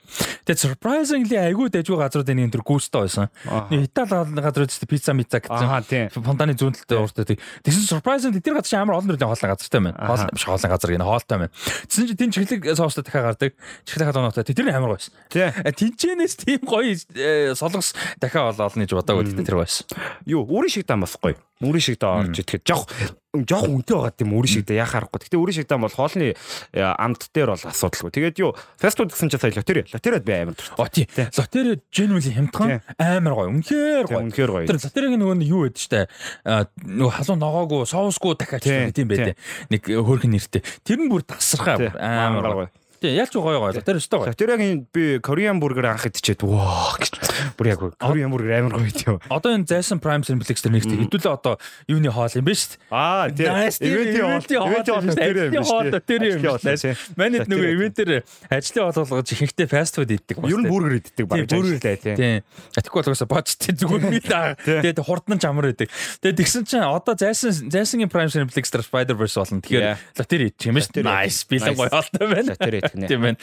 Тэгээд 0.49 0.59
surprisingly 0.59 1.37
айгүй 1.37 1.69
дэжгүй 1.69 2.01
газруудын 2.01 2.41
нэг 2.41 2.51
төр 2.51 2.65
гүйцтэй 2.65 3.05
байсан. 3.05 3.29
Итали 3.69 4.41
газар 4.41 4.65
үзтээ 4.65 4.89
пицца 4.89 5.13
мицца 5.13 5.37
гэсэн. 5.39 6.09
Фонтаны 6.09 6.57
зүүн 6.57 6.73
талтай 6.73 6.97
ууртай. 6.97 7.37
Тэгсэн 7.61 7.85
surprisingly 7.85 8.41
тэр 8.41 8.57
газар 8.57 8.81
амар 8.81 8.97
олон 8.97 9.13
төрлийн 9.13 9.29
хоолны 9.29 9.49
газартай 9.53 9.77
байна. 9.77 9.97
Хоол 10.09 10.25
биш 10.33 10.45
хоолны 10.49 10.67
газар 10.73 10.89
гэнэ 10.89 11.05
хоолтой 11.05 11.37
байна. 11.37 11.53
Тэгсэн 11.85 12.07
чинь 12.09 12.17
тэн 12.17 12.31
чихлэг 12.33 12.61
соостой 12.75 13.05
дахиад 13.05 13.37
гардаг. 13.37 13.53
Чихлэг 13.85 14.09
халуунаатай. 14.09 14.43
Тэр 14.43 14.73
амар 14.73 14.97
гоёс. 14.97 15.13
Тий. 15.29 15.47
Тинчэнээс 15.53 16.33
тийм 16.43 16.65
гоё 16.65 16.91
э, 16.91 17.55
солонгос 17.55 17.95
дахиад 18.19 18.57
олоо 18.57 18.67
олно 18.67 18.83
гэж 18.83 18.91
бодоагүй 18.97 19.45
тэр 19.45 19.63
байсан. 19.63 19.82
Юу 20.25 20.45
үрийн 20.47 20.71
шиг 20.71 20.87
бас 20.87 21.17
гоё. 21.17 21.35
Үрийн 21.63 21.83
шиг 21.83 21.97
даа 21.99 22.23
орж 22.23 22.39
итгэхэд 22.39 22.67
жоох 22.67 22.87
жоох 23.33 23.65
үнэтэй 23.65 23.95
байгаа 23.97 24.13
тийм 24.13 24.35
үрийн 24.37 24.53
шиг 24.61 24.65
даа 24.69 24.83
яхаа 24.83 25.07
харахгүй. 25.07 25.25
Гэтэ 25.25 25.41
үрийн 25.41 25.57
шиг 25.57 25.67
даам 25.71 25.85
бол 25.87 25.95
хоолны 25.95 26.33
э, 26.33 26.81
амт 26.81 27.33
дээр 27.33 27.49
бол 27.55 27.65
асуудалгүй. 27.65 28.11
Тэгээд 28.13 28.37
юу 28.43 28.51
фаст 28.77 28.97
фуд 28.99 29.09
гэсэн 29.09 29.31
чинь 29.33 29.41
сая 29.41 29.55
лотери. 29.57 29.81
Лотериад 29.89 30.21
би 30.27 30.33
амар 30.37 30.53
дуртай. 30.53 30.77
О 30.77 30.85
тий. 30.85 31.05
Лотери 31.09 31.81
genuinely 31.89 32.29
хямдхан 32.29 32.83
амар 33.01 33.33
гоё. 33.33 33.49
Үнэхээр 33.49 34.05
гоё. 34.05 34.21
Үнэхээр 34.27 34.51
гоё. 34.53 34.67
Тэр 34.69 34.77
лотериг 34.77 35.17
нөгөө 35.17 35.37
нэг 35.41 35.49
юу 35.49 35.65
байдаг 35.65 35.81
штэ. 35.81 36.05
А, 36.45 36.69
Нөгөө 36.83 37.13
халуун 37.17 37.41
ногоогүй, 37.41 37.81
соусгүй 37.89 38.37
дахиад 38.37 38.61
Тий, 38.61 38.93
тийм 38.93 39.09
байдэ. 39.09 39.33
Нэг 39.73 39.81
хөөрхөн 39.81 40.29
нэртэй. 40.29 40.61
Тэр 40.85 41.01
нь 41.01 41.09
бүр 41.09 41.25
тасархаа 41.25 41.79
амар 41.97 42.69
гоё. 42.69 42.82
Тий, 43.03 43.11
ялч 43.19 43.35
гоё 43.35 43.59
гоё. 43.59 43.75
Лотери 43.75 43.99
өстой 43.99 44.23
гоё. 44.23 44.31
Лотериагийн 44.31 44.87
би 44.95 45.19
Korean 45.19 45.59
burger 45.59 45.83
анх 45.91 46.07
идчихэд 46.07 46.39
ваа 46.47 46.95
гэж. 46.95 47.19
Бүр 47.59 47.67
яг 47.67 47.81
Korean 47.99 48.31
burger 48.31 48.55
амар 48.63 48.79
гоё 48.79 48.95
тийм. 48.95 49.19
Одоо 49.27 49.51
энэ 49.59 49.67
Jason 49.67 49.99
Prime 49.99 50.23
Simplex 50.23 50.63
дээр 50.63 50.79
нэгтэй 50.79 51.03
хэдүүлээ 51.03 51.35
одоо 51.35 51.59
юуны 51.91 52.07
хоол 52.07 52.31
юм 52.31 52.47
бэ 52.47 52.55
штэ. 52.55 52.79
Аа 52.87 53.27
тий. 53.27 53.43
Nice, 53.43 53.83
тийм, 53.83 53.91
ивэнтийн 53.91 54.23
хоол 54.23 54.79
шүү 54.79 55.19
дээ. 55.19 55.35
Ажлын 55.43 55.67
хоол 55.67 55.91
тэр 55.99 56.21
юм 56.31 56.43
шүү 56.47 56.63
дээ. 56.63 56.95
Манайд 57.19 57.47
нөгөө 57.51 57.69
ивентээр 57.75 58.11
ажлын 58.47 58.83
хоол 58.87 59.03
болгож 59.03 59.29
ихэнхдээ 59.35 59.67
фаст 59.67 59.99
фуд 59.99 60.07
иддэг 60.15 60.39
Ер 60.47 60.63
нь 60.63 60.71
бургер 60.71 60.95
иддэг 61.03 61.25
баг. 61.27 61.43
Тийм, 61.43 61.59
burger. 61.59 61.75
ажлтай, 61.75 61.95
тий. 61.99 62.15
Тийм. 62.15 62.39
Атихгүй 62.79 63.03
бол 63.03 63.11
угаасаа 63.11 63.27
бочтой 63.27 63.75
зүгээр 63.83 64.03
би 64.07 64.19
даа. 64.23 64.55
Тэгээд 64.63 65.03
хурдан 65.03 65.37
ч 65.39 65.45
амар 65.51 65.75
байдаг. 65.75 65.91
Тэгээд 66.23 66.39
тэгсэн 66.39 66.63
чинь 66.63 66.87
одоо 66.87 67.19
зайсан 67.19 67.51
зайсангийн 67.67 68.07
Prime 68.07 68.31
Simplex 68.31 68.71
дээр 68.71 68.87
Spider-Verse 68.87 69.35
болно. 69.43 69.59
Тэгэхээр 69.59 69.83
лотери 70.23 70.47
идчих 70.55 70.71
юм 70.71 70.79
шүү 70.79 70.95
дээ. 70.95 71.03
Nice. 71.03 71.43
Би 71.51 71.59
л 71.59 71.67
Nice. 71.67 71.75
гоё 71.75 71.91
хоолтой 71.91 72.27
байна. 72.31 72.51
Лотери 72.55 72.79
нэ. 72.97 73.07
Тийм 73.07 73.21
байна. 73.21 73.37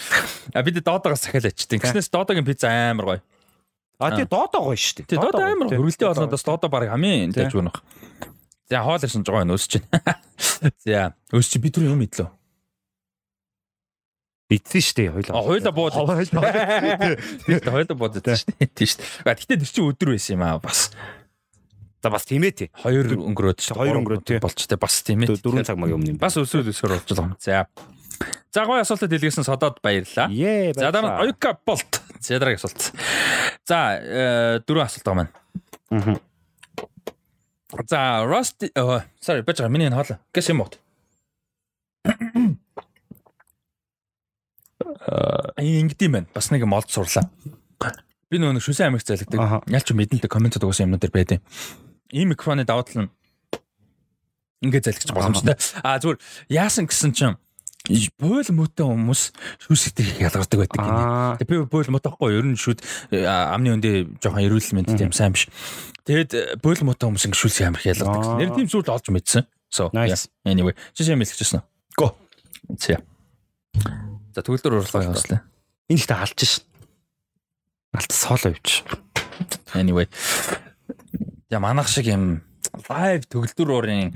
А 0.54 0.62
бид 0.62 0.80
доодоогоос 0.82 1.22
захиал 1.26 1.46
ачдаг. 1.46 1.80
Тэгснээс 1.82 2.08
доодогийн 2.10 2.46
пицца 2.46 2.68
амар 2.70 3.06
гоё. 3.06 3.20
А 4.00 4.16
тий 4.16 4.24
доодоо 4.24 4.70
гоё 4.70 4.78
шүү 4.80 5.04
дээ. 5.04 5.08
Тий 5.10 5.18
доодоо 5.20 5.44
амар 5.44 5.68
тий. 5.68 5.78
хөрөлтэй 5.78 6.08
болоодоос 6.08 6.44
доодоо 6.44 6.70
баг 6.70 6.88
хамгийн 6.88 7.32
Тий. 7.32 7.44
дайж 7.44 7.52
гонох. 7.54 7.82
За 8.70 8.80
хоол 8.80 9.02
ирсэн 9.02 9.24
жоо 9.26 9.42
энэ 9.42 9.54
өсөж 9.54 9.82
байна. 9.82 10.16
За 10.86 11.14
өсөж 11.34 11.58
бид 11.60 11.74
түр 11.76 11.90
юм 11.90 12.00
идлээ. 12.06 12.30
Идсэн 14.50 14.82
шүү 14.82 14.96
дээ 14.98 15.10
хоёлаа. 15.14 15.34
А 15.38 15.46
хоёлаа 15.46 15.72
бууд. 15.74 15.94
Тийм 17.46 17.60
хоёлаа 17.70 17.94
бууд 17.94 18.14
шүү 18.18 18.24
дээ. 18.58 18.66
Тийм 18.74 18.86
шүү 18.90 18.98
дээ. 18.98 19.30
А 19.30 19.34
гэтээ 19.38 19.58
тэр 19.62 19.70
чинь 19.70 19.86
өдөр 19.86 20.08
байсан 20.16 20.34
юм 20.34 20.42
аа 20.42 20.58
бас. 20.58 20.90
За 22.02 22.08
бас 22.10 22.24
тийм 22.26 22.42
ээ 22.48 22.54
тий. 22.56 22.68
Хоёр 22.74 23.14
өнгөрөөд 23.14 23.60
шүү. 23.60 23.76
Хоёр 23.76 24.00
өнгөрөөд, 24.00 24.24
тий. 24.26 24.40
болчтой 24.42 24.78
бас 24.80 25.04
тийм 25.06 25.22
ээ. 25.22 25.36
Дөрөв 25.38 25.62
цаг 25.68 25.76
магийн 25.78 26.00
өмнө 26.00 26.10
юм. 26.14 26.18
Бас 26.18 26.34
өсөөл 26.40 26.66
өсөөр 26.72 26.96
болж 26.96 27.06
байгаа 27.12 27.28
юм. 27.28 27.36
За. 27.38 27.68
За 28.50 28.66
гоё 28.66 28.82
асуултад 28.82 29.10
дэлгэсэн 29.10 29.46
содод 29.46 29.78
баярлаа. 29.82 30.26
За 30.74 30.90
дараа 30.90 31.02
нь 31.06 31.20
оюка 31.22 31.54
болт. 31.66 32.02
За 32.18 32.38
дараагийн 32.38 32.58
асуулт. 32.58 32.82
За 33.62 33.78
э, 34.02 34.58
дөрөв 34.66 34.90
асуулт 34.90 35.06
байгаа 35.06 35.18
маань. 35.22 36.18
За 37.86 38.26
Rust 38.26 38.66
sorry 39.22 39.46
байгаа 39.46 39.70
миний 39.70 39.90
хоол. 39.90 40.18
Гэс 40.34 40.50
юм 40.50 40.66
уу? 40.66 40.70
Аа 45.06 45.54
ингэдэм 45.62 46.10
байна. 46.12 46.26
Бас 46.34 46.50
нэг 46.50 46.66
юм 46.66 46.74
олд 46.74 46.90
сурлаа. 46.90 47.30
Би 48.30 48.38
нөгөө 48.42 48.58
нэг 48.58 48.66
шүсэн 48.66 48.90
амиг 48.90 49.06
Аха. 49.06 49.14
зайлгдаг. 49.14 49.70
Ялч 49.70 49.88
мэдэнтэй 49.94 50.30
комментод 50.30 50.66
угсаа 50.66 50.90
юмнууд 50.90 51.02
дэр 51.02 51.14
байдیں۔ 51.14 51.38
Ийм 52.10 52.34
микрофоны 52.34 52.66
давуу 52.66 52.82
тал 52.82 53.06
нь 53.06 53.10
ингэ 54.66 54.82
зайлгч 54.82 55.14
боломжтой. 55.14 55.54
А 55.82 55.98
зүгээр 56.02 56.18
яасан 56.50 56.90
гэсэн 56.90 57.14
чинь 57.14 57.38
бойл 58.20 58.50
мөтө 58.52 58.84
хүмүүс 58.84 59.22
шүүсгдэг 59.64 60.04
их 60.04 60.18
ялгардаг 60.20 60.60
байдаг 60.60 60.80
гинэ. 60.84 61.46
Би 61.48 61.60
бойл 61.64 61.88
мотохгүй 61.96 62.36
ер 62.36 62.44
нь 62.44 62.58
шүүд 62.60 62.84
э, 63.16 63.24
амны 63.24 63.72
өндөө 63.72 64.20
жоохон 64.20 64.44
эрүүл 64.44 64.68
мэнд 64.76 64.92
тийм 65.00 65.14
сайн 65.16 65.32
биш. 65.32 65.48
Тэгэд 66.04 66.30
э, 66.36 66.42
бойл 66.60 66.84
мото 66.84 67.08
хүмүүс 67.08 67.24
ингэ 67.30 67.40
шүүлсэх 67.40 67.72
амар 67.72 67.80
их 67.80 67.88
ялгардаг. 67.88 68.36
Нэр 68.36 68.52
тийм 68.52 68.68
зүйл 68.68 68.92
олж 68.92 69.08
мэдсэн. 69.08 69.48
So 69.72 69.88
Nice. 69.94 70.28
yeah. 70.44 70.52
anyway 70.52 70.74
чи 70.92 71.08
юм 71.08 71.24
хэлчихсэн. 71.24 71.64
Go. 71.96 72.12
За. 72.76 73.00
За 74.34 74.42
төгөлдөр 74.44 74.76
уралгаа 74.76 75.08
явуулъя. 75.08 75.40
Энэ 75.88 76.00
ихтэй 76.04 76.18
алж 76.20 76.36
шин. 76.44 76.64
Алт 77.96 78.12
соолоо 78.12 78.52
явууч. 78.52 78.84
Anyway. 79.72 80.06
Я 81.48 81.60
манах 81.60 81.88
шиг 81.88 82.06
юм 82.12 82.42
лайв 82.90 83.24
төгөлдөр 83.30 83.70
уурын 83.70 84.12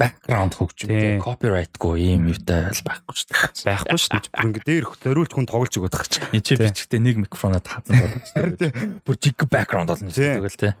Тий. 0.00 0.48
хөгжим 0.56 1.20
копирайтгүй 1.20 2.00
юм 2.16 2.30
юутай 2.32 2.72
л 2.72 2.82
байхгүй 2.88 3.14
шүү 3.20 3.28
дээ. 3.28 3.68
Байхгүй 3.68 3.98
шүү 4.00 4.10
дээ. 4.16 4.32
Бүр 4.32 4.46
ингэ 4.48 4.62
дээр 4.64 4.86
зориулт 5.04 5.32
хүн 5.36 5.46
тоглож 5.50 5.74
өгöd 5.76 5.92
тах 5.92 6.08
чинь. 6.08 6.24
Энд 6.32 6.46
чи 6.48 6.56
бичгтээ 6.56 7.00
нэг 7.04 7.16
микрофонод 7.20 7.68
хатсан 7.68 8.00
байна. 8.00 8.72
Бүр 9.04 9.16
жиг 9.20 9.44
бэкграунд 9.44 9.92
болно 9.92 10.08
Тий. 10.08 10.40
тэгэл 10.40 10.56
тий. 10.56 10.72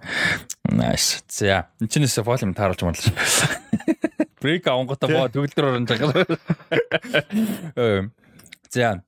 Nice. 0.72 1.20
За, 1.28 1.68
энэ 1.80 1.92
чинээс 1.92 2.16
волюм 2.24 2.56
тааруулж 2.56 2.80
марлаа. 2.80 3.12
Брейк 4.40 4.64
авангуудаа 4.72 5.08
боо 5.12 5.28
төгөлдөр 5.28 5.68
орон 5.68 5.84
жагаа. 5.84 6.24
Э, 7.76 8.08
За. 8.70 9.02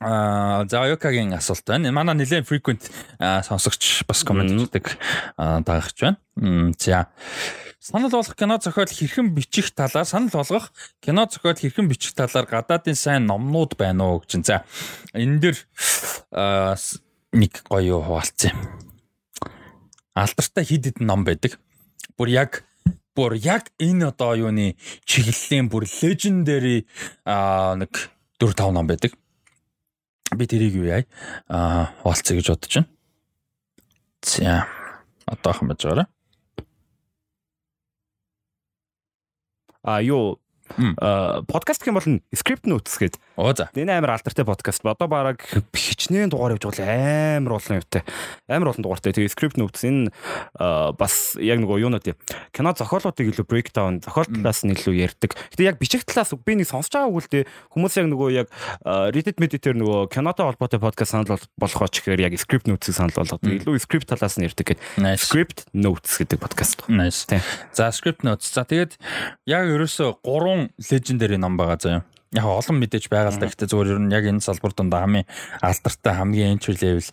Аа, 0.00 0.62
за 0.70 0.86
Йокагийн 0.86 1.34
асуулт 1.34 1.66
байна. 1.66 1.90
Манай 1.90 2.14
нэлээд 2.14 2.46
frequent 2.46 2.86
сонсогч 3.18 4.06
бас 4.06 4.22
комент 4.22 4.54
хийдэг 4.54 4.94
дагагч 5.36 5.98
байна. 5.98 6.72
За. 6.78 7.10
Санал 7.88 8.10
болгох 8.10 8.36
кино 8.36 8.58
зохиол 8.60 8.84
хэрхэн 8.84 9.32
бичих 9.32 9.72
талаар 9.72 10.04
санал 10.04 10.28
болгох 10.28 10.72
кино 11.00 11.24
зохиол 11.24 11.56
хэрхэн 11.56 11.88
бичих 11.88 12.12
талаар 12.12 12.44
гадаадын 12.44 12.92
сайн 12.94 13.24
номнууд 13.24 13.80
байна 13.80 14.12
уу 14.12 14.20
гэж. 14.20 14.44
За. 14.44 14.60
Энэ 15.16 15.40
дэр 15.40 15.56
нэг 17.32 17.64
гоё 17.64 18.04
хуваалцсан 18.04 18.52
юм. 18.52 18.60
Алдартай 20.12 20.68
хид 20.68 20.84
хид 20.84 21.00
ном 21.00 21.24
байдаг. 21.24 21.56
Бүр 22.20 22.28
яг 22.28 22.60
бүр 23.16 23.40
яг 23.40 23.72
энэ 23.80 24.12
одоо 24.12 24.36
юуны 24.36 24.76
чиглэлийн 25.08 25.72
бүр 25.72 25.88
аа 27.24 27.72
нэг 27.72 27.88
4 28.36 28.52
5 28.52 28.68
ном 28.68 28.84
байдаг. 28.84 29.16
Би 30.36 30.44
тэрийг 30.44 30.76
юу 30.76 30.92
яа 30.92 31.08
аа 31.48 31.96
хуваалцъя 32.04 32.36
гэж 32.36 32.52
бодож 32.52 32.84
байна. 32.84 32.92
За 34.20 34.68
одоо 35.24 35.52
хам 35.56 35.72
байж 35.72 35.88
байгаа. 35.88 36.17
А 39.82 40.02
юу? 40.02 40.40
Подкаст 41.48 41.80
гэх 41.80 41.88
юм 41.88 41.96
бол 41.96 42.08
script 42.34 42.68
notes 42.68 42.92
гээд 42.98 43.16
Оо 43.38 43.54
за. 43.54 43.70
Энэ 43.78 44.02
амар 44.02 44.18
алдартай 44.18 44.42
подкаст. 44.42 44.82
Одоо 44.82 45.06
бараг 45.06 45.38
хичнээн 45.70 46.26
дугаар 46.26 46.58
явж 46.58 46.74
байгаа 46.74 47.38
амар 47.38 47.62
олон 47.62 47.78
юутай. 47.78 48.02
Амар 48.50 48.74
олон 48.74 48.82
дугаартай. 48.82 49.14
Тэгээ 49.14 49.30
script 49.30 49.54
notes 49.62 49.86
энэ 49.86 50.10
бас 50.98 51.38
яг 51.38 51.62
нөгөө 51.62 51.86
юунууд 51.86 52.02
юм. 52.02 52.18
Кино 52.50 52.74
зохиолуудыг 52.74 53.30
илүү 53.30 53.46
breakdown, 53.46 54.02
зохиол 54.02 54.26
талаас 54.26 54.66
нь 54.66 54.74
илүү 54.74 54.90
ярьдаг. 55.06 55.38
Гэтэ 55.54 55.70
яг 55.70 55.78
бичих 55.78 56.02
талаас 56.02 56.34
би 56.34 56.58
нэг 56.58 56.66
сонсож 56.66 56.90
байгаагүй 56.90 57.22
л 57.22 57.30
дээ. 57.30 57.44
Хүмүүс 57.78 57.94
яг 58.02 58.06
нөгөө 58.10 58.28
яг 58.34 58.50
Reddit 59.14 59.38
Reddit-ээр 59.38 59.78
нөгөө 59.86 60.10
кинотой 60.10 60.50
холбоотой 60.50 60.82
подкаст 60.82 61.14
санал 61.14 61.38
болгох 61.62 61.94
гэхээр 61.94 62.26
яг 62.26 62.34
script 62.42 62.66
notes-ыг 62.66 62.98
санал 62.98 63.14
болгоод 63.14 63.38
илүү 63.46 63.78
script 63.78 64.10
талаас 64.10 64.34
нь 64.34 64.50
ярьдаг 64.50 64.74
гэдэг. 64.74 65.14
Script 65.14 65.70
notes 65.78 66.18
гэдэг 66.18 66.42
подкаст. 66.42 66.82
Nice. 66.90 67.30
За 67.70 67.94
script 67.94 68.26
notes. 68.26 68.50
За 68.50 68.66
тэгээд 68.66 68.98
яг 69.46 69.70
ерөөсө 69.70 70.18
3 70.26 70.74
legendary 70.90 71.38
ном 71.38 71.54
байгаа 71.54 71.78
заяа 71.78 72.02
яг 72.32 72.44
олон 72.44 72.76
мэдээж 72.80 73.08
байгаа 73.08 73.32
л 73.32 73.40
да. 73.40 73.48
Гэхдээ 73.48 73.68
зөвөр 73.68 73.92
ер 73.96 74.00
нь 74.02 74.12
яг 74.12 74.24
энэ 74.28 74.44
салбар 74.44 74.72
донд 74.76 74.92
хамгийн 74.92 75.26
алдартай 75.62 76.14
хамгийн 76.18 76.58
entry 76.58 76.76
level 76.76 77.06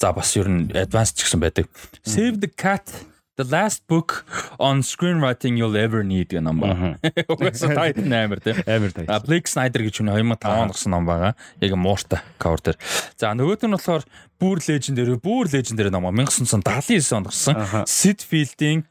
за 0.00 0.12
бас 0.12 0.32
ер 0.36 0.48
нь 0.48 0.72
advanced 0.72 1.20
ч 1.20 1.28
гэсэн 1.28 1.40
байдаг. 1.40 1.66
Save 2.04 2.40
the 2.40 2.48
cat 2.48 2.88
The 3.36 3.44
last 3.44 3.86
book 3.88 4.26
on 4.60 4.82
screenwriting 4.82 5.56
you'll 5.56 5.74
ever 5.74 6.04
need 6.04 6.28
гэх 6.28 6.44
ном 6.44 6.60
байна. 6.60 7.00
Угаасаа 7.32 7.72
тайтл 7.72 8.04
амар 8.12 8.44
тийм. 8.44 8.60
Амар 8.68 8.92
тайтл. 8.92 9.08
А 9.08 9.24
Blake 9.24 9.48
Snyder 9.48 9.80
гэж 9.88 10.04
хүний 10.04 10.12
2005 10.12 10.52
онд 10.52 10.76
гарсан 10.76 10.92
ном 10.92 11.08
байгаа. 11.08 11.32
Яг 11.64 11.72
мууртай 11.80 12.20
cover 12.36 12.60
дээр. 12.60 12.76
За 13.16 13.32
нөгөөт 13.32 13.64
нь 13.64 13.72
болохоор 13.72 14.04
бүр 14.36 14.60
legendary, 14.60 15.16
бүр 15.16 15.48
legendary 15.48 15.88
ном 15.88 16.04
1979 16.12 17.16
онд 17.16 17.32
гарсан. 17.32 17.56
Sid 17.88 18.20
Field-ийн 18.20 18.84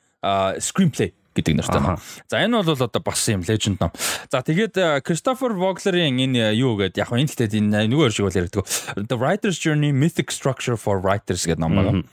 screenplay 0.58 1.14
гэдэг 1.36 1.54
нэртэй 1.64 1.82
ном. 1.82 1.98
За 2.28 2.44
энэ 2.44 2.64
бол 2.64 2.76
одоо 2.76 3.02
бас 3.02 3.24
юм 3.32 3.42
legend 3.42 3.80
ном. 3.80 3.92
За 4.32 4.44
тэгээд 4.44 5.04
Christopher 5.08 5.56
Vogler-ийн 5.56 6.20
энэ 6.20 6.52
юу 6.60 6.76
гэдэг 6.76 7.00
яг 7.00 7.12
энэ 7.16 7.32
гэхдээ 7.32 7.60
энэ 7.60 7.88
нөгөө 7.88 8.10
шиг 8.12 8.28
бол 8.28 8.40
ярьдаг. 8.40 8.68
The 8.96 9.16
Writer's 9.16 9.58
Journey 9.60 9.96
Mythic 9.96 10.32
Structure 10.32 10.76
for 10.76 11.00
Writers 11.00 11.48
гэдэг 11.48 11.64
ном 11.64 11.72
байна. 11.76 12.04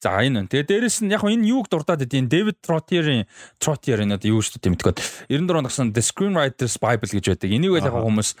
За 0.00 0.20
энэ. 0.20 0.48
Тэгээд 0.52 0.68
дээрэс 0.68 1.00
нь 1.04 1.12
яг 1.12 1.24
энэ 1.24 1.48
юуг 1.48 1.72
дурдаад 1.72 2.04
идэв 2.04 2.28
David 2.28 2.56
Trottier-ийн 2.60 3.24
Trottier 3.56 4.04
энэ 4.04 4.20
одоо 4.20 4.36
юу 4.36 4.44
шүү 4.44 4.60
дээ 4.60 4.76
тэмтгүүд 4.76 4.98
92 5.32 5.80
онд 5.80 5.92
The 5.96 6.02
Screenwriter's 6.04 6.76
Bible 6.76 7.08
гэж 7.08 7.24
байдаг. 7.32 7.48
Энийг 7.48 7.80
л 7.80 7.88
яг 7.88 7.96
хүмүүс 7.96 8.36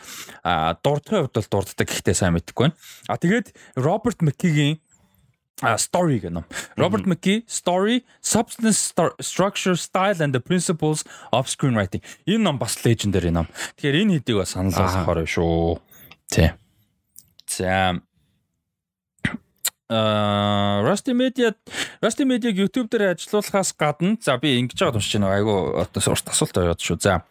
дурдахын 0.84 1.24
хувьд 1.24 1.36
бол 1.36 1.48
дурддаг 1.48 1.88
гэхдээ 1.88 2.16
сайн 2.16 2.36
мэдэхгүй 2.36 2.68
байна. 2.68 2.76
А 3.08 3.16
тэгээд 3.16 3.56
McKee-гийн 4.20 4.76
а 4.76 4.89
story 5.76 6.18
гэнэ. 6.20 6.44
Роберт 6.76 7.06
Макки 7.06 7.44
story 7.48 8.04
substance 8.22 8.92
structure 9.20 9.76
style 9.76 10.20
and 10.20 10.32
the 10.32 10.40
principles 10.40 11.04
of 11.32 11.48
screenwriting. 11.48 12.02
Энэ 12.26 12.42
ном 12.42 12.58
бас 12.58 12.84
legendary 12.84 13.30
ном. 13.30 13.46
Тэгэхээр 13.76 14.00
энэ 14.02 14.12
хэдийг 14.20 14.36
бас 14.40 14.56
санал 14.56 14.72
болгохоор 14.72 15.26
шүү. 15.28 15.80
Тий. 16.32 16.50
За 17.46 18.00
Rusty 19.90 21.12
Media 21.12 21.54
Rusty 22.00 22.24
Media 22.24 22.50
YouTube 22.54 22.88
дээр 22.88 23.18
ажиллуулахаас 23.18 23.74
гадна 23.74 24.16
за 24.22 24.38
би 24.38 24.54
ингэж 24.62 24.78
байгаа 24.78 24.94
тусч 24.96 25.18
байна. 25.18 25.34
Айгу 25.34 25.76
урт 25.82 25.98
асуулт 25.98 26.56
аваад 26.56 26.78
шүү. 26.78 27.02
За 27.02 27.26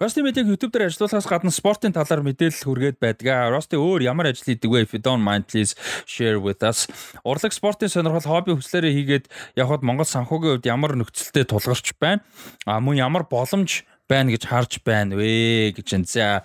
Rusty 0.00 0.22
Media 0.24 0.44
YouTube 0.44 0.72
дээр 0.72 0.88
ажиллахаас 0.88 1.28
гадна 1.28 1.52
спортын 1.52 1.92
талаар 1.92 2.24
мэдээлэл 2.24 2.64
хүргээд 2.64 2.98
байдаг. 3.02 3.26
Rusty 3.52 3.76
өөр 3.76 4.06
ямар 4.06 4.32
ажил 4.32 4.48
хийдэг 4.48 4.70
вэ? 4.70 4.84
If 4.88 4.94
you 4.96 5.02
don't 5.02 5.22
mind 5.22 5.46
please 5.50 5.76
share 6.06 6.40
with 6.40 6.62
us. 6.64 6.88
Урлаг 7.24 7.52
спортын 7.52 7.92
сонирхол 7.92 8.24
хобби 8.24 8.56
хүслээрээ 8.56 8.96
хийгээд 8.96 9.26
явхад 9.60 9.84
Монгол 9.84 10.08
санхүүгийн 10.08 10.60
хувьд 10.60 10.70
ямар 10.70 10.96
нөхцөлтэй 10.96 11.44
тулгарч 11.44 11.94
байна? 12.00 12.24
А 12.64 12.80
мөн 12.80 13.02
ямар 13.02 13.28
боломж 13.28 13.84
байна 14.10 14.34
гэж 14.34 14.42
харж 14.50 14.72
байна 14.82 15.14
вэ 15.14 15.70
гэж 15.78 15.88
энэ. 15.94 16.10
За 16.10 16.42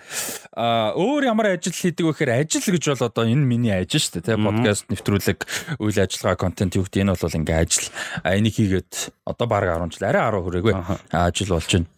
өөр 0.94 1.26
ямар 1.26 1.58
ажил 1.58 1.74
хийдэг 1.74 2.06
вэ 2.06 2.14
гэхээр 2.14 2.34
ажил 2.46 2.62
гэж 2.62 2.84
бол 2.94 3.10
одоо 3.10 3.26
энэ 3.26 3.42
миний 3.42 3.74
ажил 3.74 4.06
шүү 4.06 4.22
дээ. 4.22 4.38
Подкаст 4.38 4.86
нэвтрүүлэг, 4.94 5.40
үйл 5.82 5.98
ажиллагаа, 5.98 6.38
контент 6.38 6.78
юу 6.78 6.86
гэдэг 6.86 7.02
энэ 7.02 7.18
бол 7.18 7.40
ингээ 7.42 7.58
ажил. 7.58 7.90
А 8.22 8.38
энийг 8.38 8.54
хийгээд 8.54 9.10
одоо 9.26 9.46
бараг 9.50 9.82
10 9.82 9.98
жил, 9.98 10.06
арай 10.06 10.22
10 10.30 10.46
хүрээгүй 10.46 10.74
ажил 11.10 11.58
болж 11.58 11.70
байна. 11.74 11.90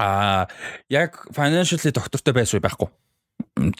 А 0.00 0.48
яг 0.88 1.26
financially 1.36 1.92
доктортой 1.92 2.32
байсан 2.32 2.64
байхгүй 2.64 2.88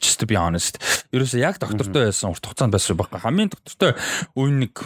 just 0.00 0.20
to 0.20 0.26
be 0.28 0.36
honest. 0.36 0.76
Ерөөсөө 1.14 1.40
яг 1.40 1.60
доктортой 1.62 2.10
байсан 2.10 2.34
урт 2.34 2.44
хугацаанд 2.44 2.74
байсан 2.76 2.98
байхгүй. 2.98 3.20
Хамгийн 3.22 3.52
доктортой 3.52 3.94
үе 4.36 4.52
нэг 4.52 4.84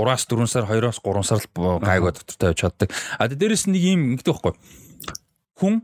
3-аас 0.00 0.24
4 0.30 0.48
сар, 0.48 0.64
2-оос 0.68 1.00
3 1.04 1.24
сар 1.28 1.40
л 1.44 1.80
гайгүй 1.84 2.14
доктортой 2.16 2.52
явж 2.52 2.60
чаддаг. 2.64 2.94
А 3.18 3.28
дээрэс 3.28 3.66
нэг 3.68 3.84
юм 3.84 4.06
ингэдэг 4.14 4.32
байхгүй. 4.32 4.54
Хүн 5.60 5.82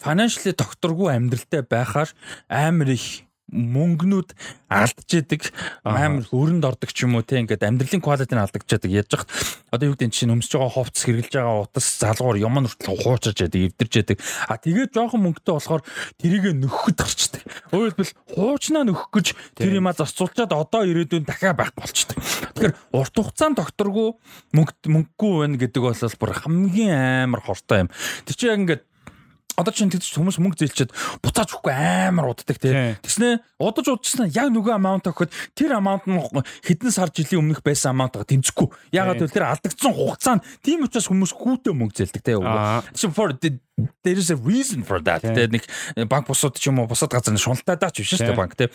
financially 0.00 0.52
докторгүй 0.52 1.14
амьдралтай 1.14 1.64
байхаар 1.64 2.12
амар 2.48 2.92
их 2.92 3.24
мөнгнүүд 3.54 4.34
алдчихэдэг 4.68 5.54
амар 5.86 6.26
өрөнд 6.34 6.66
ордог 6.66 6.90
ч 6.90 7.06
юм 7.06 7.14
уу 7.16 7.24
те 7.24 7.38
ингээд 7.40 7.62
амьдралын 7.62 8.02
квалитиг 8.02 8.34
алдагдчихадаг 8.34 8.90
яаж 8.90 9.08
яах 9.14 9.24
одоо 9.70 9.86
юу 9.88 9.94
гэдэг 9.94 10.12
чинь 10.12 10.34
өмсөж 10.34 10.58
байгаа 10.58 10.74
хувцс 10.74 11.06
хэрглэж 11.06 11.32
байгаа 11.38 11.62
утас 11.64 11.86
залгуур 12.02 12.36
юм 12.42 12.58
нүртэл 12.58 12.98
хуучирч 12.98 13.38
яадаг 13.46 13.60
эвдэрч 13.70 13.92
яадаг 14.02 14.18
а 14.50 14.58
тэгээд 14.58 14.92
жоохон 14.92 15.22
мөнгөтэй 15.22 15.54
болохоор 15.54 15.82
тэрийг 16.18 16.44
нөхөхөд 16.58 16.98
гарчдаг 16.98 17.42
өөрөөр 17.70 17.94
хэлбэл 17.94 18.14
хуучнаа 18.34 18.84
нөхөх 18.84 19.10
гэж 19.14 19.26
тэр 19.54 19.78
юма 19.78 19.94
зарцуулчаад 19.94 20.52
одоо 20.52 20.82
ирээдүйн 20.82 21.24
дахиад 21.24 21.56
байх 21.56 21.72
болчдөг. 21.78 22.18
Тэгэхээр 22.18 22.74
урт 22.90 23.14
хугацаанд 23.14 23.58
докторгүй 23.58 24.08
мөнгө 24.54 24.90
мөнгөгүй 24.90 25.34
байна 25.44 25.60
гэдэг 25.62 25.82
бол 25.82 25.94
бүр 25.94 26.32
хамгийн 26.34 27.30
амар 27.30 27.42
хортой 27.46 27.86
юм. 27.86 27.90
Тэр 28.26 28.34
чинь 28.34 28.50
яг 28.50 28.58
ингээд 28.64 28.82
одоо 29.54 29.72
чинь 29.74 29.90
тэгж 29.90 30.18
хүмүүс 30.18 30.38
мөнгө 30.42 30.66
зээлчихэд 30.66 30.92
буцааж 31.22 31.54
өгөхгүй 31.54 31.74
амар 32.10 32.34
уддаг 32.34 32.58
тий. 32.58 32.98
Тэгснэ 32.98 33.42
удаж 33.62 33.86
удажснаа 33.86 34.26
яг 34.26 34.50
нөгөө 34.50 34.74
амаунт 34.74 35.06
өгөхөд 35.06 35.30
тэр 35.54 35.78
амаунт 35.78 36.10
нь 36.10 36.18
хэдэн 36.66 36.90
сар 36.90 37.14
жилийн 37.14 37.42
өмнөх 37.42 37.62
байсан 37.62 37.94
амаунтаа 37.94 38.26
тэмцэхгүй. 38.26 38.68
Ягаад 38.90 39.22
гэвэл 39.22 39.36
тэр 39.38 39.46
алдагдсан 39.54 39.94
хугацаанд 39.94 40.42
тийм 40.62 40.82
учраас 40.82 41.06
хүмүүс 41.06 41.32
хүүтэй 41.38 41.70
мөнгө 41.70 42.02
зээлдэг 42.02 42.22
тий. 42.22 42.36
Чинь 42.98 43.14
for 43.14 43.30
there 44.02 44.18
is 44.18 44.30
a 44.30 44.38
reason 44.38 44.82
for 44.82 44.98
that. 45.02 45.22
Тэ 45.22 45.50
нэг 45.50 45.66
банк 46.10 46.26
бусууд 46.26 46.58
ч 46.58 46.70
юм 46.70 46.82
уу 46.82 46.90
бусад 46.90 47.14
газар 47.14 47.38
шуналтаа 47.38 47.78
даач 47.78 48.02
биш 48.02 48.14
шүү 48.14 48.34
дээ 48.34 48.38
банк 48.38 48.58
тий. 48.58 48.70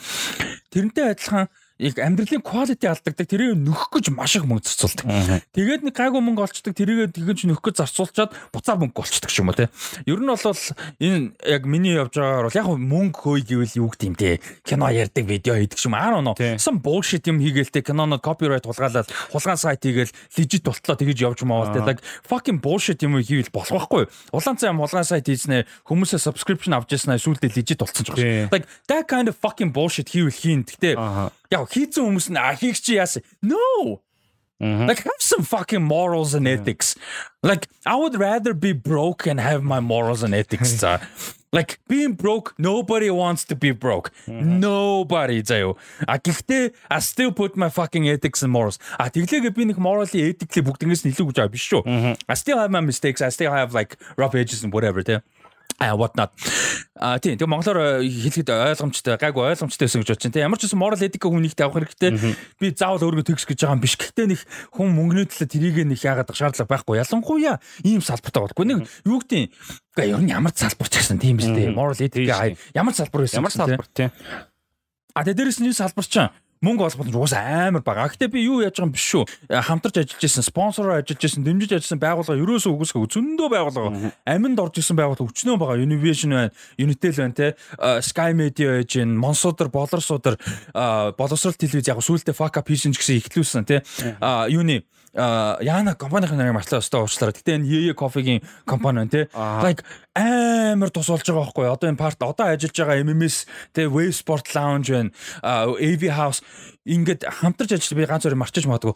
Тэрнтэй 0.71 1.15
адилхан 1.15 1.47
яг 1.79 1.95
амьдралын 2.03 2.43
quality 2.43 2.91
алдагдаг 2.91 3.23
тэрийг 3.23 3.55
нөхөх 3.55 3.87
гэж 3.95 4.11
маш 4.11 4.35
их 4.35 4.43
мөнгө 4.43 4.67
зарцуулдаг. 4.67 5.07
Тэгээд 5.55 5.87
нэг 5.87 5.95
гайгүй 5.95 6.19
мөнгө 6.19 6.43
олцдог 6.43 6.75
тэрийг 6.75 7.15
тэгэж 7.15 7.47
нөхөх 7.47 7.71
гэж 7.71 7.87
зарцуулчаад 7.87 8.35
буцаа 8.51 8.75
мөнгө 8.75 8.99
олцдог 8.99 9.31
юм 9.39 9.47
уу 9.47 9.55
те. 9.55 9.71
Ер 10.03 10.19
нь 10.19 10.27
бол 10.27 10.43
энэ 10.43 11.39
яг 11.47 11.63
миний 11.63 11.95
явж 11.95 12.19
байгаагаар 12.19 12.51
бол 12.51 12.59
яг 12.59 12.67
мөнгө 12.67 13.15
хөөй 13.15 13.41
гэвэл 13.47 13.79
юу 13.79 13.89
гэдэм 13.95 14.15
те. 14.19 14.43
Кино 14.67 14.91
ярьдаг 14.91 15.23
видео 15.23 15.55
хийдэг 15.55 15.79
юм 15.79 15.95
аа 15.95 16.19
нөө. 16.19 16.59
Some 16.59 16.83
bullshit 16.83 17.23
юм 17.31 17.39
хийгээл 17.39 17.71
те 17.71 17.79
кинонод 17.79 18.19
copyright 18.19 18.67
хулгаалаад 18.67 19.07
хулгайн 19.31 19.55
сайт 19.55 19.79
хийгээл 19.79 20.11
legit 20.35 20.67
болтлоо 20.67 20.99
тэгэж 20.99 21.17
явж 21.31 21.47
маавал 21.47 21.71
те. 21.71 21.79
Like 21.79 22.03
fucking 22.27 22.59
bullshit 22.59 22.99
юм 23.07 23.15
хийвэл 23.23 23.55
болох 23.55 23.87
байхгүй. 23.87 24.03
Улаан 24.35 24.59
цай 24.59 24.75
хулгайн 24.75 25.07
сайт 25.07 25.31
хийснэ 25.31 25.63
хүмүүсээ 25.87 26.19
subscription 26.27 26.75
авч 26.75 26.91
яснаа 26.99 27.15
сүултээ 27.15 27.55
legit 27.55 27.79
болцсон 27.79 28.03
ч 28.03 28.11
байна. 28.11 28.51
Like 28.51 28.67
that 28.91 29.07
kind 29.07 29.31
of 29.31 29.39
fucking 29.39 29.71
bullshit 29.71 30.11
хийвэл 30.11 30.35
хийн. 30.35 30.67
Гэтэ 30.67 30.99
яг 31.49 31.68
хийцэн 31.68 32.04
хүмүүс 32.04 32.28
нь 32.32 32.38
а 32.40 32.54
хийх 32.54 32.80
чи 32.80 32.96
яасан. 32.96 33.22
No. 33.42 34.00
Mm-hmm. 34.62 34.86
Like 34.86 35.02
have 35.02 35.20
some 35.20 35.42
fucking 35.42 35.82
morals 35.82 36.32
and 36.32 36.46
ethics. 36.46 36.94
Like 37.42 37.68
I 37.84 37.96
would 37.96 38.14
rather 38.16 38.54
be 38.54 38.72
broke 38.72 39.26
and 39.26 39.40
have 39.40 39.62
my 39.62 39.80
morals 39.80 40.22
and 40.22 40.34
ethics. 40.34 40.82
like 41.52 41.78
being 41.86 42.14
broke, 42.14 42.54
nobody 42.58 43.10
wants 43.10 43.44
to 43.44 43.54
be 43.54 43.70
broke. 43.72 44.10
Mm-hmm. 44.26 44.60
Nobody 44.60 45.42
заяо. 45.42 45.76
А 46.06 46.18
гэхдээ 46.18 46.72
I 46.90 46.98
still 47.00 47.32
put 47.32 47.56
my 47.56 47.68
fucking 47.68 48.08
ethics 48.08 48.42
and 48.42 48.52
morals. 48.52 48.78
А 48.98 49.10
тэглээгээ 49.10 49.54
би 49.54 49.64
нэг 49.70 49.78
morally 49.78 50.30
ethically 50.30 50.62
бүгднгээс 50.62 51.04
нь 51.04 51.12
илүү 51.12 51.30
гэж 51.30 51.36
байгаа 51.38 51.52
биш 51.52 51.66
шүү. 51.70 51.82
I 52.28 52.34
still 52.34 52.58
have 52.58 52.70
my 52.70 52.80
mistakes. 52.80 53.20
I 53.22 53.30
still 53.30 53.52
have 53.52 53.74
like 53.74 53.98
rough 54.16 54.34
edges 54.34 54.64
and 54.64 54.72
whatever, 54.72 55.02
тэ 55.02 55.22
А 55.79 55.95
what 55.95 56.13
not 56.19 56.29
а 56.99 57.15
тийм 57.19 57.39
тэгээ 57.39 57.47
монголоор 57.47 58.03
хэлэхэд 58.03 58.51
ойлгомжтой 58.51 59.15
гайгүй 59.15 59.55
ойлгомжтой 59.55 59.87
байсан 59.87 60.03
гэж 60.03 60.09
бодчих. 60.11 60.31
Тэ 60.35 60.43
ямар 60.43 60.59
ч 60.59 60.67
гэсэн 60.67 60.79
moral 60.79 60.99
ethic 60.99 61.23
хүнийг 61.23 61.55
тавих 61.55 61.87
хэрэгтэй. 61.95 62.35
Би 62.59 62.75
заавал 62.75 63.07
өөргөө 63.07 63.31
тэгс 63.31 63.47
гэж 63.47 63.63
байгаа 63.63 63.75
юм 63.79 63.83
биш. 63.83 63.95
Гэхдээ 63.95 64.27
нэг 64.27 64.41
хүн 64.75 64.91
мөнгөний 64.91 65.27
төлөө 65.31 65.47
тэрийг 65.47 65.77
нэг 65.87 66.03
яагаад 66.03 66.35
шаардлага 66.35 66.67
байхгүй. 66.67 66.99
Ялангуяа 66.99 67.63
ийм 67.87 68.03
салбартай 68.03 68.43
болдгоо. 68.43 68.67
Нэг 68.67 68.83
юу 69.07 69.23
гэдэг 69.23 69.47
Гэхдээ 69.95 70.11
ер 70.11 70.21
нь 70.23 70.31
ямар 70.35 70.51
ч 70.51 70.67
салбар 70.67 70.91
ч 70.91 70.99
гэсэн 70.99 71.19
тийм 71.23 71.39
биз 71.39 71.47
дээ. 71.47 71.71
Moral 71.71 71.95
ethic 71.95 72.27
ямар 72.75 72.93
салбар 72.95 73.23
байсан. 73.23 73.39
Ямар 73.39 73.55
салбар 73.55 73.87
тийм. 73.95 74.11
А 75.15 75.23
тэгээ 75.23 75.39
дээрэс 75.39 75.59
нь 75.63 75.71
салбар 75.71 76.03
чинь 76.03 76.31
мөнгө 76.59 76.83
олох 76.85 76.99
боломж 76.99 77.15
угаасаа 77.15 77.71
амар 77.71 77.83
бага. 77.83 78.07
Гэхдээ 78.11 78.29
би 78.33 78.43
юу 78.43 78.59
яаж 78.59 78.75
байгаа 78.75 78.89
юм 78.89 78.93
биш 78.95 79.05
шүү. 79.07 79.23
Хамтарч 79.47 79.95
ажиллаж 80.03 80.23
исэн, 80.27 80.43
спонсороор 80.43 80.99
ажиллаж 80.99 81.23
исэн, 81.23 81.43
дэмжиж 81.47 81.71
ажилласан 81.71 82.01
байгууллага 82.03 82.41
ерөөсөө 82.43 82.71
үгүйсгөө 82.75 83.07
зөндөө 83.15 83.47
байгууллага. 83.47 84.11
Аминд 84.27 84.59
орж 84.59 84.83
исэн 84.83 84.99
байгууллага 84.99 85.31
өчнөө 85.31 85.55
байгаа. 85.55 85.79
Univision 85.79 86.35
байна, 86.35 86.51
Unitel 86.75 87.15
байна 87.15 87.33
те. 87.33 87.47
Sky 88.03 88.35
Media 88.35 88.75
байж 88.75 88.91
гин, 88.91 89.15
Монсуудар, 89.15 89.71
Болорсуудар, 89.71 90.35
боловсрол 91.15 91.55
телевиз 91.55 91.87
яг 91.87 92.03
сүүлдээ 92.03 92.35
fuck 92.35 92.59
up 92.59 92.67
хийсэн 92.67 92.91
ч 92.91 92.99
гэсэн 92.99 93.23
ихлүүлсэн 93.23 93.63
те. 93.63 93.79
Юуны 94.51 94.83
Яна 95.13 95.95
компанийн 95.97 96.37
нарыг 96.37 96.53
мартлаа 96.53 96.83
өстой 96.83 97.01
уучлаарай. 97.01 97.33
Гэтэ 97.33 97.57
энэ 97.57 97.65
Yeye 97.65 97.93
Coffee-гийн 97.97 98.45
компани 98.65 99.05
байна 99.05 99.09
те. 99.09 99.21
Like 99.33 99.81
амар 100.13 100.93
тус 100.93 101.09
болж 101.09 101.25
байгаа 101.25 101.49
байхгүй. 101.49 101.65
Одоо 101.65 101.89
энэ 101.89 101.97
part 101.97 102.21
одоо 102.21 102.45
ажиллаж 102.45 102.77
байгаа 102.77 103.01
MMS 103.01 103.49
те 103.73 103.89
Wave 103.89 104.13
Sport 104.13 104.53
Lounge 104.53 104.93
байна. 104.93 105.09
AV 105.41 106.03
House 106.13 106.45
ингээд 106.85 107.25
хамтарч 107.25 107.73
ажиллаж 107.73 107.93
би 107.97 108.05
ганц 108.05 108.25
өөрөөр 108.25 108.39
марчиж 108.39 108.65
магадгүй 108.65 108.93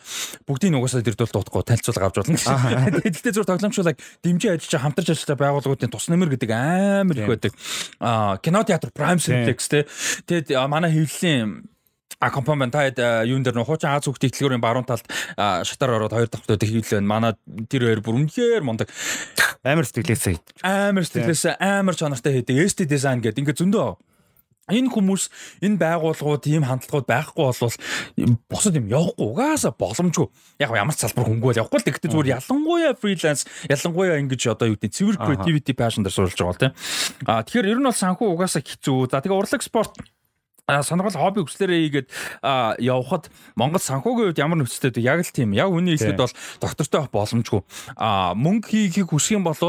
бүгдийг 0.49 0.77
угаасаа 0.77 1.05
дэр 1.05 1.17
дул 1.17 1.33
дуудахгүй 1.33 1.65
танилцуулга 1.67 2.09
авч 2.09 2.17
болно 2.21 2.37
гэсэн. 2.37 3.01
Гэхдээ 3.05 3.33
зөв 3.33 3.45
тоглоомчлаг 3.45 3.97
дэмжиж 4.25 4.49
ажиллаж 4.49 4.81
хамтарч 4.81 5.07
ажиллаж 5.13 5.37
байгууллагуудын 5.37 5.93
тус 5.93 6.09
нэмэр 6.09 6.33
гэдэг 6.33 6.51
амар 6.53 7.17
их 7.17 7.29
байдаг. 7.29 7.53
Аа 8.01 8.41
кино 8.41 8.63
театр 8.65 8.89
Prime 8.89 9.21
Cineplex 9.21 9.59
те. 9.69 9.85
Тэгээд 10.25 10.57
манай 10.65 10.89
хэвлэлийн 10.89 11.72
А 12.19 12.29
компани 12.31 12.71
та 12.71 13.23
юун 13.23 13.43
дээр 13.43 13.55
нөх 13.55 13.67
хуучин 13.67 13.89
Аз 13.89 14.05
хүүхд 14.05 14.29
ихтлгүүрийн 14.29 14.61
баруун 14.63 14.85
талд 14.85 15.05
шатар 15.37 15.97
ороод 15.97 16.13
хоёр 16.13 16.29
дахь 16.29 16.43
хөтөд 16.45 16.63
хийлээ. 16.63 17.01
Манай 17.01 17.33
тэр 17.69 17.89
хоёр 17.89 18.01
бүр 18.01 18.21
үнэхээр 18.23 18.63
мундаг. 18.63 18.89
Амар 19.63 19.85
сэтгэлээсээ 19.87 20.33
хийдэг. 20.37 20.55
Амар 20.63 21.03
сэтгэлээсээ 21.03 21.53
амар 21.59 21.95
чанартай 21.95 22.41
хийдэг. 22.41 22.63
ST 22.67 22.85
design 22.87 23.19
гэдэг 23.19 23.43
ингээд 23.43 23.61
зөндөө 23.63 24.13
энэ 24.71 24.95
хүмүүс 24.95 25.23
энэ 25.59 25.75
байгууллагууд 25.75 26.43
ийм 26.47 26.63
хандлагууд 26.63 27.03
байхгүй 27.03 27.43
болвол 27.51 27.75
бусад 28.47 28.79
юм 28.79 28.87
явахгүй 28.87 29.27
угаасаа 29.27 29.75
боломжгүй. 29.75 30.27
Яг 30.63 30.71
ямар 30.71 30.95
ч 30.95 31.03
салбар 31.03 31.27
хөнгөө 31.27 31.51
л 31.51 31.59
явахгүй 31.59 31.79
л 31.83 31.87
гэхдээ 31.91 32.11
зүгээр 32.15 32.33
ялангуяа 32.39 32.95
фриланс 32.95 33.43
ялангуяа 33.67 34.23
ингэж 34.23 34.41
одоо 34.55 34.71
юу 34.71 34.79
гэдэг 34.79 34.95
цэвэр 34.95 35.19
creativity 35.19 35.75
passion 35.75 36.07
дээр 36.07 36.15
суулж 36.15 36.39
байгаа 36.39 36.71
тийм. 36.71 36.73
А 37.27 37.43
тэгэхээр 37.43 37.75
ер 37.75 37.79
нь 37.83 37.87
бол 37.91 37.91
санхүү 37.91 38.27
угаасаа 38.31 38.63
хэцүү. 38.63 39.11
За 39.11 39.19
тэгээ 39.19 39.35
урлаг 39.35 39.61
спорт 39.67 39.99
сонирхол 40.67 41.19
хобби 41.19 41.43
хүслээрээ 41.43 41.79
хийгээд 41.83 42.07
явхад 42.79 43.27
Монгол 43.59 43.83
санхүүгийн 43.83 44.31
үед 44.31 44.39
ямар 44.39 44.63
нөхцөлтэй 44.63 45.03
яг 45.03 45.19
л 45.19 45.35
тийм. 45.35 45.51
Яг 45.51 45.75
үний 45.75 45.99
хэлэхэд 45.99 46.23
бол 46.23 46.35
доктортой 46.63 47.03
боломжгүй. 47.11 47.61
Мөнгө 48.39 48.67
хийхийг 48.71 49.11
хүсэх 49.11 49.39
юм 49.39 49.43
бол 49.43 49.59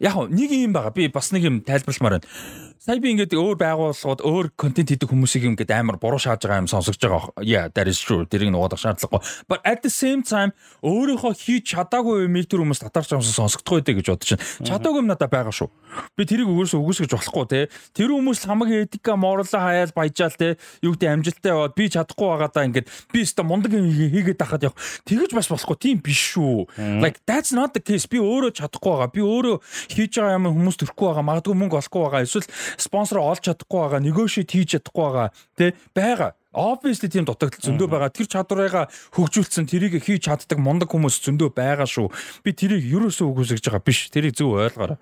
яг 0.00 0.14
нэг 0.32 0.50
юм 0.56 0.72
байгаа. 0.72 0.96
Би 0.96 1.12
бас 1.12 1.36
нэг 1.36 1.44
юм 1.44 1.60
тайлбарламаар 1.60 2.20
байна 2.20 2.28
Сая 2.76 3.00
би 3.00 3.08
ингээд 3.16 3.32
өөр 3.32 3.56
байгууллагууд 3.56 4.20
өөр 4.20 4.46
контент 4.52 4.92
хийдэг 4.92 5.08
хүмүүсийг 5.08 5.48
ингээд 5.48 5.72
амар 5.72 5.96
буруу 5.96 6.20
шааж 6.20 6.44
байгаа 6.44 6.60
юм 6.60 6.68
сонсогж 6.68 7.00
байгаа. 7.00 7.32
Yeah, 7.40 7.72
that 7.72 7.88
is 7.88 7.96
true. 7.96 8.28
Тэрийг 8.28 8.52
нугадах 8.52 8.76
шаардлагагүй. 8.84 9.24
But 9.48 9.64
at 9.64 9.80
the 9.80 9.88
same 9.88 10.20
time 10.20 10.52
өөрийнхөө 10.84 11.32
хийж 11.40 11.72
чадаагүй 11.72 12.28
юмыг 12.28 12.44
тэр 12.44 12.60
хүмүүс 12.60 12.84
татарч 12.84 13.16
амсан 13.16 13.32
сонсогдох 13.32 13.80
байдаг 13.80 13.96
гэж 13.96 14.06
бодож 14.12 14.30
байна. 14.36 14.68
Чадаагүй 14.68 15.00
юм 15.00 15.08
надад 15.08 15.32
байгаа 15.32 15.56
шүү. 15.56 15.72
Би 16.20 16.22
тэрийг 16.28 16.52
өгөөсөө 16.52 16.78
үгүйсгэж 16.84 17.10
болохгүй 17.16 17.46
те. 17.48 17.60
Тэр 17.96 18.12
хүмүүс 18.12 18.44
хамаг 18.44 18.68
этика 18.68 19.16
морлоо 19.16 19.48
хаяал 19.48 19.96
баяжаал 19.96 20.36
те. 20.36 20.60
Юу 20.84 20.92
гэдэг 20.92 21.08
амжилттай 21.16 21.56
яваад 21.56 21.72
би 21.72 21.88
чадахгүй 21.88 22.28
байгаадаа 22.28 22.68
ингээд 22.68 22.86
би 23.08 23.18
өстө 23.24 23.40
мундаг 23.40 23.72
хийгээд 23.72 24.36
тахад 24.36 24.68
явах. 24.68 24.76
Тэгэж 25.08 25.32
бас 25.32 25.48
болохгүй. 25.48 25.76
Тийм 25.80 26.04
биш 26.04 26.36
шүү. 26.36 26.68
Like 27.00 27.24
that's 27.24 27.56
not 27.56 27.72
the 27.72 27.80
case. 27.80 28.04
Би 28.04 28.20
өөрөө 28.20 28.52
чадахгүй 28.52 28.92
байгаа. 28.92 29.08
Би 29.08 29.24
өөрөө 29.24 29.56
хийж 29.96 30.20
байгаа 30.20 30.36
юм 30.36 30.52
хүмүүс 30.52 30.76
төрөхгүй 30.84 31.06
байгаа. 31.08 31.24
Магадгүй 31.24 31.54
мөнгө 31.56 31.80
олохгүй 31.80 32.02
байгаа. 32.04 32.26
Эсвэл 32.26 32.46
спонсор 32.74 33.22
олж 33.22 33.46
чадахгүй 33.46 33.80
байгаа, 33.86 34.00
negotiate 34.02 34.50
хийж 34.50 34.76
чадахгүй 34.76 35.04
байгаа. 35.06 35.28
Тэ 35.54 35.74
байгаа. 35.94 36.34
Obviously 36.56 37.12
тийм 37.12 37.28
дутагдал 37.28 37.60
зөндөө 37.60 37.88
байгаа. 37.88 38.10
Тэр 38.10 38.26
чадварыгаа 38.32 38.88
хөгжүүлсэн 39.12 39.68
тэрийг 39.68 40.00
хийж 40.00 40.24
чаддаг 40.26 40.56
мундаг 40.56 40.88
хүмүүс 40.88 41.20
зөндөө 41.20 41.52
байгаа 41.52 41.84
шүү. 41.84 42.08
Би 42.42 42.56
тэрийг 42.56 42.80
юусоо 42.80 43.28
үгүйсгэж 43.28 43.68
байгаа 43.68 43.84
биш. 43.84 44.08
Тэрийг 44.08 44.40
зөв 44.40 44.56
ойлгоорой. 44.56 44.96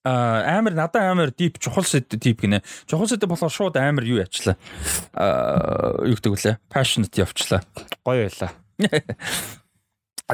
Аа 0.00 0.56
амар 0.56 0.72
надад 0.72 1.04
амар 1.04 1.28
дип 1.28 1.60
чухал 1.60 1.84
сэд 1.84 2.08
дип 2.16 2.40
гинэ. 2.40 2.64
Чухал 2.88 3.04
сэд 3.04 3.28
болохоор 3.28 3.52
шууд 3.52 3.76
амар 3.76 4.08
юу 4.08 4.24
ячлаа. 4.24 4.56
Аа 5.12 6.00
юу 6.08 6.16
гэдэг 6.16 6.32
вүлээ? 6.32 6.56
Passionate 6.72 7.20
явчлаа. 7.20 7.60
Гоё 8.00 8.24
байлаа. 8.24 8.56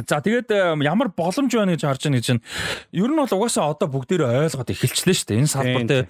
За 0.05 0.21
тэгээд 0.21 0.53
ямар 0.85 1.09
боломж 1.09 1.49
байна 1.57 1.73
гэж 1.73 1.83
харж 1.89 2.03
байна 2.05 2.21
гэж 2.21 2.27
байна. 2.37 2.45
Ер 2.93 3.09
нь 3.09 3.17
бол 3.17 3.33
угаасаа 3.33 3.73
одоо 3.73 3.89
бүгдээрээ 3.89 4.45
ойлгоод 4.45 4.73
эхэлчлээ 4.77 5.17
шүү 5.17 5.29
дээ. 5.33 5.41
Энэ 5.41 5.53
салбар 5.53 5.85
дээр 5.89 6.07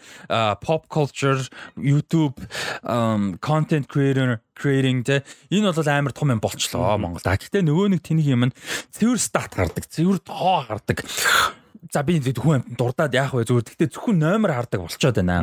pop 0.58 0.90
culture, 0.90 1.38
YouTube, 1.78 2.34
content 3.38 3.86
creator 3.86 4.42
creating 4.58 5.06
тэ 5.06 5.22
энэ 5.54 5.70
бол 5.70 5.86
амар 5.86 6.10
том 6.10 6.34
юм 6.34 6.42
болчлоо 6.42 6.98
Монголд. 6.98 7.28
Гэхдээ 7.28 7.62
нөгөө 7.62 7.94
нэг 7.94 8.02
тэнийг 8.02 8.26
юм 8.26 8.50
нь 8.50 8.56
цэвэр 8.90 9.20
стат 9.20 9.54
гардаг, 9.54 9.86
цэвэр 9.86 10.18
тоо 10.24 10.66
гардаг 10.66 11.06
за 11.92 12.02
би 12.02 12.20
хүн 12.20 12.62
амт 12.62 12.76
дурдаад 12.78 13.14
яах 13.14 13.34
вэ 13.34 13.46
зүгээр 13.46 13.66
гэхдээ 13.66 13.90
зөвхөн 13.92 14.18
номер 14.18 14.54
хардаг 14.56 14.80
болчоод 14.82 15.16
байна. 15.20 15.42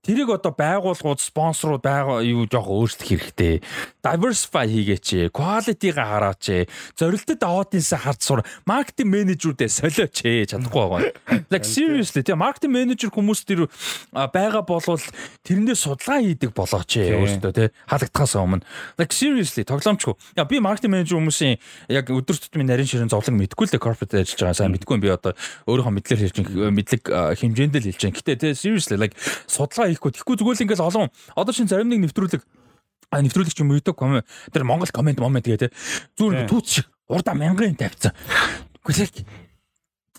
Тэрийг 0.00 0.32
одоо 0.32 0.52
байгууллагууд 0.56 1.20
спонсорууд 1.20 1.84
байгаа 1.84 2.24
юу 2.24 2.48
жоох 2.48 2.72
өөрчлөх 2.72 3.20
хэрэгтэй. 3.20 3.60
Diversify 4.00 4.64
хийгээч. 4.64 5.28
Quality-га 5.28 6.04
хараач. 6.08 6.66
Зорилттой 6.96 7.36
аудиенсаа 7.36 8.00
харж 8.00 8.20
сур. 8.24 8.40
Маркетинг 8.64 9.12
менежерүүдээ 9.12 9.68
солиоч 9.68 10.24
чадахгүй 10.24 10.80
байгаа. 10.88 11.12
Like 11.52 11.68
seriously 11.68 12.24
тийм 12.24 12.40
маркетинг 12.40 12.72
менежер 12.72 13.12
хүмүүс 13.12 13.44
тэр 13.44 13.68
байгаа 14.10 14.64
болвол 14.64 15.04
тэрнээ 15.44 15.76
судалгаа 15.76 16.24
хийдэг 16.24 16.56
болооч 16.56 16.96
өөртөө 16.96 17.52
тий 17.52 17.68
халагдахаас 17.84 18.34
өмнө. 18.40 18.64
Like 18.96 19.12
seriously 19.12 19.68
тоглоомчгүй. 19.68 20.16
Я 20.40 20.48
би 20.48 20.64
маркетинг 20.64 20.96
менежер 20.96 21.20
хүмүүсийн 21.20 21.60
яг 21.92 22.08
өдөр 22.08 22.40
тутмын 22.40 22.72
нарийн 22.72 22.88
ширэн 22.88 23.12
зовлон 23.12 23.36
мэдгүй 23.36 23.68
л 23.68 23.82
corporate 23.82 24.16
ажиллаж 24.24 24.40
байгаа. 24.40 24.56
Сайн 24.56 24.72
мэдгүй 24.72 24.96
би 24.96 25.12
одоо 25.12 25.36
өөрийнхөө 25.70 25.94
мэдлэр 25.94 26.20
хэлж 26.26 26.36
мэдлэг 26.74 27.02
хэмжээнд 27.06 27.74
л 27.78 27.86
хэлж 27.86 28.02
байна. 28.02 28.18
Гэтэ 28.18 28.34
тий 28.42 28.52
seriously 28.58 28.98
like 28.98 29.14
судалгаа 29.46 29.88
хийхгүй. 29.94 30.10
Тэгэхгүй 30.18 30.36
зүгээр 30.36 30.56
л 30.58 30.64
ингээл 30.66 30.88
олон 30.90 31.08
одоо 31.38 31.52
чинь 31.54 31.70
зарим 31.70 31.88
нэг 31.88 32.10
нэвтрүүлэг 32.10 32.42
а 33.10 33.22
нэвтрүүлэг 33.22 33.54
ч 33.54 33.62
юм 33.62 33.70
YouTube 33.70 33.98
коммент 33.98 34.26
тэр 34.50 34.66
Монгол 34.66 34.90
коммент 34.90 35.22
момент 35.22 35.46
гээ 35.46 35.66
тий 35.66 35.70
зүгээр 36.18 36.50
түүц 36.50 36.66
шиг 36.66 36.86
урда 37.06 37.34
мянган 37.34 37.78
тавьсан. 37.78 38.14
Гэхдээ 38.82 39.26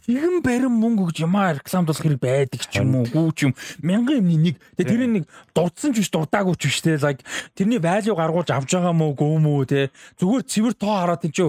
Тэгэн 0.02 0.42
барин 0.42 0.74
мөнгө 0.82 1.14
гэж 1.14 1.30
юмаа 1.30 1.54
рекламдуулах 1.54 2.02
хэрэг 2.02 2.20
байдаг 2.20 2.66
ч 2.66 2.82
юм 2.82 2.98
уу 2.98 3.06
гүү 3.06 3.30
ч 3.38 3.40
юм. 3.46 3.54
Мянган 3.86 4.26
юмны 4.26 4.50
нэг 4.50 4.56
тэгээ 4.74 4.90
тэрний 4.98 5.22
нэг 5.22 5.26
дурдсан 5.54 5.94
ч 5.94 6.02
биш 6.02 6.10
дурдаагүй 6.10 6.58
ч 6.58 6.74
биш 6.74 6.82
те 6.82 6.98
лайк 6.98 7.22
тэрний 7.54 7.78
value 7.78 8.18
гаргуулж 8.18 8.50
авч 8.50 8.74
байгаа 8.74 8.98
мó 8.98 9.14
гөө 9.14 9.38
мүү 9.46 9.62
те 9.70 9.80
зүгээр 10.18 10.44
цэвэр 10.50 10.74
тоо 10.74 11.06
хараад 11.06 11.22
энэ 11.22 11.36
ч 11.38 11.40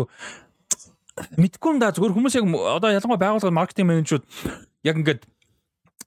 мэдгүй 1.37 1.71
юм 1.77 1.79
да 1.83 1.93
зүгээр 1.93 2.15
хүмүүс 2.17 2.37
яг 2.39 2.47
одоо 2.49 2.91
ялангуяа 2.93 3.21
байгууллага 3.21 3.59
маркетинг 3.59 3.89
менежерүүд 3.91 4.25
яг 4.89 4.97
ингээд 4.97 5.23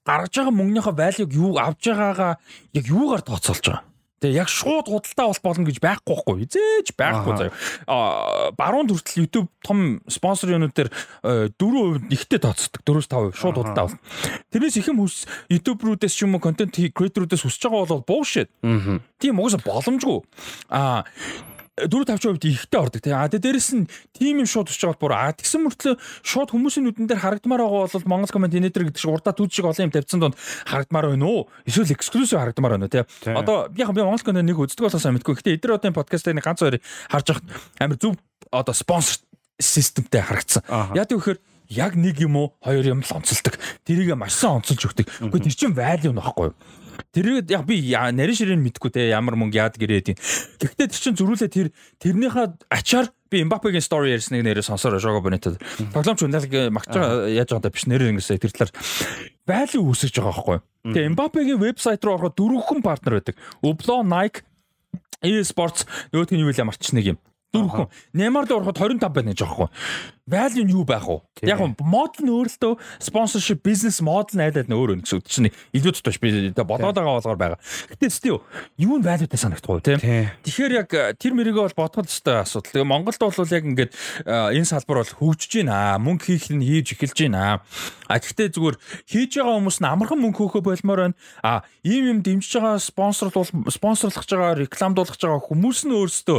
гаргаж 0.06 0.32
байгаа 0.34 0.54
мөнгөнийхөө 0.54 0.94
value-г 0.94 1.32
юу 1.34 1.58
авж 1.58 1.82
байгаагаа 1.90 2.32
яг 2.74 2.84
юугаар 2.86 3.22
тооцоолж 3.26 3.64
байгаа. 3.66 3.84
Тэгээ 4.16 4.40
яг 4.40 4.48
шууд 4.48 4.88
худалдаа 4.88 5.28
бол 5.28 5.44
болно 5.44 5.68
гэж 5.68 5.76
байхгүй 5.76 6.14
байхгүй. 6.16 6.36
Эзэж 6.48 6.88
байхгүй 6.96 7.32
заяа. 7.36 7.52
А 7.84 8.48
баруун 8.56 8.88
хүртэл 8.88 9.28
YouTube 9.28 9.52
том 9.60 10.00
спонсор 10.08 10.56
юунууд 10.56 10.72
дээр 10.72 10.88
4% 11.20 12.08
ихтэй 12.16 12.40
тооцдог. 12.40 12.80
4-5% 12.80 13.36
шууд 13.36 13.60
худалдаа 13.60 13.92
бол. 13.92 14.00
Тэрнээс 14.48 14.80
их 14.80 14.88
юм 14.88 15.04
хүс 15.04 15.28
YouTube-руудаас 15.52 16.16
ч 16.16 16.24
юм 16.24 16.32
уу 16.32 16.40
контент 16.40 16.72
creator-уудаас 16.72 17.44
хүсэж 17.44 17.68
байгаа 17.68 17.92
бол 17.92 18.08
bullshit. 18.08 18.48
Тийм 19.20 19.36
угаасаа 19.36 19.60
боломжгүй. 19.60 20.24
А 20.72 21.04
4 21.76 22.08
50% 22.08 22.48
ихтэй 22.48 22.80
ордог 22.80 23.02
тийм. 23.04 23.20
А 23.20 23.28
дээрэс 23.28 23.76
нь 23.76 23.84
тим 24.16 24.40
юм 24.40 24.48
шууд 24.48 24.72
усж 24.72 24.80
байгаа 24.80 24.96
бүр 24.96 25.12
а 25.12 25.36
тэгсэн 25.36 25.60
мөртлөө 25.68 25.94
шууд 26.24 26.50
хүмүүсийн 26.56 26.88
нүдэн 26.88 27.04
дээр 27.04 27.20
харагдмаар 27.20 27.68
байгаа 27.68 27.92
бол 27.92 28.08
Монгол 28.08 28.32
комментинатор 28.32 28.88
гэдэг 28.88 28.96
шиг 28.96 29.12
урдаа 29.12 29.36
түүж 29.36 29.52
шиг 29.52 29.68
олон 29.68 29.84
юм 29.84 29.92
тавьсан 29.92 30.20
донд 30.24 30.40
харагдмаар 30.64 31.12
байна 31.12 31.28
уу? 31.28 31.52
Эсвэл 31.68 31.92
эксклюзив 31.92 32.40
харагдмаар 32.40 32.80
байна 32.80 32.88
уу 32.88 32.94
тийм. 32.96 33.04
Одоо 33.28 33.68
би 33.68 33.84
яг 33.84 33.92
би 33.92 34.00
Монгол 34.00 34.24
коммент 34.24 34.48
нэг 34.48 34.56
үздэг 34.56 34.88
болохоос 34.88 35.04
мэдгүй. 35.04 35.36
Гэтэ 35.36 35.52
эдгээр 35.60 35.76
одын 35.76 35.92
подкастыг 35.92 36.32
нэг 36.32 36.48
ганц 36.48 36.64
хоёр 36.64 36.80
харж 37.12 37.26
байхад 37.28 37.44
амар 37.76 38.00
зөв 38.00 38.16
одоо 38.48 38.72
спонсор 38.72 39.20
системтэй 39.60 40.24
харагдсан. 40.24 40.64
Яг 40.96 41.12
тэгэхээр 41.12 41.38
яг 41.76 41.92
нэг 41.92 42.16
юм 42.24 42.40
уу 42.40 42.56
хоёр 42.64 42.88
юм 42.88 43.04
л 43.04 43.12
онцолдог. 43.12 43.60
Тэрийг 43.84 44.16
маш 44.16 44.32
сайн 44.32 44.64
онцолж 44.64 44.80
өгдөг. 44.80 45.06
Гэхдээ 45.28 45.44
тэр 45.44 45.56
чинь 45.60 45.76
value 45.76 46.14
нөхгүй 46.14 46.52
юу? 46.52 46.56
Тэрийг 47.12 47.50
яг 47.50 47.64
би 47.66 47.80
нарийн 47.92 48.36
ширээн 48.36 48.62
мэдгүй 48.62 48.90
те 48.92 49.08
ямар 49.10 49.36
мөнгө 49.36 49.56
яад 49.56 49.76
гэрээд 49.76 50.14
юм. 50.14 50.18
Гэхдээ 50.60 50.88
тэр 50.90 51.00
чин 51.00 51.16
зөрүүлээ 51.16 51.50
тэр 51.50 51.68
тэрнийхээ 52.00 52.70
ачаар 52.70 53.12
би 53.30 53.42
Мбаппегийн 53.44 53.82
story 53.82 54.14
ярьсныг 54.14 54.44
нэрээ 54.46 54.64
сонсоор 54.64 55.00
шого 55.00 55.20
бонэтад. 55.20 55.58
Тоглоомч 55.92 56.22
уналг 56.24 56.52
магч 56.70 56.90
байгаа 56.94 57.28
яаж 57.30 57.50
байгаа 57.50 57.72
биш 57.74 57.86
нэрээ 57.90 58.12
ингэсээ 58.16 58.38
тэр 58.38 58.52
талаар 58.54 58.72
value 59.46 59.82
үүсгэж 59.82 60.14
байгаа 60.20 60.34
байхгүй. 60.34 60.58
Тэгээ 60.94 61.12
Мбаппегийн 61.14 61.60
вебсайт 61.60 62.04
руу 62.06 62.16
ороход 62.16 62.38
дөрвөн 62.38 62.82
партнер 62.86 63.18
байдаг. 63.18 63.34
Ublo, 63.62 64.06
Nike, 64.06 64.46
eSports 65.22 65.86
нөгөөдг 66.14 66.34
нь 66.36 66.42
юу 66.44 66.52
вэ 66.54 66.62
марчсныг 66.62 67.16
юм. 67.16 67.18
Дөрвөн. 67.50 67.90
Neymar 68.14 68.46
руу 68.46 68.62
ороход 68.62 68.78
25 68.78 69.10
байна 69.10 69.32
гэж 69.32 69.40
байгаа 69.42 69.66
байхгүй. 69.66 69.70
Value 70.26 70.66
нь 70.66 70.74
юу 70.74 70.84
байх 70.84 71.06
вэ? 71.06 71.22
Яг 71.46 71.62
нь 71.62 71.78
модел 71.78 72.26
нь 72.26 72.34
өөрөлтөө 72.34 72.72
sponsorship 72.98 73.62
business 73.62 74.02
model 74.02 74.42
айл 74.42 74.58
нь 74.66 74.74
өөр 74.74 74.98
өн 74.98 75.00
гэсэн 75.06 75.22
үг 75.22 75.26
чинь 75.30 75.50
илүү 75.70 75.92
туташ 75.94 76.18
би 76.18 76.50
бодоод 76.50 76.98
байгаа 76.98 77.22
болохоор 77.22 77.38
байгаа. 77.38 77.60
Гэтэ 77.94 78.10
still 78.10 78.42
юу 78.74 78.98
нь 78.98 79.06
value-тай 79.06 79.38
санагдахгүй 79.38 79.82
тийм. 79.86 80.00
Тэгэхээр 80.42 80.72
яг 80.82 80.90
тэр 81.22 81.32
мэрийгээ 81.38 81.70
бол 81.70 81.78
бодгол 81.86 82.10
өстой 82.10 82.42
асуудал. 82.42 82.74
Тэгээ 82.74 82.90
Монголд 82.90 83.22
бол 83.22 83.54
яг 83.54 83.64
ингээд 83.70 83.92
энэ 84.26 84.66
салбар 84.66 85.06
бол 85.06 85.14
хөгжиж 85.14 85.62
байна. 85.62 85.94
Мөнгө 86.02 86.26
хийх 86.26 86.50
нь 86.50 86.66
хийж 86.66 86.98
эхэлж 86.98 87.18
байна. 87.30 87.62
А 88.10 88.18
гэхдээ 88.18 88.50
зүгээр 88.50 88.76
хийж 89.06 89.32
байгаа 89.38 89.54
хүмүүс 89.62 89.78
нь 89.78 89.86
амархан 89.86 90.18
мөнгө 90.18 90.40
хөөхө 90.42 90.62
болмоор 90.66 91.00
байна. 91.10 91.16
А 91.46 91.62
ийм 91.86 92.18
юм 92.18 92.18
дэмжиж 92.26 92.58
байгаа 92.58 92.82
спонсорлол 92.82 93.46
спонсорлох 93.70 94.26
байгаа 94.26 94.58
рекламдуулах 94.58 95.14
байгаа 95.14 95.42
хүмүүс 95.42 95.86
нь 95.86 95.94
өөрсдөө 95.94 96.38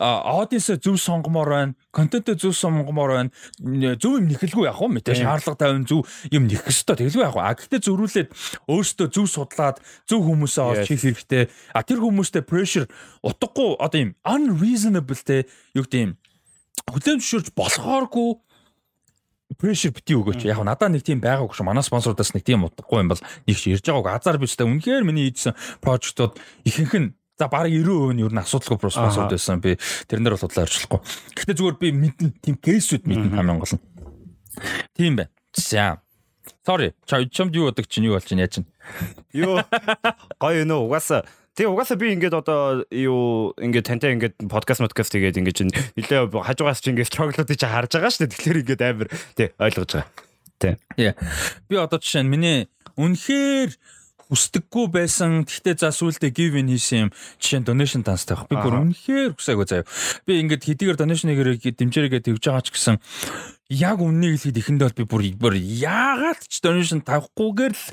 аудиенс 0.00 0.68
зөв 0.80 0.96
сонгомоор 1.00 1.48
байна. 1.48 1.72
Контентээ 1.92 2.36
зөв 2.36 2.52
сонгомоор 2.56 3.05
байна. 3.14 3.30
Зөв 4.00 4.18
юм 4.18 4.26
нэхэлгүй 4.26 4.66
яг 4.66 4.80
юм 4.82 4.96
мэдээ 4.98 5.22
шаардлага 5.22 5.60
тавин 5.60 5.86
зөв 5.86 6.02
юм 6.32 6.50
нэхэх 6.50 6.72
ёстой 6.72 6.96
тэгэлгүй 6.98 7.22
яг. 7.22 7.36
А 7.38 7.54
гэхдээ 7.54 7.80
зөрүүлээд 7.86 8.28
өөрсдөө 8.66 9.08
зөв 9.12 9.26
судлаад 9.30 9.76
зөв 10.08 10.20
хүмүүсээ 10.26 10.64
олж 10.66 10.86
хийх 10.90 11.02
хэрэгтэй. 11.06 11.44
А 11.76 11.86
тэр 11.86 12.02
хүмүүстэй 12.02 12.42
pressure 12.42 12.90
утгагүй 13.22 13.78
одоо 13.78 14.00
юм 14.00 14.10
unreasonable 14.26 15.22
те 15.22 15.46
юу 15.76 15.86
гэдэг 15.86 16.02
юм 16.02 16.12
хүлэн 16.90 17.20
зөвшөөрч 17.22 17.54
болохооргүй 17.54 18.30
pressure 19.54 19.94
бити 19.94 20.16
өгөөч. 20.18 20.42
Яг 20.50 20.60
надад 20.66 20.90
нэг 20.90 21.06
тийм 21.06 21.22
байгаагүй 21.22 21.54
шүү. 21.54 21.66
Манай 21.66 21.86
спонсорудаас 21.86 22.34
нэг 22.34 22.42
тийм 22.42 22.66
утгагүй 22.66 23.06
юм 23.06 23.10
бол 23.14 23.22
нэг 23.46 23.56
ч 23.56 23.70
ирж 23.70 23.86
байгааг 23.86 24.20
азар 24.20 24.42
бичтэй. 24.42 24.66
Үнэхээр 24.66 25.06
миний 25.06 25.30
хийсэн 25.30 25.54
прожектууд 25.80 26.34
ихэнх 26.66 26.94
нь 26.98 27.08
за 27.38 27.48
бараг 27.48 27.72
90% 27.72 28.16
нь 28.16 28.22
ер 28.24 28.32
нь 28.32 28.40
асуудалгүй 28.40 28.90
спонсорд 28.90 29.30
байсан. 29.30 29.60
Би 29.60 29.76
тэрнэр 30.08 30.36
бол 30.36 30.44
худлаа 30.44 30.64
орчлохгүй. 30.64 31.00
Гэхдээ 31.36 31.56
зүгээр 31.60 31.76
би 31.76 31.88
мэднэ 31.92 32.28
тийм 32.40 32.56
кейсүүд 32.56 33.04
мэднэ 33.04 33.36
хамгийн 33.36 33.60
гол 33.60 33.76
нь. 33.76 33.84
Тийм 34.96 35.16
байна. 35.20 35.32
За. 35.52 36.00
Sorry. 36.64 36.96
Чамд 37.04 37.52
юу 37.52 37.68
бодог 37.68 37.86
чинь 37.86 38.08
юу 38.08 38.16
болж 38.16 38.24
чинь 38.24 38.40
яаж 38.40 38.60
чинь. 38.60 38.68
Юу 39.36 39.60
гоё 40.40 40.64
нөө 40.64 40.88
угаасаа 40.88 41.28
Тэгээ 41.56 41.72
угаасаа 41.72 41.96
би 41.96 42.12
ингээд 42.12 42.36
одоо 42.36 42.84
юу 42.92 43.56
ингээд 43.56 43.88
тантай 43.88 44.12
ингээд 44.12 44.44
подкаст 44.44 44.84
подкаст 44.84 45.08
тэгээд 45.16 45.40
ингээд 45.40 45.56
чинь 45.56 45.72
нилээ 45.96 46.28
хажуугаас 46.28 46.84
чи 46.84 46.92
ингээд 46.92 47.08
чоглоодыг 47.08 47.56
чи 47.56 47.64
харж 47.64 47.96
байгаа 47.96 48.12
шүү 48.12 48.28
дээ. 48.28 48.32
Тэгэхээр 48.36 48.60
ингээд 48.60 48.82
амар 48.84 49.08
тий 49.32 49.48
ойлгож 49.56 49.88
байгаа. 49.96 50.12
Тий. 50.60 50.76
Би 51.68 51.74
одоо 51.80 51.96
жишээ 51.96 52.28
нь 52.28 52.32
миний 52.32 52.68
үнэхээр 53.00 53.72
хүсдэггүй 54.30 54.86
байсан. 54.90 55.46
Гэхдээ 55.46 55.76
за 55.78 55.90
сүултээ 55.94 56.30
give 56.34 56.58
in 56.58 56.70
хийсэн 56.70 57.08
юм. 57.08 57.10
Жишээ 57.38 57.60
нь 57.62 57.66
donation 57.66 58.02
данстай 58.02 58.34
байх. 58.36 58.50
Би 58.50 58.56
бүр 58.58 58.82
үнэхээр 58.82 59.38
хүсээгүй 59.38 59.66
заяа. 59.66 59.86
Би 60.26 60.42
ингээд 60.42 60.66
хэдийгээр 60.66 60.98
donation-ыг 60.98 61.62
дэмжээрэгээ 61.62 62.22
тэгж 62.26 62.42
байгаа 62.42 62.64
ч 62.66 62.68
гэсэн 62.74 62.96
яг 63.70 63.98
үннийг 64.02 64.38
хэлэхэд 64.38 64.60
ихэндээ 64.62 64.86
бол 64.90 64.98
би 64.98 65.34
бүр 65.34 65.54
яагаад 65.58 66.42
ч 66.46 66.58
donation 66.62 67.02
тавихгүйгээр 67.06 67.74
л 67.74 67.84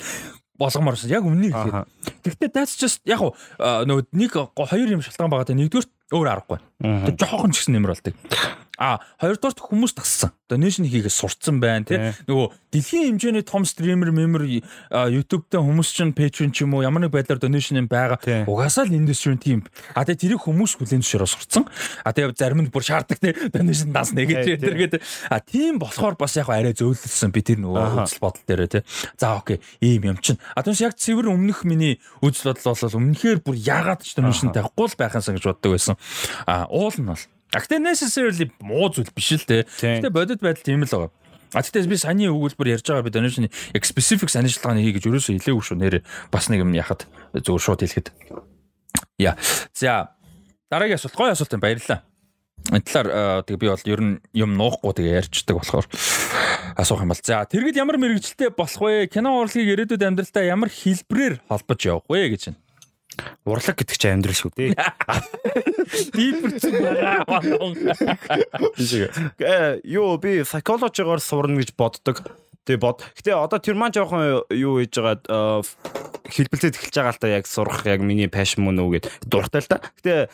болгомоорсон. 0.57 1.10
Яг 1.14 1.26
үннийг 1.26 1.53
хэлээд. 1.53 1.89
Гэхдээ 2.26 2.49
that's 2.53 2.77
just 2.77 3.01
яг 3.05 3.22
нөгөө 3.22 4.10
нэг 4.14 4.34
хоёр 4.53 4.89
юм 4.89 5.01
шалтгаан 5.01 5.30
байгаа 5.30 5.49
те. 5.49 5.57
Нэгдүгээр 5.57 5.88
өөр 6.14 6.27
аргагүй. 6.30 6.60
Тэр 6.81 7.15
жоохон 7.18 7.51
ч 7.53 7.65
гэсэн 7.65 7.73
нэмэр 7.77 7.93
болдог. 7.93 8.14
А 8.82 8.98
хоёрдугаар 9.22 9.54
хүмүүс 9.54 9.94
тассан. 9.94 10.34
Donation 10.50 10.86
хийгээс 10.90 11.14
сурцсан 11.14 11.62
байна 11.62 11.86
тий. 11.86 11.98
Нөгөө 12.26 12.74
дэлхийн 12.74 13.16
хэмжээний 13.16 13.45
том 13.45 13.66
стример 13.70 14.10
мемер 14.10 14.50
YouTube 14.90 15.45
дээр 15.50 15.62
хүмүүс 15.62 15.90
чинь 15.94 16.14
Patreon 16.14 16.50
ч 16.50 16.66
юм 16.66 16.74
уу 16.74 16.82
ямар 16.82 17.06
нэг 17.06 17.14
байдлаар 17.14 17.38
donation 17.38 17.78
юм 17.78 17.86
байгаа. 17.86 18.18
Угаасаа 18.50 18.90
л 18.90 18.98
индустрийн 18.98 19.38
тийм. 19.38 19.62
А 19.94 20.02
тэгээ 20.02 20.38
тэрийг 20.38 20.41
хүмүүс 20.41 20.82
хүлэн 20.82 21.06
зөвшөөрөө 21.06 21.30
сурцсан. 21.30 21.70
А 22.02 22.18
тэгээ 22.18 22.34
зарим 22.34 22.66
нь 22.66 22.74
бүр 22.74 22.82
шаарддаг 22.82 23.22
тий. 23.22 23.34
Donation 23.54 23.94
даас 23.94 24.10
нэгэж 24.10 24.58
тэргээд 24.58 24.94
а 25.30 25.38
тийм 25.38 25.78
болохоор 25.78 26.18
бас 26.18 26.34
яг 26.34 26.50
арай 26.50 26.74
зөөлөлсөн 26.74 27.30
би 27.30 27.45
тэр 27.45 27.62
нөгөө 27.62 28.10
үзэл 28.10 28.26
бодол 28.26 28.45
дээр 28.45 28.66
тий. 28.74 28.84
За 29.22 29.38
окей 29.38 29.62
ийм 29.86 30.14
юм 30.14 30.18
чинь. 30.18 30.41
А 30.58 30.66
түүнээс 30.66 30.82
яг 30.82 30.98
цэвэр 30.98 31.30
өмнөх 31.30 31.62
миний 31.62 32.02
үзэл 32.26 32.58
бодол 32.58 32.74
бол 32.74 32.98
өмнөхөр 33.00 33.41
бүр 33.45 33.58
яагаад 33.58 34.02
ч 34.02 34.18
donation 34.18 34.50
тавихгүй 34.50 34.90
л 34.90 34.98
байхаасаа 34.98 35.38
гэж 35.38 35.45
боддог 35.45 35.72
байсан. 35.78 35.95
А 36.50 36.66
уул 36.70 36.98
нь 36.98 37.06
бол 37.10 37.22
Гэхдээ 37.54 37.80
necessarily 37.80 38.50
муу 38.66 38.90
зүйл 38.90 39.14
биш 39.14 39.38
л 39.38 39.46
дээ. 39.46 39.64
Гэхдээ 39.70 40.10
бодит 40.10 40.42
байдал 40.42 40.66
тийм 40.66 40.82
л 40.82 40.90
байгаа. 40.90 41.12
А 41.54 41.62
тэгтээс 41.62 41.86
би 41.86 41.98
саяны 42.02 42.26
өгүүлбэр 42.34 42.74
ярьж 42.82 42.90
байгаа 42.90 43.06
би 43.06 43.14
donation 43.14 43.46
яг 43.46 43.84
specific 43.86 44.34
санаачлагын 44.34 44.82
хий 44.82 44.98
гэж 44.98 45.06
өрөөсөө 45.06 45.38
хэлээгүй 45.38 45.62
шүү 45.62 45.78
нэрээ 45.78 46.02
бас 46.34 46.50
нэг 46.50 46.66
юм 46.66 46.74
яхад 46.74 47.06
зөв 47.38 47.62
шууд 47.62 47.86
хэлэхэд. 47.86 48.10
Яа. 49.22 49.38
За 49.78 50.18
дараагийн 50.74 50.98
асуулт 50.98 51.14
гоё 51.14 51.38
асуулт 51.38 51.54
юм 51.54 51.62
баярлалаа. 51.62 52.02
Энэ 52.74 52.86
талаар 52.90 53.46
тэг 53.46 53.62
би 53.62 53.70
бол 53.70 53.86
ер 53.86 54.02
нь 54.02 54.18
юм 54.34 54.58
нуухгүй 54.58 54.98
тэгээ 54.98 55.18
ярьждаг 55.22 55.62
болохоор 55.62 55.86
асуух 56.74 57.06
юм 57.06 57.14
бол. 57.14 57.22
За 57.22 57.46
тэргэд 57.46 57.78
ямар 57.78 58.02
мэрэгчлээ 58.02 58.50
болох 58.58 58.82
вэ? 58.82 59.14
Кино 59.14 59.46
урлагийг 59.46 59.78
ирээдүйд 59.78 60.02
амьдралдаа 60.02 60.44
ямар 60.50 60.74
хэлбэрээр 60.74 61.46
холбож 61.46 61.80
явах 61.86 62.10
вэ 62.10 62.34
гэж 62.34 62.42
байна. 62.50 62.60
Урлаг 63.45 63.76
гэдэг 63.77 63.98
чинь 63.98 64.15
амьдрал 64.19 64.38
шүү 64.38 64.52
дээ. 64.56 64.72
Дипэрч 66.15 66.64
байгаа. 66.69 67.23
Э 69.40 69.80
юу 69.84 70.18
би 70.18 70.44
psychology-гоор 70.44 71.22
сурна 71.22 71.60
гэж 71.61 71.76
боддог. 71.77 72.23
Тэг 72.64 72.80
бод. 72.80 73.03
Гэтэ 73.19 73.35
одоо 73.35 73.60
тэр 73.60 73.76
маань 73.76 73.91
жоохон 73.91 74.48
юу 74.48 74.80
хийж 74.80 74.95
байгаа 74.95 75.64
хэлбэлцээд 76.23 76.80
эхэлж 76.80 76.95
байгаа 76.95 77.14
л 77.14 77.19
та 77.19 77.27
яг 77.27 77.45
сурах 77.45 77.84
яг 77.84 77.99
миний 77.99 78.31
passion 78.31 78.64
мөн 78.64 78.80
үү 78.80 79.03
гэд 79.03 79.06
дуртай 79.27 79.61
л 79.61 79.68
та. 79.68 79.84
Гэтэ 79.99 80.31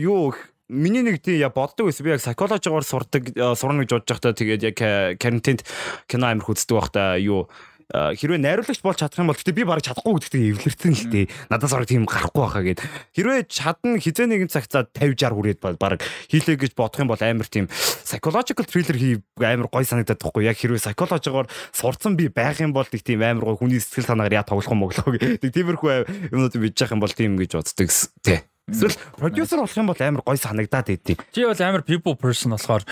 юу 0.00 0.32
миний 0.72 1.04
нэг 1.04 1.20
тийм 1.20 1.36
я 1.36 1.52
боддог 1.52 1.92
байсан. 1.92 2.04
Би 2.08 2.16
яг 2.16 2.24
psychology-гоор 2.24 2.84
сурдаг 2.88 3.28
сурна 3.36 3.84
гэж 3.84 3.92
бодож 3.92 4.08
байхдаа 4.08 4.32
тэгээд 4.32 4.62
яг 4.72 4.76
карантинд 5.20 5.60
кино 6.08 6.32
амир 6.32 6.48
үздэг 6.48 6.72
байхдаа 6.72 7.20
юу 7.20 7.52
хэрвээ 7.92 8.40
найруулагч 8.40 8.80
болж 8.80 8.98
чадах 9.00 9.20
юм 9.20 9.28
бол 9.32 9.38
гэтээ 9.38 9.56
би 9.56 9.64
барыг 9.68 9.84
чадахгүй 9.84 10.12
гэдэгт 10.16 10.36
эвлэрсэн 10.36 10.92
л 10.92 11.06
дээ. 11.12 11.26
Надаас 11.52 11.72
барыг 11.76 11.88
тийм 11.88 12.08
гарахгүй 12.08 12.42
байхаа 12.42 12.64
гэд. 12.64 12.80
Хэрвээ 13.12 13.40
чадна 13.48 14.00
хизээ 14.00 14.26
нэгэн 14.28 14.52
цагтаа 14.52 14.88
50 14.92 15.32
60 15.32 15.36
хүрээд 15.36 15.58
барыг 15.78 16.00
хийлээ 16.28 16.56
гэж 16.58 16.72
бодох 16.76 17.00
юм 17.00 17.10
бол 17.10 17.22
амар 17.22 17.48
тийм 17.48 17.66
psychological 17.68 18.66
thriller 18.66 18.96
хий 18.96 19.14
амар 19.38 19.68
гой 19.68 19.84
санагдаад 19.84 20.20
байхгүй. 20.20 20.48
Яг 20.48 20.58
хэрвээ 20.58 20.82
psychology-гоор 20.82 21.48
сурцсан 21.72 22.16
би 22.18 22.28
байх 22.28 22.60
юм 22.60 22.72
бол 22.72 22.86
нэг 22.86 23.02
тийм 23.02 23.22
амар 23.22 23.54
гой 23.54 23.56
хүний 23.56 23.80
сэтгэл 23.80 24.10
санаагаар 24.12 24.42
яа 24.42 24.46
тоглох 24.46 24.72
юм 24.72 24.82
боглоо 24.84 25.12
гэдэг. 25.14 25.52
Тиймэрхүү 25.52 26.32
юмнууд 26.34 26.56
бийж 26.58 26.76
явах 26.80 26.94
юм 26.96 27.02
бол 27.02 27.12
тийм 27.12 27.38
гэж 27.38 27.50
боддог 27.56 27.88
тий. 28.24 28.40
Эсвэл 28.70 28.94
продюсер 29.18 29.58
болох 29.58 29.76
юм 29.76 29.90
бол 29.90 29.98
амар 29.98 30.22
гой 30.22 30.38
санагдаад 30.38 30.94
идэв. 30.94 31.18
Чи 31.34 31.42
бол 31.42 31.58
амар 31.58 31.82
people 31.82 32.14
person 32.14 32.54
болохоор 32.54 32.86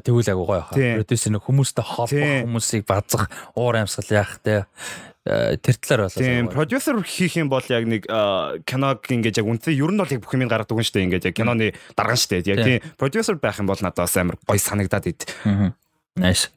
тэгвэл 0.00 0.32
агуу 0.32 0.46
гоё 0.48 0.64
хаа. 0.64 1.04
Продюсер 1.04 1.36
нэг 1.36 1.44
хүмүүстэй 1.44 1.84
холбох 1.84 2.48
хүмүүсийг 2.48 2.88
базах, 2.88 3.28
уур 3.52 3.76
амьсгал 3.76 4.24
яах 4.24 4.40
те 4.40 4.64
тэр 5.24 5.76
талаар 5.80 6.08
болоо. 6.08 6.20
Тийм, 6.20 6.48
продюсер 6.48 6.96
хийх 7.04 7.36
юм 7.36 7.48
бол 7.48 7.64
яг 7.68 7.84
нэг 7.84 8.08
киног 8.64 9.04
ингэж 9.08 9.40
яг 9.40 9.48
үнтэй 9.48 9.76
ер 9.76 9.92
нь 9.92 10.00
бол 10.00 10.08
яг 10.08 10.20
бүх 10.24 10.36
юм 10.36 10.48
гаргадаг 10.48 10.76
юм 10.76 10.84
шүү 10.84 10.96
дээ. 10.96 11.04
Ингэж 11.08 11.22
яг 11.28 11.36
киноны 11.36 11.72
дарган 11.96 12.16
шүү 12.16 12.44
дээ. 12.44 12.56
Яг 12.56 12.64
тийм 12.64 12.80
продюсер 12.96 13.36
байх 13.40 13.60
юм 13.60 13.68
бол 13.68 13.80
надад 13.80 14.08
бас 14.08 14.16
амар 14.16 14.36
гой 14.44 14.60
санагдаад 14.60 15.08
ид. 15.08 15.24
Nice. 16.16 16.48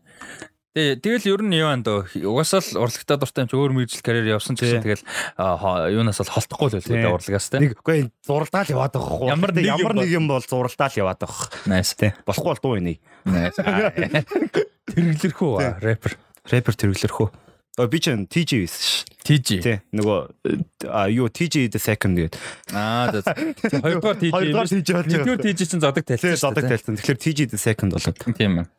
Тэгээ 0.78 1.02
тэгэл 1.02 1.32
ер 1.34 1.42
нь 1.42 1.58
юу 1.58 1.70
анд 1.74 1.90
угаасаа 1.90 2.62
л 2.62 2.86
урлагтаа 2.86 3.18
дуртай 3.18 3.42
юм 3.42 3.50
чи 3.50 3.58
өөр 3.58 3.74
мэржил 3.74 4.06
карьер 4.06 4.38
явсан 4.38 4.54
ч 4.54 4.62
гэсэн 4.62 4.86
тэгэл 4.86 5.02
юунаас 5.90 6.22
бол 6.22 6.34
холдохгүй 6.38 6.68
л 6.70 6.78
байлгүй 6.78 7.14
урлагаас 7.18 7.50
те. 7.50 7.58
Нэг 7.66 7.82
үгүй 7.82 8.14
зуралдаа 8.22 8.62
л 8.62 8.74
яваад 8.78 8.94
байгаа 8.94 9.18
хөө. 9.18 9.30
Ямар 9.34 9.52
ямар 9.58 9.94
нэг 9.98 10.14
юм 10.14 10.30
бол 10.30 10.46
зуралдаа 10.46 10.94
л 10.94 11.00
яваад 11.02 11.18
байгаа. 11.26 11.50
Nice 11.66 11.98
те. 11.98 12.14
Болохгүй 12.30 12.54
бол 12.54 12.62
дуу 12.62 12.78
энийг. 12.78 13.02
Nice. 13.26 13.58
Тэргэлэрхүү 14.94 15.82
рэпер. 15.82 16.14
Рэпер 16.46 16.74
тэргэлэрхүү. 16.78 17.28
Би 17.90 17.98
ч 17.98 18.14
TJ 18.14 18.52
байсан 18.62 18.82
ш. 18.86 19.06
TJ. 19.26 19.50
Тий. 19.66 19.78
Нөгөө 19.98 20.90
а 20.94 21.10
юу 21.10 21.26
TJ 21.30 21.74
the 21.74 21.82
second 21.82 22.22
гэдэг. 22.22 22.38
Аа 22.74 23.18
хоёрдугаар 23.18 24.18
TJ. 24.18 24.34
Хоёрдугаар 24.34 24.70
TJ. 24.70 24.90
Нэгдүгээр 25.10 25.42
TJ 25.42 25.60
чинь 25.66 25.82
зодог 25.82 26.06
тайлсан. 26.06 26.26
Тий, 26.26 26.38
зодог 26.38 26.66
тайлсан. 26.66 26.98
Тэгэхээр 26.98 27.20
TJ 27.22 27.40
the 27.54 27.60
second 27.62 27.94
болоод. 27.94 28.18
Тийм 28.34 28.66
ээ. 28.66 28.77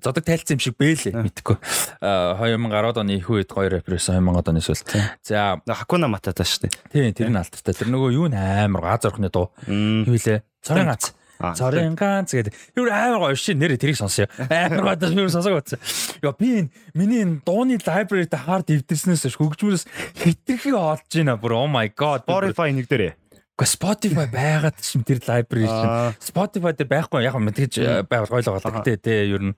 Зодог 0.00 0.24
тайлцсан 0.24 0.56
юм 0.56 0.62
шиг 0.64 0.76
бэлээ 0.80 1.12
мэдхгүй. 1.12 1.56
А 2.00 2.36
2010 2.40 3.00
оны 3.00 3.16
их 3.20 3.28
үед 3.28 3.52
гоё 3.52 3.68
рэперээс 3.80 4.08
2000 4.08 4.48
оны 4.48 4.60
эсвэл. 4.60 4.84
За 5.22 5.60
Хакуна 5.68 6.08
Матата 6.08 6.44
шүү 6.44 6.68
дээ. 6.68 6.72
Тийм, 6.92 7.14
тэр 7.14 7.30
нь 7.30 7.40
алдартай. 7.40 7.74
Тэр 7.76 7.92
нөгөө 7.92 8.10
юу 8.16 8.28
нээр 8.32 8.72
газар 8.80 9.12
орхны 9.12 9.28
дуу. 9.28 9.52
Юу 9.68 10.16
лээ? 10.16 10.40
Цорын 10.64 10.88
гац. 10.88 11.12
Цорын 11.40 11.96
ганц 11.96 12.36
гэдэг. 12.36 12.52
Юу 12.76 12.88
амар 12.92 13.32
гоё 13.32 13.36
шин 13.36 13.60
нэрээ 13.60 13.80
тэрийг 13.80 13.96
сонсё. 13.96 14.28
Амар 14.48 14.96
гоё 14.96 15.24
юу 15.24 15.32
сонсог 15.32 15.56
утсан. 15.56 15.80
Яа 16.20 16.36
би 16.36 16.64
энэ 16.64 16.70
миний 16.92 17.24
энэ 17.24 17.40
дууны 17.44 17.80
library-д 17.80 18.36
хард 18.36 18.68
эвдэрснээс 18.68 19.24
хөгжмөөс 19.40 19.88
хитрхи 20.20 20.76
олж 20.76 21.08
байна 21.08 21.40
бүр 21.40 21.56
oh 21.56 21.68
my 21.68 21.88
god. 21.96 22.28
Spotify 22.28 22.76
нэг 22.76 22.92
дээрээ. 22.92 23.19
Гэхдээ 23.60 23.76
Spotify 23.76 24.26
байгаад 24.40 24.76
чинь 24.80 25.04
тэр 25.04 25.20
library 25.20 25.68
чинь 25.68 26.16
Spotify 26.16 26.72
дээр 26.72 26.88
байхгүй 26.88 27.20
яг 27.28 27.36
мэдээж 27.36 28.08
байвал 28.08 28.32
гоё 28.32 28.40
л 28.40 28.56
байгаа. 28.56 28.80
Гэтэ 28.80 29.04
тий 29.04 29.28
ер 29.28 29.52
нь 29.52 29.54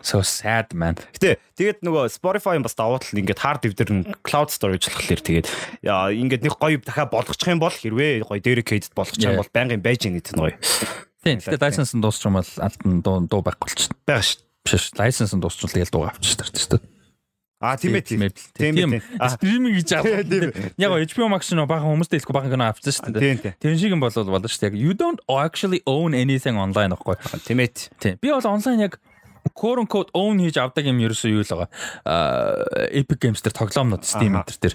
so 0.00 0.24
sad 0.24 0.72
man. 0.72 0.96
Гэтэ 1.12 1.36
тэгээд 1.60 1.84
нөгөө 1.84 2.08
Spotify 2.08 2.56
бас 2.64 2.72
давуу 2.72 2.96
тал 2.96 3.20
ингээд 3.20 3.44
hard 3.44 3.60
drive 3.60 3.76
дээр 3.76 4.16
cloud 4.24 4.48
storage 4.48 4.88
болохоор 4.88 5.20
тэгээд 5.20 5.46
ингээд 5.84 6.48
нэг 6.48 6.56
гоё 6.56 6.80
дахиад 6.80 7.12
болгочих 7.12 7.52
юм 7.52 7.60
бол 7.60 7.76
хэрвээ 7.76 8.24
гоё 8.24 8.40
dedicated 8.40 8.96
болгочих 8.96 9.28
юм 9.28 9.36
бол 9.36 9.52
байнгын 9.52 9.84
байж 9.84 10.08
байгаа 10.08 10.16
гэдэг 10.16 10.32
нь 10.32 10.40
гоё. 10.40 10.56
Тийм. 11.20 11.38
Гэтэ 11.44 11.60
license 11.60 11.92
нь 11.92 12.00
дуусчих 12.00 12.32
юм 12.32 12.40
бол 12.40 12.52
алдан 12.56 13.04
дуу 13.04 13.20
дуу 13.28 13.42
байхгүй 13.44 13.68
болчихно. 13.68 14.00
байгаа 14.08 14.24
шүү. 14.24 14.40
Биш. 14.64 14.84
License 14.96 15.36
нь 15.36 15.42
дуусчихвал 15.44 15.74
тэгэл 15.76 15.92
дуу 15.92 16.08
авчих 16.08 16.40
шүү 16.40 16.80
дээ. 16.80 16.95
А 17.60 17.72
тийм 17.80 17.96
ээ 17.96 18.04
тийм. 18.04 18.20
Тийм 18.52 18.74
Тийм 18.74 18.74
тийм. 18.76 18.90
ээ. 19.00 19.02
А 19.16 19.32
Стриминг 19.32 19.80
Тийм, 19.88 20.28
тийм. 20.28 20.52
байгаа. 20.76 21.00
Яг 21.00 21.08
HBO 21.08 21.28
Max 21.32 21.48
нь 21.56 21.62
бахан 21.64 21.88
хүмүүстэй 21.88 22.20
хэлэхгүй 22.20 22.36
бахан 22.36 22.52
кино 22.52 22.68
авчихсан 22.68 23.08
шүү 23.08 23.14
дээ. 23.16 23.24
тийм 23.24 23.38
тийм. 23.40 23.54
Тэр 23.56 23.74
шиг 23.80 23.92
юм 23.96 24.00
болол 24.04 24.28
болно 24.28 24.44
шүү 24.48 24.60
дээ. 24.68 24.76
You 24.76 24.92
don't 24.92 25.20
actually 25.32 25.80
own 25.88 26.12
anything 26.12 26.60
online 26.60 26.92
аахгүй. 26.92 27.16
Тийм 27.48 27.64
ээ. 27.64 27.88
Тийм. 27.96 28.20
Би 28.20 28.28
бол 28.28 28.44
онлайн 28.44 28.84
яг 28.84 29.00
quote 29.56 29.80
unquote 29.80 30.12
own 30.12 30.36
хийж 30.42 30.60
авдаг 30.60 30.84
юм 30.84 31.00
ерөөсөө 31.00 31.32
юу 31.32 31.40
л 31.40 31.48
байгаа. 31.48 31.68
Аа 32.04 32.92
Epic 32.92 33.24
Games 33.24 33.40
дээр 33.40 33.56
тоглоомнод 33.56 34.04
Steam 34.04 34.36
дээр 34.36 34.60
тэр. 34.60 34.74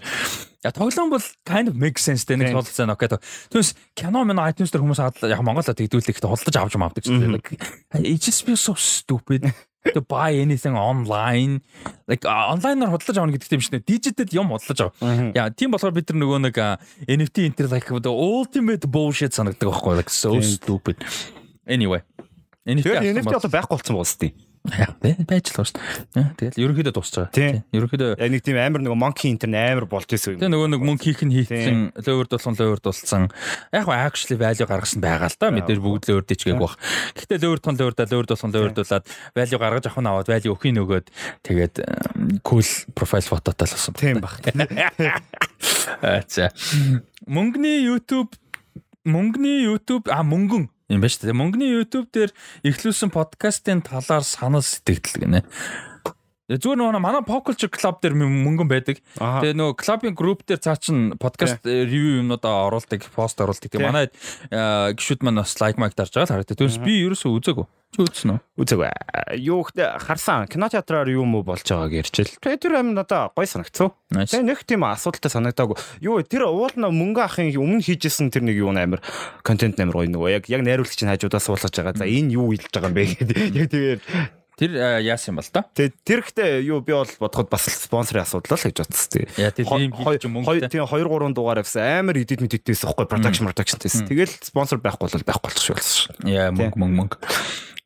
Я 0.66 0.72
тоглоом 0.74 1.10
бол 1.14 1.22
kind 1.46 1.70
of 1.70 1.78
make 1.78 2.02
sense 2.02 2.26
дээ 2.26 2.38
нэг 2.42 2.50
Тийм. 2.50 2.58
толцоо 2.66 2.90
окей. 2.90 3.10
Түүнээс 3.54 3.72
кино 3.94 4.26
мөн 4.26 4.42
iTunes 4.50 4.74
дээр 4.74 4.82
хүмүүс 4.82 5.02
яг 5.30 5.42
Монголоо 5.46 5.74
тэгдүүлэхдээ 5.78 6.26
худалдаж 6.26 6.56
авч 6.58 6.74
юм 6.78 6.86
авдаг 6.86 7.06
шүү 7.06 7.30
дээ. 7.30 8.10
It 8.10 8.22
just 8.26 8.42
feels 8.46 8.62
so 8.62 8.74
stupid 8.74 9.50
to 9.90 10.02
buy 10.02 10.34
anything 10.34 10.76
online. 10.78 11.62
Like 12.08 12.26
онлайнаар 12.26 12.94
худалдаж 12.94 13.18
авах 13.18 13.34
гэдэг 13.34 13.58
юм 13.58 13.62
шиг 13.66 13.74
нэ. 13.74 13.82
Digital 13.82 14.30
юм 14.30 14.54
худалдаж 14.54 14.94
авах. 14.94 15.34
Яа, 15.34 15.50
тийм 15.50 15.74
болохоор 15.74 15.96
бид 15.96 16.12
нар 16.14 16.20
нөгөө 16.22 16.40
нэг 16.46 16.56
NFT 17.10 17.50
энэ 17.50 17.58
төр 17.58 17.68
like 17.74 17.90
the 17.90 18.14
ultimate 18.14 18.86
bullshit 18.86 19.34
санагддаг 19.34 19.74
байхгүй 19.74 19.98
like 19.98 20.14
so 20.14 20.38
stupid. 20.42 21.02
Anyway. 21.66 22.06
NFT 22.66 23.18
NFT 23.18 23.34
одоо 23.42 23.50
байхгүй 23.50 23.78
болсон 23.82 23.98
байна 23.98 24.06
үстэй. 24.06 24.32
Байж 24.62 25.50
л 25.50 25.66
дээ. 26.14 26.38
Тэгэл 26.38 26.62
ерөнхийдөө 26.62 26.94
дуусч 26.94 27.18
байгаа. 27.18 27.34
Тийм. 27.34 27.64
Ерөнхийдөө 27.74 28.10
Яг 28.22 28.30
нэг 28.30 28.44
тийм 28.46 28.58
амар 28.62 28.82
нэг 28.86 28.94
monkey 28.94 29.34
интер 29.34 29.50
амар 29.50 29.90
болж 29.90 30.06
исэн 30.14 30.38
юм. 30.38 30.40
Тэгээ 30.46 30.54
нөгөө 30.54 30.70
нэг 30.86 31.02
хийх 31.02 31.22
нь 31.26 31.34
хийсэн, 31.34 31.98
лөөвөр 31.98 32.28
дулсан 32.30 32.54
лөөвөр 32.54 32.82
дулсан. 32.86 33.34
Яг 33.74 33.90
гоо 33.90 33.98
actually 33.98 34.38
value 34.38 34.70
гаргасан 34.70 35.02
байгаа 35.02 35.34
л 35.34 35.38
да. 35.42 35.50
Мэдээж 35.50 35.82
бүгд 35.82 36.06
лөөвөр 36.14 36.26
дэчгээг 36.30 36.62
бах. 36.62 36.78
Гэхдээ 37.18 37.42
лөөвөр 37.42 37.96
да 37.98 38.06
лөөвөр 38.06 38.28
дулсан 38.30 38.54
лөөвөр 38.54 38.74
дулаад 38.78 39.06
value 39.34 39.58
гаргаж 39.58 39.86
авах 39.90 39.98
нь 39.98 40.10
аваад 40.14 40.30
value 40.30 40.54
өгөх 40.54 40.70
нь 40.70 40.82
өгөөд 40.82 41.08
тэгээд 41.42 41.76
cool 42.46 42.68
profile 42.94 43.26
фототой 43.26 43.66
л 43.66 43.74
болсон. 43.74 43.98
Тийм 43.98 44.22
баг. 44.22 44.38
За. 46.30 46.54
Мөнгөний 47.36 47.86
YouTube 47.86 48.30
мөнгөний 49.06 49.66
YouTube 49.66 50.10
а 50.14 50.22
мөнгөн 50.22 50.70
юм 50.96 51.04
ба 51.04 51.10
шүү 51.12 51.32
дээ. 51.32 51.40
Мөнгөний 51.40 51.72
YouTube 51.72 52.12
дээр 52.12 52.32
ихлүүлсэн 52.68 53.12
подкастын 53.14 53.84
талаар 53.86 54.26
санал 54.28 54.66
сэтгэл 54.66 55.24
гинэ. 55.24 55.42
Зүгээр 56.52 56.80
нөгөө 56.82 57.00
манай 57.00 57.24
Pop 57.24 57.46
Culture 57.48 57.72
Club 57.72 58.02
дээр 58.04 58.16
мөнгөн 58.18 58.68
байдаг. 58.68 59.00
Тэгээ 59.16 59.56
нөгөө 59.56 59.76
клубын 59.80 60.16
групп 60.18 60.44
дээр 60.44 60.60
цаа 60.60 60.76
чин 60.76 61.16
подкаст 61.16 61.64
ревю 61.64 62.20
юмнуудаа 62.20 62.68
оруулдаг, 62.68 63.08
пост 63.16 63.40
оруулдаг. 63.40 63.72
Тэгээ 63.72 63.88
манай 63.88 64.12
э, 64.52 64.92
гişүүд 64.92 65.24
маань 65.24 65.40
бас 65.40 65.56
лайк 65.64 65.80
майк 65.80 65.96
дарж 65.96 66.12
байгаа 66.12 66.28
л 66.28 66.34
харагдав. 66.44 66.60
Тэрс 66.60 66.82
би 66.84 67.08
ерөөсөө 67.08 67.32
үзээгүй. 67.40 67.68
Чи 67.92 68.00
үзсэн 68.08 68.32
үү? 68.32 68.40
Үзээг. 68.56 69.36
Юу 69.44 69.68
ихтэй 69.68 69.84
харсан 70.00 70.48
кино 70.48 70.72
театраар 70.72 71.12
юу 71.12 71.28
мө 71.28 71.44
болж 71.44 71.68
байгааг 71.68 71.92
ярьчил. 71.92 72.32
Тэгээ 72.40 72.64
тэр 72.64 72.80
амин 72.80 72.96
одоо 72.96 73.36
гой 73.36 73.44
санагцсан. 73.44 73.92
Тэгээ 74.16 74.48
нэг 74.48 74.64
тийм 74.64 74.88
асуудалтай 74.88 75.28
санагдаагүй. 75.28 75.76
Юу 76.00 76.24
тэр 76.24 76.48
уул 76.48 76.72
нь 76.72 76.88
мөнгө 76.88 77.20
ахын 77.20 77.52
өмнө 77.52 77.84
хийжсэн 77.84 78.32
тэр 78.32 78.48
нэг 78.48 78.64
юу 78.64 78.72
амар 78.72 79.04
контент 79.44 79.76
амар 79.84 80.08
гоё 80.08 80.08
нөгөө 80.08 80.32
яг 80.40 80.48
яг 80.48 80.64
найруулагч 80.64 81.04
нь 81.04 81.12
хажуудаас 81.12 81.44
суулгаж 81.44 81.76
байгаа. 81.76 82.00
За 82.00 82.08
энэ 82.08 82.40
юу 82.40 82.56
хэлж 82.56 82.72
байгаа 82.72 82.88
юм 82.88 82.96
бэ 82.96 83.04
гэдэг. 83.12 83.38
Яг 83.60 83.68
тэгээд 83.76 84.02
Тэр 84.62 84.78
яасан 85.02 85.34
юм 85.34 85.42
бол 85.42 85.50
та? 85.50 85.66
тэр 85.74 86.22
ихтэй 86.22 86.62
юу 86.70 86.86
би 86.86 86.94
бол 86.94 87.10
бодоход 87.18 87.50
бас 87.50 87.66
спонсорын 87.66 88.22
асуудал 88.22 88.62
л 88.62 88.66
гэж 88.70 88.78
бодсон. 88.78 89.10
Тэгээ. 89.10 89.42
Яа 89.42 89.50
тэр 89.50 89.66
ийм 89.66 89.90
хийж 89.90 90.06
Хоёр 90.06 90.62
мөнгөтэй. 90.62 90.70
тийм 90.70 90.86
2 90.86 91.02
3 91.02 91.34
дугаар 91.34 91.66
авсан 91.66 91.82
амар 91.82 92.22
эдит 92.22 92.46
мэдээдээс 92.46 92.86
ихгүй 92.86 93.10
production 93.10 93.50
productionтэйс. 93.50 94.06
Тэгэл 94.06 94.30
спонсор 94.46 94.78
байхгүй 94.78 95.10
бол 95.10 95.26
байхгүй 95.26 95.50
болчих 95.50 95.66
шүү 95.66 95.76
болсон. 95.82 96.14
Яа 96.30 96.54
мөнгө 96.54 96.78
мөнгө 96.78 96.98
мөнгө. 97.02 97.18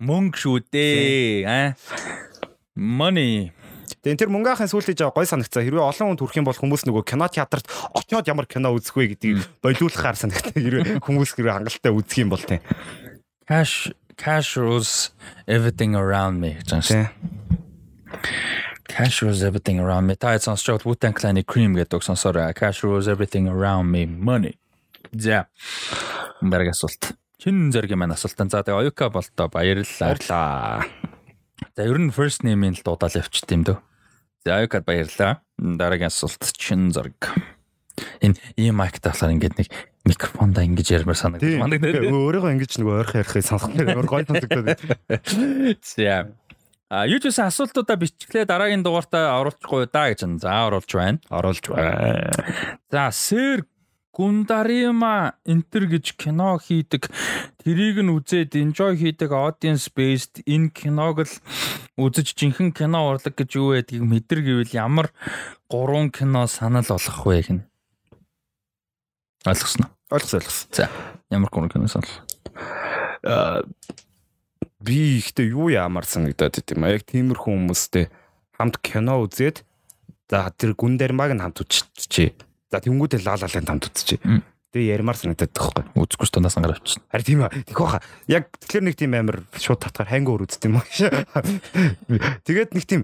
Мөнгө 0.04 0.36
шүү 0.36 0.58
дээ. 0.68 1.48
Аа. 1.48 1.80
Money. 2.76 3.56
Тэгээ 4.04 4.28
тэр 4.28 4.34
мөнгө 4.36 4.52
ахын 4.52 4.68
сүүлдэж 4.68 5.00
байгаа 5.00 5.16
гой 5.16 5.32
санагцаа. 5.32 5.64
Хэрвээ 5.64 5.80
олон 5.80 6.12
хүн 6.12 6.20
төрөх 6.20 6.36
юм 6.36 6.46
бол 6.52 6.60
хүмүүс 6.60 6.84
нөгөө 6.92 7.04
кино 7.08 7.32
театрт 7.32 7.72
очиод 7.96 8.28
ямар 8.28 8.52
кино 8.52 8.76
үзэх 8.76 9.00
вэ 9.00 9.16
гэдгийг 9.16 9.48
болиулахаар 9.64 10.20
санагтай. 10.20 10.60
Хэрвээ 10.60 11.00
хүмүүс 11.00 11.32
хэрвээ 11.40 11.56
хангалттай 11.56 11.96
үзэх 11.96 12.20
юм 12.20 12.36
бол 12.36 12.44
тийм. 12.44 12.60
Cash 13.48 13.96
cash 14.18 14.58
rules 14.58 15.12
everything 15.48 15.96
around 15.96 16.40
me 16.40 16.56
гэж 16.60 16.68
байна 16.72 16.86
шүү. 16.88 17.06
Cash 18.96 19.24
rules 19.24 19.44
everything 19.44 19.80
around 19.80 20.08
me. 20.08 20.16
Та 20.16 20.38
сонсч 20.40 20.70
байгаа 20.70 20.88
Wu-Tang 20.88 21.16
Clan-ы 21.18 21.44
Cream 21.44 21.76
гэдэг 21.76 22.00
сонсороо. 22.04 22.54
Cash 22.56 22.86
rules 22.88 23.08
everything 23.12 23.50
around 23.52 23.92
me. 23.92 24.06
Money. 24.08 24.56
За. 25.12 25.48
Бараг 26.42 26.72
асуулт. 26.72 27.18
Чин 27.38 27.72
зэрэг 27.72 27.92
маань 28.00 28.16
асуултан. 28.16 28.50
За 28.50 28.64
тэгээ 28.64 28.88
Оюка 28.88 29.10
болтоо 29.10 29.50
баярлалаа. 29.52 30.16
Баярлаа. 30.16 30.86
За 31.76 31.84
ер 31.84 32.00
нь 32.00 32.14
first 32.16 32.48
name-ийн 32.48 32.80
л 32.80 32.84
дуудаал 32.86 33.20
явчихт 33.20 33.52
юм 33.52 33.68
дөө. 33.68 33.78
За 34.46 34.64
Оюкад 34.64 34.86
баярлалаа. 34.88 35.44
Дараагийн 35.60 36.08
асуулт 36.08 36.40
чин 36.56 36.96
зэрэг. 36.96 37.36
Энэ 38.24 38.40
ийм 38.56 38.80
майк 38.80 39.04
таахлаар 39.04 39.36
ингээд 39.36 39.60
нэг 39.60 39.68
микрофонда 40.06 40.64
ингэж 40.64 40.88
ярмаар 41.02 41.18
санагдаж 41.18 41.58
мандаг 41.58 41.82
нэр. 41.82 42.08
Өөрийгөө 42.14 42.54
ингэж 42.56 42.72
нөгөө 42.80 42.96
ойрхон 43.02 43.22
ярихыг 43.26 43.46
нэр 43.76 43.90
амар 43.98 44.08
гой 44.08 44.24
сонсогдоод. 44.30 44.80
За. 45.82 46.30
А 46.90 47.10
гэсэн 47.10 47.50
асуултуудаа 47.50 47.98
бичглээ 47.98 48.46
дараагийн 48.46 48.86
дугаартаа 48.86 49.42
оруулахгүй 49.42 49.90
да 49.90 50.14
гэж 50.14 50.22
байна. 50.22 50.38
За 50.38 50.70
оруулж 50.70 50.92
байна. 50.94 51.20
Оруулж 51.34 51.66
байна. 51.74 52.30
За 52.94 53.10
сэр 53.10 53.66
Гундарима 54.16 55.36
энтер 55.44 55.92
гэж 55.92 56.16
кино 56.16 56.56
хийдэг. 56.56 57.12
Тэрийг 57.60 58.00
нь 58.00 58.16
үзээд 58.16 58.56
enjoy 58.56 58.96
хийдэг 58.96 59.28
audience 59.36 59.92
based 59.92 60.40
энэ 60.48 60.72
киног 60.72 61.28
л 61.28 61.34
үзэж 62.00 62.32
жинхэнэ 62.32 62.72
кино 62.72 63.12
урлаг 63.12 63.36
гэж 63.36 63.60
юу 63.60 63.76
байдгийг 63.76 64.08
мэдэр 64.08 64.40
гэвэл 64.40 64.72
ямар 64.72 65.12
гурван 65.68 66.16
кино 66.16 66.48
санал 66.48 66.88
болох 66.88 67.20
вэ 67.28 67.44
гин. 67.44 67.60
Ойлгосноо. 69.46 69.90
Ойлгос 70.10 70.34
ойлгос. 70.34 70.60
За 70.72 70.90
ямар 71.30 71.50
гурван 71.50 71.70
кино 71.70 71.88
санал? 71.88 72.10
Аа, 73.24 73.64
би 74.82 75.18
ихтэй 75.18 75.54
юу 75.54 75.70
яамаар 75.70 76.06
санагдаад 76.06 76.62
идэм 76.62 76.86
а 76.86 76.94
яг 76.94 77.06
тиймэрхүү 77.06 77.54
хүмүүстэй 77.54 78.10
хамт 78.58 78.82
кино 78.82 79.22
үзээд 79.26 79.66
за 80.30 80.50
тэр 80.58 80.74
гүн 80.74 80.98
дэрмаг 80.98 81.34
нь 81.38 81.42
хамт 81.42 81.62
үзчихжээ. 81.62 82.34
За 82.74 82.82
тэнгүүдээ 82.82 83.22
лаалалын 83.26 83.66
хамт 83.70 83.90
үзчихжээ. 83.90 84.20
Тэгээ 84.76 84.92
ярмаар 85.00 85.16
санагдаад 85.16 85.56
байхгүй. 85.56 85.84
Үзэхгүй 85.96 86.28
ч 86.28 86.32
танаас 86.36 86.60
ангаар 86.60 86.76
авчихна. 86.76 87.08
Харин 87.08 87.24
тийм 87.24 87.40
аа. 87.48 87.52
Тэгэх 87.64 87.80
баха. 87.80 88.00
Яг 88.28 88.52
тэгэхээр 88.60 88.84
нэг 88.92 88.96
тийм 89.00 89.12
амар 89.16 89.38
шууд 89.56 89.80
татгаар 89.80 90.12
хангуур 90.12 90.44
үзт 90.44 90.60
юм 90.68 90.84
аа. 90.84 90.84
Тэгээд 92.44 92.76
нэг 92.76 92.84
тийм 92.84 93.02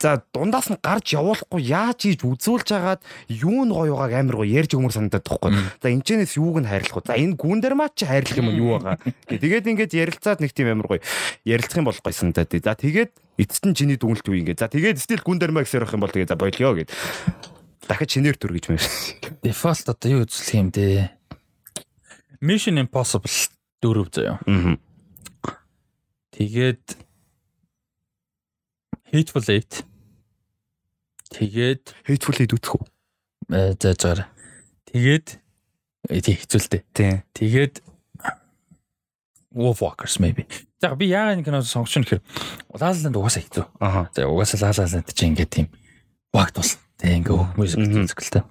за 0.00 0.24
дундаас 0.32 0.72
нь 0.72 0.80
гарч 0.80 1.12
явуулахгүй 1.12 1.60
яаж 1.60 2.08
хийж 2.08 2.24
үзүүлж 2.24 2.68
хагаад 2.72 3.04
юу 3.28 3.68
нь 3.68 3.72
гоё 3.76 3.94
байгааг 4.00 4.16
амар 4.16 4.36
гоё 4.42 4.48
ярьж 4.64 4.72
өмөр 4.80 4.96
санагдаад 4.96 5.28
байхгүй. 5.28 5.52
За 5.84 5.92
энэчнээс 5.92 6.40
юуг 6.40 6.64
нь 6.64 6.68
хайрлах 6.72 7.04
вэ? 7.04 7.06
За 7.06 7.14
энэ 7.20 7.36
гүн 7.36 7.60
дээр 7.60 7.76
маа 7.76 7.92
чи 7.92 8.08
хайрлах 8.08 8.40
юм 8.40 8.48
юу 8.56 8.80
байгаа. 8.80 8.96
Гэ- 9.28 9.40
Тэгээд 9.44 9.68
ингээд 9.76 9.92
ярилцаад 9.92 10.40
нэг 10.40 10.56
тийм 10.56 10.72
амар 10.72 10.88
гоё 10.88 11.00
ярилцах 11.44 11.78
юм 11.84 11.86
бол 11.92 12.00
гоё 12.00 12.16
санагдаад. 12.16 12.48
За 12.64 12.72
тэгээд 12.74 13.12
эцэст 13.38 13.64
нь 13.68 13.76
чиний 13.76 14.00
дүгнэлт 14.00 14.24
үе 14.24 14.40
ингээд. 14.40 14.58
За 14.64 14.72
тэгээд 14.72 14.98
стил 14.98 15.20
гүн 15.20 15.36
дээр 15.36 15.52
маа 15.52 15.68
гэсээр 15.68 15.84
байх 15.84 15.94
юм 15.94 16.00
бол 16.02 16.10
тэгээд 16.16 16.32
за 16.32 16.40
болио 16.40 16.72
гэд. 16.74 16.88
Дахиж 17.88 18.16
чинээр 18.16 18.36
төр 18.40 18.56
гэж 18.56 18.64
байна. 18.72 18.88
Default 19.44 19.86
одоо 19.92 20.08
юу 20.10 20.24
үзүүлэх 20.24 20.56
юм 20.56 20.68
бэ? 20.72 21.12
Mission 22.40 22.80
Impossible 22.80 23.28
4 23.80 24.08
заяа. 24.12 24.40
Аа. 24.48 24.76
Тэгээд 26.32 26.84
Hateful 29.12 29.44
Eight. 29.52 29.84
Тэгээд 31.30 31.94
Hateful 32.08 32.36
Eight 32.40 32.52
үзэх 32.56 32.74
үү? 32.80 32.84
э, 33.52 33.76
за 33.78 33.92
заар. 33.94 34.20
Тэгээд 34.88 35.38
э, 36.08 36.20
тий 36.24 36.34
хэцүүлтэй. 36.40 36.82
Тийм. 36.96 37.22
Тэгээд 37.36 37.84
Wolf 39.54 39.84
Walkers 39.84 40.18
maybe. 40.18 40.48
За 40.80 40.96
би 40.96 41.06
яагаад 41.12 41.38
энэ 41.38 41.44
кино 41.46 41.62
сонгоч 41.62 41.94
нь 42.00 42.04
гэхээр 42.08 42.22
Лаланд 42.74 43.14
угаасаа 43.14 43.42
хэцүү. 43.44 43.64
Аха. 43.78 44.10
За 44.16 44.26
угаасаа 44.26 44.72
Лаланд 44.74 45.12
чи 45.14 45.28
ингээд 45.30 45.52
тийм 45.52 45.66
багт 46.34 46.58
бол 46.58 46.70
тэг 47.04 47.20
ингээ 47.20 47.36
хүмүүс 47.36 47.72
Мгм. 47.76 48.08
үзэсгэлтэй. 48.08 48.42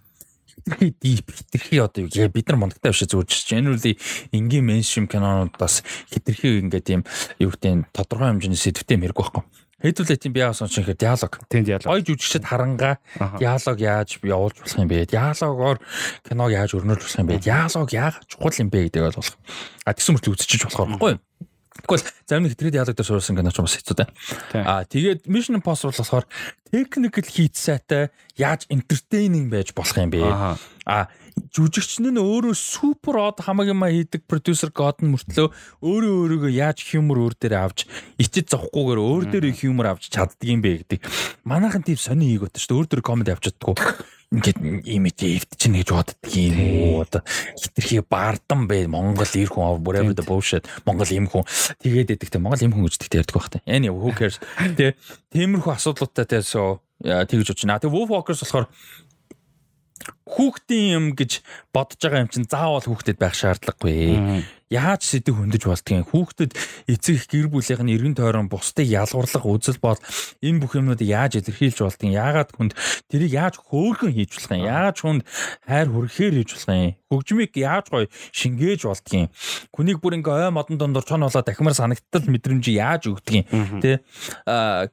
Хитрхи 0.64 0.88
дип 1.02 1.28
хитрхи 1.34 1.76
одоо 1.82 2.06
юу 2.06 2.14
яа, 2.14 2.30
бид 2.30 2.48
нар 2.48 2.62
мондагтай 2.62 2.94
биш 2.94 3.04
зүгээр 3.10 3.26
generally 3.26 3.98
энгийн 4.32 4.64
mainstream 4.64 5.10
кинонуудаас 5.10 5.82
хитрхи 6.14 6.62
ингээ 6.62 6.86
тийм 6.86 7.02
юу 7.42 7.50
гэдэг 7.52 7.90
тодорхой 7.92 8.30
хэмжээний 8.38 8.62
сэдвтэй 8.62 8.96
мэрэг 9.02 9.18
байхгүй. 9.18 9.44
Хэдүүлээ 9.84 10.16
тийм 10.16 10.32
би 10.32 10.40
яасан 10.40 10.72
ч 10.72 10.80
ихээр 10.80 10.96
диалог. 10.96 11.44
Тийм 11.52 11.68
диалог. 11.68 11.84
Гой 11.92 12.08
жүжигчд 12.08 12.48
харангаа 12.48 13.04
диалог 13.36 13.78
яаж 13.84 14.16
явуулж 14.24 14.64
болох 14.64 14.80
юм 14.80 14.88
бэ? 14.88 15.12
Диалогоор 15.12 15.78
киног 16.24 16.52
яаж 16.56 16.72
өрнүүлж 16.80 17.04
болох 17.04 17.20
юм 17.20 17.28
бэ? 17.28 17.44
Диалог 17.44 17.90
яагаад 17.92 18.24
чухал 18.32 18.56
юм 18.64 18.70
бэ 18.72 18.88
гэдэг 18.88 19.04
ойлгох. 19.12 19.36
А 19.84 19.92
тэгсэн 19.92 20.16
мөртлөө 20.16 20.34
үзчихэж 20.40 20.72
болохоор 20.72 20.88
байхгүй 20.96 21.12
юу? 21.12 21.22
Тэгвэл 21.82 22.06
зарим 22.30 22.46
нэг 22.46 22.54
хэтрээ 22.54 22.76
диалог 22.78 22.94
дээр 22.94 23.10
суурсан 23.10 23.36
кино 23.36 23.50
ч 23.50 23.58
бас 23.58 23.76
хэцүү 23.76 23.96
дээ. 23.98 24.10
Тийм. 24.54 24.64
А 24.64 24.86
тэгээд 24.86 25.26
Mission 25.26 25.58
Impossible 25.58 25.98
болохоор 25.98 26.26
technical 26.70 27.26
хийц 27.26 27.58
сайтай 27.58 28.14
яаж 28.38 28.70
entertaining 28.70 29.50
байж 29.50 29.74
болох 29.74 29.98
юм 29.98 30.14
бэ? 30.14 30.22
Аха. 30.22 30.62
А 30.86 31.10
жүжигч 31.50 32.00
нь 32.06 32.14
өөрөө 32.14 32.54
супер 32.54 33.18
од 33.18 33.42
хамаг 33.42 33.74
юм 33.74 33.82
хийдэг 33.82 34.30
продюсер 34.30 34.70
нь 34.70 35.12
мөртлөө 35.12 35.48
өөрөө 35.82 36.14
өөрийгөө 36.22 36.52
яаж 36.54 36.80
хьюмор 36.86 37.26
өөр 37.26 37.36
дээр 37.42 37.56
авч 37.58 37.90
ичиж 38.22 38.54
зовхгүйгээр 38.54 39.00
өөр 39.02 39.24
дээр 39.34 39.46
хьюмор 39.58 39.98
авч 39.98 40.14
чаддаг 40.14 40.46
юм 40.46 40.62
бэ 40.62 40.86
гэдэг. 40.86 41.02
Манайхан 41.42 41.82
тийм 41.82 41.98
сони 41.98 42.38
хийгөөт 42.38 42.54
шүү 42.54 42.70
дээ. 42.70 42.78
Өөр 42.78 42.88
дээр 42.90 43.02
комеди 43.02 43.34
авч 43.34 43.50
чаддгүй 43.50 43.76
ингээд 44.34 44.60
ийм 44.90 45.06
эвд 45.06 45.52
чинь 45.62 45.78
гэж 45.78 45.90
боддөг 45.94 46.18
юм 46.34 46.58
уу? 46.58 47.06
Одоо 47.06 47.22
хитрхи 47.54 48.02
баардан 48.02 48.66
бэ. 48.66 48.90
Монгол 48.90 49.30
ир 49.30 49.50
хүн 49.54 49.86
whatever 49.86 50.18
the 50.18 50.26
bullshit. 50.26 50.66
Монгол 50.90 51.10
им 51.14 51.30
хүн. 51.30 51.46
Тэгээд 51.86 52.18
эдэг 52.18 52.34
те. 52.34 52.42
Монгол 52.42 52.66
им 52.66 52.74
хүн 52.74 52.90
гэж 52.90 52.98
тэгтээ 52.98 53.22
ярьдаг 53.22 53.38
байх 53.38 53.50
та 53.54 53.62
anyway 53.70 54.02
who 54.02 54.10
cares? 54.18 54.42
Тэ 54.58 54.98
тиймэрхүү 55.32 55.78
асуудлуудтай 55.78 56.26
те 56.26 56.42
so 56.42 56.82
тэгж 57.04 57.54
бодож 57.54 57.62
байна 57.62 57.80
тэг 57.80 57.94
Wolf 57.94 58.10
Walkers 58.10 58.42
болохоор 58.42 58.68
хүүхдийн 60.28 60.90
юм 60.98 61.06
гэж 61.14 61.44
бодож 61.76 62.00
байгаа 62.02 62.24
юм 62.26 62.32
чинь 62.32 62.50
заавал 62.50 62.84
хүүхдэд 62.84 63.20
байх 63.20 63.36
шаардлагагүй. 63.38 64.44
Яаж 64.74 65.06
сэдв 65.06 65.38
хөндөж 65.38 65.64
болдгийг 65.70 66.10
хүүхдэд 66.10 66.52
эцэг 66.90 67.14
их 67.14 67.26
гэр 67.30 67.48
бүлийнх 67.54 67.86
нь 67.86 67.94
эргэн 67.94 68.18
тойрон 68.18 68.50
бусдыг 68.50 68.90
ялгуурлах 68.90 69.46
үзэл 69.46 69.78
бод 69.78 70.02
энэ 70.42 70.58
бүх 70.66 70.74
юмнуудыг 70.74 71.06
яаж 71.06 71.38
илэрхийлж 71.38 71.86
болдгийг 71.86 72.18
яагаад 72.18 72.50
хүнд 72.58 72.74
тэрийг 73.06 73.38
яаж 73.38 73.62
хөөргөн 73.62 74.18
хийж 74.18 74.32
болох 74.34 74.52
юм 74.58 74.66
яаж 74.66 74.98
хүнд 75.06 75.22
хайр 75.70 75.88
хүрхээр 75.94 76.34
хийж 76.42 76.50
болох 76.58 76.74
юм 76.74 76.98
хөгжмийг 77.14 77.54
яаж 77.54 77.86
гоё 77.94 78.10
шингээж 78.34 78.82
болдгийг 78.90 79.30
хүнийг 79.70 80.02
бүр 80.02 80.18
ингээ 80.18 80.50
ой 80.50 80.52
модон 80.52 80.82
дондор 80.82 81.06
чон 81.06 81.22
болоо 81.22 81.46
дахимаар 81.46 81.78
санагдтал 81.78 82.26
мэдрэмж 82.26 82.66
яаж 82.74 83.14
юм 83.14 83.22
тэ 83.78 84.02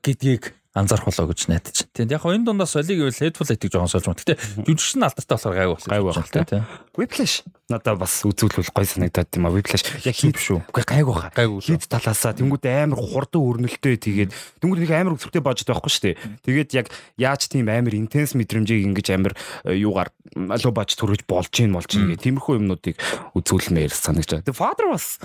гэдгийг 0.05 0.60
анзаарах 0.71 1.11
болоо 1.11 1.35
гэж 1.35 1.51
найдаж. 1.51 1.77
Тэгээд 1.91 2.15
яг 2.15 2.23
энэ 2.23 2.47
дундаас 2.47 2.71
солиг 2.71 2.95
гэвэл 2.95 3.19
headful 3.19 3.43
гэдэг 3.43 3.75
жоохон 3.75 3.91
сольж 3.91 4.07
байна. 4.07 4.23
Гэтэ 4.23 4.35
жүжигч 4.71 4.95
нь 4.95 5.03
алдартай 5.03 5.35
болохоор 5.35 5.59
гайгүй 5.59 5.75
болсон. 5.75 5.91
Гайгүй 5.91 6.13
байна 6.15 6.47
тийм. 6.47 6.65
Whiplash 6.95 7.37
надад 7.67 7.99
бас 7.99 8.15
үзүүлбэл 8.23 8.71
гой 8.71 8.87
санагдаад 8.87 9.29
тийм 9.35 9.47
а 9.47 9.55
Whiplash 9.55 9.83
яг 10.07 10.15
хийв 10.15 10.39
шүү. 10.39 10.63
Үгүй 10.71 10.85
гайгүй 10.87 11.15
хаа. 11.19 11.31
Гайгүй. 11.35 11.59
Хийд 11.59 11.91
талаасаа 11.91 12.39
тэнгууд 12.39 12.65
амар 12.71 13.03
хурдан 13.03 13.43
өрнөлтөө 13.43 13.95
тэгээд 13.99 14.31
тэнгууд 14.63 14.81
нэг 14.87 14.95
амар 14.95 15.15
өсвөртэй 15.19 15.43
божд 15.43 15.67
байхгүй 15.67 15.91
шүү 15.91 16.05
дээ. 16.07 16.17
Тэгээд 16.47 16.71
яг 16.79 16.87
яаж 17.19 17.51
тийм 17.51 17.67
амар 17.67 17.95
intense 17.99 18.39
мэдрэмжийг 18.39 18.87
ингэж 18.95 19.07
амар 19.11 19.35
э, 19.67 19.75
юугаар 19.75 20.15
алуу 20.39 20.71
бач 20.71 20.95
төрөж 20.95 21.27
болж 21.27 21.55
ийн 21.59 21.75
болж 21.75 21.91
ийн 21.99 22.15
гэх 22.15 22.23
тиймэрхүү 22.27 22.59
юмнуудыг 22.63 22.95
үзүүлмээр 23.35 23.91
санагдаж. 23.91 24.47
Тэгээд 24.47 24.55
Father 24.55 24.91
бас 24.95 25.19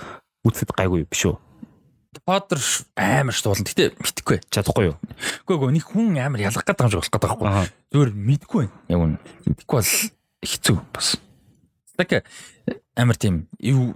үзэхэд 0.46 0.74
гайгүй 0.74 1.06
биш 1.10 1.30
үү? 1.30 1.45
Father 2.24 2.60
амар 2.96 3.36
штуулна. 3.36 3.68
Гэтэ 3.68 3.98
мэдхгүй. 4.00 4.40
чадахгүй 4.48 4.94
юу? 4.94 4.98
Үгүй 5.50 5.68
ээ 5.68 5.76
нэг 5.76 5.86
хүн 5.90 6.16
амар 6.22 6.42
ялгах 6.46 6.64
гэдэг 6.64 6.86
юм 6.88 6.92
шиг 6.92 7.00
болох 7.02 7.12
гэдэг 7.12 7.30
байхгүй. 7.36 7.50
Зүгээр 7.92 8.12
мэдгүй 8.16 8.64
байна. 8.64 8.76
Яг 8.88 9.00
үн 9.04 9.14
мэдхгүй 9.50 9.76
бол 9.76 9.94
хэцүү 10.46 10.78
бас. 10.96 11.08
Так 12.00 12.24
амар 12.96 13.18
тийм 13.20 13.48
юу 13.60 13.96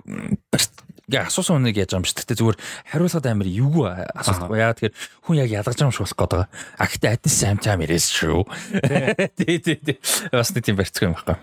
гэ 1.09 1.25
асуусан 1.25 1.57
хүнийг 1.57 1.81
яаж 1.81 1.97
юм 1.97 2.05
шүү 2.05 2.21
дээ 2.21 2.37
зүгээр 2.37 2.57
хариулахад 2.93 3.25
амар 3.25 3.49
эвгүй 3.49 3.87
асуухгүй. 4.13 4.57
Яа 4.61 4.75
тэгэхээр 4.77 4.95
хүн 5.25 5.39
яг 5.41 5.49
ялгаж 5.49 5.79
юм 5.81 5.93
шиг 5.95 6.05
болох 6.05 6.19
байгаа 6.19 6.45
а 6.77 6.85
гэхдээ 6.85 7.13
адис 7.17 7.33
сам 7.33 7.57
чам 7.57 7.81
ирээс 7.81 8.07
шүү. 8.13 8.45
Тий. 9.37 9.57
Тий 9.65 9.75
тий 9.81 9.97
бас 10.29 10.53
тийм 10.53 10.77
барьцгүй 10.77 11.09
юм 11.09 11.17
байхгүй. 11.17 11.37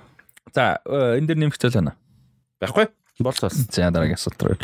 За 0.55 0.79
энэ 0.87 1.27
дэр 1.27 1.39
нэмэх 1.43 1.59
зүйл 1.59 1.83
байна. 1.83 1.99
Байхгүй 2.63 2.87
Болцоос. 3.19 3.57
За 3.73 3.91
дараагийн 3.91 4.19
асуулт 4.19 4.43
руу. 4.43 4.57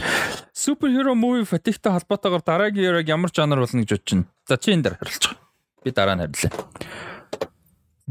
Superhero 0.52 1.16
movie 1.16 1.48
fatigue-тай 1.48 1.92
холбоотойгоор 1.96 2.44
дараагийн 2.44 2.88
ерөөг 2.92 3.08
ямар 3.08 3.32
жанр 3.32 3.64
болно 3.64 3.80
гэж 3.80 3.96
бодож 3.96 4.12
байна. 4.12 4.26
За 4.48 4.56
чи 4.60 4.72
энэ 4.76 4.82
дээр 4.84 4.96
хариулж 5.00 5.24
байгаа. 5.24 5.40
Би 5.84 5.90
дараа 5.90 6.16
нь 6.16 6.24
харилаа. 6.28 6.52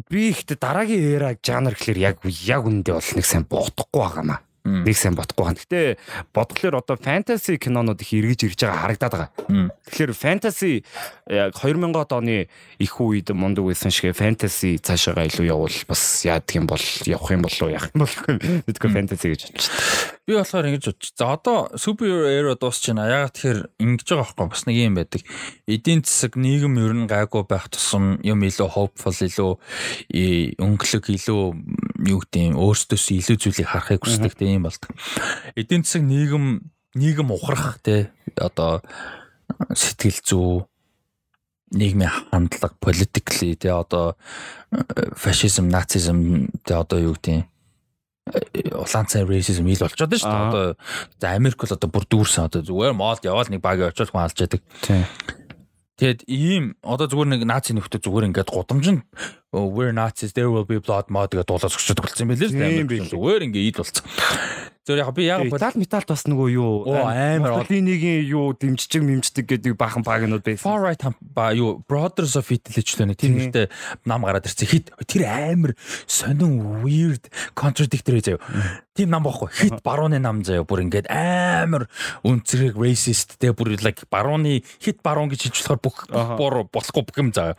Би 0.09 0.21
ихтэй 0.33 0.57
дараагийн 0.57 1.05
era 1.13 1.37
жанр 1.37 1.77
гэхэлэр 1.77 1.99
яг 2.01 2.17
яг 2.25 2.63
үндэ 2.65 2.97
бол 2.97 3.11
нэг 3.13 3.25
сайн 3.25 3.45
бодохгүй 3.45 4.01
байгаа 4.01 4.25
маа 4.25 4.41
нэг 4.63 4.93
сайн 4.95 5.17
бодохгүй 5.17 5.45
байна. 5.45 5.57
Гэтэ 5.57 5.97
бодглохоор 6.33 6.75
одоо 6.77 6.97
фэнтези 6.97 7.57
кинонууд 7.57 8.01
их 8.01 8.13
эргэж 8.13 8.45
ирж 8.45 8.59
байгаа 8.61 8.81
харагдаад 8.85 9.13
байгаа. 9.13 9.29
Тэгэхээр 9.89 10.13
фэнтези 10.13 10.85
яг 11.25 11.57
2000-ад 11.57 12.11
оны 12.13 12.45
их 12.77 12.93
үед 13.01 13.33
мундаг 13.33 13.65
байсан 13.65 13.89
шиг 13.89 14.13
фэнтези 14.13 14.77
цаашаага 14.77 15.25
илүү 15.25 15.49
явуул 15.49 15.77
бас 15.89 16.21
яадаг 16.21 16.53
юм 16.53 16.69
бол 16.69 16.85
явах 17.09 17.31
юм 17.33 17.41
болов 17.41 17.69
яах 17.73 17.89
юм 17.89 18.05
болохгүй 18.05 18.33
мэдгүй 18.69 18.89
фэнтези 18.93 19.27
гэж 19.33 19.41
байна. 19.49 19.65
Би 20.29 20.37
болохоор 20.37 20.69
ингэж 20.69 20.85
бодож. 20.85 21.11
За 21.17 21.33
одоо 21.33 21.69
супер 21.75 22.29
эро 22.29 22.53
дуусч 22.53 22.87
байна. 22.87 23.09
Ягаад 23.09 23.33
тэгэхээр 23.33 23.59
ингэж 23.81 24.07
байгаа 24.07 24.25
байхгүй 24.29 24.47
бас 24.53 24.63
нэг 24.69 24.77
юм 24.77 24.95
байдаг. 24.95 25.21
Эдийн 25.65 26.05
засаг 26.05 26.37
нийгэм 26.37 26.77
ер 26.77 26.93
нь 26.93 27.09
гайгүй 27.09 27.43
байх 27.49 27.65
тусам 27.73 28.21
юм 28.21 28.45
илүү 28.45 28.69
hopeful 28.69 29.17
илүү 29.17 29.51
өнгөлөг 30.61 31.05
илүү 31.09 31.41
юу 32.05 32.19
гэдэг 32.21 32.41
юм 32.53 32.55
өөрсдөөс 32.61 33.05
илүү 33.17 33.37
зүйлийг 33.41 33.69
харахыг 33.73 34.05
хүсдэг 34.05 34.37
тийм 34.37 34.69
болдог. 34.69 34.93
Эдийн 35.57 35.81
засаг 35.81 36.05
нийгэм 36.05 36.69
нийгэм 36.93 37.33
ухрах 37.33 37.81
те 37.81 38.13
одоо 38.37 38.85
сэтгэл 39.73 40.21
зүй 40.21 40.69
нийгмийн 41.71 42.11
хандлага 42.31 42.75
politically 42.77 43.55
те 43.55 43.71
одоо 43.71 44.15
фашизм 45.15 45.67
нацизм 45.71 46.51
те 46.65 46.75
одоо 46.75 46.99
юу 46.99 47.15
гэдэг 47.15 47.47
улаан 48.29 49.07
цай 49.09 49.25
racism 49.25 49.67
ил 49.67 49.81
болчиход 49.81 50.13
шүү 50.13 50.29
дээ. 50.29 50.49
Одоо 50.49 50.65
за 51.19 51.33
Америк 51.33 51.57
бол 51.57 51.73
одоо 51.73 51.89
бүр 51.89 52.05
дүүрсэн 52.05 52.47
одоо 52.47 52.61
зүгээр 52.61 52.93
моолд 52.93 53.25
яваал 53.25 53.49
нэг 53.49 53.61
багийн 53.61 53.89
очиод 53.89 54.13
хүн 54.13 54.23
алж 54.23 54.37
яадаг. 54.37 54.61
Тийм. 54.85 55.05
Тэгэд 55.97 56.21
ийм 56.29 56.63
одоо 56.85 57.09
зүгээр 57.09 57.29
нэг 57.33 57.41
наци 57.49 57.73
нөхдөд 57.73 58.05
зүгээр 58.05 58.29
ингээд 58.29 58.53
гудамж 58.53 58.85
нь 59.53 59.75
we're 59.75 59.91
Nazis 59.91 60.33
there 60.33 60.49
will 60.49 60.65
be 60.65 60.79
blood 60.79 61.11
mod 61.11 61.31
гэдэг 61.31 61.47
дуулаад 61.47 61.75
өгчөд 61.75 61.99
болсон 61.99 62.23
юм 62.23 62.31
байлээ 62.31 62.49
шүү 62.51 62.87
дээ. 62.87 63.11
Зүгээр 63.11 63.45
ингээд 63.51 63.67
ид 63.67 63.77
болсон. 63.83 64.05
Зөв 64.81 64.97
яг 64.97 65.13
би 65.13 65.27
яг 65.27 65.43
метал 65.45 65.75
металт 65.77 66.09
бас 66.09 66.23
нөгөө 66.25 66.47
юу 66.55 66.89
амар 66.89 67.61
олиныгийн 67.61 68.25
юу 68.25 68.55
дэмждэг 68.57 69.03
мэмждэг 69.05 69.45
гэдэг 69.45 69.77
баахан 69.77 70.01
багнууд 70.01 70.41
байсан. 70.41 70.65
Far 70.65 70.81
right 70.81 71.03
ба 71.21 71.51
юу 71.53 71.83
Brothers 71.85 72.33
of 72.33 72.49
Italy 72.49 72.81
ч 72.81 72.97
лээ 72.97 73.13
тийм 73.13 73.37
ихтэй 73.37 73.69
нам 74.09 74.25
гараад 74.25 74.49
ирсэн. 74.49 74.71
Хит 74.71 74.89
тэр 75.05 75.29
амар 75.29 75.77
сонин 76.09 76.81
weird 76.81 77.29
contradictory 77.53 78.25
заяа. 78.25 78.41
Тийм 78.97 79.13
нам 79.13 79.21
бохгүй. 79.21 79.53
Хит 79.53 79.85
барууны 79.85 80.17
нам 80.17 80.41
заяа. 80.41 80.65
Бүр 80.65 80.81
ингээд 80.89 81.13
амар 81.13 81.85
үнцрэг 82.25 82.73
racist 82.73 83.37
те 83.37 83.53
бүр 83.53 83.77
like 83.85 84.09
барууны 84.09 84.65
хит 84.81 85.05
баруун 85.05 85.29
гэж 85.29 85.45
хэлж 85.45 85.77
болохоор 85.77 86.65
бүх 86.65 86.73
болохгүй 86.73 87.05
бүх 87.05 87.21
юм 87.21 87.29
заяа. 87.29 87.53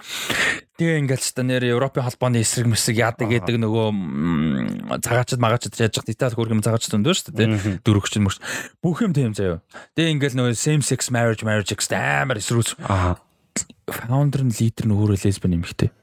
Тэгээ 0.83 0.99
ингээл 1.07 1.23
ч 1.23 1.31
та 1.31 1.47
нэр 1.47 1.63
Европын 1.79 2.03
холбооны 2.03 2.43
эсрэг 2.43 2.67
мэсэг 2.67 2.99
яадаг 2.99 3.31
гэдэг 3.31 3.55
нөгөө 3.55 4.99
цагаачд 4.99 5.39
магаачд 5.39 5.79
яаж 5.79 5.95
яах 6.03 6.11
Итали 6.11 6.35
хөргөм 6.35 6.59
цагаачд 6.59 6.99
өндөр 6.99 7.15
шүү 7.15 7.39
дээ 7.39 7.87
дөрөвч 7.87 8.19
мөрч 8.19 8.43
бүх 8.83 9.07
юм 9.07 9.15
тийм 9.15 9.31
заяа. 9.31 9.63
Тэгээ 9.95 10.19
ингээл 10.19 10.39
нөгөө 10.43 10.59
same 10.59 10.83
sex 10.83 11.15
marriage 11.15 11.47
marriage 11.47 11.71
гэсэн 11.71 12.27
амар 12.27 12.43
эсрүүс. 12.43 12.75
Founder 12.83 14.43
нь 14.43 14.51
лидер 14.59 14.91
нь 14.91 14.97
өөрөө 14.99 15.23
лесбиан 15.23 15.55
юм 15.55 15.63
ихтэй. 15.63 15.95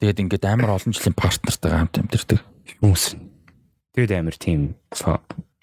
Тэгээд 0.00 0.20
ингээд 0.24 0.44
амар 0.48 0.80
олон 0.80 0.96
жилийн 0.96 1.12
партнертайгаа 1.20 1.84
хамт 1.84 2.00
амьдэрдэг 2.00 2.40
хүмүүс. 2.80 3.20
Тэгээд 3.92 4.16
амар 4.24 4.36
тийм 4.40 4.72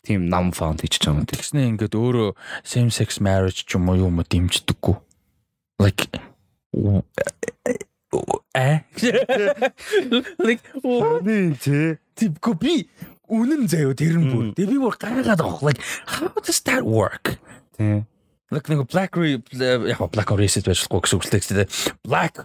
тийм 0.06 0.30
нам 0.30 0.54
фаунд 0.54 0.86
хийж 0.86 1.02
байгаа 1.02 1.26
юм. 1.26 1.26
Тэгснэ 1.26 1.66
ингээд 1.74 1.98
өөрөө 1.98 2.38
same 2.62 2.94
sex 2.94 3.18
marriage 3.18 3.66
ч 3.66 3.74
юм 3.74 3.90
уу 3.90 4.06
юм 4.06 4.22
дэмждэггүй. 4.22 4.96
Like 5.82 6.14
э 8.56 8.82
like 10.40 10.64
нэг 11.24 11.60
тий 11.62 11.98
Типко 12.18 12.58
би 12.58 12.90
үнэн 13.30 13.68
заяо 13.70 13.94
тэр 13.94 14.18
нь 14.18 14.32
бүр. 14.32 14.46
Тэгээ 14.58 14.72
би 14.74 14.78
бүр 14.82 14.98
гаргаад 14.98 15.42
авах. 15.44 15.62
Like 15.62 15.82
how 16.10 16.34
does 16.42 16.64
that 16.66 16.82
work? 16.82 17.38
Тий. 17.78 18.02
Like 18.50 18.66
нэг 18.72 18.88
black 18.90 19.14
яг 19.14 20.02
black 20.10 20.30
racist 20.34 20.66
байж 20.66 20.82
болохгүй 20.90 21.02
гэсэн 21.06 21.18
үг 21.20 21.26
л 21.28 21.32
дээ. 21.62 21.70
Black 22.02 22.42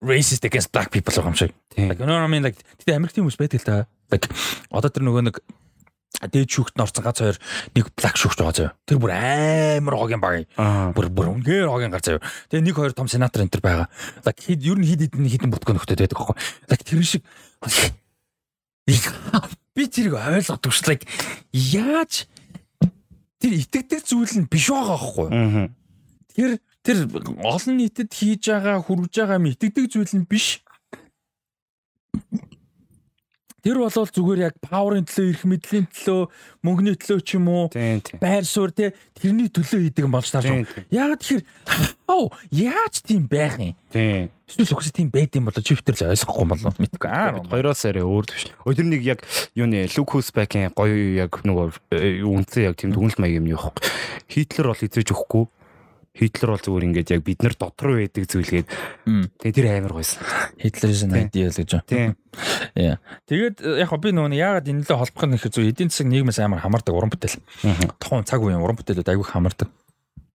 racist 0.00 0.46
against 0.48 0.72
black 0.72 0.88
people 0.88 1.12
юм 1.12 1.36
шиг. 1.36 1.52
Like 1.76 2.00
you 2.00 2.06
know 2.06 2.16
what 2.16 2.24
I 2.24 2.32
mean 2.32 2.46
like 2.46 2.56
тэгээ 2.80 2.96
Америк 2.96 3.12
тийм 3.12 3.28
хүмүүс 3.28 3.36
байдаг 3.36 3.60
л 3.60 3.68
да. 3.68 3.76
Like 4.08 4.30
одоо 4.72 4.88
тэр 4.88 5.04
нөгөө 5.04 5.28
нэг 5.28 5.36
дээд 6.22 6.48
шүүхт 6.48 6.74
нь 6.78 6.84
орсон 6.84 7.04
гац 7.04 7.18
хоёр 7.20 7.38
нэг 7.74 7.90
блак 7.98 8.16
шүүгч 8.16 8.38
байгаа 8.38 8.54
заяа. 8.54 8.72
Тэр 8.86 8.98
бүр 9.02 9.12
амар 9.12 9.96
хогийн 9.98 10.22
баг. 10.22 10.46
Бүр 10.94 11.08
бүр 11.10 11.28
үнээр 11.34 11.68
хогийн 11.68 11.90
гар 11.90 12.04
заяа. 12.04 12.22
Тэгээ 12.48 12.64
нэг 12.64 12.76
хоёр 12.78 12.92
том 12.94 13.10
сенатор 13.10 13.42
энэ 13.42 13.50
төр 13.50 13.64
байгаа. 13.64 13.88
Лаг 14.22 14.36
хэд 14.38 14.62
ер 14.62 14.78
нь 14.78 14.86
хэд 14.86 15.10
хэдэн 15.10 15.26
хитэн 15.28 15.50
бүтгэн 15.50 15.74
нөхдөд 15.74 16.00
байдаг 16.00 16.18
аахгүй. 16.18 16.36
Лаг 16.70 16.80
тэр 16.86 17.02
шиг 17.02 17.22
би 19.74 19.82
тэрийг 19.90 20.14
ойлгодог 20.14 20.72
ш. 20.72 20.80
Лаг 20.86 21.02
яаж 21.52 22.30
тэр 23.42 23.52
итгэдэг 23.58 24.00
зүйл 24.06 24.34
нь 24.38 24.48
биш 24.48 24.70
байгаа 24.70 24.96
аахгүй. 24.96 25.28
Тэр 26.34 26.50
тэр 26.84 27.08
олон 27.42 27.74
нийтэд 27.80 28.12
хийж 28.12 28.48
байгаа 28.48 28.78
хүрж 28.80 29.12
байгаа 29.12 29.38
юм 29.40 29.50
итгэдэг 29.50 29.84
зүйл 29.90 30.14
нь 30.14 30.28
биш 30.28 30.62
Тэр 33.64 33.80
бол 33.80 33.88
зүгээр 33.88 34.40
яг 34.44 34.54
паверын 34.60 35.08
төлөө, 35.08 35.32
эрх 35.32 35.44
мэдлийн 35.48 35.86
төлөө, 35.88 36.28
мөнгөний 36.60 36.96
төлөө 37.00 37.20
ч 37.24 37.40
юм 37.40 37.48
уу, 37.48 37.72
байр 38.20 38.44
суурь 38.44 38.76
те 38.76 38.92
тэрний 39.16 39.48
төлөө 39.48 39.88
хийдэг 39.88 40.04
юм 40.04 40.12
болж 40.12 40.28
таарч. 40.28 40.68
Яагаад 40.92 41.24
тэгэхээр 41.24 41.44
оо 42.12 42.28
яаж 42.52 43.00
тийм 43.00 43.24
байх 43.24 43.56
юм? 43.56 43.72
Тийм. 43.88 44.28
Эсвэл 44.44 44.76
угсаа 44.76 44.92
тийм 44.92 45.08
байд 45.08 45.32
юм 45.32 45.48
болоо 45.48 45.64
чи 45.64 45.72
битэр 45.72 45.96
л 45.96 46.12
ойлгохгүй 46.12 46.44
юм 46.44 46.52
болоо 46.52 46.72
мэдгүй 46.76 47.08
аа. 47.08 47.40
Хоёроос 47.48 47.88
арай 47.88 48.04
өөр 48.04 48.28
төш. 48.28 48.52
Ой 48.68 48.76
тэр 48.76 48.84
нэг 48.84 49.00
яг 49.00 49.24
юуны 49.56 49.88
Лукус 49.96 50.28
Бакийн 50.36 50.68
гоё 50.76 51.16
яг 51.16 51.40
нөгөө 51.40 51.72
э, 51.96 52.20
үнцэн 52.20 52.68
яг 52.68 52.76
тийм 52.76 52.92
дүгнэлт 52.92 53.16
маяг 53.16 53.40
юм 53.40 53.48
явах. 53.48 53.72
Хитлер 54.28 54.68
бол 54.68 54.84
эзэж 54.84 55.08
өгөхгүй. 55.08 55.48
Хитлер 56.14 56.54
бол 56.54 56.62
зүгээр 56.62 56.86
ингээд 56.86 57.10
яг 57.10 57.22
бид 57.26 57.42
нар 57.42 57.54
дотор 57.58 57.98
байдаг 57.98 58.24
зүйлгээд 58.30 58.66
тэгээ 59.42 59.50
тэр 59.50 59.66
амар 59.82 59.98
гойсон. 59.98 60.22
Хитлер's 60.62 61.02
an 61.02 61.18
ideal 61.18 61.50
гэж. 61.50 61.74
Тийм. 61.90 62.14
Яа. 62.78 63.02
Тэгээд 63.26 63.58
э, 63.58 63.82
яг 63.82 63.90
би 63.98 64.14
нөгөө 64.14 64.38
яагаад 64.38 64.70
энэ 64.70 64.86
лөө 64.86 64.98
холбох 65.02 65.26
нь 65.26 65.34
гэхээр 65.34 65.54
зөв 65.58 65.66
эдийн 65.66 65.90
засаг 65.90 66.06
нийгмээс 66.06 66.38
амар 66.38 66.62
хамаардаг 66.62 66.94
уран 66.94 67.10
бүтээл. 67.10 67.42
Тухайн 67.98 68.22
цаг 68.30 68.46
үеийн 68.46 68.62
уран 68.62 68.78
бүтээлүүд 68.78 69.10
айгүй 69.10 69.26
хамаардаг. 69.26 69.66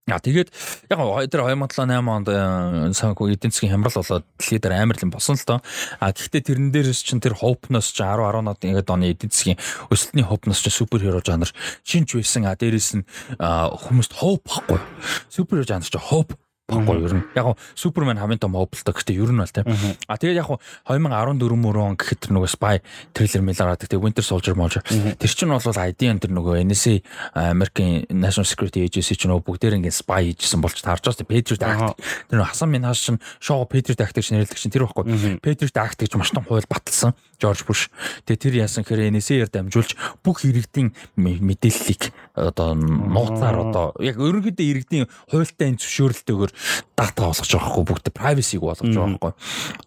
А 0.08 0.18
тэгээд 0.18 0.50
яг 0.90 1.00
тэр 1.30 1.46
2007 1.46 1.86
8 1.86 2.10
онд 2.10 2.28
э, 2.32 2.94
санхүү 2.98 3.36
эдийн 3.36 3.54
засгийн 3.54 3.78
хямрал 3.78 3.94
болоод 3.94 4.26
дэлхийд 4.42 4.64
дээр 4.66 4.76
амар 4.82 4.98
л 4.98 5.14
доо. 5.46 5.60
А 6.02 6.10
гэхдээ 6.10 6.42
тэрэн 6.50 6.72
дээрс 6.74 7.04
чинь 7.06 7.22
тэр 7.22 7.38
хопноос 7.38 7.94
ч 7.94 8.02
10 8.02 8.18
10-аад 8.18 8.64
ингээд 8.64 8.90
оны 8.90 9.14
эдийн 9.14 9.30
засгийн 9.30 9.62
өсөлтний 9.94 10.26
хопноос 10.26 10.66
ч 10.66 10.74
суперхиро 10.74 11.22
жанр 11.22 11.54
шинж 11.86 12.18
байсан. 12.18 12.50
А 12.50 12.58
дээрэс 12.58 12.90
нь 12.98 13.06
хүмүүст 13.38 14.18
хоп 14.18 14.42
байхгүй. 14.50 14.82
Суперхиро 15.30 15.78
жанр 15.78 15.86
ч 15.86 15.94
хоп 16.02 16.34
баггүй 16.70 17.02
ер 17.04 17.14
нь. 17.18 17.24
Яг 17.36 17.46
гоо 17.50 17.58
Супермен 17.76 18.18
хамгийн 18.22 18.40
том 18.40 18.54
хоптой 18.54 18.94
гэхдээ 18.94 19.18
ер 19.18 19.34
нь 19.34 19.41
бол 19.41 19.50
тийм. 19.50 19.66
А 20.08 20.16
тэгээд 20.22 20.40
яг 20.40 20.48
гоо 20.48 20.60
2014 20.86 21.58
мөрөө 21.58 21.84
он 21.90 21.96
гэхэд 21.98 22.20
тэр 22.30 22.32
нөгөө 22.38 22.50
Spy 22.54 22.80
трейлер 23.14 23.41
мэлараад 23.44 23.82
тэгээд 23.82 24.04
Winter 24.06 24.24
Soldier 24.26 24.54
молж. 24.56 24.80
Тэр 24.86 25.30
чинь 25.34 25.50
бол 25.50 25.60
IDN 25.62 26.22
тэр 26.22 26.32
нөгөө 26.34 26.62
NSA 26.70 27.02
American 27.36 28.06
National 28.14 28.46
Security 28.46 28.86
Agency 28.86 29.16
чинь 29.18 29.32
нөгөө 29.34 29.46
бүгдээр 29.50 29.78
ингээд 29.80 29.98
spy 29.98 30.32
хийжсэн 30.34 30.62
болж 30.62 30.78
таарч 30.80 31.04
байгаа. 31.10 31.26
Patriot 31.26 31.64
Act. 31.66 31.98
Тэр 32.30 32.44
Хасан 32.46 32.70
Минхаш 32.70 33.00
чинь 33.02 33.20
шоу 33.40 33.66
Patriot 33.66 34.00
Act 34.04 34.16
гэж 34.18 34.32
нэрлэдэг 34.36 34.58
чинь 34.60 34.74
тэр 34.74 34.86
байхгүй. 34.86 35.40
Patriot 35.41 35.76
Act 35.78 35.98
гэж 36.06 36.16
маш 36.20 36.32
том 36.36 36.46
хууль 36.46 36.66
баталсан. 36.70 37.14
George 37.40 37.64
Bush. 37.64 37.88
Тэгээд 38.28 38.41
тэр 38.44 38.54
яасан 38.68 38.84
гэхээр 38.84 39.16
NSA-ээр 39.16 39.48
дамжуулж 39.48 39.96
бүх 40.28 40.44
иргэдийн 40.44 40.91
мэ- 41.16 41.40
мэдээллийг 41.40 42.12
одоо 42.36 42.76
нууцаар 42.76 43.64
одоо 43.64 43.96
яг 44.04 44.20
ерөнхийдөө 44.20 44.68
иргэдийн 44.68 45.08
хуультай 45.32 45.72
энэ 45.72 45.80
зөвшөөрөлтөөр 45.80 46.52
дата 46.95 47.22
болгож 47.26 47.49
байгаа 47.49 47.72
хгүй 47.73 47.86
бүгд 47.90 48.11
privacy-г 48.15 48.61
болгож 48.64 48.95
байгаа 48.95 49.18
хгүй. 49.19 49.34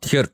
Тэгэхээр 0.03 0.28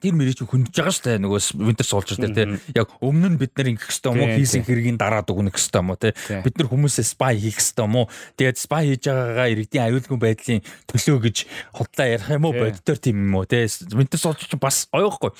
тэр 0.00 0.16
мэрийг 0.16 0.40
чинь 0.40 0.48
хүндэж 0.48 0.72
байгаа 0.80 0.94
шүү 0.96 1.04
дээ 1.04 1.20
нөгөө 1.20 1.40
Winter 1.60 1.84
Soldier 1.84 2.16
дээр 2.16 2.32
тий 2.32 2.72
яг 2.72 2.88
өмнө 3.04 3.36
нь 3.36 3.38
бид 3.40 3.52
нар 3.52 3.68
ингэх 3.68 3.84
хэвээр 3.84 4.16
юм 4.16 4.22
уу 4.24 4.28
Тийм, 4.32 4.38
хийсэн 4.40 4.64
хэргийг 4.64 4.96
дараад 4.96 5.28
өгнөх 5.28 5.52
хэвээр 5.60 5.76
юм 5.84 5.92
уу 5.92 6.00
тий 6.00 6.12
Тийм. 6.16 6.40
бид 6.40 6.54
нар 6.56 6.68
хүмүүсээ 6.72 7.04
spy 7.04 7.34
хийх 7.36 7.60
хэвээр 7.60 7.84
юм 7.84 7.96
уу 8.00 8.06
тэгээд 8.40 8.56
spy 8.56 8.82
хийж 8.88 9.04
байгаагаа 9.12 9.48
иргэдийн 9.52 9.84
аюулгүй 9.92 10.18
байдлын 10.24 10.60
төлөө 10.88 11.18
гэж 11.20 11.36
худлаа 11.76 12.06
ярих 12.16 12.28
юм 12.32 12.44
уу 12.48 12.54
Тийм. 12.56 12.64
боддоор 12.64 12.98
тийм 13.04 13.16
юм 13.28 13.34
уу 13.36 13.44
тий 13.44 13.64
Winter 13.92 14.20
Soldier 14.24 14.48
чинь 14.48 14.62
бас 14.64 14.76
оёхгүй 14.88 15.30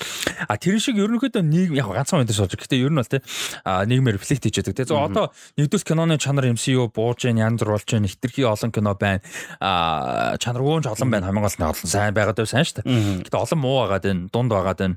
а 0.45 0.53
тэр 0.61 0.77
шиг 0.77 1.01
ерөнхийдөө 1.01 1.41
нийгэм 1.41 1.81
яг 1.81 1.89
ганцхан 1.89 2.21
Winter 2.21 2.37
Soldier 2.37 2.61
гэхдээ 2.61 2.85
ер 2.85 2.93
нь 2.93 3.01
бол 3.01 3.09
тий 3.09 3.21
а 3.65 3.81
нийгмээр 3.89 4.21
рефлект 4.21 4.45
хийж 4.45 4.61
яадаг 4.61 4.77
тий 4.77 4.85
одоо 4.93 5.33
нэгдүгээр 5.57 5.89
киноны 5.89 6.21
чанар 6.21 6.53
MCU 6.53 6.85
бууж 6.93 7.25
जैन 7.25 7.41
янз 7.41 7.65
бүр 7.65 7.81
болж 7.81 7.89
जैन 7.89 8.05
хитрхи 8.05 8.45
олон 8.45 8.69
кино 8.69 8.93
байна 8.93 9.25
а 9.57 10.37
чанаргүй 10.37 10.85
ч 10.85 10.93
олон 10.93 11.09
байна 11.09 11.25
хамгийн 11.33 11.49
гол 11.49 11.57
нь 11.57 11.65
олон 11.65 11.89
сайн 11.89 12.13
байгаад 12.13 12.37
байв 12.37 12.45
сайн 12.45 12.61
шүү 12.61 12.85
дээ 12.85 13.25
Гэтэ 13.25 13.41
олон 13.41 13.57
муу 13.57 13.81
байгаад 13.81 14.05
байна, 14.05 14.24
дунд 14.32 14.50
байгаад 14.52 14.78
байна. 14.78 14.96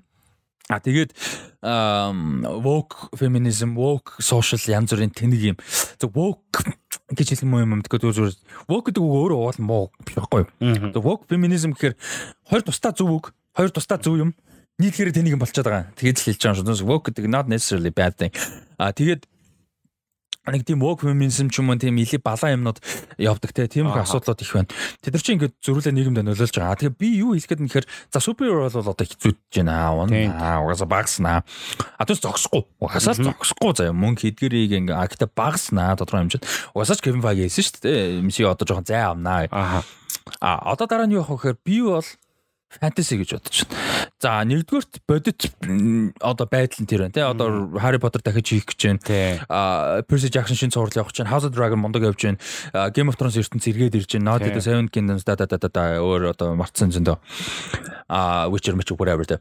А 0.69 0.77
тэгээд 0.77 1.17
woke 2.61 3.09
feminism, 3.17 3.73
woke 3.73 4.21
social 4.21 4.61
янз 4.61 4.93
бүрийн 4.93 5.09
тэнэг 5.09 5.41
юм. 5.41 5.57
Зөв 5.97 6.13
woke 6.13 6.61
гэж 7.09 7.33
хэлэх 7.33 7.45
юм 7.45 7.57
юм 7.57 7.81
гэдэг 7.81 8.05
зүгээр 8.05 8.37
woke 8.69 8.93
гэдэг 8.93 9.01
үг 9.01 9.13
өөрөө 9.17 9.39
уул 9.41 9.59
муу 9.65 9.85
биш 10.05 10.13
байхгүй 10.13 10.45
юу? 10.45 10.93
Зөв 10.93 11.03
woke 11.03 11.25
feminism 11.25 11.73
гэхээр 11.73 11.97
хоёр 12.53 12.61
тусдаа 12.61 12.93
зөв 12.93 13.09
үг, 13.09 13.33
хоёр 13.57 13.73
тусдаа 13.73 13.97
зөв 13.97 14.21
юм. 14.21 14.31
нийлэхээр 14.79 15.11
тэнийг 15.11 15.35
юм 15.35 15.43
болчиход 15.43 15.67
байгаа. 15.67 15.91
Тэгээд 15.99 16.17
л 16.23 16.25
хэлж 16.31 16.39
байгаа 16.39 16.63
юм 16.63 16.77
шүү. 16.79 16.87
Woke 16.87 17.11
гэдэг 17.11 17.27
not 17.27 17.51
necessarily 17.51 17.91
bad 17.91 18.15
thing. 18.15 18.31
А 18.79 18.95
тэгээд 18.95 19.27
нэг 20.47 20.63
тийм 20.63 20.79
woke 20.79 21.03
feminism 21.03 21.51
ч 21.51 21.59
юм 21.59 21.69
уу 21.69 21.77
тийм 21.77 21.99
или 21.99 22.17
балаа 22.17 22.55
юмнууд 22.55 22.79
явдаг 23.19 23.51
те 23.51 23.67
тийм 23.67 23.91
их 23.91 23.99
асуудлууд 23.99 24.39
их 24.39 24.53
байна. 24.55 24.71
Тэд 25.03 25.13
нар 25.13 25.23
чинь 25.23 25.35
ингээд 25.37 25.55
зөрүүлээ 25.59 25.93
нийгэмд 25.93 26.23
нөлөөлж 26.23 26.55
байгаа. 26.55 26.79
Тэгээ 26.79 26.95
би 26.95 27.09
юу 27.19 27.35
хэлэхэд 27.35 27.59
нэхэр 27.59 27.85
за 27.85 28.19
супер 28.23 28.55
бол 28.55 28.71
одоо 28.71 28.95
хэцүүж 28.95 29.37
байна. 29.59 29.91
Аа 29.91 30.07
Тийм. 30.07 30.31
аа 30.31 30.63
угаасаа 30.63 30.89
багснаа. 30.89 31.43
А 31.99 32.03
тэс 32.07 32.23
зогсохгүй. 32.23 32.63
Угаасаа 32.79 33.19
зогсохгүй 33.19 33.71
заяа 33.75 33.93
мөнгө 33.93 34.25
хэдгэрийг 34.31 34.73
ингээ 34.79 34.95
а 34.95 35.05
гэтээ 35.05 35.29
багснаа 35.35 35.99
тодорхой 35.99 36.25
хэмжээд. 36.25 36.47
Угаасаа 36.73 36.97
ч 36.97 37.03
Кевин 37.03 37.21
Файги 37.21 37.45
хэлсэн 37.45 37.65
шүү 37.67 37.83
дээ. 37.83 38.23
MC 38.23 38.37
одоо 38.47 38.65
жоохон 38.65 38.87
зай 38.87 39.03
авнаа. 39.03 39.45
Аха. 39.51 39.83
А 40.39 40.71
одоо 40.71 40.87
дараа 40.87 41.05
нь 41.05 41.13
юу 41.13 41.27
авах 41.27 41.43
гэхээр 41.43 41.57
би 41.61 41.83
бол 41.83 42.07
фэнтези 42.69 43.17
гэж 43.17 43.29
бодож 43.37 43.57
байна. 43.65 44.09
За 44.21 44.43
нэгдүгürt 44.45 45.01
бодит 45.09 45.49
одоо 46.21 46.45
байдал 46.45 46.83
нь 46.83 46.89
тэр 46.89 47.09
байна 47.09 47.15
тий. 47.17 47.25
Одоо 47.25 47.73
Harry 47.81 47.97
Potter 47.97 48.21
дахиж 48.21 48.53
хийх 48.53 48.65
гэж 48.69 48.81
байна. 48.85 49.01
Тий. 49.01 49.41
А 49.49 50.01
Percy 50.05 50.29
Jackson 50.29 50.59
шинэ 50.59 50.73
цуврал 50.75 50.93
явах 50.93 51.09
гэж 51.09 51.25
байна. 51.25 51.33
House 51.33 51.47
of 51.49 51.55
Dragon 51.55 51.81
мундаг 51.81 52.03
явж 52.03 52.21
байна. 52.21 52.37
Game 52.93 53.09
of 53.09 53.17
Thrones 53.17 53.39
ертөнц 53.39 53.65
эргээд 53.65 53.97
ирж 53.97 54.11
байна. 54.19 54.37
Not 54.37 54.45
the 54.45 54.61
Seven 54.61 54.89
Kingdoms 54.91 55.25
да 55.25 55.35
да 55.35 55.47
да 55.47 55.57
да 55.57 55.97
өөр 55.97 56.35
одоо 56.35 56.53
марцсан 56.53 56.93
зөндөө. 56.93 57.17
А 58.07 58.47
Witcher 58.51 58.75
мч 58.75 58.93
whatever 58.93 59.25
тий. 59.25 59.39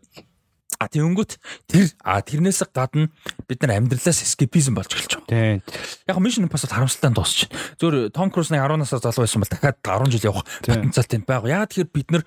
А 0.79 0.87
тэгэнгүүт 0.87 1.33
тэр 1.67 1.91
а 2.07 2.23
тэрнээс 2.23 2.63
гадна 2.71 3.11
бид 3.51 3.59
нар 3.67 3.83
амьдралаас 3.83 4.23
escapism 4.23 4.79
болж 4.79 4.95
эхэлж 4.95 5.27
байгаа. 5.27 5.59
Тий. 5.59 5.59
Яг 6.07 6.19
Mission 6.23 6.47
Impossible 6.47 6.71
харамсалтай 6.71 7.11
дуусч 7.11 7.51
байна. 7.51 7.59
Зөөр 7.83 7.95
Том 8.15 8.31
Круз 8.31 8.55
нэг 8.55 8.63
10 8.63 8.79
насаар 8.79 9.03
залуу 9.03 9.27
байсан 9.27 9.43
бол 9.43 9.51
дахиад 9.51 9.83
10 9.83 10.15
жил 10.15 10.31
явах 10.31 10.47
Тийм. 10.63 10.79
потенциалтай 10.79 11.19
байгаа. 11.27 11.51
Яагаад 11.51 11.71
тэгэхээр 11.75 11.91
бид 11.91 12.09
нар 12.15 12.23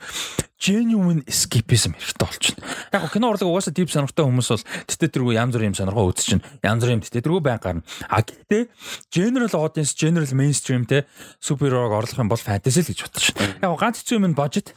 genuine 0.60 1.23
escapism 1.32 1.95
хэрэгтэй 1.95 2.28
болж 2.28 2.44
байна. 2.52 2.68
Яг 2.91 3.07
кино 3.15 3.32
урлаг 3.32 3.48
угаасаа 3.48 3.72
deep 3.72 3.88
сонирхтой 3.88 4.28
хүмүүс 4.28 4.49
бол 4.52 4.65
тэтэ 4.91 5.07
тэргүй 5.15 5.34
янз 5.40 5.56
бүрийн 5.56 5.78
сонирхоо 5.80 6.11
үзэж 6.11 6.26
чинь 6.36 6.44
янз 6.61 6.84
бүрийн 6.84 7.02
тэтэ 7.02 7.23
тэргүй 7.23 7.41
байн 7.41 7.64
гарна. 7.64 7.88
А 8.11 8.19
гэхдээ 8.22 8.68
general 9.10 9.56
audience, 9.56 9.95
general 9.95 10.28
mainstream 10.36 10.84
те 10.86 11.07
суперхерог 11.40 11.95
орлох 11.95 12.19
юм 12.19 12.28
бол 12.28 12.38
fantasy 12.38 12.84
л 12.84 12.91
гэж 12.91 12.99
байна. 13.32 13.57
Яг 13.64 13.80
ганц 13.80 14.03
хэцүү 14.03 14.19
юм 14.22 14.28
нь 14.30 14.38
budget. 14.38 14.76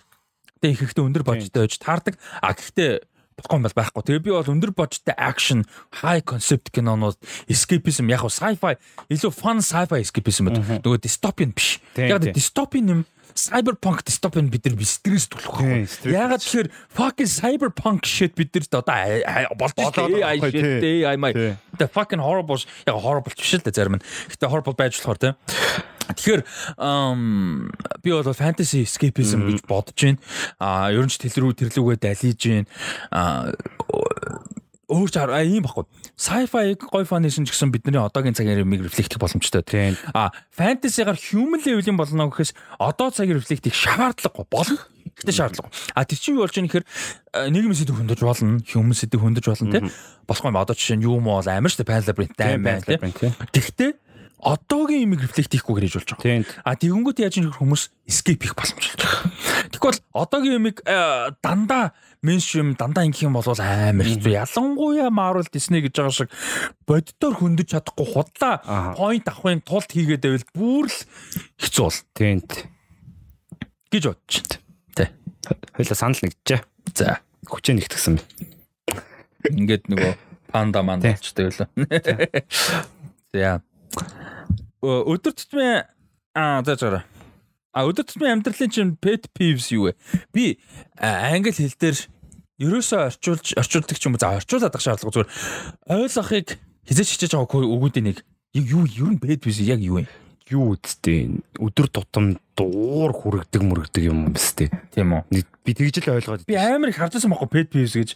Тэ 0.62 0.72
их 0.72 0.80
ихтэй 0.80 1.05
өндөр 1.05 1.26
budgetтай 1.26 1.68
байж 1.68 1.76
таардаг. 1.76 2.16
А 2.40 2.56
гэхдээ 2.56 3.05
юм 3.43 3.65
бол 3.66 3.74
байхгүй. 3.74 4.02
Тэгээ 4.06 4.24
би 4.24 4.31
бол 4.35 4.52
өндөр 4.55 4.73
budgetтай 4.78 5.16
action, 5.19 5.65
high 6.02 6.23
concept 6.23 6.70
кинонууд 6.74 7.19
escapism 7.51 8.11
яг 8.12 8.23
sci-fi 8.28 8.77
илүү 9.11 9.32
fun 9.35 9.62
sci-fi 9.65 10.01
escapism. 10.05 10.52
Нөгөө 10.55 11.02
dystopian 11.05 11.55
биш. 11.55 11.81
Яг 11.98 12.23
dystopian 12.35 12.89
юм 12.94 13.02
cyberpunk 13.35 14.05
dystopian 14.06 14.47
бид 14.51 14.66
нар 14.69 14.78
стресс 14.86 15.27
төлөх 15.27 15.59
байхгүй. 15.59 16.12
Ягаад 16.15 16.43
тэгэхээр 16.44 16.69
fucking 16.94 17.31
cyberpunk 17.31 18.06
shit 18.06 18.36
бид 18.39 18.55
нарт 18.55 18.70
одоо 18.78 18.85
байгаа 18.86 19.59
байхгүй, 19.59 19.82
shit. 20.55 20.86
AI 21.02 21.16
Тий. 21.35 21.56
the 21.78 21.89
fucking 21.90 22.23
horrible 22.23 22.62
яг 22.86 22.94
horrible 23.02 23.35
биш 23.35 23.59
л 23.59 23.65
да 23.66 23.74
зарим 23.74 23.98
нь. 23.98 24.05
Гэтэ 24.31 24.47
horrible 24.47 24.78
байж 24.78 24.94
болохоор 25.02 25.19
тийм. 25.19 25.35
Тэгэхээр 26.12 26.43
би 28.05 28.10
бол 28.12 28.36
fantasy 28.36 28.85
escapism 28.85 29.48
гэж 29.48 29.64
бодож 29.64 29.97
байна. 29.97 30.20
А 30.60 30.93
ерөн 30.93 31.09
ч 31.09 31.22
тэлрүү 31.24 31.56
тэрлүүгээ 31.56 31.98
далиж 32.02 32.40
байна. 32.44 32.68
А 33.09 33.52
өөр 34.89 35.10
чар 35.10 35.32
а 35.32 35.40
ийм 35.43 35.64
баггүй. 35.64 35.89
Sci-fi 36.14 36.76
гой 36.78 37.05
фанишн 37.09 37.48
ч 37.48 37.52
гэсэн 37.52 37.72
бидний 37.72 37.98
одоогийн 37.98 38.36
цагийн 38.36 38.62
юмыг 38.62 38.85
рефлектэх 38.85 39.18
боломжтой. 39.18 39.64
Тийм. 39.64 39.97
А 40.12 40.31
фэнтезигаар 40.52 41.16
human 41.16 41.60
level-ийн 41.64 41.97
болно 41.97 42.28
гэхээс 42.28 42.52
одоо 42.78 43.10
цагийн 43.10 43.40
рефлект 43.40 43.66
их 43.66 43.74
шаардлагагүй 43.74 44.47
болно. 44.52 44.78
Гэтэ 45.16 45.32
шаардлагагүй. 45.32 45.72
А 45.94 46.05
тэр 46.05 46.18
чинь 46.20 46.36
юу 46.36 46.44
болж 46.44 46.55
байгаа 46.55 46.68
нөхөр 46.68 46.85
нийгмийн 47.51 47.78
сэдв 47.81 47.97
хөндөж 47.97 48.20
болно, 48.20 48.60
human 48.60 48.94
сэдв 48.94 49.20
хөндөж 49.24 49.44
болно 49.48 49.72
тий. 49.72 49.82
Болохгүй 50.28 50.51
юм 50.52 50.60
одоо 50.60 50.74
жишээ 50.76 50.98
нь 51.01 51.06
юу 51.06 51.18
муу 51.18 51.40
бол 51.40 51.48
амар 51.48 51.72
штэ 51.72 51.89
Pan 51.89 52.05
Labyrinth 52.05 52.36
Тийм, 52.36 52.62
дайм 52.62 52.62
байна 52.62 52.85
тий. 52.85 52.98
Гэхдээ 53.01 53.90
одоогийн 54.44 55.08
имийг 55.08 55.24
рефлект 55.24 55.56
хийхгүй 55.56 55.88
гэж 55.88 56.04
болж 56.04 56.10
байгаа. 56.20 56.44
А 56.68 56.76
тэгэнгүүт 56.76 57.18
яаж 57.24 57.40
нөхөр 57.40 57.64
хүмүүс 57.64 57.82
escape 58.04 58.44
хийх 58.44 58.52
боломжтой. 58.52 59.08
Тэгвэл 59.72 60.00
одоогийн 60.12 60.60
имийг 60.60 60.84
э, 60.84 61.32
дандаа 61.40 61.96
mainstream 62.20 62.76
дандаа 62.76 63.08
ингэх 63.08 63.24
юм 63.24 63.36
бол 63.36 63.48
амар 63.48 64.04
хэцүү. 64.04 64.32
Ялангуяа 64.36 65.08
Marvel 65.08 65.48
Disney 65.48 65.80
гэж 65.84 65.96
байгаа 65.96 66.12
шиг 66.12 66.30
боддоор 66.88 67.34
хөндөж 67.40 67.68
чадахгүй 67.72 68.06
худлаа 68.12 68.54
point 68.96 69.28
авахын 69.28 69.64
тулд 69.64 69.88
хийгээд 69.92 70.24
байвал 70.24 70.48
бүр 70.52 70.86
л 70.88 70.98
хэцүү 71.60 71.84
бол 71.84 72.00
Тийм. 72.12 72.40
гэж 73.92 74.04
байна. 74.08 74.56
Тэ. 74.96 75.04
Хоёлаа 75.76 75.96
санал 75.96 76.20
нэгджээ. 76.20 76.60
За. 76.96 77.20
Хүчээ 77.48 77.76
нэгтгсэн. 77.80 78.16
Ингээд 79.52 79.88
нөгөө 79.92 80.12
панда 80.48 80.80
манда 80.80 81.12
Тэ. 81.12 81.20
болчтой 81.20 81.44
байлаа. 81.52 81.68
За. 83.36 83.60
Өдөр 84.85 85.32
тутмын 85.32 85.89
аа 86.36 86.62
за 86.65 86.77
зара. 86.77 87.01
А 87.73 87.89
өдөр 87.89 88.05
тутмын 88.05 88.39
амьдралын 88.39 88.70
чинь 88.70 88.97
pet 89.01 89.32
peeves 89.32 89.73
юу 89.73 89.89
вэ? 89.89 89.93
Би 90.31 90.61
англи 91.01 91.56
хэл 91.56 91.73
дээр 91.81 91.97
ерөөсөө 92.61 93.01
орчуулж 93.09 93.56
орчуулдаг 93.59 93.97
ч 93.98 94.06
юм 94.06 94.15
уу 94.15 94.23
за 94.23 94.36
орчуулаад 94.39 94.77
ах 94.77 94.85
шаардлага 94.85 95.15
зүгээр 95.15 95.31
ойлгохыг 95.90 96.48
хизээч 96.86 97.09
хичээж 97.16 97.32
байгаа 97.35 97.66
өгүүдийн 97.66 98.06
нэг 98.12 98.19
яг 98.55 98.65
юу 98.69 98.85
ер 98.86 99.11
нь 99.11 99.19
bad 99.19 99.40
biz 99.43 99.59
яг 99.59 99.81
юу 99.82 100.05
юм 100.05 100.09
юу 100.52 100.76
үсттэй 100.76 101.40
өдөр 101.56 101.88
тутам 101.88 102.36
дуур 102.52 103.14
хүрэгдэг 103.16 103.62
мөрөгдөг 103.64 104.02
юм 104.04 104.34
өстэй. 104.36 104.68
тийм 104.92 105.16
үү 105.16 105.44
би 105.64 105.72
тэгж 105.72 106.04
л 106.04 106.20
ойлгоод 106.20 106.44
би 106.44 106.56
амар 106.60 106.92
их 106.92 107.00
хардсан 107.00 107.32
байхгүй 107.32 107.48
bad 107.48 107.68
biz 107.72 107.96
гэж 107.96 108.10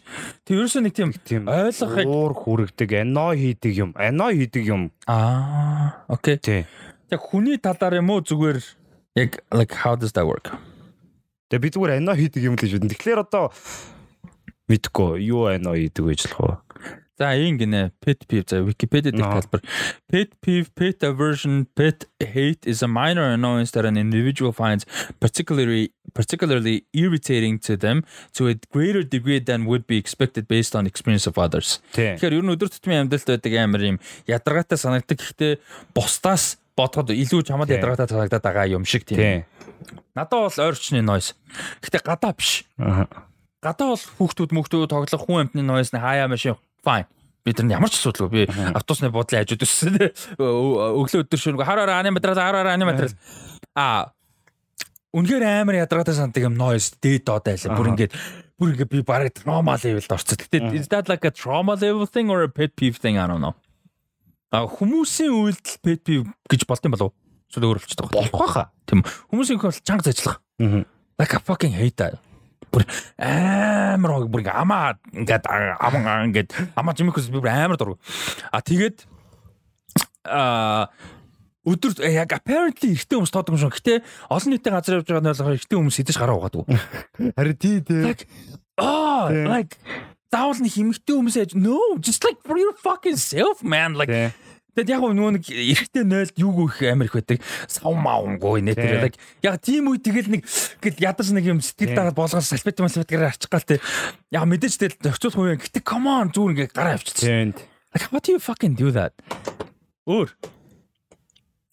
тэг 0.45 0.53
ерөөсөө 0.61 0.83
нэг 0.85 0.93
тийм 0.93 1.49
ойлгохыг 1.49 2.05
дуур 2.05 2.33
хүрэгдэг, 2.37 2.89
ано 3.01 3.33
хийдэг 3.33 3.73
юм. 3.73 3.91
Ано 3.97 4.29
хийдэг 4.29 4.65
юм. 4.69 4.93
аа 5.09 6.05
окей 6.13 6.37
Тий. 6.37 6.69
яг 7.09 7.21
хүний 7.25 7.57
талаар 7.57 8.05
юм 8.05 8.13
уу 8.13 8.21
зүгээр 8.21 8.61
яг 9.17 9.41
like 9.49 9.73
how 9.73 9.97
does 9.97 10.13
that 10.13 10.29
work 10.29 10.53
Тэгээ 11.49 11.65
би 11.65 11.69
зүгээр 11.73 11.97
ано 11.97 12.13
хийдэг 12.13 12.45
юм 12.45 12.55
л 12.55 12.61
гэж 12.61 12.77
бодсон. 12.77 12.93
Тэгэхээр 12.93 13.25
одоо 13.25 13.49
мэдгүй 14.69 15.25
юу 15.33 15.49
ано 15.49 15.73
хийдэг 15.73 16.05
гэж 16.05 16.21
л 16.29 16.35
хоо. 16.37 16.53
За 17.19 17.35
ийм 17.35 17.59
гинэ 17.59 17.91
pet 17.99 18.23
peeve 18.31 18.47
за 18.47 18.63
Wikipedia 18.63 19.11
дээр 19.11 19.27
Аа. 19.27 19.43
тайлбар 19.43 19.61
pet 20.07 20.39
peeve 20.39 20.71
pet 20.79 21.03
aversion 21.03 21.67
pet 21.75 22.07
hate 22.23 22.63
is 22.63 22.79
a 22.79 22.87
minor 22.87 23.27
annoyance 23.35 23.75
that 23.75 23.83
an 23.85 23.99
individual 23.99 24.55
finds 24.55 24.87
particularly 25.19 25.91
particularly 26.15 26.87
irritating 26.95 27.59
to 27.59 27.75
them 27.77 28.07
to 28.39 28.47
a 28.47 28.55
greater 28.71 29.03
degree 29.03 29.41
than 29.43 29.67
would 29.67 29.83
be 29.91 29.99
expected 29.99 30.47
based 30.47 30.79
on 30.79 30.87
experience 30.87 31.27
of 31.27 31.35
others. 31.43 31.83
Тэгэхээр 31.99 32.39
ер 32.39 32.45
нь 32.47 32.55
өдөр 32.55 32.71
тутмын 32.71 33.11
амьдралд 33.11 33.27
байдаг 33.35 33.53
амар 33.59 33.83
юм 33.83 33.97
ядаргаатай 34.31 34.79
санагддаг 34.79 35.19
гэхдээ 35.19 35.53
бусдаас 35.99 36.63
бодоход 36.79 37.11
илүү 37.11 37.43
чамд 37.51 37.67
ядаргаатай 37.67 38.15
санагдаад 38.15 38.47
байгаа 38.47 38.71
юм 38.71 38.87
шиг 38.87 39.03
тийм. 39.03 39.19
Тий. 39.19 39.39
Надад 40.15 40.39
бол 40.39 40.55
ойрчны 40.71 41.03
noise. 41.03 41.35
Гэхдээ 41.83 42.03
гадаа 42.07 42.31
биш. 42.31 42.63
Аа. 42.79 43.11
гадаа 43.59 43.99
бол 43.99 44.07
хүүхдүүд 44.23 44.55
мөхтүүд 44.55 44.87
тоглох 44.87 45.27
хүн 45.27 45.51
амтны 45.51 45.67
нойс 45.67 45.91
хаяа 45.91 46.31
машин 46.31 46.55
fine 46.85 47.09
бид 47.47 47.63
нар 47.63 47.79
ямар 47.79 47.91
ч 47.91 48.01
асуудалгүй 48.01 48.29
би 48.33 48.43
автобусны 48.75 49.11
буудлын 49.15 49.45
хажууд 49.45 49.65
өссөн 49.65 49.99
өглөө 51.01 51.25
өдөр 51.25 51.41
шөнө 51.41 51.65
хараар 51.65 51.95
ани 51.97 52.13
материал 52.13 52.41
хараар 52.41 52.75
ани 52.75 52.89
материал 52.89 53.15
а 53.75 54.13
үнэхээр 55.17 55.45
амар 55.47 55.81
ядаргатай 55.81 56.19
санддаг 56.19 56.45
юм 56.45 56.59
нойс 56.61 56.93
дээд 57.01 57.25
доод 57.25 57.49
айлаа 57.49 57.79
бүр 57.79 57.93
ингээд 57.95 58.13
бүр 58.59 58.75
ингээд 58.75 58.93
би 58.93 59.03
бараг 59.07 59.33
trauma 59.33 59.79
level-д 59.79 60.13
орцсон. 60.13 60.37
Гэтэ 60.37 60.75
is 60.77 60.91
that 60.93 61.09
like 61.09 61.25
a 61.25 61.33
trauma 61.33 61.79
level 61.79 62.05
thing 62.07 62.29
or 62.29 62.43
a 62.43 62.51
pet 62.51 62.77
peeve 62.77 62.99
thing 62.99 63.17
I 63.17 63.27
don't 63.31 63.41
know. 63.41 63.57
А 64.53 64.67
хүмүүсийн 64.69 65.33
үйлдэл 65.33 65.81
pet 65.81 66.05
peeve 66.05 66.29
гэж 66.51 66.67
болд 66.69 66.85
юм 66.85 66.93
болов 66.93 67.09
уу? 67.09 67.17
Эсвэл 67.49 67.69
өөр 67.71 67.81
болчихдог 67.81 68.11
байна. 68.11 68.29
Болох 68.29 68.45
байхаа. 68.45 68.67
Тийм 68.85 69.01
үү. 69.01 69.13
Хүмүүсийн 69.33 69.61
хөл 69.63 69.81
чанга 69.81 70.05
зажлах. 70.05 70.43
Аа. 70.61 70.85
Like 71.17 71.33
I 71.33 71.41
fucking 71.41 71.73
hate 71.73 71.97
that. 72.03 72.21
Бүр 72.79 72.87
амар 73.19 74.31
бүр 74.31 74.43
ингээ 74.47 74.55
амаа 74.55 74.95
ингээд 75.11 75.45
амаа 75.51 76.25
ингээд 76.31 76.51
амаа 76.79 76.95
жимэхс 76.95 77.31
би 77.35 77.43
бүр 77.43 77.51
амар 77.51 77.79
дург. 77.81 77.99
А 78.55 78.63
тэгээд 78.63 79.03
а 80.23 80.87
өдөр 81.67 81.99
э, 82.07 82.15
яг 82.15 82.33
apparently 82.33 82.95
эртний 82.95 83.19
хүмүүс 83.19 83.35
тоодог 83.35 83.59
юм 83.59 83.63
шиг. 83.67 83.75
Гэтэ 83.83 84.07
олон 84.31 84.51
нийтийн 84.55 84.75
газар 84.79 85.03
явж 85.03 85.11
байгаа 85.11 85.23
нь 85.27 85.31
болохоор 85.35 85.59
эртний 85.59 85.79
хүмүүс 85.83 86.01
идэж 86.07 86.17
гараа 86.17 86.39
угаадаг. 86.39 86.65
Харин 87.35 87.59
тий 87.59 87.83
тий. 87.83 88.03
Like 88.07 88.25
oh 88.79 89.27
like 89.27 89.75
заавал 90.31 90.63
нэг 90.63 90.73
химэгтэй 90.73 91.15
хүмүүс 91.19 91.37
яаж 91.41 91.53
no 91.59 91.99
just 91.99 92.23
like 92.23 92.39
for 92.47 92.57
your 92.61 92.73
fucking 92.79 93.19
self 93.19 93.65
man 93.67 93.99
like 93.99 94.13
Тий. 94.13 94.31
Тэгэд 94.79 94.95
яг 94.95 95.03
нөгөө 95.03 95.33
нэг 95.35 95.45
эрэхтэй 95.51 96.05
нойлд 96.07 96.39
юу 96.39 96.55
гүөх 96.55 96.87
амар 96.87 97.11
их 97.11 97.19
байдаг. 97.19 97.43
Сав 97.67 97.91
маавгүй 97.99 98.63
нэ 98.63 98.79
Тий. 98.79 98.87
тэр 98.87 99.11
яг 99.11 99.15
яг 99.43 99.57
тийм 99.59 99.91
үе 99.91 99.99
тэгэл 99.99 100.31
нэг 100.39 100.47
гэл 100.79 101.03
ядаж 101.03 101.35
нэг 101.35 101.51
юм 101.51 101.59
сэтгэл 101.59 101.91
Тий. 101.91 101.99
дараад 101.99 102.15
болгоос 102.15 102.47
салфет 102.47 102.79
малфетгаар 102.79 103.35
арчих 103.35 103.51
гал 103.51 103.67
те. 103.67 103.83
Яг 104.31 104.47
мэдээж 104.47 104.79
тэгэл 104.79 105.11
орчуулах 105.11 105.43
үе. 105.43 105.59
Гэтэ 105.59 105.83
come 105.83 106.07
on 106.07 106.31
зүгээр 106.31 106.53
ингээ 106.55 106.71
гараа 106.71 106.95
авчихсан. 106.95 107.59
Like 107.91 108.07
how 108.07 108.23
do 108.23 108.31
you 108.31 108.39
fucking 108.39 108.79
do 108.79 108.95
that? 108.95 109.11
Өөр. 110.07 110.31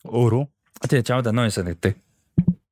Өөрөө. 0.09 0.49
Тэгээ 0.89 1.05
чамд 1.05 1.29
анаа 1.29 1.53
санагддаг. 1.53 2.01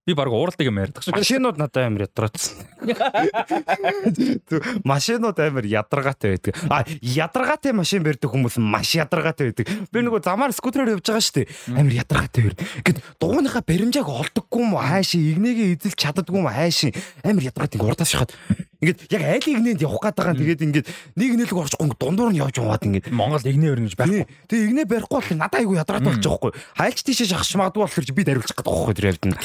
Би 0.04 0.14
баг 0.14 0.28
ууралдаг 0.28 0.68
юм 0.68 0.84
ярьдаг 0.84 1.00
шиг. 1.00 1.16
Машинууд 1.16 1.56
надад 1.56 1.88
амар 1.88 2.04
ядраацсан. 2.04 2.60
Машинууд 4.84 5.40
амар 5.40 5.64
ядаргаатай 5.64 6.36
байдаг. 6.36 6.60
А 6.68 6.84
ядаргаатай 7.00 7.72
машин 7.72 8.04
барьдаг 8.04 8.28
хүмүүс 8.28 8.60
маш 8.60 9.00
ядаргаатай 9.00 9.56
байдаг. 9.56 9.72
Би 9.96 10.04
нөгөө 10.04 10.28
замаар 10.28 10.52
скутерээр 10.52 11.00
явж 11.00 11.08
байгаа 11.08 11.24
шүү 11.24 11.40
дээ. 11.40 11.48
Амар 11.72 11.96
ядаргаатай 11.96 12.52
байна. 12.52 12.60
Гэт 12.84 13.00
дугууныхаа 13.16 13.64
баримжааг 13.64 14.12
олдоггүй 14.12 14.60
юм 14.60 14.76
уу 14.76 14.84
хайшин 14.84 15.24
игнэгээ 15.24 15.80
эзэлж 15.80 15.96
чаддаггүй 15.96 16.36
юм 16.36 16.52
уу 16.52 16.52
хайшин 16.52 16.92
амар 17.24 17.48
ядаргаатай 17.48 17.80
урдаас 17.80 18.12
шахаад 18.12 18.36
ингээд 18.84 19.00
яг 19.16 19.24
айл 19.24 19.48
игнэнд 19.48 19.80
явах 19.80 20.04
гээд 20.04 20.18
байгаа. 20.20 20.36
Тэгээд 20.36 20.66
ингээд 20.68 20.88
нэг 21.16 21.32
нэлэг 21.40 21.58
орчихгүй 21.58 21.96
дундуур 21.96 22.32
нь 22.36 22.42
явж 22.44 22.56
яваад 22.60 22.84
ингээд 22.84 23.08
Монгол 23.16 23.48
игнэ 23.48 23.68
өрнө 23.72 23.88
гэж 23.88 23.96
байхгүй. 23.96 24.28
Тий. 24.28 24.52
Тэгээ 24.52 24.68
игнэ 24.68 24.84
барихгүй 24.84 25.18
бол 25.24 25.40
надад 25.40 25.60
айгу 25.64 25.80
ядаргаад 25.80 26.04
болчих 26.04 26.24
жоохгүй. 26.28 26.52
Хайлч 26.76 27.00
тийшээ 27.08 27.32
шахах 27.32 27.56
магадгүй 27.56 27.82
болохоор 27.88 28.06
би 28.12 28.24
дариулчих 28.28 28.58
гээд 28.60 28.68
байгаа 28.68 28.84
байхгүй 28.84 28.98
тэр 29.00 29.10
явд 29.16 29.24
нь. 29.32 29.36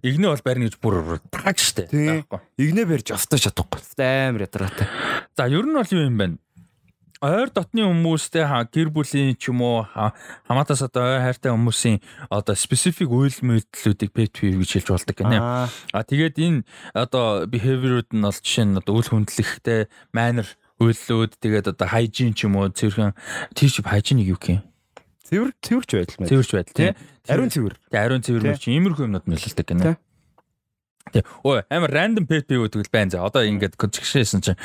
Игнэ 0.00 0.26
бол 0.32 0.44
барьна 0.44 0.66
гэж 0.66 0.76
бүр 0.80 1.20
таг 1.30 1.56
штэ. 1.60 1.86
Игнэ 2.58 2.82
барьж 2.88 3.08
остоо 3.14 3.38
чадахгүй. 3.38 3.80
Амар 4.00 4.48
ядаргаатай. 4.48 4.88
За 5.36 5.46
ер 5.46 5.64
нь 5.64 5.76
бол 5.76 5.92
юу 5.92 6.08
юм 6.08 6.16
бэ? 6.18 6.26
Ойр 7.20 7.52
дотны 7.52 7.84
хүмүүстэй 7.84 8.48
гэр 8.72 8.88
бүлийн 8.88 9.36
ч 9.36 9.52
юм 9.52 9.60
уу 9.60 9.84
ха- 9.84 10.16
хамаатаас 10.48 10.80
одоо 10.88 11.04
ойр 11.04 11.20
хайртай 11.20 11.52
хүмүүсийн 11.52 12.00
одоо 12.32 12.56
specific 12.56 13.12
үйл 13.12 13.36
мэдлүүдийг 13.44 14.08
pet 14.16 14.32
peeve 14.40 14.56
гэж 14.64 14.80
хэлж 14.80 14.88
болдог 14.88 15.16
гэнэ. 15.20 15.36
Аа. 15.36 15.68
Тэгээд 16.00 16.40
энэ 16.40 16.64
одоо 16.96 17.44
behavior-ууд 17.44 18.16
нь 18.16 18.24
бол 18.24 18.32
жишээ 18.40 18.64
нь 18.72 18.78
одоо 18.80 18.92
үйл 18.96 19.12
хүндлэхтэй 19.12 19.92
manner 20.16 20.48
үйллүүд 20.80 21.36
тэгээд 21.44 21.76
одоо 21.76 21.86
hygiene 21.92 22.32
ч 22.32 22.48
юм 22.48 22.56
уу 22.56 22.72
цэвэрхэн 22.72 23.12
чив 23.68 23.84
hygiene 23.84 24.24
юу 24.24 24.40
гэх 24.40 24.56
юм? 24.56 24.64
Цэвэр 25.28 25.52
цэвэрч 25.60 25.90
байдал 25.92 26.16
мэн. 26.24 26.28
Цэвэрч 26.32 26.50
байдал 26.56 26.72
тий. 26.74 26.90
Ариун 27.28 27.52
цэвэр. 27.52 27.74
Тэг 27.92 28.00
ариун 28.00 28.24
цэвэр 28.24 28.42
мөр 28.48 28.56
чи 28.56 28.72
иймэрхүү 28.72 29.04
юмнууд 29.12 29.28
нөлөөлдөг 29.28 29.66
Тий. 31.10 31.24
Ой, 31.42 31.62
амар 31.72 31.90
random 31.90 32.26
pet 32.28 32.46
peeve 32.46 32.68
гэдэг 32.68 32.86
л 32.86 32.92
байна 32.92 33.10
за. 33.10 33.24
Одоо 33.24 33.42
ингээд 33.42 33.74
концепшнсэн 33.74 34.44
чинь 34.44 34.58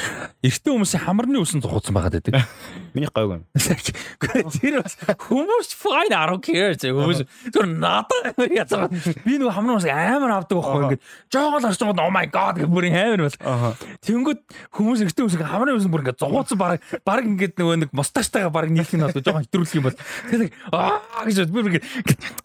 эрэгтэй 0.45 0.75
хүмүүсийн 0.75 1.01
хамарны 1.07 1.41
үсэн 1.41 1.63
зохицсон 1.63 1.95
байгаад 1.95 2.21
байдаг. 2.21 2.45
Миний 2.93 3.09
гойг 3.09 3.39
юм. 3.39 3.43
Тэр 3.55 4.83
бас 4.83 4.93
хүмүүс 5.25 5.73
fine 5.73 6.13
I 6.13 6.27
don't 6.29 6.43
care 6.45 6.75
зэ 6.77 6.93
хүмүүс 6.93 7.23
тэр 7.49 7.65
надад 7.65 8.37
язгаа. 8.51 8.91
Би 9.25 9.39
нөгөө 9.41 9.55
хамрын 9.57 9.79
ус 9.79 9.87
амар 9.89 10.35
авдаг 10.37 10.59
байхгүй 10.59 10.83
ингээд 10.85 11.03
жоогол 11.33 11.65
харж 11.65 11.81
байгаа 11.81 12.05
oh 12.05 12.13
my 12.13 12.27
god 12.29 12.61
гэх 12.61 12.69
бүрийн 12.69 12.93
амар 12.93 13.25
бол. 13.25 13.79
Тэнгүүд 14.05 14.39
хүмүүс 14.75 15.01
эртний 15.07 15.25
хүмүүс 15.25 15.49
хамрын 15.49 15.79
ус 15.79 15.89
бүр 15.89 16.05
ингээд 16.05 16.21
зугууцсан 16.21 16.61
баг 16.61 16.83
баг 17.07 17.25
ингээд 17.25 17.57
нөгөө 17.57 17.81
нэг 17.87 17.89
мусташтайгаа 17.95 18.53
баг 18.53 18.69
нийлэх 18.69 18.93
нь 18.93 19.01
бол 19.01 19.17
жоохон 19.17 19.47
хэтрүүлэх 19.49 19.77
юм 19.81 19.87
бол 19.89 19.97
тэр 20.29 20.53
аа 20.69 21.25
гэж 21.25 21.49
би 21.49 21.63
ингээд 21.73 21.85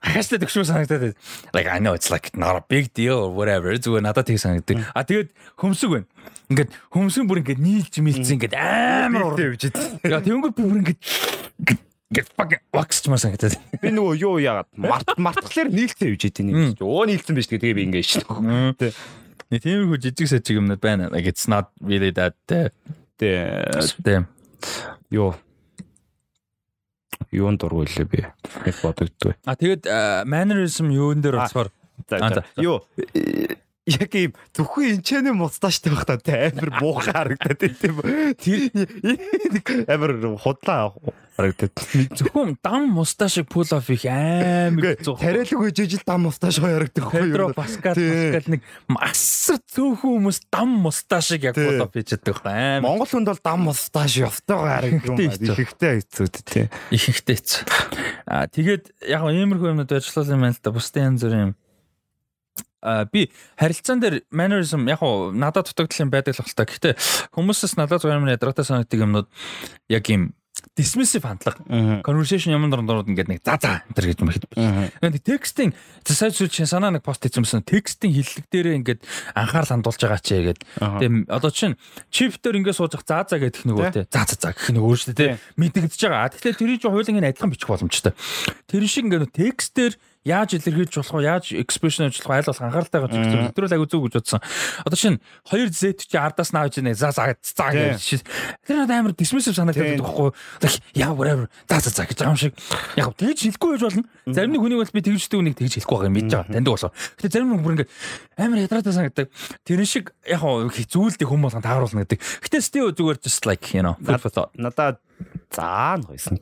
хаштай 0.00 0.40
төгшмө 0.40 0.64
санагдаад 0.64 1.12
like 1.52 1.68
I 1.68 1.82
know 1.82 1.92
it's 1.92 2.08
like 2.08 2.32
not 2.32 2.56
a 2.56 2.64
big 2.64 2.94
deal 2.96 3.28
or 3.28 3.30
whatever 3.34 3.79
зүгээр 3.84 4.04
надад 4.04 4.26
тийг 4.28 4.40
санагддаг. 4.40 4.84
А 4.94 5.04
тэгээд 5.04 5.30
хөмсөг 5.56 5.90
байна. 5.90 6.06
Ингээд 6.50 6.70
хөмсгөн 6.90 7.28
бүр 7.30 7.40
ингээд 7.40 7.62
нийлж 7.62 7.94
мэлцэн 8.02 8.36
ингээд 8.36 8.54
амар 8.58 9.38
Тэ 9.38 9.54
гэж. 9.54 9.62
Яа 10.02 10.18
тэнгүүд 10.18 10.54
би 10.58 10.62
бүр 10.66 10.78
ингээд 10.82 11.00
ингээд 12.10 12.28
fucking 12.34 12.62
wax 12.74 12.90
ч 13.00 13.06
маа 13.06 13.22
санагдаад. 13.22 13.54
Би 13.78 13.94
нөгөө 13.94 14.14
юу 14.18 14.42
яагаад 14.42 14.70
март 14.74 15.14
мартхлаар 15.14 15.70
нийлцээ 15.70 16.10
явж 16.10 16.26
идэв 16.26 16.44
нэг. 16.50 16.82
Оо 16.82 17.06
нийлцэн 17.06 17.38
биш 17.38 17.46
тэгээ 17.46 17.78
би 17.78 17.86
ингэ 17.86 18.02
шин. 18.02 18.26
Тэ. 18.74 18.90
Нэг 19.54 19.62
тиймэрхүү 19.62 19.98
жижиг 20.02 20.26
сажиг 20.26 20.58
юмнууд 20.58 20.82
байна. 20.82 21.06
Like 21.06 21.30
it's 21.30 21.46
not 21.46 21.70
really 21.78 22.10
that 22.10 22.34
Тэ. 22.50 22.74
тийм. 23.18 24.26
Юу. 25.10 25.38
Юун 27.30 27.58
дургүй 27.62 27.86
лээ 27.94 28.06
би. 28.10 28.26
Нэг 28.66 28.74
бодогддог. 28.82 29.38
А 29.46 29.54
тэгээд 29.54 29.86
uh, 29.86 30.26
mannerism 30.26 30.90
юун 30.90 31.22
дээр 31.22 31.46
за. 31.46 31.70
Юу 32.58 32.82
яг 33.88 34.12
ийм 34.14 34.32
зөвхөн 34.52 35.00
энчэний 35.00 35.32
мусташтай 35.32 35.92
байх 35.92 36.04
та 36.04 36.20
амар 36.36 36.70
муухай 36.80 37.12
харагдаад 37.12 37.60
тийм. 38.36 38.70
Тэр 39.64 39.84
амар 39.88 40.12
худлаа 40.36 40.92
харагдаад. 41.40 41.72
зөвхөн 42.12 42.58
дам 42.60 42.92
мусташиг 42.92 43.48
pull 43.48 43.64
off 43.72 43.88
их 43.88 44.04
амар 44.04 45.00
зүг. 45.00 45.20
Тариалгүй 45.20 45.72
жижиг 45.72 46.04
дам 46.04 46.28
мусташ 46.28 46.60
гоё 46.60 46.76
харагддаг 46.76 47.08
байхгүй 47.08 47.32
Педро 47.32 47.48
юу? 47.48 47.56
Паскал 47.56 47.96
Тий. 47.96 48.32
Паскал 48.36 48.52
нэг 48.52 48.62
асар 49.00 49.60
цөөхөн 49.64 49.96
хүмүүс 50.20 50.38
дам 50.52 50.76
мусташиг 50.84 51.48
яг 51.48 51.56
pull 51.56 51.80
off 51.80 51.96
хийж 51.96 52.12
чаддаг 52.12 52.36
байхгүй 52.36 52.52
амар 52.52 52.84
Монгол 52.84 53.08
хүнд 53.08 53.32
бол 53.32 53.40
дам 53.40 53.60
мусташ 53.64 54.12
явтайгаа 54.20 54.76
харагддаг 54.76 55.08
юм. 55.08 55.56
Ихтэй 55.56 55.92
хэцүүд 56.04 56.34
тий. 56.44 56.68
их 56.92 57.04
ихтэй 57.08 57.38
ч. 57.40 57.64
А 58.28 58.44
тэгээд 58.44 58.92
яг 59.08 59.24
иймэрхүү 59.24 59.72
юмнууд 59.72 59.88
ажилласан 59.88 60.36
юм 60.36 60.44
байна 60.44 60.54
л 60.54 60.60
да. 60.60 60.70
Бусдын 60.70 61.16
янз 61.16 61.24
бүрийн 61.24 61.46
юм. 61.48 61.54
Би 62.82 63.30
харилцаан 63.60 64.00
дээр 64.00 64.16
mannerism 64.32 64.88
яг 64.88 65.00
гоо 65.04 65.32
надад 65.32 65.68
дутагдал 65.68 66.08
юм 66.08 66.10
байдаг 66.10 66.36
л 66.36 66.44
хэлтэй. 66.44 66.66
Гэхдээ 66.66 66.94
хүмүүсээс 67.36 67.76
надад 67.76 68.04
юм 68.08 68.28
ядратай 68.28 68.64
санагддаг 68.64 69.00
юмнууд 69.00 69.28
яг 69.92 70.04
юм 70.08 70.32
dismissive 70.76 71.26
хандлага. 71.26 71.60
Conversation 72.04 72.52
юм 72.52 72.68
дурдууд 72.70 73.08
ингээд 73.08 73.28
нэг 73.28 73.40
за 73.44 73.56
за 73.60 73.82
энэ 73.88 74.12
гэж 74.12 74.20
мэхэд. 74.20 74.44
Нэг 75.00 75.20
текстийн 75.24 75.72
сайн 76.04 76.32
зүйл 76.32 76.52
чинь 76.52 76.68
санаа 76.68 76.92
нэг 76.92 77.04
пост 77.04 77.24
хийсэн 77.24 77.64
текстийн 77.64 78.12
хиллэг 78.12 78.46
дээрээ 78.48 78.78
ингээд 78.80 79.00
анхаарал 79.34 79.80
хандуулж 79.80 80.00
байгаа 80.00 80.20
ч 80.20 80.40
гэдэг. 80.40 80.64
Тэгээ 80.80 81.32
одоо 81.32 81.50
чинь 81.50 81.76
чиптер 82.12 82.56
ингээд 82.60 82.76
сууж 82.76 82.96
за 82.96 83.24
за 83.24 83.36
гэдэг 83.40 83.64
нэг 83.66 83.76
үү 83.76 83.92
те. 83.92 84.02
За 84.08 84.24
за 84.24 84.36
за 84.36 84.52
гэх 84.52 84.72
нэг 84.72 84.84
өөр 84.84 84.98
шүү 85.00 85.12
дээ 85.16 85.36
те. 85.36 85.40
Мэдэгдэж 85.56 86.00
байгаа. 86.08 86.32
Тэгэхээр 86.36 86.56
тэрийг 86.60 86.82
хуулийн 86.84 87.18
энэ 87.20 87.30
адилхан 87.32 87.52
бичих 87.52 87.68
боломжтой. 87.68 88.12
Тэр 88.68 88.84
шиг 88.84 89.08
ингээд 89.08 89.32
текстээр 89.32 89.96
яаж 90.24 90.54
илэрхийлж 90.56 90.94
болох 91.00 91.14
вэ? 91.16 91.24
Яаж 91.24 91.44
expression 91.56 92.08
ажиллах 92.08 92.28
вэ? 92.28 92.34
Айл 92.40 92.48
болох 92.50 92.60
анхааралтай 92.60 93.00
гэж 93.00 93.12
хэлсэн. 93.16 93.52
Тэр 93.56 93.64
бол 93.64 93.76
агай 93.76 93.88
зүг 93.88 94.02
гэж 94.04 94.14
бодсон. 94.20 94.40
Одоо 94.84 94.98
шинэ 95.00 95.18
2 95.48 95.70
Z 95.72 95.82
чи 96.04 96.16
ардаас 96.20 96.52
нааж 96.52 96.76
нэ 96.80 96.92
за 96.92 97.10
за 97.12 97.32
за 97.40 97.66
гэж. 97.72 98.20
Тэр 98.66 98.76
надад 98.84 98.96
амар 99.00 99.12
dismissive 99.16 99.56
санагдаад 99.56 99.96
байдаг 99.96 100.04
байхгүй 100.04 100.28
юу? 100.28 100.34
Яа 100.92 101.12
whatever. 101.16 101.48
За 101.68 101.80
за 101.80 101.90
за 101.90 102.04
гэж 102.04 102.20
байгаа 102.20 102.36
юм 102.36 102.40
шиг. 102.40 102.54
Яг 103.00 103.16
тэгж 103.16 103.38
хэлэхгүй 103.48 103.70
байж 103.76 103.82
болно. 103.88 104.04
Зарим 104.28 104.52
нэг 104.52 104.60
хүнийг 104.60 104.80
бол 104.84 104.92
би 104.92 105.00
тэгждэг 105.00 105.38
хүнийг 105.40 105.56
тэгж 105.56 105.72
хэлэхгүй 105.80 105.96
байгаа 105.96 106.10
юм 106.12 106.16
мэдэж 106.20 106.32
байгаа. 106.36 106.52
Таньдаг 106.52 106.72
болоо. 106.76 106.92
Гэтэ 107.16 107.32
зарим 107.32 107.48
нэг 107.56 107.62
бүр 107.64 107.74
ингэ 107.80 107.86
амар 108.36 108.58
ядраатай 108.60 108.92
санагддаг. 108.92 109.26
Тэр 109.64 109.80
шиг 109.88 110.12
яг 110.28 110.44
зүүлдэг 110.44 111.28
хүмүүс 111.28 111.56
болгон 111.56 111.64
тааруулна 111.64 112.04
гэдэг. 112.04 112.20
Гэтэ 112.20 112.58
still 112.60 112.92
зүгээр 112.92 113.18
just 113.24 113.48
like 113.48 113.64
you 113.72 113.80
know. 113.80 113.96
Надад 114.54 115.00
заа 115.50 115.98
н 115.98 116.02
гойсон. 116.06 116.38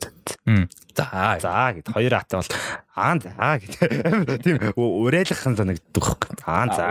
За 0.94 1.38
за 1.40 1.72
гэд 1.76 1.88
хоёр 1.88 2.12
хатаа 2.14 2.42
бол 2.42 2.52
аа 2.96 3.16
за 3.18 3.32
гэд 3.58 3.74
тийм 4.42 4.56
уриалгах 4.76 5.40
санагддаг. 5.40 6.06
Аа 6.44 6.66
за 6.72 6.86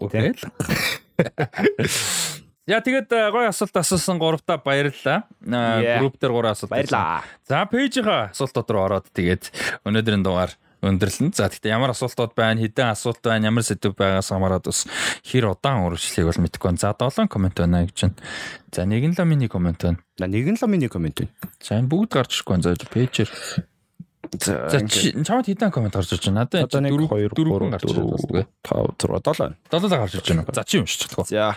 уриалгах. 0.00 0.52
Я 2.64 2.80
тэгээд 2.80 3.12
гоё 3.28 3.52
асуулт 3.52 3.76
асуусан 3.76 4.16
гуравтаа 4.16 4.56
баярлалаа. 4.56 5.28
Групп 6.00 6.16
дээр 6.16 6.32
гурав 6.32 6.56
асуулт. 6.56 6.72
Баярлалаа. 6.72 7.20
За 7.44 7.68
пэйжийнхаа 7.68 8.32
асуултууд 8.32 8.68
руу 8.72 8.84
ороод 8.88 9.06
тэгээд 9.12 9.52
өнөөдрийн 9.84 10.24
дугаар 10.24 10.56
өндөрлөн. 10.84 11.32
За 11.32 11.48
гэхдээ 11.48 11.72
ямар 11.72 11.92
асуултууд 11.94 12.36
байна, 12.36 12.60
хэдэн 12.60 12.92
асуулт 12.92 13.24
байна, 13.24 13.48
ямар 13.48 13.64
сэдв 13.64 13.96
байгаас 13.96 14.28
хамаарат 14.28 14.68
бас 14.68 14.84
хэр 15.24 15.50
удаан 15.50 15.88
үргэлжлэхийг 15.88 16.28
бол 16.28 16.42
мэдэхгүй 16.44 16.68
байна. 16.70 16.82
За 16.84 16.92
7 16.92 17.28
комент 17.28 17.56
байна 17.56 17.84
гэж 17.88 17.98
байна. 18.04 18.16
За 18.72 18.84
нэг 18.84 19.04
нь 19.08 19.16
ламины 19.16 19.48
комент 19.48 19.80
байна. 19.80 19.98
За 20.18 20.26
нэг 20.28 20.46
нь 20.46 20.60
ламины 20.60 20.88
комент 20.88 21.16
байна. 21.20 21.32
За 21.60 21.80
энэ 21.80 21.88
бүгд 21.88 22.10
гарч 22.12 22.30
ирэхгүй 22.36 22.52
байна. 22.54 22.76
За 22.76 22.86
пэйжэр. 22.92 23.30
За 24.40 24.80
чамд 24.80 25.46
хэдэн 25.46 25.70
комент 25.70 25.94
гарч 25.94 26.12
ирж 26.12 26.28
байна? 26.28 26.44
Надад 26.44 26.70
4 26.70 26.80
2 26.80 27.32
3 27.32 27.70
гарч 27.70 27.84
ирж 27.84 27.96
байна. 27.96 28.46
5 28.64 29.04
6 29.04 29.24
7 29.24 29.56
7 29.70 29.88
7 29.88 29.98
гарч 30.00 30.14
ирж 30.14 30.28
байна. 30.28 30.44
За 30.52 30.64
чи 30.64 30.78
уншиж 30.78 30.98
чадах. 31.08 31.28
За 31.28 31.56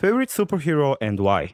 favorite 0.00 0.32
superhero 0.32 0.96
and 1.00 1.20
why? 1.20 1.52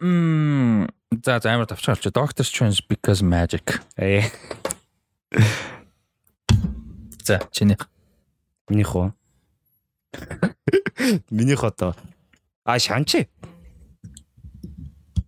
Мм 0.00 0.88
за 1.24 1.40
за 1.40 1.54
амар 1.54 1.66
тавчаа 1.66 1.94
болчих. 1.94 2.12
Doctor 2.12 2.44
Strange 2.44 2.82
because 2.88 3.22
magic. 3.22 3.80
Ээ. 3.96 4.30
За 7.24 7.40
чиний. 7.52 7.76
Минийх 8.68 8.94
уу? 8.96 9.12
Минийх 11.30 11.64
одоо. 11.64 11.94
А 12.64 12.78
шанчи. 12.78 13.28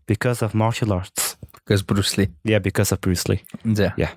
Because 0.06 0.43
of 0.43 0.55
martial 0.55 0.93
arts. 0.93 1.36
Because 1.52 1.82
Bruce 1.82 2.16
Lee. 2.16 2.31
Yeah, 2.44 2.59
because 2.59 2.93
of 2.93 3.01
Bruce 3.01 3.28
Lee. 3.28 3.40
За. 3.64 3.94
Yeah. 3.97 4.16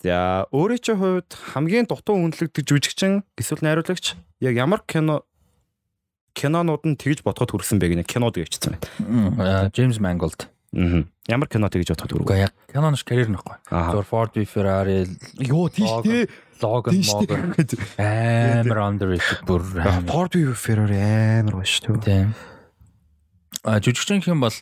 За 0.00 0.48
өөрөө 0.52 0.78
чи 0.80 0.92
хувьд 0.96 1.28
хамгийн 1.52 1.84
дутуу 1.84 2.16
үнэлэгдэж 2.16 2.64
жүжигчин 2.64 3.20
эсвэл 3.36 3.60
найруулагч 3.60 4.16
яг 4.40 4.54
ямар 4.56 4.80
кино 4.88 5.28
кинонууд 6.32 6.88
нь 6.88 6.96
тэгж 6.96 7.20
бодоход 7.20 7.52
хүрсэн 7.52 7.76
бэ 7.76 8.00
гэнэ 8.00 8.04
кинод 8.08 8.40
гэвчихсэн 8.40 8.80
байна. 8.80 9.68
Джеймс 9.68 10.00
Mangold. 10.00 10.48
Аа. 10.70 11.02
Ямар 11.26 11.48
кино 11.50 11.66
тэгж 11.66 11.90
бодоход 11.90 12.14
хүрв? 12.14 12.30
Уу 12.30 12.38
яг 12.38 12.54
кино 12.70 12.94
нш 12.94 13.02
карьер 13.02 13.30
нөхгүй. 13.32 13.58
Зур 13.66 14.06
Ford 14.06 14.34
v 14.38 14.46
Ferrari. 14.46 15.02
Йоо 15.42 15.66
тийш 15.66 15.90
тий. 16.06 16.30
Logan 16.62 17.00
Morgan. 17.02 17.54
Амар 17.98 18.78
underrated 18.86 19.42
бүр. 19.48 19.66
Ford 20.06 20.34
v 20.38 20.54
Ferrari 20.54 21.00
амар 21.42 21.58
ба 21.58 21.66
шүү. 21.66 21.98
Тийм. 22.04 22.34
А 23.66 23.80
жүжигчин 23.82 24.22
хэм 24.22 24.46
бол 24.46 24.54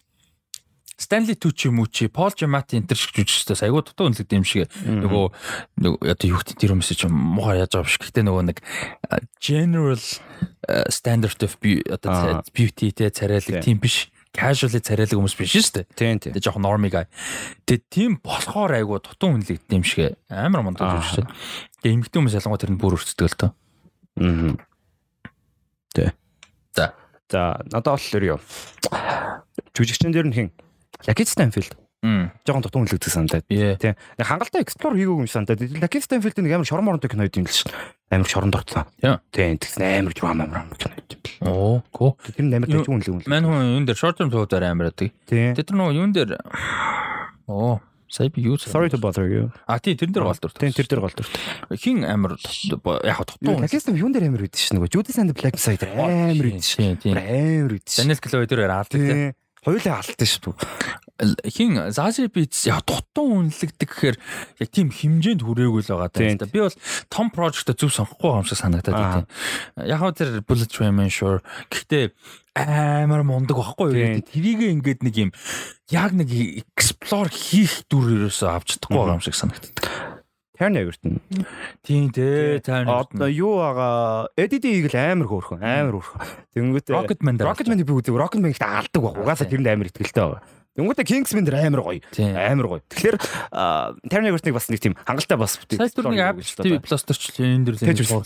Stanley 0.99 1.37
Tucci 1.39 1.71
Mucci, 1.71 2.09
Paul 2.11 2.35
Giamatti 2.35 2.75
энэ 2.75 2.91
төр 2.91 2.99
шиг 2.99 3.15
жүжигчдээс 3.15 3.63
айгуу 3.63 3.87
дутуу 3.87 4.11
үнэлэгдэх 4.11 4.35
юм 4.35 4.43
шиг 4.43 4.67
нөгөө 4.83 5.27
нөгөө 5.79 6.11
одоо 6.11 6.27
юу 6.27 6.43
гэдэг 6.43 6.59
тэр 6.59 6.75
юмс 6.75 6.91
чинь 6.91 7.15
муухай 7.15 7.63
яаж 7.63 7.71
байгаа 7.71 7.87
биш. 7.87 7.99
Гэхдээ 8.03 8.25
нөгөө 8.27 8.45
нэг 8.51 8.59
general 9.39 10.03
standard 10.91 11.39
of 11.47 11.55
одоо 11.63 12.43
beauty 12.51 12.91
те 12.91 13.15
царайлаг 13.15 13.63
тийм 13.63 13.79
биш 13.79 14.11
casually 14.39 14.79
царайлаг 14.79 15.19
хүмүүс 15.19 15.35
биш 15.35 15.59
шүү 15.59 15.75
дээ. 15.83 15.87
Тийм 15.99 16.23
тийм. 16.23 16.33
Тэгээ 16.39 16.47
жоохон 16.47 16.63
normie 16.63 16.93
guy. 16.95 17.11
Тэгээ 17.67 17.91
тийм 17.91 18.13
болохоор 18.23 18.79
айгуу 18.79 19.03
дутуу 19.03 19.35
үнэлэгдэх 19.35 19.75
юм 19.75 19.83
шиг 19.83 20.15
амар 20.31 20.63
мондоо 20.63 20.87
жүжигч. 21.03 21.27
Тэгээ 21.83 21.95
эмгтэн 21.99 22.19
хүмүүс 22.23 22.39
ялангуяа 22.39 22.63
тэрэнд 22.63 22.79
бүр 22.79 22.95
өрцдөг 22.95 23.27
л 23.27 23.39
тоо. 23.39 23.51
Аа. 24.23 24.55
Тэ. 25.91 26.15
За. 26.79 26.95
За 27.27 27.59
надад 27.67 27.99
бол 27.99 28.39
юу. 28.39 28.39
Жүжигчин 29.75 30.15
дээр 30.15 30.31
нь 30.31 30.37
хин 30.39 30.49
Lucky 31.07 31.27
Stanfield. 31.27 31.75
Мм. 31.99 32.31
Жохон 32.47 32.63
дутуу 32.63 32.87
үнэлэгдэх 32.87 33.11
санагдаад. 33.11 33.47
Тийм. 33.51 33.99
Нэг 33.99 34.27
хангалттай 34.31 34.63
explore 34.63 34.95
хийгээгүй 34.95 35.19
юм 35.19 35.27
санагдаад. 35.27 35.67
Lucky 35.83 35.99
Stanfield 35.99 36.39
нэг 36.39 36.55
амар 36.55 36.69
шорон 36.71 36.87
моронтой 36.87 37.11
кино 37.11 37.27
юм 37.27 37.43
л 37.43 37.51
шүү. 37.51 37.75
Амар 38.15 38.31
шорон 38.31 38.55
дортлоо. 38.55 38.87
Тийм. 39.35 39.59
Тэгсэн 39.59 40.07
амар 40.07 40.15
жуам 40.15 40.39
амар 40.39 40.71
кино 40.79 40.95
хийдэг. 40.95 41.43
Оо, 41.43 41.83
гоо. 41.91 42.15
Тэр 42.23 42.47
нь 42.47 42.55
амар 42.55 42.71
тажиг 42.71 42.87
үнэлэг 42.87 43.27
үнэлэг. 43.27 43.27
Мань 43.27 43.51
хүн 43.51 43.83
юун 43.83 43.87
дээр 43.91 43.99
short 43.99 44.15
term 44.15 44.31
туугаар 44.31 44.71
амар 44.71 44.95
байдаг. 44.95 45.11
Тийм. 45.27 45.59
Тэр 45.59 45.75
нөгөө 45.75 45.99
юун 45.99 46.15
дээр 46.15 46.39
Оо, 47.51 47.83
сая 48.07 48.31
би 48.31 48.47
юу 48.47 48.55
Sorry 48.63 48.95
to 48.95 49.01
bother 49.03 49.27
you. 49.27 49.51
А 49.67 49.83
тий 49.83 49.99
тэр 49.99 50.15
дээр 50.15 50.23
голдор. 50.31 50.55
Тийм 50.55 50.71
тэр 50.71 50.87
дээр 50.87 51.03
голдор. 51.03 51.27
Хин 51.75 52.07
амар 52.07 52.39
яг 52.39 53.19
дутуу. 53.27 53.59
Lucky 53.59 53.83
Stanfield 53.83 54.07
юун 54.07 54.15
дээр 54.15 54.31
амар 54.31 54.47
үйдэж 54.47 54.71
шнэ 54.71 54.79
нөгөө 54.79 54.95
Judas 54.95 55.19
and 55.19 55.35
the 55.35 55.35
Black 55.35 55.59
Messiah 55.59 55.75
дээр 55.75 55.99
амар 55.99 56.47
үйдэж. 56.47 57.03
Тийм. 57.03 57.19
Амар 57.19 57.75
үйдэж. 57.75 57.91
Daniel 57.99 58.23
Craig 58.23 58.47
дээр 58.47 58.71
аа 58.71 58.87
тий. 58.87 59.35
Хоёулаа 59.67 59.99
алдсан 59.99 60.29
шүү. 60.29 60.55
Хин 61.19 61.91
Zazie 61.91 62.31
Beetz 62.31 62.63
яг 62.71 62.87
дутуу 62.87 63.43
үнэлэгдэх 63.43 63.91
гэхээр 63.91 64.17
яг 64.63 64.69
тийм 64.71 64.95
хэмжээнд 64.95 65.43
хүрээгүй 65.43 65.83
л 65.83 65.91
байгаа 65.99 66.11
даа. 66.15 66.47
Би 66.47 66.63
бол 66.63 66.79
том 67.11 67.27
project 67.35 67.75
зөв 67.75 67.91
сонгохгүй 67.91 68.39
юм 68.39 68.47
шиг 68.47 68.63
санагдаад 68.63 68.95
байна. 68.95 69.27
Яг 69.83 69.99
хөө 69.99 70.15
тэр 70.15 70.31
Bullet 70.47 70.71
Train 70.71 70.95
sure. 71.11 71.43
Гэхдээ 71.75 72.15
амар 72.55 73.27
мундаг 73.27 73.59
байхгүй 73.59 73.99
юу? 73.99 74.23
Тэрийг 74.23 74.63
ингээд 74.79 75.03
нэг 75.03 75.15
юм 75.19 75.31
яг 75.91 76.15
нэг 76.15 76.31
explore 76.71 77.35
хийх 77.35 77.83
дүр 77.91 78.31
ерөөсөө 78.31 78.49
авч 78.55 78.79
чадахгүй 78.79 78.99
байгаа 79.03 79.19
юм 79.19 79.25
шиг 79.27 79.35
санагддаг. 79.35 79.91
Тарн 80.59 80.75
Эвертон. 80.75 81.23
Тийм 81.87 82.11
дээ. 82.11 82.59
Тарн. 82.67 82.91
Одоо 82.91 83.31
юу 83.31 83.63
байгаа? 83.63 84.27
Эдиди 84.35 84.83
игэл 84.83 84.99
амар 84.99 85.31
хөөрхөн, 85.31 85.63
амар 85.63 86.03
хөөрхөн. 86.03 86.23
Тэнгүүтээ 86.51 86.95
Rocketman. 86.99 87.39
Rocketman 87.39 87.79
би 87.79 87.95
үзег. 87.95 88.19
Rocketman 88.19 88.51
ихтэй 88.51 88.67
алдаг 88.67 88.99
баг. 88.99 89.23
Угаасаа 89.23 89.47
тэрэнд 89.47 89.71
амар 89.71 89.87
ихтгэлтэй 89.87 90.19
байгаа. 90.19 90.43
Тэнгүүтээ 90.79 91.11
Kingsman 91.11 91.43
дээр 91.43 91.59
амар 91.67 91.83
гоё. 91.83 92.01
Амар 92.39 92.67
гоё. 92.71 92.83
Тэгэхээр 92.87 93.17
Тарн 94.07 94.31
Эвертоныг 94.31 94.55
бас 94.55 94.71
нэг 94.71 94.79
тийм 94.79 94.95
хангалттай 95.03 95.35
бас. 95.35 95.59
Сайд 95.59 95.91
түр 95.91 96.15
нэг 96.15 96.39
Apple 96.39 96.79
Plus 96.79 97.03
дээр 97.03 97.19
ч 97.19 97.35
энэ 97.43 97.67
дэр 97.67 97.75
л 97.83 98.23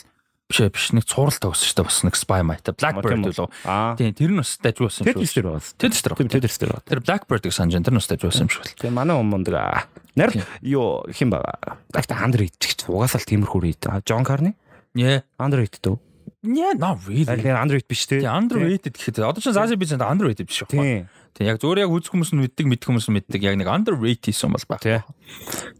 биш 0.52 0.60
биш 0.68 0.92
нэг 0.92 1.08
цуврал 1.08 1.32
тогсон 1.32 1.64
шүү 1.64 1.76
дээ 1.80 1.86
бас 1.88 1.98
нэг 2.04 2.16
spy 2.18 2.40
might 2.44 2.66
blackbird 2.76 3.24
үлээ. 3.24 3.48
Тийм 3.96 4.12
тэр 4.12 4.30
нь 4.36 4.40
бас 4.42 4.60
дажуулсан 4.60 5.08
шүү. 5.08 5.16
Тэр 5.16 5.24
дээр 5.24 5.48
байна. 5.48 5.64
Тэр 5.80 5.90
дээр. 5.96 6.12
Тэр 6.28 6.40
дээр 6.44 6.72
байна. 6.76 6.84
Тэр 6.92 7.00
blackbird-ыг 7.00 7.52
санаж 7.56 7.80
тэр 7.80 7.94
нь 7.96 8.00
бас 8.02 8.10
дажуулсан 8.12 8.52
юм 8.52 8.60
л. 8.60 8.76
Тийм 8.76 8.92
манай 8.92 9.16
юм 9.16 9.32
мундаг. 9.32 9.88
Нар 10.12 10.28
юу 10.60 11.08
хин 11.08 11.32
бага. 11.32 11.80
Дахта 11.88 12.20
Андроид 12.20 12.52
ч 12.60 12.76
гэж 12.76 12.84
угаасаа 12.92 13.24
л 13.24 13.28
тиймэрхүү 13.32 13.60
рейд. 13.64 13.80
Джон 14.04 14.28
Карни? 14.28 14.52
Yeah. 14.92 15.24
Андроид 15.40 15.80
дөө. 15.80 15.96
Yeah, 16.42 16.74
not 16.74 16.98
really. 17.06 17.30
Аль 17.30 17.54
Андроид 17.54 17.86
биш 17.86 18.06
те. 18.10 18.18
Тийм 18.18 18.34
Андроид 18.34 18.82
гэхэд 18.82 19.22
одоо 19.22 19.38
ч 19.38 19.54
Zazie 19.54 19.78
Beats 19.78 19.94
Андроид 19.94 20.42
биш 20.42 20.66
шүү. 20.66 20.74
Тийм. 20.74 21.06
Яг 21.38 21.62
зөөр 21.62 21.86
яг 21.86 21.90
үзэх 21.94 22.10
хүмүүс 22.10 22.34
нь 22.34 22.42
мэддэг 22.42 22.66
мэддэг 22.66 22.86
хүмүүс 22.90 23.06
нь 23.06 23.14
мэддэг 23.14 23.40
яг 23.46 23.54
нэг 23.62 23.70
underrated 23.70 24.34
юм 24.34 24.58
бол 24.58 24.66
баг. 24.66 24.82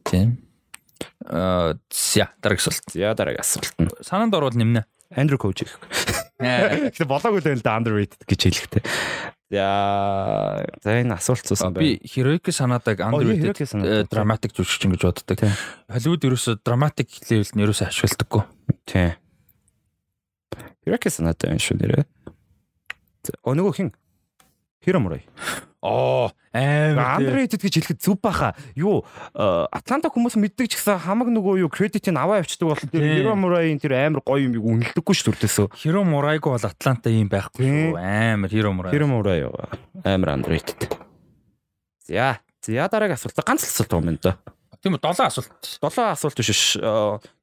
Тийм. 0.06 0.38
Аа 1.26 1.74
зя 1.90 2.30
дараагийн 2.38 2.62
асуулт. 2.62 2.86
За 2.94 3.10
дараагийн 3.10 3.42
асуулт. 3.42 3.74
Санаанд 4.06 4.38
орвол 4.38 4.54
нэмнэ. 4.54 4.86
Andrew 5.18 5.36
Coach 5.36 5.66
гэх. 5.66 5.82
Гэтэ 6.38 7.10
болоогүй 7.10 7.42
л 7.42 7.48
байл 7.50 7.66
да 7.66 7.76
underrated 7.82 8.22
гэж 8.22 8.40
хэлэхтэй. 8.46 8.82
За 9.50 10.62
за 10.78 10.90
энэ 10.94 11.18
асуулт 11.18 11.42
цуусан 11.42 11.74
байна. 11.74 11.84
Би 11.84 11.98
Heroic 12.06 12.46
санаадаг 12.54 13.02
underrated 13.02 14.06
dramatic 14.08 14.54
жүжигчин 14.54 14.94
гэж 14.94 15.10
боддог. 15.10 15.42
Hollywood 15.90 16.22
ерөөсө 16.22 16.62
dramatic 16.62 17.10
level-д 17.28 17.58
нь 17.58 17.62
ерөөсө 17.66 17.90
ашигладаггүй. 17.90 18.42
Тийм. 18.86 19.18
Heroic 20.82 21.10
санаатай 21.10 21.52
байна 21.52 21.62
шүү 21.62 21.78
нэрээ. 21.78 22.04
О 23.46 23.54
нөгөө 23.54 23.74
хин 23.78 23.92
Murai. 24.82 25.22
Оо 25.82 26.30
амар 26.52 27.22
underrated 27.22 27.62
гэж 27.62 27.74
хэлэхэд 27.78 28.02
зүв 28.02 28.18
баха. 28.18 28.54
Юу 28.74 29.06
Атланта 29.34 30.10
хүмүүс 30.10 30.34
мэддэг 30.38 30.70
ч 30.70 30.78
гэсэн 30.78 30.98
хамаг 31.06 31.30
нөгөө 31.30 31.62
юу 31.62 31.70
кредитийг 31.70 32.18
аваа 32.18 32.42
явчихдаг 32.42 32.66
бол 32.66 32.82
тэр 32.90 33.30
Murai-ийн 33.38 33.78
тэр 33.78 33.94
амар 33.94 34.26
гоё 34.26 34.42
юм 34.50 34.58
үнэлдэггүй 34.58 35.14
ш 35.14 35.22
төрдөөсөө. 35.26 35.86
Murai-г 36.02 36.50
бол 36.50 36.66
Атланта 36.66 37.14
юм 37.14 37.30
байхгүй 37.30 37.62
шүү. 37.62 37.94
Амар 37.98 38.50
Murai. 38.74 38.90
Hero 38.90 39.06
Murai 39.06 39.38
амар 40.02 40.34
underrated. 40.34 40.90
За. 42.06 42.42
За 42.62 42.86
дараагийн 42.90 43.18
асуулт 43.18 43.38
ганц 43.42 43.62
л 43.62 43.70
асуулт 43.70 43.94
юм 44.02 44.18
да. 44.22 44.38
Тийм 44.82 44.98
үү 44.98 45.02
7 45.02 45.30
асуулт. 45.30 45.78
Долоо 45.78 46.10
асуулт 46.10 46.34
биш 46.34 46.50
ш. 46.50 46.82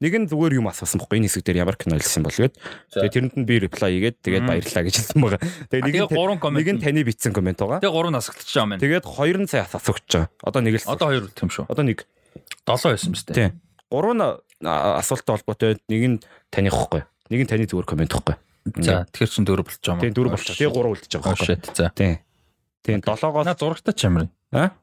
Нэг 0.03 0.13
нь 0.19 0.27
зүгээр 0.27 0.59
юм 0.59 0.67
асуусан 0.67 0.99
бохгүй 0.99 1.23
энэ 1.23 1.31
хэсэг 1.31 1.47
дээр 1.47 1.63
ямар 1.63 1.79
кино 1.79 1.95
хэлсэн 1.95 2.27
бол 2.27 2.35
гээд. 2.35 2.59
Тэгээ 2.91 3.13
тэрэнд 3.15 3.35
нь 3.39 3.47
би 3.47 3.55
reply 3.63 3.95
хийгээд 3.95 4.17
тэгээд 4.19 4.43
баярлалаа 4.43 4.83
гэж 4.83 4.95
хэлсэн 4.99 5.19
байгаа. 5.23 5.41
Тэгээ 5.71 5.83
нэг 5.87 5.95
нь 5.95 6.51
нэг 6.59 6.67
нь 6.75 6.81
таны 6.83 7.01
бичсэн 7.07 7.31
комент 7.31 7.63
байгаа. 7.63 7.79
Тэгээ 7.79 7.95
3 7.95 8.11
насгалтч 8.11 8.51
байгаа 8.51 8.75
юм. 8.75 8.83
Тэгээд 8.83 9.05
хоёр 9.07 9.37
нь 9.39 9.47
сая 9.47 9.63
асууж 9.71 10.03
байгаа. 10.03 10.27
Одоо 10.43 10.59
нэг 10.67 10.75
л 10.83 10.91
Одоо 10.91 11.07
2 11.15 11.31
тийм 11.31 11.47
шүү. 11.47 11.65
одоо 11.71 11.83
нэг 11.87 11.99
7 12.67 12.91
байсан 12.91 13.09
мэт. 13.15 13.31
тийм. 13.31 13.51
Гурав 13.87 14.13
нь 14.19 14.23
а, 14.67 14.99
асуулттай 14.99 15.33
холбоотой 15.39 15.71
нэг 15.87 16.03
нь 16.11 16.17
таних 16.51 16.75
ихгүй. 16.75 17.07
Нэг 17.31 17.39
нь 17.39 17.47
таны 17.47 17.63
зүгээр 17.71 17.87
комент 17.87 18.11
ихгүй. 18.11 18.35
За 18.83 19.07
тэгэхээр 19.15 19.31
чин 19.31 19.47
4 19.47 19.63
болчих 19.63 19.87
юм. 19.87 20.03
Тийм 20.03 20.11
дөрөв 20.11 20.35
болчих. 20.35 20.59
Тэгээ 20.59 20.75
гурав 20.75 20.91
үлдэж 20.91 21.11
байгаа. 21.23 21.55
За. 21.71 21.87
Тийм. 21.95 22.19
Тийм 22.83 22.99
долоогоос 22.99 23.47
На 23.47 23.55
зурагтай 23.55 23.95
ч 23.95 24.03
юм. 24.11 24.27
а 24.51 24.75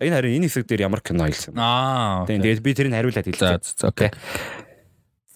энэ 0.00 0.16
харин 0.16 0.36
энэ 0.40 0.46
хэсэг 0.48 0.64
дээр 0.66 0.80
ямар 0.88 1.00
кино 1.04 1.28
хэлсэн. 1.28 1.54
Аа. 1.60 2.24
Тэгээд 2.26 2.60
би 2.64 2.70
тэрийг 2.74 2.94
хариулаад 2.96 3.26
За 3.36 3.60
хэлсэн. 3.60 3.60
за 3.76 3.86
окей. 3.88 4.10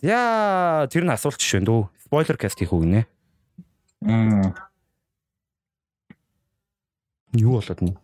Яа 0.02 0.88
тэр 0.88 1.04
нь 1.04 1.12
асуулт 1.14 1.40
шүү 1.40 1.62
дөө. 1.64 1.82
Спойлер 2.08 2.36
каст 2.40 2.58
хийх 2.58 2.72
үг 2.72 2.84
нэ. 2.84 3.00
Мм. 4.04 4.52
Юу 7.36 7.58
болоод 7.60 7.80
нь? 7.82 7.96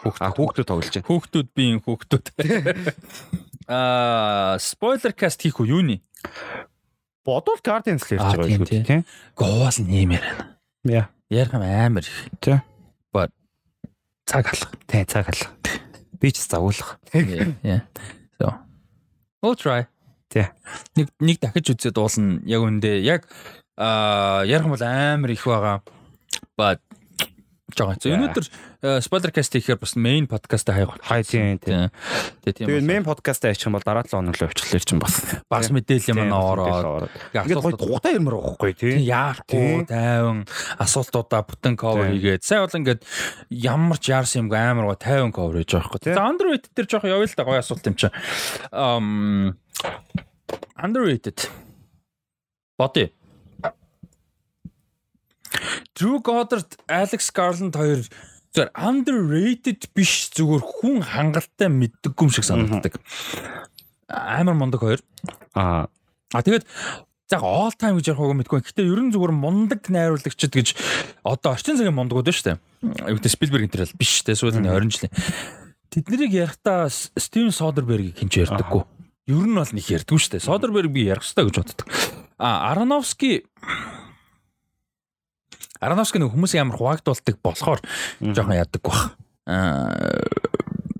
Хүүхд- 0.00 0.22
А 0.24 0.32
хүүхдүүд 0.32 0.64
тоглож 0.68 0.88
байна. 0.96 1.08
Хүүхдүүд 1.08 1.48
би 1.52 1.62
энэ 1.76 1.82
хүүхдүүд. 1.84 2.26
Аа, 3.70 4.56
спойлер 4.58 5.12
каст 5.12 5.40
хийх 5.44 5.60
үү 5.60 5.68
юу 5.76 5.82
нэ? 5.84 6.00
Бодвол 7.24 7.60
Guardians 7.60 8.00
л 8.08 8.16
ярьж 8.16 8.24
Аа, 8.24 8.32
байгаа 8.32 8.56
шүү 8.56 8.68
дээ. 8.70 8.84
Тийм. 8.88 9.02
Гоол 9.36 9.76
нэмэр 9.76 10.20
байна. 10.24 10.56
Яа. 10.88 11.04
Ярих 11.28 11.52
юм 11.52 11.62
амар 11.62 12.00
их. 12.02 12.16
Тийм. 12.40 12.64
Цаг 14.30 14.46
алга. 14.46 14.70
Тэ 14.86 15.02
цаг 15.10 15.26
алга. 15.26 15.50
Би 16.22 16.30
ч. 16.30 16.46
Yeah. 16.46 17.50
yeah. 17.66 17.80
So. 18.38 18.54
We'll 19.42 19.58
try. 19.58 19.90
Тий. 20.30 20.46
Нэг 20.94 21.10
нэг 21.18 21.40
дахиж 21.42 21.74
үзээд 21.74 21.98
дуулна. 21.98 22.38
Яг 22.46 22.62
үндэ 22.62 23.02
яг 23.02 23.26
аа 23.74 24.46
ярих 24.46 24.70
юм 24.70 24.76
бол 24.78 24.86
амар 24.86 25.34
их 25.34 25.42
байгаа. 25.42 25.82
But 26.54 26.78
жоо. 27.74 27.94
За 27.98 28.10
өнөөдөр 28.10 28.44
спойлер 29.04 29.32
каст 29.34 29.52
хийхээр 29.52 29.78
бас 29.80 29.94
main 29.96 30.24
podcast 30.30 30.70
хайх. 30.70 30.94
Хай 31.04 31.22
тийм 31.22 31.58
тийм. 31.60 31.90
Тэгээ 32.44 32.54
тийм. 32.54 32.66
Бол 32.70 32.86
мен 32.86 33.04
подкаст 33.04 33.44
аачих 33.44 33.68
юм 33.68 33.76
бол 33.76 33.84
дараа 33.84 34.04
7 34.04 34.16
хоног 34.20 34.36
л 34.38 34.44
явчихлаа 34.48 34.80
чинь 34.80 35.00
бас. 35.02 35.14
бас 35.50 35.68
мэдээлэл 35.70 36.10
юм 36.16 36.32
ороод. 36.32 37.10
Ингээд 37.34 37.60
гоё 37.60 37.76
тухтай 37.76 38.16
юмар 38.16 38.36
байхгүй 38.40 38.72
тий. 38.74 38.94
Яахгүй 39.04 39.84
тайван 39.86 40.44
асуултуудаа 40.80 41.44
бүтэн 41.44 41.76
cover 41.76 42.08
Тийм. 42.08 42.14
хийгээд 42.18 42.42
сая 42.42 42.64
бол 42.64 42.78
ингээд 42.80 43.00
ямар 43.52 43.98
ч 44.00 44.10
яарсан 44.14 44.48
юмгүй 44.48 44.58
амар 44.58 44.88
гоо 44.90 44.98
тайван 44.98 45.32
cover 45.32 45.60
хийж 45.60 45.76
байгаа 45.76 46.00
Тийм. 46.00 46.14
байхгүй. 46.14 46.16
За 46.16 46.24
underrated 46.26 46.70
дээр 46.74 46.88
жоох 46.88 47.04
явъя 47.04 47.28
л 47.28 47.36
да 47.36 47.44
гоё 47.44 47.60
асуулт 47.60 47.84
юм 47.86 47.96
чи. 47.96 48.08
Um 48.72 49.56
underrated. 50.80 51.48
Боди. 52.78 53.12
Drew 55.96 56.20
Goddard, 56.22 56.78
Alex 56.88 57.30
Garland 57.34 57.74
хоёр 57.76 58.04
зөв 58.54 58.70
underrated 58.74 59.90
биш 59.94 60.30
зүгээр 60.34 60.62
хүн 60.62 60.96
хангалттай 61.06 61.70
мэддэггүй 61.70 62.26
юм 62.26 62.34
шиг 62.34 62.46
санагддаг. 62.46 62.98
Амар 64.10 64.58
мундаг 64.58 64.82
хоёр. 64.82 65.00
Аа. 65.54 65.86
А 66.34 66.42
тэгээд 66.42 66.66
за 67.30 67.38
all 67.38 67.70
time 67.78 67.98
гэж 67.98 68.10
ярих 68.10 68.22
уу 68.22 68.34
мэдгүй. 68.34 68.58
Гэхдээ 68.58 68.90
ерөн 68.90 69.14
зүгээр 69.14 69.34
мундаг 69.34 69.86
найруулагчд 69.86 70.50
гэж 70.50 70.68
одоо 71.22 71.54
орчин 71.54 71.78
цагийн 71.78 71.94
мундагуд 71.94 72.26
байна 72.26 72.34
шүү 72.34 72.46
дээ. 72.50 72.58
Гэдэг 73.14 73.30
Спилберг 73.30 73.64
энэ 73.70 73.74
төр 73.74 73.86
л 73.86 73.98
биш 73.98 74.10
шүү 74.18 74.26
дээ. 74.34 74.40
Сүүлийн 74.42 74.66
20 74.66 74.90
жилийн. 74.98 75.14
Тэднийг 75.90 76.34
ярихдаа 76.34 76.90
Стивен 76.90 77.54
Содербергийг 77.54 78.18
хинч 78.18 78.34
ярьдаггүй. 78.34 78.82
Ер 79.30 79.46
нь 79.46 79.54
бол 79.54 79.74
нэг 79.74 79.86
ярьдаггүй 79.86 80.18
шүү 80.18 80.32
дээ. 80.38 80.46
Содерберг 80.46 80.90
би 80.90 81.06
ярих 81.06 81.22
хэрэгтэй 81.22 81.46
гэж 81.46 81.54
боддог. 81.54 81.86
А 82.38 82.70
Ароновски 82.74 83.46
Ароновски 85.80 86.20
нэг 86.20 86.32
хүмүүсийн 86.36 86.68
амар 86.68 86.76
хуваагдуулдаг 86.76 87.36
болохоор 87.40 87.80
жоохон 88.20 88.56
яадаг 88.56 88.82
бах. 88.84 89.16
Аа 89.48 89.96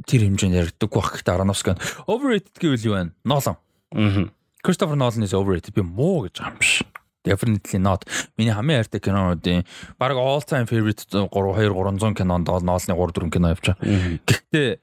тэр 0.09 0.24
хэмжээнд 0.27 0.57
ярддаг 0.57 0.90
бах. 0.90 1.12
Гэхдээ 1.15 1.36
Ароновски 1.36 1.77
нь 1.77 1.82
overrated 2.09 2.57
гэвэл 2.57 2.89
юу 2.89 2.94
вэ? 2.97 3.12
Нолан. 3.28 3.61
Аа. 3.93 4.32
Christopher 4.65 4.97
Nolan 4.97 5.24
is 5.24 5.36
overrated. 5.36 5.77
Би 5.77 5.85
муу 5.85 6.24
гэж 6.24 6.40
байгаа 6.40 6.52
юм 6.52 6.59
биш. 6.61 6.82
Definitely 7.24 7.81
not. 7.81 8.09
Миний 8.36 8.52
хамгийн 8.57 8.81
хайртай 8.81 9.01
кинонуудын 9.01 9.65
баг 10.01 10.16
all 10.16 10.40
time 10.40 10.65
favorite 10.65 11.05
3 11.12 11.28
2 11.28 11.73
300 11.77 12.16
кинонд 12.16 12.48
Nolan-ы 12.48 12.97
3 12.97 12.97
4 12.97 13.31
кино 13.31 13.52
байгаа. 13.52 13.77
Гэхдээ 14.24 14.81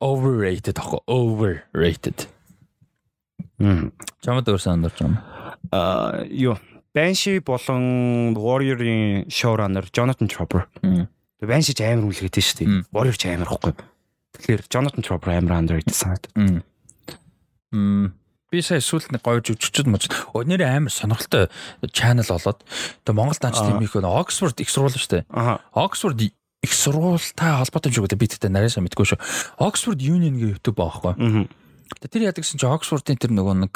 overrated 0.00 0.76
ахгүй 0.76 1.00
overrated. 1.08 2.28
Аа. 3.60 3.88
Чамд 4.20 4.48
өөр 4.48 4.60
сандарч 4.60 5.00
байна. 5.00 5.24
Аа 5.72 6.24
юу 6.28 6.56
Banshee 6.92 7.40
болон 7.40 8.36
Warrior-ийн 8.36 9.26
showrunner 9.28 9.84
Jonathan 9.92 10.28
Chopper. 10.28 10.68
Мм. 10.84 11.08
Тэгээ 11.40 11.48
Banshee 11.48 11.76
ч 11.76 11.80
амар 11.80 12.04
үлгээдэж 12.12 12.44
шүү 12.44 12.58
дээ. 12.60 12.68
Warrior 12.92 13.16
ч 13.16 13.24
амар 13.32 13.48
ихгүй. 13.48 13.72
Тэгэхээр 14.36 14.62
Jonathan 14.68 15.02
Chopper 15.02 15.32
амар 15.32 15.56
underrated 15.56 15.96
санагдав. 15.96 16.62
Мм. 17.72 18.12
Би 18.52 18.60
сая 18.60 18.84
сүүлд 18.84 19.16
нэг 19.16 19.24
гоё 19.24 19.40
жүжигчд 19.40 19.88
мож. 19.88 20.12
Өнөөдөр 20.36 20.68
амар 20.68 20.92
сонирхолтой 20.92 21.48
channel 21.96 22.28
болоод 22.28 22.60
тэгээ 22.60 23.16
Монгол 23.16 23.40
данч 23.40 23.56
тийм 23.56 23.80
их 23.80 23.96
нөө 23.96 24.12
Oxford 24.12 24.60
их 24.60 24.68
сурвал 24.68 24.92
шүү 24.92 25.24
дээ. 25.24 25.24
Oxford 25.72 26.20
их 26.20 26.72
сурвалтай 26.76 27.56
холбоотой 27.56 27.88
юм 27.88 27.96
шиг 27.96 28.04
үү 28.12 28.20
би 28.20 28.28
тэгтээ 28.28 28.52
нарийнсаа 28.52 28.84
мэдгүй 28.84 29.08
шүү. 29.08 29.20
Oxford 29.56 30.04
Union 30.04 30.36
гэх 30.36 30.60
YouTube 30.60 30.84
баахгүй. 30.84 31.16
Аа. 31.16 31.48
Тэр 32.04 32.28
яадаг 32.28 32.44
гэсэн 32.44 32.60
чи 32.60 32.68
Oxford-ийн 32.68 33.16
тэр 33.16 33.32
нөгөө 33.32 33.64
нэг 33.64 33.72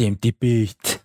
тийм 0.00 0.16
debate 0.16 1.04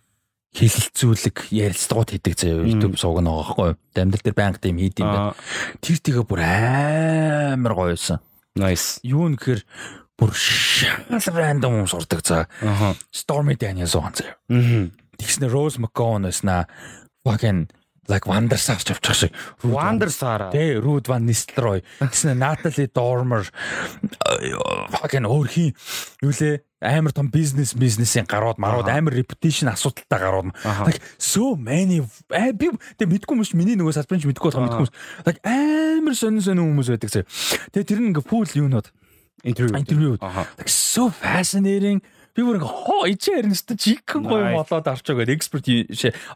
хилэлцүүлэг 0.51 1.47
ярилцлагууд 1.55 2.09
хийдэг 2.11 2.35
заяа 2.35 2.67
YouTube 2.67 2.99
сууг 2.99 3.23
нэг 3.23 3.31
байгаа 3.31 3.47
байхгүй. 3.47 3.71
Дамдал 3.95 4.23
дээр 4.23 4.35
банк 4.35 4.57
тийм 4.59 4.77
хийд 4.83 4.99
юм 4.99 5.07
байна. 5.07 5.35
Тэр 5.79 5.97
тэгээ 6.03 6.25
бүр 6.27 6.41
амар 6.43 7.73
гоё 7.75 7.95
байсан. 7.95 8.19
Nice. 8.59 8.99
Юу 9.07 9.31
нэхэр 9.31 9.63
бүр 10.19 10.31
шал 10.35 11.39
рандом 11.39 11.79
юм 11.79 11.87
сурдаг. 11.87 12.19
Аха. 12.27 12.95
Stormy 13.15 13.55
Daniels 13.55 13.95
угаан 13.95 14.11
заяа. 14.11 14.35
Тэгснэ 15.15 15.47
Rose 15.47 15.79
McGowan 15.79 16.27
байснаа 16.27 16.67
fucking 17.23 17.71
like 18.11 18.27
Wonder 18.27 18.59
Star 18.59 18.75
ч 18.83 18.91
авчих 18.91 19.15
шиг. 19.15 19.31
Ruth 19.63 19.71
Van- 19.71 19.95
Wander 19.95 20.11
Sara. 20.11 20.51
Тэ 20.51 20.83
Ruth 20.83 21.07
Van 21.07 21.23
Nistelrooy. 21.23 21.79
Тэгснэ 22.03 22.35
Natalie 22.35 22.91
Dormer 22.91 23.47
fucking 24.91 25.25
өөр 25.25 25.47
хин 25.47 25.71
юу 26.21 26.31
лээ 26.35 26.61
амар 26.81 27.13
том 27.13 27.29
бизнес 27.29 27.73
бизнесийн 27.77 28.25
гарууд 28.25 28.57
марууд 28.57 28.89
амар 28.89 29.13
reputation 29.13 29.69
асуудалтай 29.69 30.19
гарууд. 30.19 30.51
Like 30.85 30.99
so 31.17 31.55
many 31.55 32.01
э, 32.33 32.51
би 32.57 32.71
тэг 32.97 33.07
мэдгүй 33.09 33.37
юм 33.37 33.45
ш 33.45 33.53
миний 33.53 33.77
нөгөө 33.77 33.95
салбарын 34.01 34.21
ч 34.21 34.25
мэдгүй 34.27 34.49
болох 34.49 34.65
мэдгүй. 34.65 34.79
хүмүүс. 34.89 34.93
Like 35.29 35.39
амар 35.45 36.15
сонин 36.17 36.41
сонин 36.41 36.65
хүмүүс 36.73 36.89
байдаг 36.91 37.09
зэ. 37.13 37.21
Тэгээ 37.71 37.85
тэр 37.87 37.99
нь 38.01 38.07
ингээ 38.11 38.25
full 38.25 38.49
юунод 38.57 38.89
Интервью. 39.41 39.73
интервью. 39.77 40.11
Like 40.21 40.69
so 40.69 41.09
fascinating. 41.09 42.01
Би 42.31 42.43
бүр 42.45 42.59
ингээ 42.59 42.71
хоо 42.71 43.03
ичээр 43.11 43.47
нэстэ 43.51 43.75
жигхэн 43.75 44.23
гоё 44.23 44.55
болоод 44.55 44.87
арч 44.87 45.03
байгаа 45.03 45.31
expert 45.35 45.67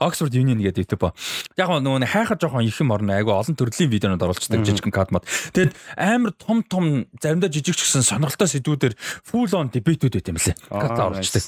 Oxford 0.03 0.33
Union 0.35 0.59
гэдэг 0.59 0.85
YouTube 0.85 1.01
ба. 1.07 1.15
Яг 1.55 1.71
нөгөө 1.71 2.03
нэг 2.03 2.11
хайхад 2.11 2.41
жоохон 2.43 2.67
их 2.67 2.79
юм 2.79 2.91
орно 2.91 3.15
айгу 3.15 3.31
олон 3.31 3.55
төрлийн 3.55 3.91
видеонууд 3.91 4.23
оруулцдаг 4.23 4.61
жижигхэн 4.65 4.91
кат 4.91 5.15
мод. 5.15 5.23
Тэгэд 5.55 5.71
амар 5.95 6.35
том 6.35 6.63
том 6.67 7.07
заримдаа 7.19 7.47
жижиг 7.47 7.79
ч 7.79 7.87
гэсэн 7.87 8.03
сонирхолтой 8.03 8.51
сэдвүүдээр 8.51 8.93
full 9.23 9.51
on 9.55 9.71
debate-үүд 9.71 10.19
байт 10.19 10.29
юм 10.29 10.39
лээ. 10.39 10.55
Аа, 10.69 10.81
Кат 10.83 10.99
оруулцдаг. 10.99 11.43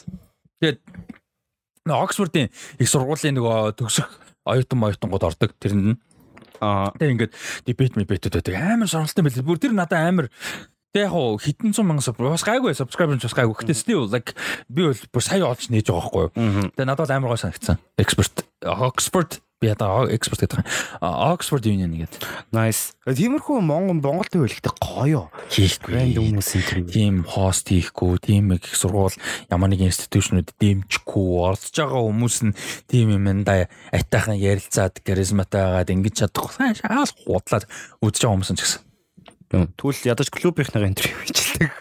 Тэгэд 0.64 0.80
Oxford-ийн 1.88 2.50
их 2.80 2.88
сургуулийн 2.88 3.36
нөгөө 3.36 3.76
төгсөх 3.80 4.08
оюутан 4.48 4.80
моюутангууд 4.80 5.28
ордог 5.28 5.52
тэрэнд 5.60 5.86
нь. 5.92 6.00
Аа. 6.64 6.92
Тэгээ 6.98 7.14
ингээд 7.14 7.34
дебет 7.68 7.96
мебетүүд 7.96 8.34
байдаг. 8.40 8.56
Амар 8.56 8.90
сонирхолтой 8.90 9.24
байл. 9.24 9.48
Бүр 9.48 9.60
тэр 9.62 9.74
надад 9.76 10.02
амар 10.02 10.28
Тэг 10.96 11.08
яг 11.08 11.12
хуу 11.12 11.38
хитэн 11.42 11.74
зуун 11.76 11.92
мянган 11.92 12.06
саб 12.06 12.20
бас 12.22 12.46
гайгүй 12.48 12.78
subscriber 12.78 13.20
ч 13.20 13.28
бас 13.28 13.36
гайгүй. 13.36 13.56
Гэтэ 13.60 13.76
still 13.76 14.08
like 14.08 14.38
би 14.72 14.88
бол 14.88 15.02
бүр 15.12 15.24
сая 15.24 15.44
олж 15.44 15.68
нээж 15.68 15.92
байгаа 15.92 16.00
байхгүй 16.00 16.24
юу. 16.24 16.72
Тэгээ 16.74 16.88
надад 16.88 17.12
амар 17.12 17.36
гой 17.36 17.42
санагдсан. 17.42 17.82
Expert 18.00 18.48
Oxford 18.64 19.44
би 19.60 19.72
ядаа 19.72 20.06
expert 20.14 20.46
гэдэг 20.46 20.62
юм. 20.62 20.66
Oxford 21.02 21.66
Union 21.66 21.90
гэдэг. 21.98 22.22
Nice. 22.54 22.94
Тиймэрхүү 23.10 23.58
Монгол 23.66 23.98
Монголд 23.98 24.30
хэлэхдээ 24.30 24.76
гоё. 24.78 25.34
Хийхгүй. 25.50 25.94
Random 25.98 26.26
хүмүүс 26.30 26.50
интервью. 26.62 26.94
Тим 26.94 27.16
хост 27.26 27.66
хийхгүй, 27.74 28.22
тим 28.22 28.54
их 28.54 28.70
сургууль 28.70 29.18
ямар 29.50 29.74
нэг 29.74 29.82
институтшнуд 29.90 30.54
дэмжихгүй, 30.62 31.28
оролцож 31.42 31.74
байгаа 31.74 32.06
хүмүүс 32.06 32.38
нь 32.46 32.58
тим 32.86 33.18
юмдаа 33.18 33.66
айтайхан 33.90 34.38
ярилцаад 34.38 35.02
харизматай 35.02 35.62
байгаад 35.66 35.94
ингэж 35.94 36.14
чадахгүй. 36.22 36.54
Сайн 36.54 36.78
шаал 36.78 37.10
худлаад 37.26 37.66
үдчихэж 38.06 38.22
байгаа 38.30 38.36
хүмүүс 38.38 38.54
ч 38.54 38.62
гэсэн. 38.62 38.87
Түл 39.48 39.96
ядаж 40.04 40.28
клубийнхнаа 40.28 40.88
интервью 40.92 41.16
хийчихдэг. 41.24 41.72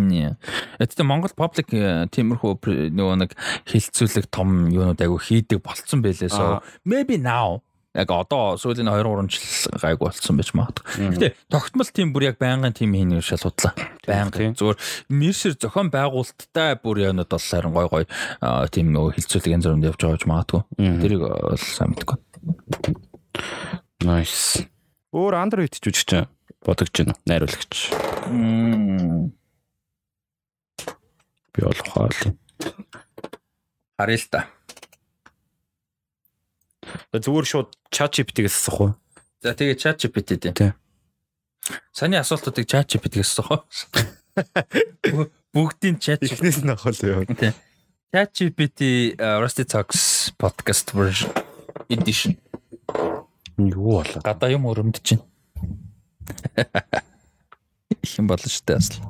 Нэ. 0.00 0.36
Эцэст 0.80 1.04
Монгол 1.04 1.34
паблик 1.36 1.68
э, 1.76 2.08
тиймэрхүү 2.08 2.56
нөгөө 2.96 3.16
нэг 3.20 3.36
хилцүүлэг 3.68 4.32
том 4.32 4.72
юунууд 4.72 5.00
айгу 5.04 5.20
хийдэг 5.20 5.60
болцсон 5.60 6.00
байлээ. 6.00 6.32
So 6.32 6.60
Аа. 6.60 6.62
maybe 6.88 7.20
now 7.20 7.60
яг 7.96 8.12
одоо 8.12 8.56
сүүлийн 8.60 8.88
2 8.88 9.04
3 9.04 9.28
жил 9.28 9.76
гайг 9.80 10.00
болсон 10.00 10.36
байж 10.36 10.52
магадгүй. 10.52 11.16
Гэтэ 11.16 11.28
тогтмол 11.48 11.88
тийм 11.88 12.12
бүр 12.12 12.28
яг 12.28 12.36
байнгын 12.40 12.76
тим 12.76 12.92
хийний 12.92 13.20
шал 13.24 13.40
худлаа. 13.40 13.72
Байнгын 14.04 14.52
зүгээр 14.56 14.76
Мерсер 15.08 15.56
зохион 15.56 15.88
байгуулалттай 15.92 16.76
бүр 16.80 17.08
яанууд 17.08 17.28
бол 17.32 17.40
харин 17.40 17.72
гой 17.72 17.88
гой 17.88 18.04
тийм 18.68 18.92
нөгөө 18.92 19.16
хилцүүлэг 19.16 19.52
янз 19.52 19.64
бүрөнд 19.68 19.88
явж 19.88 20.00
байгаа 20.00 20.16
гэж 20.16 20.24
магадгүй. 20.28 20.62
Тэрийг 20.76 21.22
сайн 21.56 21.96
мэдгүй. 21.96 22.16
Nice. 24.04 24.64
Өөр 25.16 25.32
Android 25.40 25.72
ч 25.72 25.88
үжиж 25.88 26.04
чинь 26.04 26.28
бодогч 26.64 26.92
байна. 26.98 27.14
Найруулагч. 27.26 27.90
Би 31.52 31.60
бол 31.62 31.74
хаал. 31.74 32.36
Харъя 33.98 34.18
л 34.18 34.28
та. 34.30 34.40
Зүгээр 37.12 37.46
шууд 37.48 37.70
ChatGPT-гээс 37.90 38.56
асах 38.60 38.80
уу? 38.80 38.90
За 39.42 39.54
тэгээ 39.56 39.76
chat 39.80 39.96
GPT 40.00 40.36
дээ. 40.38 40.52
Тий. 40.52 40.72
Саний 41.92 42.20
асуултуудыг 42.20 42.68
chat 42.68 42.86
GPT-гээс 42.86 43.40
асуух. 43.40 43.64
Бүгдийн 45.54 45.96
chat 45.98 46.20
Эхнээс 46.22 46.60
нь 46.62 46.70
авах 46.70 46.92
л 46.92 47.00
яа. 47.04 47.24
Тий. 47.24 47.52
Chat 48.12 48.30
GPT 48.36 49.12
uh, 49.18 49.40
Rusty 49.42 49.64
Talks 49.64 50.30
podcast 50.36 50.92
version 50.92 51.32
edition. 51.88 52.36
Юу 53.56 54.04
болоо? 54.04 54.20
Гадаа 54.20 54.52
юм 54.52 54.68
өрөмдөж 54.68 55.02
чинь. 55.02 55.24
Их 58.02 58.12
юм 58.18 58.26
болно 58.26 58.48
шүү 58.50 58.64
дээ 58.66 58.78
асал. 58.78 59.00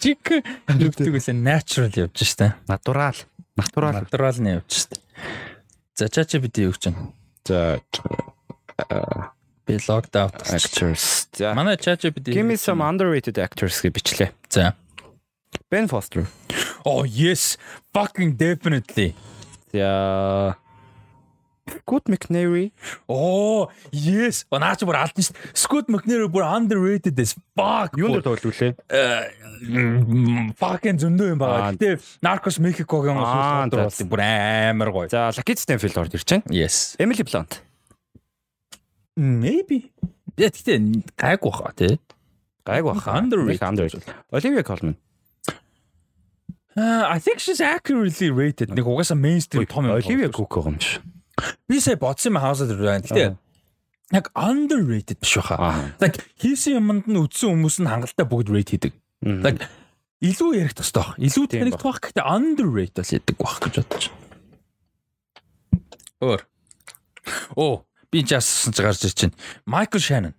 Чик 0.00 0.24
югдэг 0.80 1.14
үсэ 1.18 1.32
natural 1.36 1.92
явж 1.92 2.24
штэ. 2.24 2.54
Натурал. 2.68 3.16
Натурал. 3.56 4.00
Natural 4.00 4.36
нь 4.40 4.50
явж 4.60 4.70
штэ. 4.70 4.96
За 5.96 6.08
чача 6.08 6.40
бид 6.40 6.56
юу 6.58 6.72
гэж 6.72 6.88
байна? 6.88 7.12
За 7.44 7.80
Би 9.66 9.76
logged 9.86 10.16
out. 10.16 10.34
actors. 10.48 11.28
За 11.36 11.54
Манай 11.54 11.76
чача 11.76 12.10
бид 12.10 12.24
Give 12.24 12.46
me 12.46 12.56
some 12.56 12.80
underrated 12.80 13.36
actors 13.38 13.76
гэж 13.84 13.92
бичлээ. 13.92 14.30
За. 14.48 14.74
Ben 15.70 15.88
Foster. 15.88 16.26
Oh 16.84 17.04
yes, 17.04 17.58
fucking 17.92 18.36
definitely. 18.36 19.14
За 19.72 20.56
Good 21.86 22.04
McNary. 22.12 22.70
Oh 23.08 23.68
yes. 23.92 24.44
Наач 24.50 24.84
бүр 24.86 24.98
алдсан 25.00 25.26
шүү. 25.28 25.36
Scoot 25.54 25.86
McNair 25.92 26.26
бүр 26.30 26.44
underrated 26.46 27.18
as 27.20 27.34
fuck. 27.56 27.96
Юунд 27.98 28.22
тоглож 28.24 28.44
үлээ? 28.50 28.74
fucking 30.60 30.98
зөндөө 31.02 31.32
юм 31.34 31.40
байна. 31.40 31.72
Гэтэ 31.76 32.00
Narcos 32.24 32.58
Mexico-гийн 32.62 33.18
that's- 33.18 33.74
болсон 33.76 34.08
бүр 34.08 34.20
амар 34.24 34.90
гоё. 34.94 35.08
За 35.10 35.30
Lucky 35.36 35.56
Stanfield 35.56 35.96
орж 35.98 36.14
ирж 36.14 36.24
байна. 36.28 36.44
Yes. 36.50 36.96
Emily 36.98 37.24
Blunt. 37.24 37.60
Maybe. 39.16 39.90
Яа 40.38 40.48
гэтэ 40.48 40.78
гайгүй 41.18 41.50
баха 41.50 41.72
тий. 41.76 41.98
Гайг 42.64 42.84
баха. 42.84 43.18
Underrated. 43.20 43.62
Underrated. 43.62 44.04
Olivia 44.32 44.62
Colman. 44.62 44.96
Uh, 46.76 47.04
I 47.08 47.18
think 47.18 47.40
she's 47.40 47.60
accurately 47.60 48.30
rated. 48.30 48.70
Нэг 48.70 48.86
угаасаа 48.86 49.18
mainstream 49.18 49.66
том 49.66 49.84
юм. 49.84 49.96
Olivia 49.98 50.30
Cook 50.30 50.54
юм 50.64 50.78
шиг. 50.80 51.02
Би 51.68 51.80
сая 51.80 51.96
бодсон 51.96 52.34
юм 52.34 52.42
хаусаад 52.42 52.74
байна. 52.76 53.04
Гэтэ 53.04 53.36
яг 54.10 54.30
underrated 54.34 55.20
биш 55.20 55.36
баха. 55.38 55.94
Like 56.00 56.18
хийсэн 56.42 56.82
юмд 56.82 57.06
нь 57.06 57.18
үдсэн 57.18 57.54
хүмүүс 57.54 57.76
нь 57.82 57.90
хангалттай 57.90 58.26
бүгд 58.26 58.50
rate 58.50 58.70
хийдэг. 58.74 58.92
Like 59.22 59.62
илүү 60.20 60.50
ярих 60.58 60.74
тостой 60.74 61.06
баг. 61.06 61.18
Илүү 61.22 61.44
танигдах 61.46 61.84
баг 61.86 61.98
гэхдээ 62.02 62.26
underrated 62.26 63.06
л 63.06 63.14
яадаг 63.14 63.36
баг 63.38 63.58
гэж 63.62 63.74
бодож 63.78 64.04
байна. 64.10 64.28
Өөр. 66.20 66.42
Оо, 67.56 67.86
би 68.10 68.26
жаасан 68.26 68.74
ч 68.74 68.82
гарч 68.82 69.06
байна. 69.06 69.34
Michael 69.64 70.02
Shannon. 70.02 70.34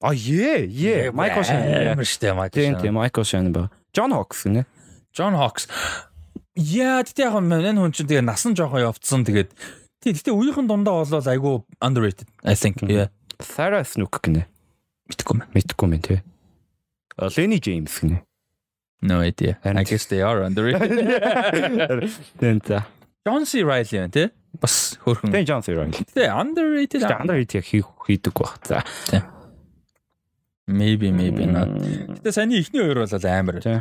А 0.00 0.14
е, 0.14 0.64
е, 0.64 1.10
Michael 1.10 1.44
Shannon. 1.44 1.92
Амар 1.92 2.08
штэ 2.08 2.32
Michael 2.32 2.56
Shannon. 2.56 2.80
тийм 2.80 2.94
Michael 2.96 3.26
Shannon 3.28 3.52
ба. 3.52 3.70
John 3.92 4.10
Hawkes 4.16 4.42
гинэ. 4.48 4.64
John 5.12 5.36
Hawkes. 5.36 5.68
Яа, 6.58 7.04
тэгтээ 7.04 7.28
яг 7.28 7.36
энэ 7.38 7.78
хүн 7.78 7.92
чинь 7.94 8.08
тэгээ 8.08 8.24
насан 8.26 8.56
жоохон 8.58 8.82
явцсан 8.82 9.22
тэгээд 9.22 9.54
тий 10.02 10.12
тэгтээ 10.14 10.34
үеийнхэн 10.34 10.66
дундаа 10.70 11.02
болол 11.02 11.26
айгүй 11.28 11.54
underrated 11.82 12.28
I 12.44 12.54
think. 12.54 12.82
Yeah. 12.86 13.08
Sarah 13.40 13.82
Snook 13.84 14.18
гинэ. 14.22 14.46
Мэдгүй 15.10 15.34
юм. 15.34 15.42
Мэдхгүй 15.54 15.86
юм 15.90 16.02
тий. 16.02 16.20
А, 17.18 17.28
Lenny 17.34 17.58
James 17.62 17.92
гинэ. 18.02 18.22
No 19.02 19.20
idea. 19.22 19.58
I 19.62 19.70
And- 19.70 19.86
guess 19.86 20.06
they 20.10 20.22
are 20.22 20.42
underrated. 20.42 20.90
Тэн 22.42 22.58
та. 22.60 22.86
John 23.26 23.46
C. 23.46 23.62
Reilly 23.62 23.94
байна 23.98 24.10
тий. 24.10 24.28
Бас 24.58 24.98
хөөрхөн. 25.04 25.30
Тэн 25.30 25.46
John 25.46 25.62
C. 25.62 25.74
Reilly. 25.74 26.02
Тэ 26.14 26.26
underrated. 26.34 27.02
Тэ 27.06 27.14
underrated 27.22 27.62
хийх 27.62 27.86
хийдэг 28.06 28.34
баг. 28.34 28.58
За. 28.66 28.82
Maybe 30.66 31.10
maybe 31.14 31.46
not. 31.46 31.70
Гэтэ 32.20 32.32
саяны 32.34 32.58
ихний 32.58 32.82
хоёр 32.82 33.06
бол 33.06 33.26
амар. 33.26 33.62
Тий. 33.62 33.80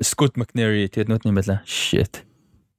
Scott 0.00 0.34
McNary 0.40 0.88
тэгээд 0.88 1.12
юм 1.28 1.34
байла. 1.36 1.60
Shit. 1.66 2.24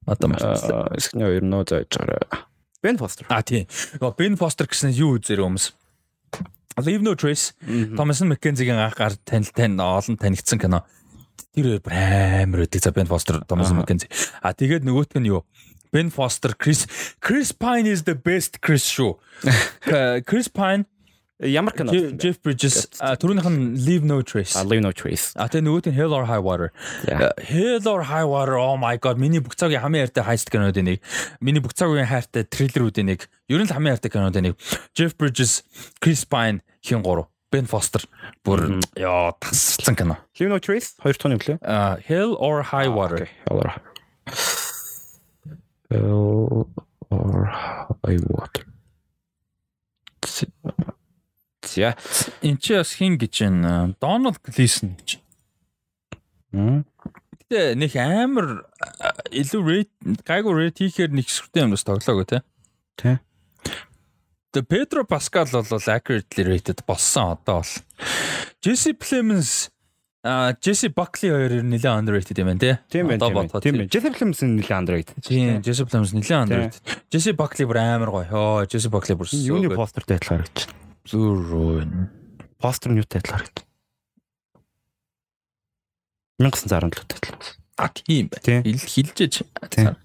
Одоо 0.06 0.28
мартсан. 0.32 0.74
Аа, 0.74 0.98
Скний 0.98 1.24
хоёр 1.24 1.44
нөө 1.46 1.64
зааж 1.70 1.88
байгаа. 1.94 2.49
Ben 2.82 2.96
Foster. 2.96 3.26
А 3.28 3.42
тий. 3.42 3.66
Нөгөө 4.00 4.16
Ben 4.16 4.36
Foster 4.40 4.68
гэсэн 4.68 4.94
юу 4.96 5.18
үзэр 5.18 5.44
өмс. 5.44 5.72
Leave 6.80 7.04
no 7.04 7.12
trace. 7.14 7.52
Thomas 7.96 8.22
McKenzie-гийн 8.24 8.80
анх 8.80 8.96
гар 8.96 9.12
танил 9.24 9.52
тань 9.52 9.76
олон 9.76 10.16
танигдсан 10.16 10.56
кино. 10.56 10.84
Тэр 11.52 11.80
бүр 11.84 11.92
амар 11.92 12.64
өдөг 12.64 12.80
за 12.80 12.92
Foster, 13.04 13.44
Thomas 13.44 13.68
Аха. 13.68 13.84
McKenzie. 13.84 14.08
А 14.40 14.54
тэгээд 14.56 14.86
нөгөөтг 14.86 15.20
нь 15.20 15.28
юу? 15.28 15.44
Ben 15.92 16.08
Foster, 16.08 16.54
Chris 16.54 16.86
Chris 17.20 17.52
Pine 17.52 17.90
is 17.90 18.04
the 18.04 18.14
best 18.14 18.62
Chris 18.62 18.86
шүү. 18.86 19.18
Chris 20.28 20.48
Pine, 20.48 20.86
Ямар 21.40 21.72
кино? 21.72 21.92
Je- 21.92 22.12
Jeff 22.20 22.36
Bridges, 22.44 22.84
түрүүнийх 23.00 23.48
нь 23.48 23.80
Leave 23.80 24.04
no 24.04 24.20
trace. 24.20 24.52
А 24.60 24.64
Leave 24.64 24.84
No 24.84 24.92
Trace. 24.92 25.32
А 25.40 25.48
тэгээ 25.48 25.64
нөгөөт 25.64 25.86
нь 25.88 25.96
Hell 25.96 26.12
or 26.12 26.24
High 26.28 26.44
Water. 26.44 26.68
Uh, 27.08 27.32
Hell 27.40 27.88
or 27.88 28.02
High 28.12 28.28
Water 28.28 28.60
oh 28.60 28.76
my 28.76 28.98
god 29.00 29.16
миний 29.16 29.40
бүх 29.40 29.56
цагийн 29.56 29.80
хамгийн 29.80 30.04
хайртай 30.04 30.24
heist 30.28 30.52
кинодын 30.52 30.84
нэг. 30.84 31.00
Миний 31.40 31.64
бүх 31.64 31.72
цагийн 31.72 32.04
хайртай 32.04 32.44
триллерүүдийн 32.44 33.08
нэг. 33.08 33.24
Ер 33.48 33.56
нь 33.56 33.64
л 33.64 33.72
хамгийн 33.72 33.96
хайртай 33.96 34.12
кинодын 34.12 34.52
нэг. 34.52 34.54
Jeff 34.92 35.16
Bridges, 35.16 35.64
Chris 36.04 36.28
Pine 36.28 36.60
хин 36.84 37.00
гурав. 37.00 37.32
Ben 37.50 37.64
Foster 37.66 38.04
бүр 38.44 38.78
яа 39.00 39.32
тасцсан 39.40 39.96
кино. 39.96 40.20
Leave 40.36 40.52
No 40.52 40.60
Trace 40.60 40.92
хоёр 41.00 41.16
дахь 41.16 41.32
нь 41.32 41.40
вэ? 41.40 41.56
А, 41.64 41.96
Hell 42.04 42.36
or 42.36 42.60
High 42.68 42.92
Water. 42.92 43.24
Алар. 43.48 43.80
Hell 45.88 46.68
or 47.08 47.48
High 48.04 48.20
Water. 48.28 48.68
За. 51.70 51.94
Энд 52.42 52.60
чи 52.62 52.74
бас 52.74 52.94
хин 52.98 53.18
гэж 53.20 53.42
байна. 53.46 53.94
Donald 54.02 54.42
Gleason 54.42 54.96
гэж. 54.98 55.20
Гэтэ 56.50 57.74
нэг 57.78 57.94
амар 57.98 58.66
а, 58.98 59.14
илүү 59.30 59.62
rate 59.66 60.22
гайгүй 60.26 60.54
rate 60.58 60.82
хийхээр 60.82 61.14
нэг 61.14 61.30
сүртэй 61.30 61.66
юм 61.66 61.74
бас 61.74 61.86
тоглоагүй 61.86 62.26
те. 62.26 62.42
Тэ. 62.98 63.18
The 64.50 64.62
Pedro 64.66 65.06
Pascal 65.06 65.46
бол 65.50 65.66
accurately 65.86 66.42
rated 66.46 66.82
болсон 66.86 67.38
одоо 67.38 67.62
бол. 67.62 67.74
Jesse 68.62 68.94
Plemons 68.98 69.70
а 70.22 70.52
Jesse 70.60 70.90
Buckley 70.92 71.30
хоёр 71.32 71.62
нэлээд 71.64 71.96
underrated 71.96 72.36
юм 72.36 72.52
байна. 72.52 72.78
Тийм 72.90 73.08
байна. 73.08 73.24
Тийм 73.24 73.34
байна, 73.34 73.60
Тийм 73.62 73.74
байна. 73.78 74.16
Plemons 74.18 74.42
нь 74.44 74.58
нэлээд 74.58 74.76
underrated. 74.76 75.16
Тийм, 75.24 75.62
Jesse 75.62 75.86
Plemons 75.86 76.12
нэлээд 76.12 76.42
underrated. 76.44 76.82
Jesse 77.08 77.32
Buckley 77.32 77.64
бүр 77.64 77.78
амар 77.80 78.10
гоё. 78.12 78.26
Йоо, 78.28 78.66
Jesse 78.68 78.90
Buckley 78.92 79.16
бүр 79.16 79.30
Юуны 79.32 79.72
постертэй 79.72 80.20
адилхан 80.20 80.44
харагч. 81.04 81.12
зүрөө. 81.12 81.84
Постер 82.60 82.92
нь 82.92 83.00
юутай 83.00 83.20
адилхан 83.20 83.40
харагч. 83.40 83.58
1917 86.40 87.04
адилхан. 87.04 87.40
А 87.76 87.88
тийм 87.88 88.28
бай. 88.28 88.62
Хил 88.62 88.80
хилжээж. 88.80 89.44
Тийм. 89.72 89.96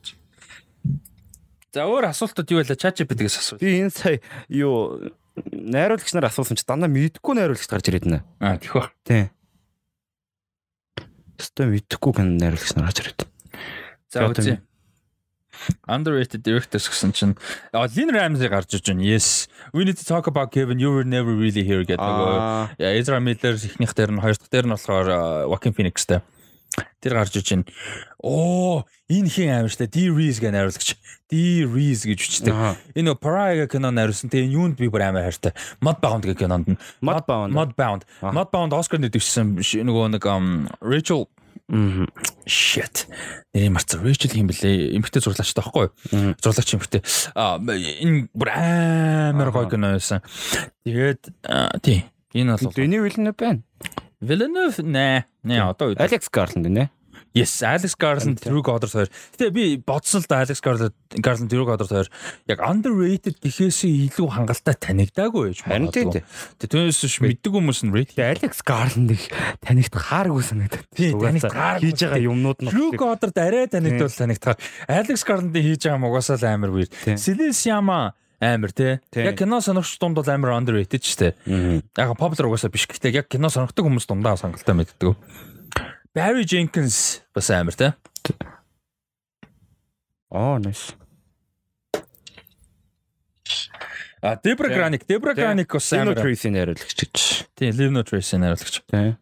За 1.76 1.84
өөр 1.84 2.08
асуултууд 2.08 2.52
юу 2.56 2.64
байлаа? 2.64 2.80
ChatGPT-гээс 2.80 3.36
асуу. 3.36 3.60
Би 3.60 3.84
энэ 3.84 3.92
сая 3.92 4.24
юу 4.48 5.12
найруулагч 5.52 6.16
нар 6.16 6.32
асуусан 6.32 6.56
чи 6.56 6.64
дандаа 6.64 6.88
мэдхгүй 6.88 7.36
найруулагч 7.36 7.68
гарч 7.68 7.92
ирээд 7.92 8.08
нэ. 8.08 8.24
Аа, 8.40 8.56
тийх 8.56 8.80
ба. 8.80 8.96
Тийм. 9.04 9.28
Өстой 11.36 11.68
мэдхгүй 11.76 12.12
гэн 12.16 12.40
найруулагч 12.40 12.72
нар 12.80 12.88
гарч 12.88 13.00
ирээд. 13.04 13.20
За, 14.08 14.24
үзье. 14.32 14.64
Underrated 15.88 16.42
directors 16.44 16.90
гэсэн 16.90 17.14
чинь 17.14 17.36
Lynn 17.74 18.12
Ramsey 18.12 18.50
гарч 18.50 18.74
иж 18.74 18.86
байна. 18.86 19.04
Yes. 19.04 19.48
We 19.74 19.86
need 19.86 19.98
to 19.98 20.06
talk 20.06 20.28
about 20.28 20.52
Kevin 20.52 20.80
you 20.80 20.92
were 20.92 21.06
never 21.06 21.34
really 21.34 21.64
here 21.64 21.84
гэдэг 21.86 22.02
нөгөө. 22.02 22.38
Яа, 22.82 22.94
Ezra 22.96 23.20
Miller 23.20 23.56
ихнийх 23.56 23.94
дээр 23.94 24.12
нь 24.16 24.22
хоёр 24.22 24.36
дахь 24.38 24.52
дээр 24.52 24.66
нь 24.68 24.74
болохоор 24.76 25.08
Joaquin 25.52 25.76
Phoenixтэй. 25.76 26.22
Тэр 27.00 27.14
гарч 27.16 27.36
иж 27.38 27.48
байна. 27.54 27.66
Оо, 28.20 28.84
энэ 29.08 29.30
хин 29.30 29.50
аим 29.54 29.70
штэ. 29.70 29.88
D 29.88 30.10
Reese 30.10 30.42
гэх 30.42 30.52
найруулагч. 30.52 30.98
D 31.30 31.64
Reese 31.64 32.10
гэж 32.10 32.20
үчдэг. 32.20 32.54
Энэ 32.98 33.16
гэх 33.16 33.72
кино 33.72 33.94
найруулсан. 33.94 34.34
Тэгээ 34.34 34.52
юунд 34.58 34.76
би 34.76 34.90
бүр 34.90 35.06
амар 35.08 35.24
хайртай. 35.30 35.54
Mudbound 35.80 36.26
гэх 36.26 36.42
кинонд 36.42 36.68
нь. 36.76 36.78
Mudbound. 37.00 37.54
Mudbound. 37.54 38.04
Mudbound 38.20 38.74
Oscar-ны 38.74 39.08
дэвшсэн 39.08 39.62
нөгөө 39.62 40.18
нэг 40.18 40.26
Rachel 40.82 41.30
Мм. 41.68 42.06
Shit. 42.46 43.08
Нэрийг 43.54 43.74
марцсан. 43.74 44.06
Rachel 44.06 44.38
юм 44.38 44.48
блэ? 44.54 44.94
Эмэгтэй 44.94 45.22
зурлагчтай 45.22 45.66
байхгүй 45.66 45.90
юу? 45.90 46.36
Зурлагч 46.38 46.78
эмэгтэй. 46.78 47.02
Аа 47.34 47.58
энэ 47.58 48.30
бүр 48.38 48.50
амар 48.54 49.50
гоё 49.50 49.66
байсан. 49.74 50.22
Тэгээд 50.86 51.34
аа, 51.42 51.74
тий. 51.82 52.06
Энэ 52.38 52.62
бол 52.62 52.70
Дэний 52.70 53.02
Villeneuve 53.02 53.34
байна. 53.34 53.64
Villeneuve 54.22 54.78
нэ. 54.86 55.26
Нэ 55.42 55.56
одоо 55.66 55.90
үед. 55.90 55.98
Alex 55.98 56.30
Garland 56.30 56.70
нэ. 56.70 56.94
Yes, 57.36 57.52
Alex 57.62 58.00
Garland, 58.00 58.40
Drew 58.40 58.64
Goddard 58.64 58.96
хоёр. 58.96 59.10
Гэтэ 59.36 59.52
би 59.52 59.76
бодсон 59.76 60.24
л 60.24 60.28
да 60.32 60.40
Alex 60.48 60.64
Garland, 60.64 60.96
Garland, 61.20 61.52
Drew 61.52 61.68
Goddard 61.68 61.92
хоёр 61.92 62.08
яг 62.48 62.60
underrated 62.64 63.36
гэхээсээ 63.44 64.08
илүү 64.08 64.28
хангалттай 64.32 64.76
танигдаагүй 64.80 65.52
байж 65.52 65.60
Харин 65.68 65.92
тий. 65.92 66.24
Түүнээс 66.64 67.04
биш 67.04 67.20
мэддэг 67.20 67.52
хүмүүс 67.52 67.84
нь 67.84 67.92
rated. 67.92 68.24
Alex 68.24 68.64
Garland 68.64 69.12
их 69.12 69.28
танигд 69.60 69.92
хааргүй 69.92 70.44
санагдаад. 70.48 70.88
Тий, 70.96 71.12
танигд 71.12 71.44
Угаасаа 71.44 71.52
хааргүй. 71.52 71.92
хийж 71.92 72.00
байгаа 72.08 72.24
юмнууд 72.24 72.60
нь 72.64 72.72
Drew 72.72 72.90
Goddard 72.96 73.36
арай 73.36 73.68
танигдвал 73.68 74.16
танигдахаар 74.16 74.60
Alex 74.88 75.20
Garland-ийн 75.28 75.66
хийж 75.76 75.82
байгаа 75.84 76.00
юм 76.00 76.08
угаасаа 76.08 76.40
л 76.40 76.48
амар. 76.48 76.72
Silas 77.20 77.60
Yama 77.68 78.16
амар 78.40 78.72
тий. 78.72 78.96
Яг 79.12 79.36
кино 79.36 79.60
сонирхч 79.60 80.00
дунд 80.00 80.16
бол 80.16 80.32
амар 80.32 80.56
underrated 80.56 81.04
ч 81.04 81.20
тий. 81.20 81.32
Яг 82.00 82.16
popular 82.16 82.48
угаасаа 82.48 82.72
биш 82.72 82.88
гэхдээ 82.88 83.12
яг 83.12 83.28
кино 83.28 83.52
сонирхдаг 83.52 83.84
хүмүүс 83.84 84.08
дундаа 84.08 84.40
сонголтой 84.40 84.76
мэддэг. 84.80 85.20
Barry 86.16 86.46
Jenkins 86.48 87.22
бас 87.36 87.50
амар 87.52 87.76
тий. 87.76 87.92
Оо, 90.32 90.58
nice. 90.60 90.96
А 94.22 94.36
Debra. 94.42 94.70
Granik, 94.70 95.06
Debra. 95.06 95.34
Granik 95.34 95.68
бас 95.74 95.92
Lino 95.92 96.12
амар. 96.12 96.16
Tracy 96.24 96.50
найруулагч 96.50 96.96
гэж. 96.96 97.46
Тий, 97.56 97.70
Live 97.72 97.92
No 97.92 98.02
Trace 98.04 98.40
найруулагч. 98.40 98.82
Тий. 98.88 99.16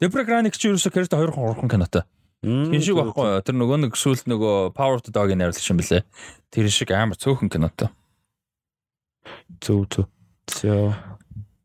Debra 0.00 0.22
Granik 0.24 0.54
ч 0.54 0.70
ерөөсө 0.70 0.94
character 0.94 1.18
2 1.18 1.58
3 1.58 1.68
кинотой. 1.68 2.06
Тэр 2.40 2.80
шиг 2.80 2.96
байхгүй 2.96 3.26
юу? 3.26 3.42
Тэр 3.44 3.56
нөгөө 3.60 3.78
нэг 3.84 3.98
сүлд 3.98 4.24
нөгөө 4.30 4.70
Power 4.78 5.02
to 5.02 5.12
Dog-ийн 5.12 5.42
найруулагч 5.42 5.66
юм 5.74 5.82
бэлээ. 5.82 6.06
Тэр 6.54 6.70
шиг 6.72 6.94
амар 6.94 7.18
цөөхөн 7.20 7.50
кинотой. 7.52 7.90
Зөв 9.60 9.90
зөв. 9.90 10.06
За. 10.48 10.94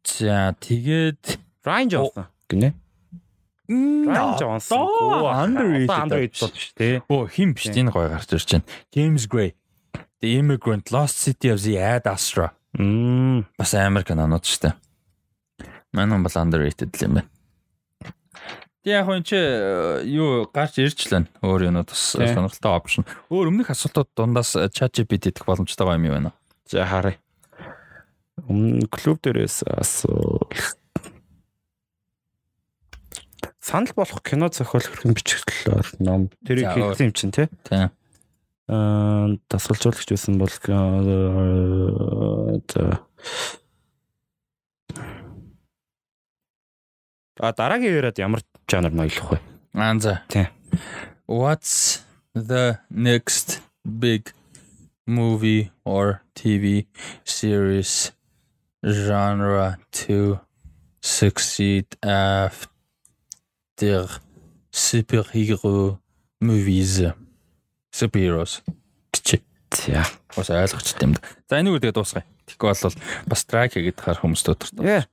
За 0.03 0.52
тэгээд 0.60 1.39
Ryan 1.64 1.88
Johnson 1.93 2.27
гинэ. 2.52 2.73
Ryan 3.67 4.37
Johnson. 4.37 4.77
Оо, 4.77 5.31
underrated. 5.33 5.89
Underrated 5.89 6.41
бол 6.41 6.51
биш 6.53 6.73
тий. 6.77 7.01
Оо, 7.09 7.27
хим 7.27 7.53
биш 7.53 7.65
энэ 7.69 7.91
гоё 7.91 8.09
гарч 8.13 8.29
ирж 8.33 8.45
байна. 8.51 8.65
James 8.93 9.25
Gray. 9.27 9.53
The 10.21 10.39
Immigrant, 10.39 10.91
Lost 10.91 11.17
City 11.17 11.49
of 11.49 11.59
the 11.61 11.77
Ad 11.77 12.05
Astra. 12.07 12.51
Мм. 12.77 13.45
Бас 13.57 13.73
амар 13.73 14.03
кинонууд 14.03 14.43
шүү 14.45 14.69
дээ. 14.69 14.73
Манай 15.93 16.19
бол 16.21 16.37
underrated 16.37 16.91
л 16.93 17.03
юм 17.07 17.13
байна. 17.19 17.29
Тэг 18.85 18.91
яг 18.93 19.09
энэ 19.09 19.25
чи 19.25 19.39
юу 20.13 20.45
гарч 20.53 20.77
ирчлээ. 20.77 21.25
Өөр 21.41 21.71
юмуд 21.73 21.89
бас 21.89 22.13
Тий. 22.13 22.29
сонирхолтой 22.29 22.73
опшн. 22.77 23.03
Өөр 23.33 23.49
өмнөх 23.49 23.73
асуултууд 23.73 24.13
дундаас 24.13 24.53
ChatGPT 24.53 25.33
идэх 25.33 25.45
боломжтой 25.49 25.89
юм 25.97 26.05
байна. 26.05 26.31
За 26.69 26.85
харъя. 26.85 27.17
Өмнө 28.45 28.85
клуб 28.91 29.17
дээрээс 29.25 29.65
асуул. 29.65 30.53
Санал 33.65 33.97
болох 33.97 34.21
кино 34.21 34.53
зохиол 34.53 34.85
хэрхэн 34.85 35.17
бичгэлээр 35.17 35.97
ном 36.05 36.29
тэрийг 36.45 36.69
За, 36.69 36.93
хэлсэн 36.93 37.09
юм 37.09 37.17
чинь 37.17 37.33
тий. 37.33 37.49
Аа 37.73 37.89
дасгалжуулагч 39.49 40.05
байсан 40.05 40.37
бол 40.37 40.53
за 40.53 40.69
А 47.41 47.51
дараагийн 47.57 47.97
яриад 47.97 48.21
ямар 48.21 48.45
жанр 48.69 48.93
ноёлох 48.93 49.33
вэ? 49.33 49.41
Аа 49.73 49.97
за. 49.97 50.21
Тий. 50.29 50.45
What's 51.25 52.05
the 52.37 52.77
next 52.93 53.65
big 53.81 54.29
movie 55.09 55.73
or 55.81 56.21
TV 56.37 56.85
series 57.25 58.13
genre 58.85 59.81
to 60.05 60.37
succeed 61.01 61.89
after 62.05 62.74
superhero 64.72 65.99
movies? 66.41 67.14
Superheroes. 67.91 68.61
Чи 69.11 69.41
За. 69.72 70.06
бас 70.35 70.49
ойлгочтой 70.49 71.07
юм 71.07 71.14
да. 71.15 71.22
За 71.49 71.60
энийг 71.60 71.80
үгээд 71.80 71.95
дуусгая. 71.95 72.23
Тэгэхгүй 72.47 72.72
бол 72.72 72.95
бас 73.27 73.41
track 73.43 73.76
гэдэг 73.76 73.99
хар 73.99 74.19
хүмүүст 74.22 74.47
өдөрт. 74.52 74.80
Яа. 74.84 75.03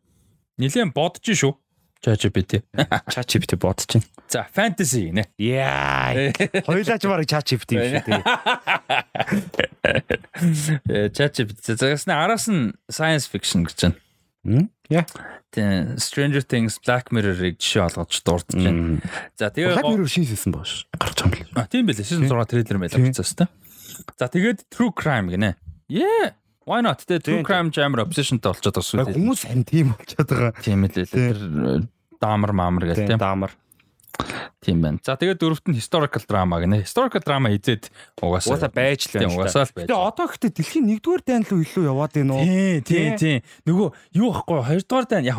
Нилээн 0.59 0.93
бодож 0.95 1.25
шүү. 1.27 1.55
ChatGPT. 2.03 2.63
ChatGPT 3.15 3.57
бодож 3.59 3.87
байна. 3.87 4.07
За 4.29 4.47
fantasy 4.51 5.11
нэ. 5.15 5.27
Яа. 5.39 6.33
Хоёлаач 6.69 7.03
барыг 7.07 7.31
ChatGPT 7.31 7.79
юм 7.79 7.83
шүү 7.91 8.07
дээ. 8.07 8.23
Э, 10.87 11.09
ChatGPT. 11.11 11.75
Загас 11.79 12.07
нь 12.07 12.15
араас 12.15 12.47
нь 12.51 12.75
science 12.91 13.27
fiction 13.31 13.67
гэж 13.67 13.79
байна. 13.91 13.97
Яа. 14.43 15.07
Тэгээ 15.53 16.01
Stranger 16.01 16.43
Things, 16.43 16.81
Black 16.81 17.13
Mirror-ыг 17.13 17.61
жишээ 17.61 17.85
олгож 17.85 18.19
дурдж 18.25 18.57
байна. 18.57 18.99
За 19.37 19.53
тэгээ 19.53 19.77
Black 19.79 19.87
Mirror 19.87 20.09
шинэсэн 20.09 20.51
боош. 20.51 20.89
Гарч 20.97 21.19
байгаа 21.23 21.45
юм 21.45 21.53
л. 21.53 21.61
А 21.61 21.69
тийм 21.69 21.85
байлээ. 21.87 22.09
Season 22.09 22.27
6 22.27 22.51
трейлер 22.51 22.79
мэл 22.81 22.91
авчихсан 22.91 23.27
шүү 23.29 23.39
дээ. 23.45 23.51
За 24.19 24.27
тэгээд 24.33 24.59
True 24.73 24.91
Crime 24.97 25.29
гинэ. 25.31 25.55
Yeah. 25.93 26.35
Why 26.65 26.81
not? 26.81 27.05
Тэгээ 27.05 27.23
True. 27.23 27.43
Crime 27.45 27.69
jammer 27.71 28.03
obsessionтэй 28.03 28.49
болчиход 28.49 28.81
байгаа 28.81 28.89
шүү 28.89 29.05
дээ. 29.07 29.17
хүмүүс 29.21 29.41
харин 29.47 29.67
тийм 29.69 29.87
болчиход 29.93 30.29
байгаа. 30.33 30.53
Тийм 30.65 30.81
ээ 30.89 30.91
л 30.91 31.13
тэр 31.13 31.37
э, 31.37 31.75
даамар 32.17 32.53
маамар 32.57 32.83
гэл 32.89 33.05
тийм. 33.07 33.21
Даамар. 33.21 33.53
Тийм 34.63 34.79
байна. 34.79 35.03
За 35.03 35.19
тэгээд 35.19 35.43
дөрөвт 35.43 35.67
нь 35.67 35.75
historical 35.75 36.23
drama 36.23 36.63
гинэ. 36.63 36.87
Historical 36.87 37.19
drama 37.19 37.51
хизээд 37.51 37.91
угаасаа 38.23 38.55
Угаасаа 38.55 38.71
байж 38.71 39.11
л 39.11 39.19
байна. 39.19 39.35
угаасаа 39.35 39.67
л 39.67 39.75
байж. 39.75 39.87
Тэгээ 39.91 40.07
одоо 40.07 40.27
гэхдээ 40.31 40.53
дэлхийн 40.55 40.87
1-р 41.03 41.21
дайн 41.27 41.43
руу 41.51 41.61
илүү 41.67 41.85
яваад 41.91 42.13
байна 42.15 42.33
уу? 42.39 42.47
Тийм 42.47 42.79
тийм 42.87 43.11
Тий. 43.19 43.43
тийм. 43.43 43.67
Нөгөө 43.67 43.89
юу 44.23 44.31
байхгүй 44.31 44.55
юу? 44.55 44.63
Хоёрдугаар 44.71 45.07
дан 45.11 45.27
яг 45.27 45.39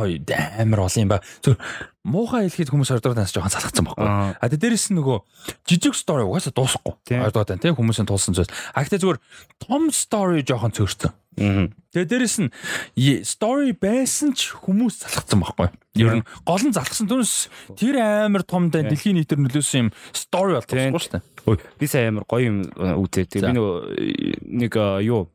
амар 0.59 0.79
олон 0.83 1.01
юм 1.07 1.11
ба. 1.15 1.23
Зөв 1.39 1.55
муухай 2.03 2.51
хэлэхэд 2.51 2.67
хүмүүс 2.75 2.89
хоёрдугаар 2.91 3.15
данаас 3.15 3.31
жоохон 3.31 3.53
салгацсан 3.55 3.85
байхгүй. 3.87 4.07
А 4.11 4.45
тэгээ 4.51 4.59
дээрэс 4.59 4.91
нь 4.91 4.97
нөгөө 4.99 5.17
жижиг 5.71 5.95
story 5.95 6.27
угаасаа 6.27 6.51
дуусахгүй. 6.51 6.93
Тийм. 7.07 7.23
Хоёрдугаар 7.23 7.47
дан 7.47 7.63
тийм 7.63 7.79
хүмүүсийн 7.79 8.03
тулсан 8.11 8.35
зүйл. 8.35 8.51
А 8.75 8.83
гэхдээ 8.83 8.99
зүгээр 9.07 9.19
том 9.63 9.87
story 9.95 10.43
жоохон 10.43 10.75
цөөрсөн. 10.75 11.15
Тэгээ 11.37 12.09
дээрэс 12.09 12.37
нь 12.41 12.49
story 13.25 13.73
байсан 13.77 14.33
ч 14.33 14.53
хүмүүс 14.57 15.05
залхацсан 15.05 15.39
байхгүй. 15.41 15.69
Ер 15.97 16.21
нь 16.21 16.25
гол 16.45 16.63
нь 16.65 16.73
залхсан 16.73 17.09
түнс 17.09 17.49
тэр 17.77 18.01
амар 18.01 18.45
том 18.45 18.69
дан 18.73 18.89
дэлхийн 18.89 19.17
нийтээр 19.21 19.41
нөлөөсөн 19.41 19.87
юм 19.87 19.89
story 20.13 20.57
бол 20.57 20.65
тусахгүй 20.65 21.01
шүү 21.01 21.13
дээ. 21.17 21.23
Ой, 21.49 21.57
би 21.77 21.85
сая 21.85 22.09
амар 22.09 22.25
гоё 22.25 22.49
юм 22.49 22.57
үзээ. 22.73 23.29
Тэгээ 23.29 23.53
би 23.53 23.57
нэг 24.63 24.73
юу 25.05 25.29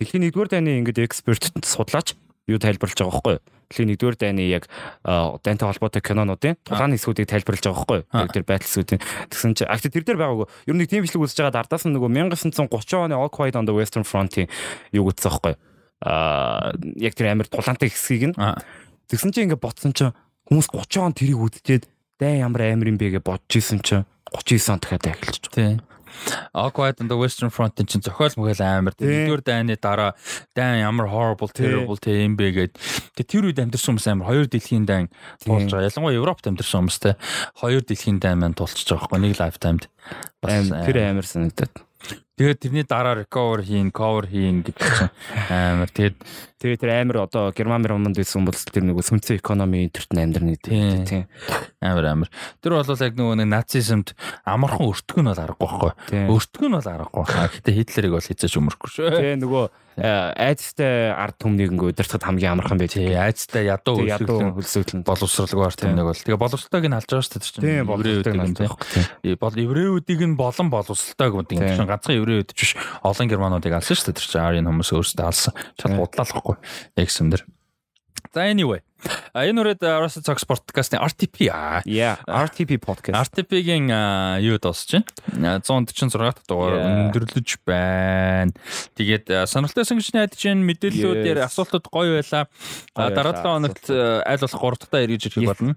Дэлхийн 0.00 0.32
1-р 0.32 0.48
дайны 0.48 0.80
ингээд 0.80 1.04
эксперт 1.04 1.52
судлаач 1.60 2.16
юу 2.48 2.56
тайлбарлаж 2.56 2.96
байгаа 2.96 3.12
байхгүй 3.20 3.34
юу? 3.36 3.44
Дэлхийн 3.70 3.94
1-р 3.94 4.16
дайны 4.18 4.50
яг 4.50 4.66
а, 5.06 5.38
дайнтай 5.46 5.70
холбоотой 5.70 6.02
кинонуудын 6.02 6.58
тулааны 6.66 6.98
хэсгүүдийг 6.98 7.30
тайлбарлаж 7.30 7.64
байгаа 7.70 8.02
байхгүй 8.10 8.34
тэр 8.34 8.44
байтлсүүдийн 8.50 9.00
тэгсэн 9.30 9.54
чи 9.54 9.64
акт 9.64 9.86
тэр 9.86 10.02
дээр 10.02 10.18
байгаагүй. 10.18 10.46
Ер 10.66 10.74
нь 10.74 10.80
нэг 10.82 10.90
тийм 10.90 11.06
бичлэг 11.06 11.22
үзэж 11.22 11.38
байгаад 11.38 11.70
ардаас 11.70 11.86
нь 11.86 11.94
нөгөө 11.94 12.10
1930 12.34 13.06
оны 13.06 13.14
All 13.14 13.30
Quiet 13.30 13.54
on 13.54 13.70
the 13.70 13.74
Western 13.74 14.02
Front-ийн 14.02 14.50
юу 14.90 15.06
үзсэн 15.14 15.30
байхгүй? 15.30 15.54
Аа 16.02 16.74
яг 16.98 17.14
тэр 17.14 17.30
амар 17.30 17.46
тулаантай 17.46 17.94
хэсгийг 17.94 18.34
нь. 18.34 18.36
Тэгсэн 19.06 19.30
чинь 19.30 19.46
ингээд 19.46 19.62
ботсон 19.62 19.94
чинь 19.94 20.14
хүмүүс 20.50 20.74
30 20.74 21.06
он 21.06 21.14
тэрийг 21.14 21.38
үдчихэд 21.38 21.86
дай 22.18 22.42
ямар 22.42 22.74
амар 22.74 22.90
юм 22.90 22.98
бэ 22.98 23.18
гэж 23.18 23.22
бодож 23.22 23.54
исэн 23.54 23.78
чинь 23.86 24.02
39 24.34 24.74
он 24.74 24.78
дахиад 24.82 25.02
байгаа. 25.06 25.30
Тийм. 25.54 25.78
Awkward 26.54 27.00
on 27.00 27.08
the 27.08 27.16
Western 27.16 27.50
Front 27.50 27.80
чинь 27.80 28.02
зохиол 28.02 28.34
мөгөл 28.38 28.62
амар. 28.64 28.94
Тийм. 28.94 29.30
Нэгдүгээр 29.30 29.42
дайны 29.44 29.76
дараа 29.76 30.14
дан 30.54 30.78
ямар 30.80 31.10
horrible 31.10 31.50
terrible 31.50 31.98
тийм 31.98 32.36
бэ 32.36 32.70
гэд. 32.70 32.72
Тэр 33.20 33.50
үед 33.50 33.60
амьдэрсэн 33.60 33.94
хүмүүс 33.94 34.08
амар 34.10 34.26
хоёр 34.30 34.46
дэлхийн 34.50 34.86
дан 34.86 35.10
тулж 35.42 35.70
байгаа. 35.70 35.88
Ялангуяа 35.90 36.18
Европт 36.18 36.44
амьдэрсэн 36.46 36.78
хүмүүс 36.86 36.98
те 37.02 37.10
хоёр 37.58 37.82
дэлхийн 37.84 38.18
дан 38.18 38.42
маань 38.42 38.58
тулчж 38.58 38.86
байгаа 38.88 39.06
байхгүй 39.06 39.20
нэг 39.22 39.34
lifetime-д. 39.38 39.84
Бас 40.42 40.70
тэр 40.70 40.98
амар 41.04 41.26
санагдаад. 41.26 41.74
тэгээд 42.40 42.60
тэрний 42.64 42.86
дараа 42.88 43.20
recover 43.20 43.60
хийн, 43.60 43.92
cover 43.92 44.24
хийн 44.24 44.64
гэдэг 44.64 44.80
чинь 44.80 45.12
амар. 45.52 45.90
Тэгээд 45.92 46.16
Тэгээ 46.60 46.76
тэр 46.76 46.90
амар 46.92 47.24
одоо 47.24 47.48
герман 47.56 47.80
мөрмөнд 47.80 48.20
байсан 48.20 48.44
бол 48.44 48.52
тэр 48.52 48.84
нөгөө 48.84 49.00
сүнцэн 49.00 49.40
экономи 49.40 49.88
интернет 49.88 50.28
амьдрны 50.28 50.60
Тийм. 50.60 51.04
тийм. 51.08 51.24
амар 51.80 52.04
амар. 52.12 52.28
Тэр 52.60 52.76
бол 52.76 52.84
яг 52.84 53.16
нөгөө 53.16 53.40
нэг 53.40 53.48
нацизмд 53.48 54.12
амархан 54.44 54.92
өртгөн 54.92 55.32
бол 55.32 55.40
аргагүй 55.40 55.68
байхгүй. 55.72 56.28
Өртгөн 56.28 56.76
бол 56.76 56.88
аргагүй. 56.92 57.24
Гэтэ 57.56 57.72
Хитлерийг 57.80 58.12
бол 58.12 58.28
хизээж 58.28 58.60
өмөрөхгүй 58.60 58.90
шүү. 58.92 59.08
Тэгээ 59.08 59.40
нөгөө 59.40 59.64
э, 60.04 60.08
айдастай 60.36 61.16
ард 61.16 61.36
түмнийг 61.40 61.72
ингээ 61.72 61.96
удирдахад 61.96 62.28
хамгийн 62.28 62.52
амархан 62.52 62.76
байж. 62.76 62.92
Тий, 62.92 63.16
айцтай 63.16 63.64
ядуу 63.64 63.96
хөлсөглөн 64.04 65.00
боловсралгүй 65.08 65.72
Тийм. 65.80 65.96
юмнэг 65.96 66.12
бол. 66.12 66.20
Тэгээ 66.20 66.40
боловсралтойг 66.44 66.84
нь 66.92 66.96
алж 67.00 67.08
байгаа 67.08 67.24
шүү 67.24 67.32
дээ 67.40 67.48
чинь. 67.48 67.64
Еврейүүдийг 67.88 68.36
нь 68.36 68.56
тийм. 68.60 68.72
Э, 69.24 69.36
Бол 69.40 69.56
еврейүүдийг 69.56 70.20
нь 70.28 70.36
болон 70.36 70.68
боловсралтойг 70.68 71.32
гэдэг 71.48 71.80
чинь 71.80 71.88
ганцхан 71.88 72.20
еврейүүд 72.20 72.52
биш 72.52 72.76
олон 73.00 73.28
германуудыг 73.28 73.72
алсан 73.72 73.96
шүү 73.96 74.12
дээ 74.12 74.20
чинь 74.20 74.44
арийн 74.44 74.68
хүмүүс 74.68 74.92
өөрсдөө 74.92 75.24
алсан. 75.24 75.54
Чад 75.80 75.96
Тийм. 75.96 76.00
Бодлоолохгүй. 76.50 76.56
Яг 76.96 77.08
юм 77.20 77.30
дэр. 77.30 77.44
За 78.34 78.46
anyway. 78.46 78.82
А 79.32 79.48
энэ 79.48 79.64
үрээд 79.64 79.82
Russell 79.82 80.22
Talks 80.22 80.44
podcast-ийн 80.44 81.00
RTP 81.00 81.48
аа. 81.48 81.80
RTP 82.28 82.76
podcast. 82.78 83.16
RTP-гийн 83.16 83.88
юу 84.44 84.60
дуусч 84.60 85.00
байна? 85.34 85.58
146 85.64 86.20
дахь 86.20 86.44
дугаар 86.46 87.08
өндөрлөж 87.08 87.64
байна. 87.64 88.52
Тэгээд 88.94 89.48
сонирхолтой 89.48 89.88
сонгочны 89.88 90.20
хайдаж 90.20 90.36
байна. 90.36 90.68
Мэдээллүүдээр 90.68 91.38
асуултууд 91.48 91.86
гоё 91.88 92.20
байлаа. 92.20 92.44
Дараа 92.94 93.40
7 93.40 93.50
хоногт 93.56 93.86
аль 93.88 94.42
болох 94.44 94.62
3 94.62 94.84
дахь 94.84 95.08
ирж 95.08 95.24
ирэх 95.32 95.48
болно. 95.48 95.74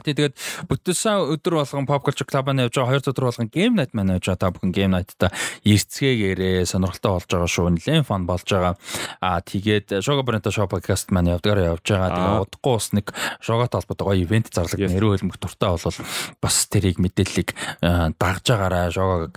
Тий 0.00 0.14
тэгээд 0.14 0.34
бүтээсэн 0.70 1.34
өдөр 1.34 1.54
болгон 1.60 1.86
Pop 1.90 2.06
Culture 2.06 2.28
Club-аар 2.28 2.70
явж 2.70 2.74
байгаа 2.78 3.02
2 3.02 3.10
өдөр 3.10 3.26
болгон 3.26 3.50
Game 3.50 3.74
Night 3.74 3.92
маань 3.94 4.14
явж 4.14 4.30
байгаа 4.30 4.40
та 4.40 4.52
бүхэн 4.54 4.72
Game 4.74 4.92
Night-та 4.94 5.28
эрцгээгээрээ 5.66 6.68
сонирхолтой 6.70 7.12
болж 7.18 7.28
байгаа 7.30 7.50
шүү. 7.50 7.68
Нэлээд 7.74 8.06
фан 8.06 8.24
болж 8.30 8.46
байгаа. 8.46 8.74
Аа 9.20 9.40
тэгээд 9.42 10.00
Shogo 10.04 10.22
Brento 10.22 10.54
Show 10.54 10.70
podcast 10.70 11.10
маань 11.10 11.34
явдгаараа 11.34 11.74
явж 11.74 11.86
байгаа. 11.90 12.10
Тэгээд 12.14 12.44
удахгүй 12.46 12.74
бас 12.78 12.88
нэг 12.94 13.06
Shogo-тай 13.42 13.78
холбоотой 13.82 14.06
гоё 14.06 14.18
ивент 14.22 14.48
зарлаг 14.54 14.78
нэрөө 14.78 15.10
хөлмөх 15.18 15.38
туртай 15.42 15.70
болвол 15.74 15.98
бас 16.40 16.56
тэрийг 16.70 16.98
мэдээллийг 17.02 17.50
дагж 18.18 18.46
байгаарай. 18.46 18.90
Shogo 18.94 19.30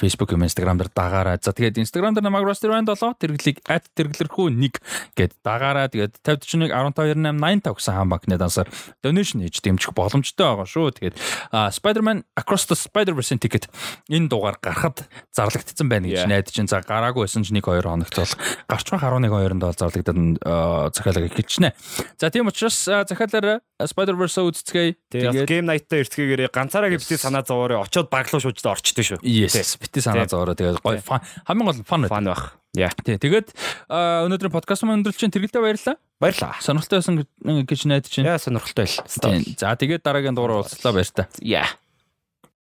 Facebook, 0.00 0.34
Instagram 0.34 0.80
дээр 0.80 0.90
дагаарай. 0.94 1.38
За 1.42 1.52
тэгээд 1.52 1.78
Instagram 1.78 2.14
дээр 2.18 2.26
намайг 2.26 2.46
Roster 2.48 2.70
Band 2.72 2.90
7 2.90 3.14
тэрглийг 3.20 3.62
@тэрглэрхүү 3.64 4.46
1 4.50 4.80
гэд 5.16 5.32
дагаарай. 5.44 5.88
Тэгээд 5.88 6.20
5041 6.22 6.94
1528 6.94 7.74
гэсэн 7.74 7.94
хаан 7.94 8.08
банкны 8.08 8.38
дансаар 8.38 8.68
donation 9.04 9.42
хийж 9.44 9.60
дэмж 9.60 9.83
хэмжих 9.84 9.92
боломжтой 9.92 10.46
байгаа 10.48 10.64
шүү. 10.64 10.96
Тэгээд 10.96 11.16
Spider-Man 11.52 12.24
Across 12.40 12.72
the 12.72 12.76
Spider-Verse 12.78 13.36
ticket 13.36 13.68
энэ 14.08 14.32
дугаар 14.32 14.56
гарахад 14.56 15.04
зарлагдсан 15.36 15.88
байна 15.88 16.08
гэж 16.08 16.24
найдаж 16.24 16.52
чинь 16.56 16.68
за 16.70 16.80
гараагүй 16.80 17.28
байсан 17.28 17.44
ч 17.44 17.52
1 17.52 17.60
2 17.60 17.84
хоногт 17.84 18.16
бол 18.16 18.32
гарч 18.68 18.86
байх 18.88 19.04
11 19.04 19.28
2-нд 19.28 19.60
бол 19.60 19.76
зарлагдаад 19.76 20.96
захиалга 20.96 21.28
эхэлчихнэ. 21.28 21.76
За 22.16 22.30
тийм 22.32 22.48
учраас 22.48 22.78
захиалаар 22.84 23.60
Spider-Verse 23.76 24.40
үзцгээе. 24.40 24.96
Тэгээд 25.12 25.44
Game 25.44 25.68
Night-та 25.68 26.00
ирцгээгээрээ 26.00 26.48
ганцаараа 26.48 26.90
бити 26.94 27.20
санаа 27.20 27.44
зовоорой 27.44 27.82
очоод 27.82 28.08
баглуу 28.08 28.40
шуужд 28.40 28.64
орчдөг 28.64 29.04
шүү. 29.04 29.18
Yes, 29.20 29.76
бити 29.76 30.00
санаа 30.00 30.24
зовоорой. 30.30 30.56
Тэгээд 30.56 30.80
гоё 30.80 31.02
хамгийн 31.04 31.66
гол 31.68 31.82
фан 31.84 32.08
фан 32.08 32.24
байх. 32.30 32.56
Яа. 32.74 32.90
Тий. 33.06 33.18
Тэгээд 33.22 33.54
өнөөдрийн 33.86 34.50
подкаст 34.50 34.82
маань 34.82 35.02
өндөрлж 35.02 35.18
чинь 35.22 35.30
тэргэлдээ 35.30 35.62
баярлалаа. 35.62 35.96
Баярлалаа. 36.18 36.58
Сонирхолтой 36.58 36.98
байсан 36.98 37.22
гэж 37.70 37.80
найдаж 37.86 38.10
чинь. 38.10 38.26
Яа 38.26 38.42
сонирхолтой 38.42 38.90
байл. 38.90 39.46
За 39.54 39.78
тэгээд 39.78 40.02
дараагийн 40.02 40.34
дугаар 40.34 40.66
уулзлаа 40.66 40.90
баяр 40.90 41.10
та. 41.14 41.30
Яа. 41.38 41.70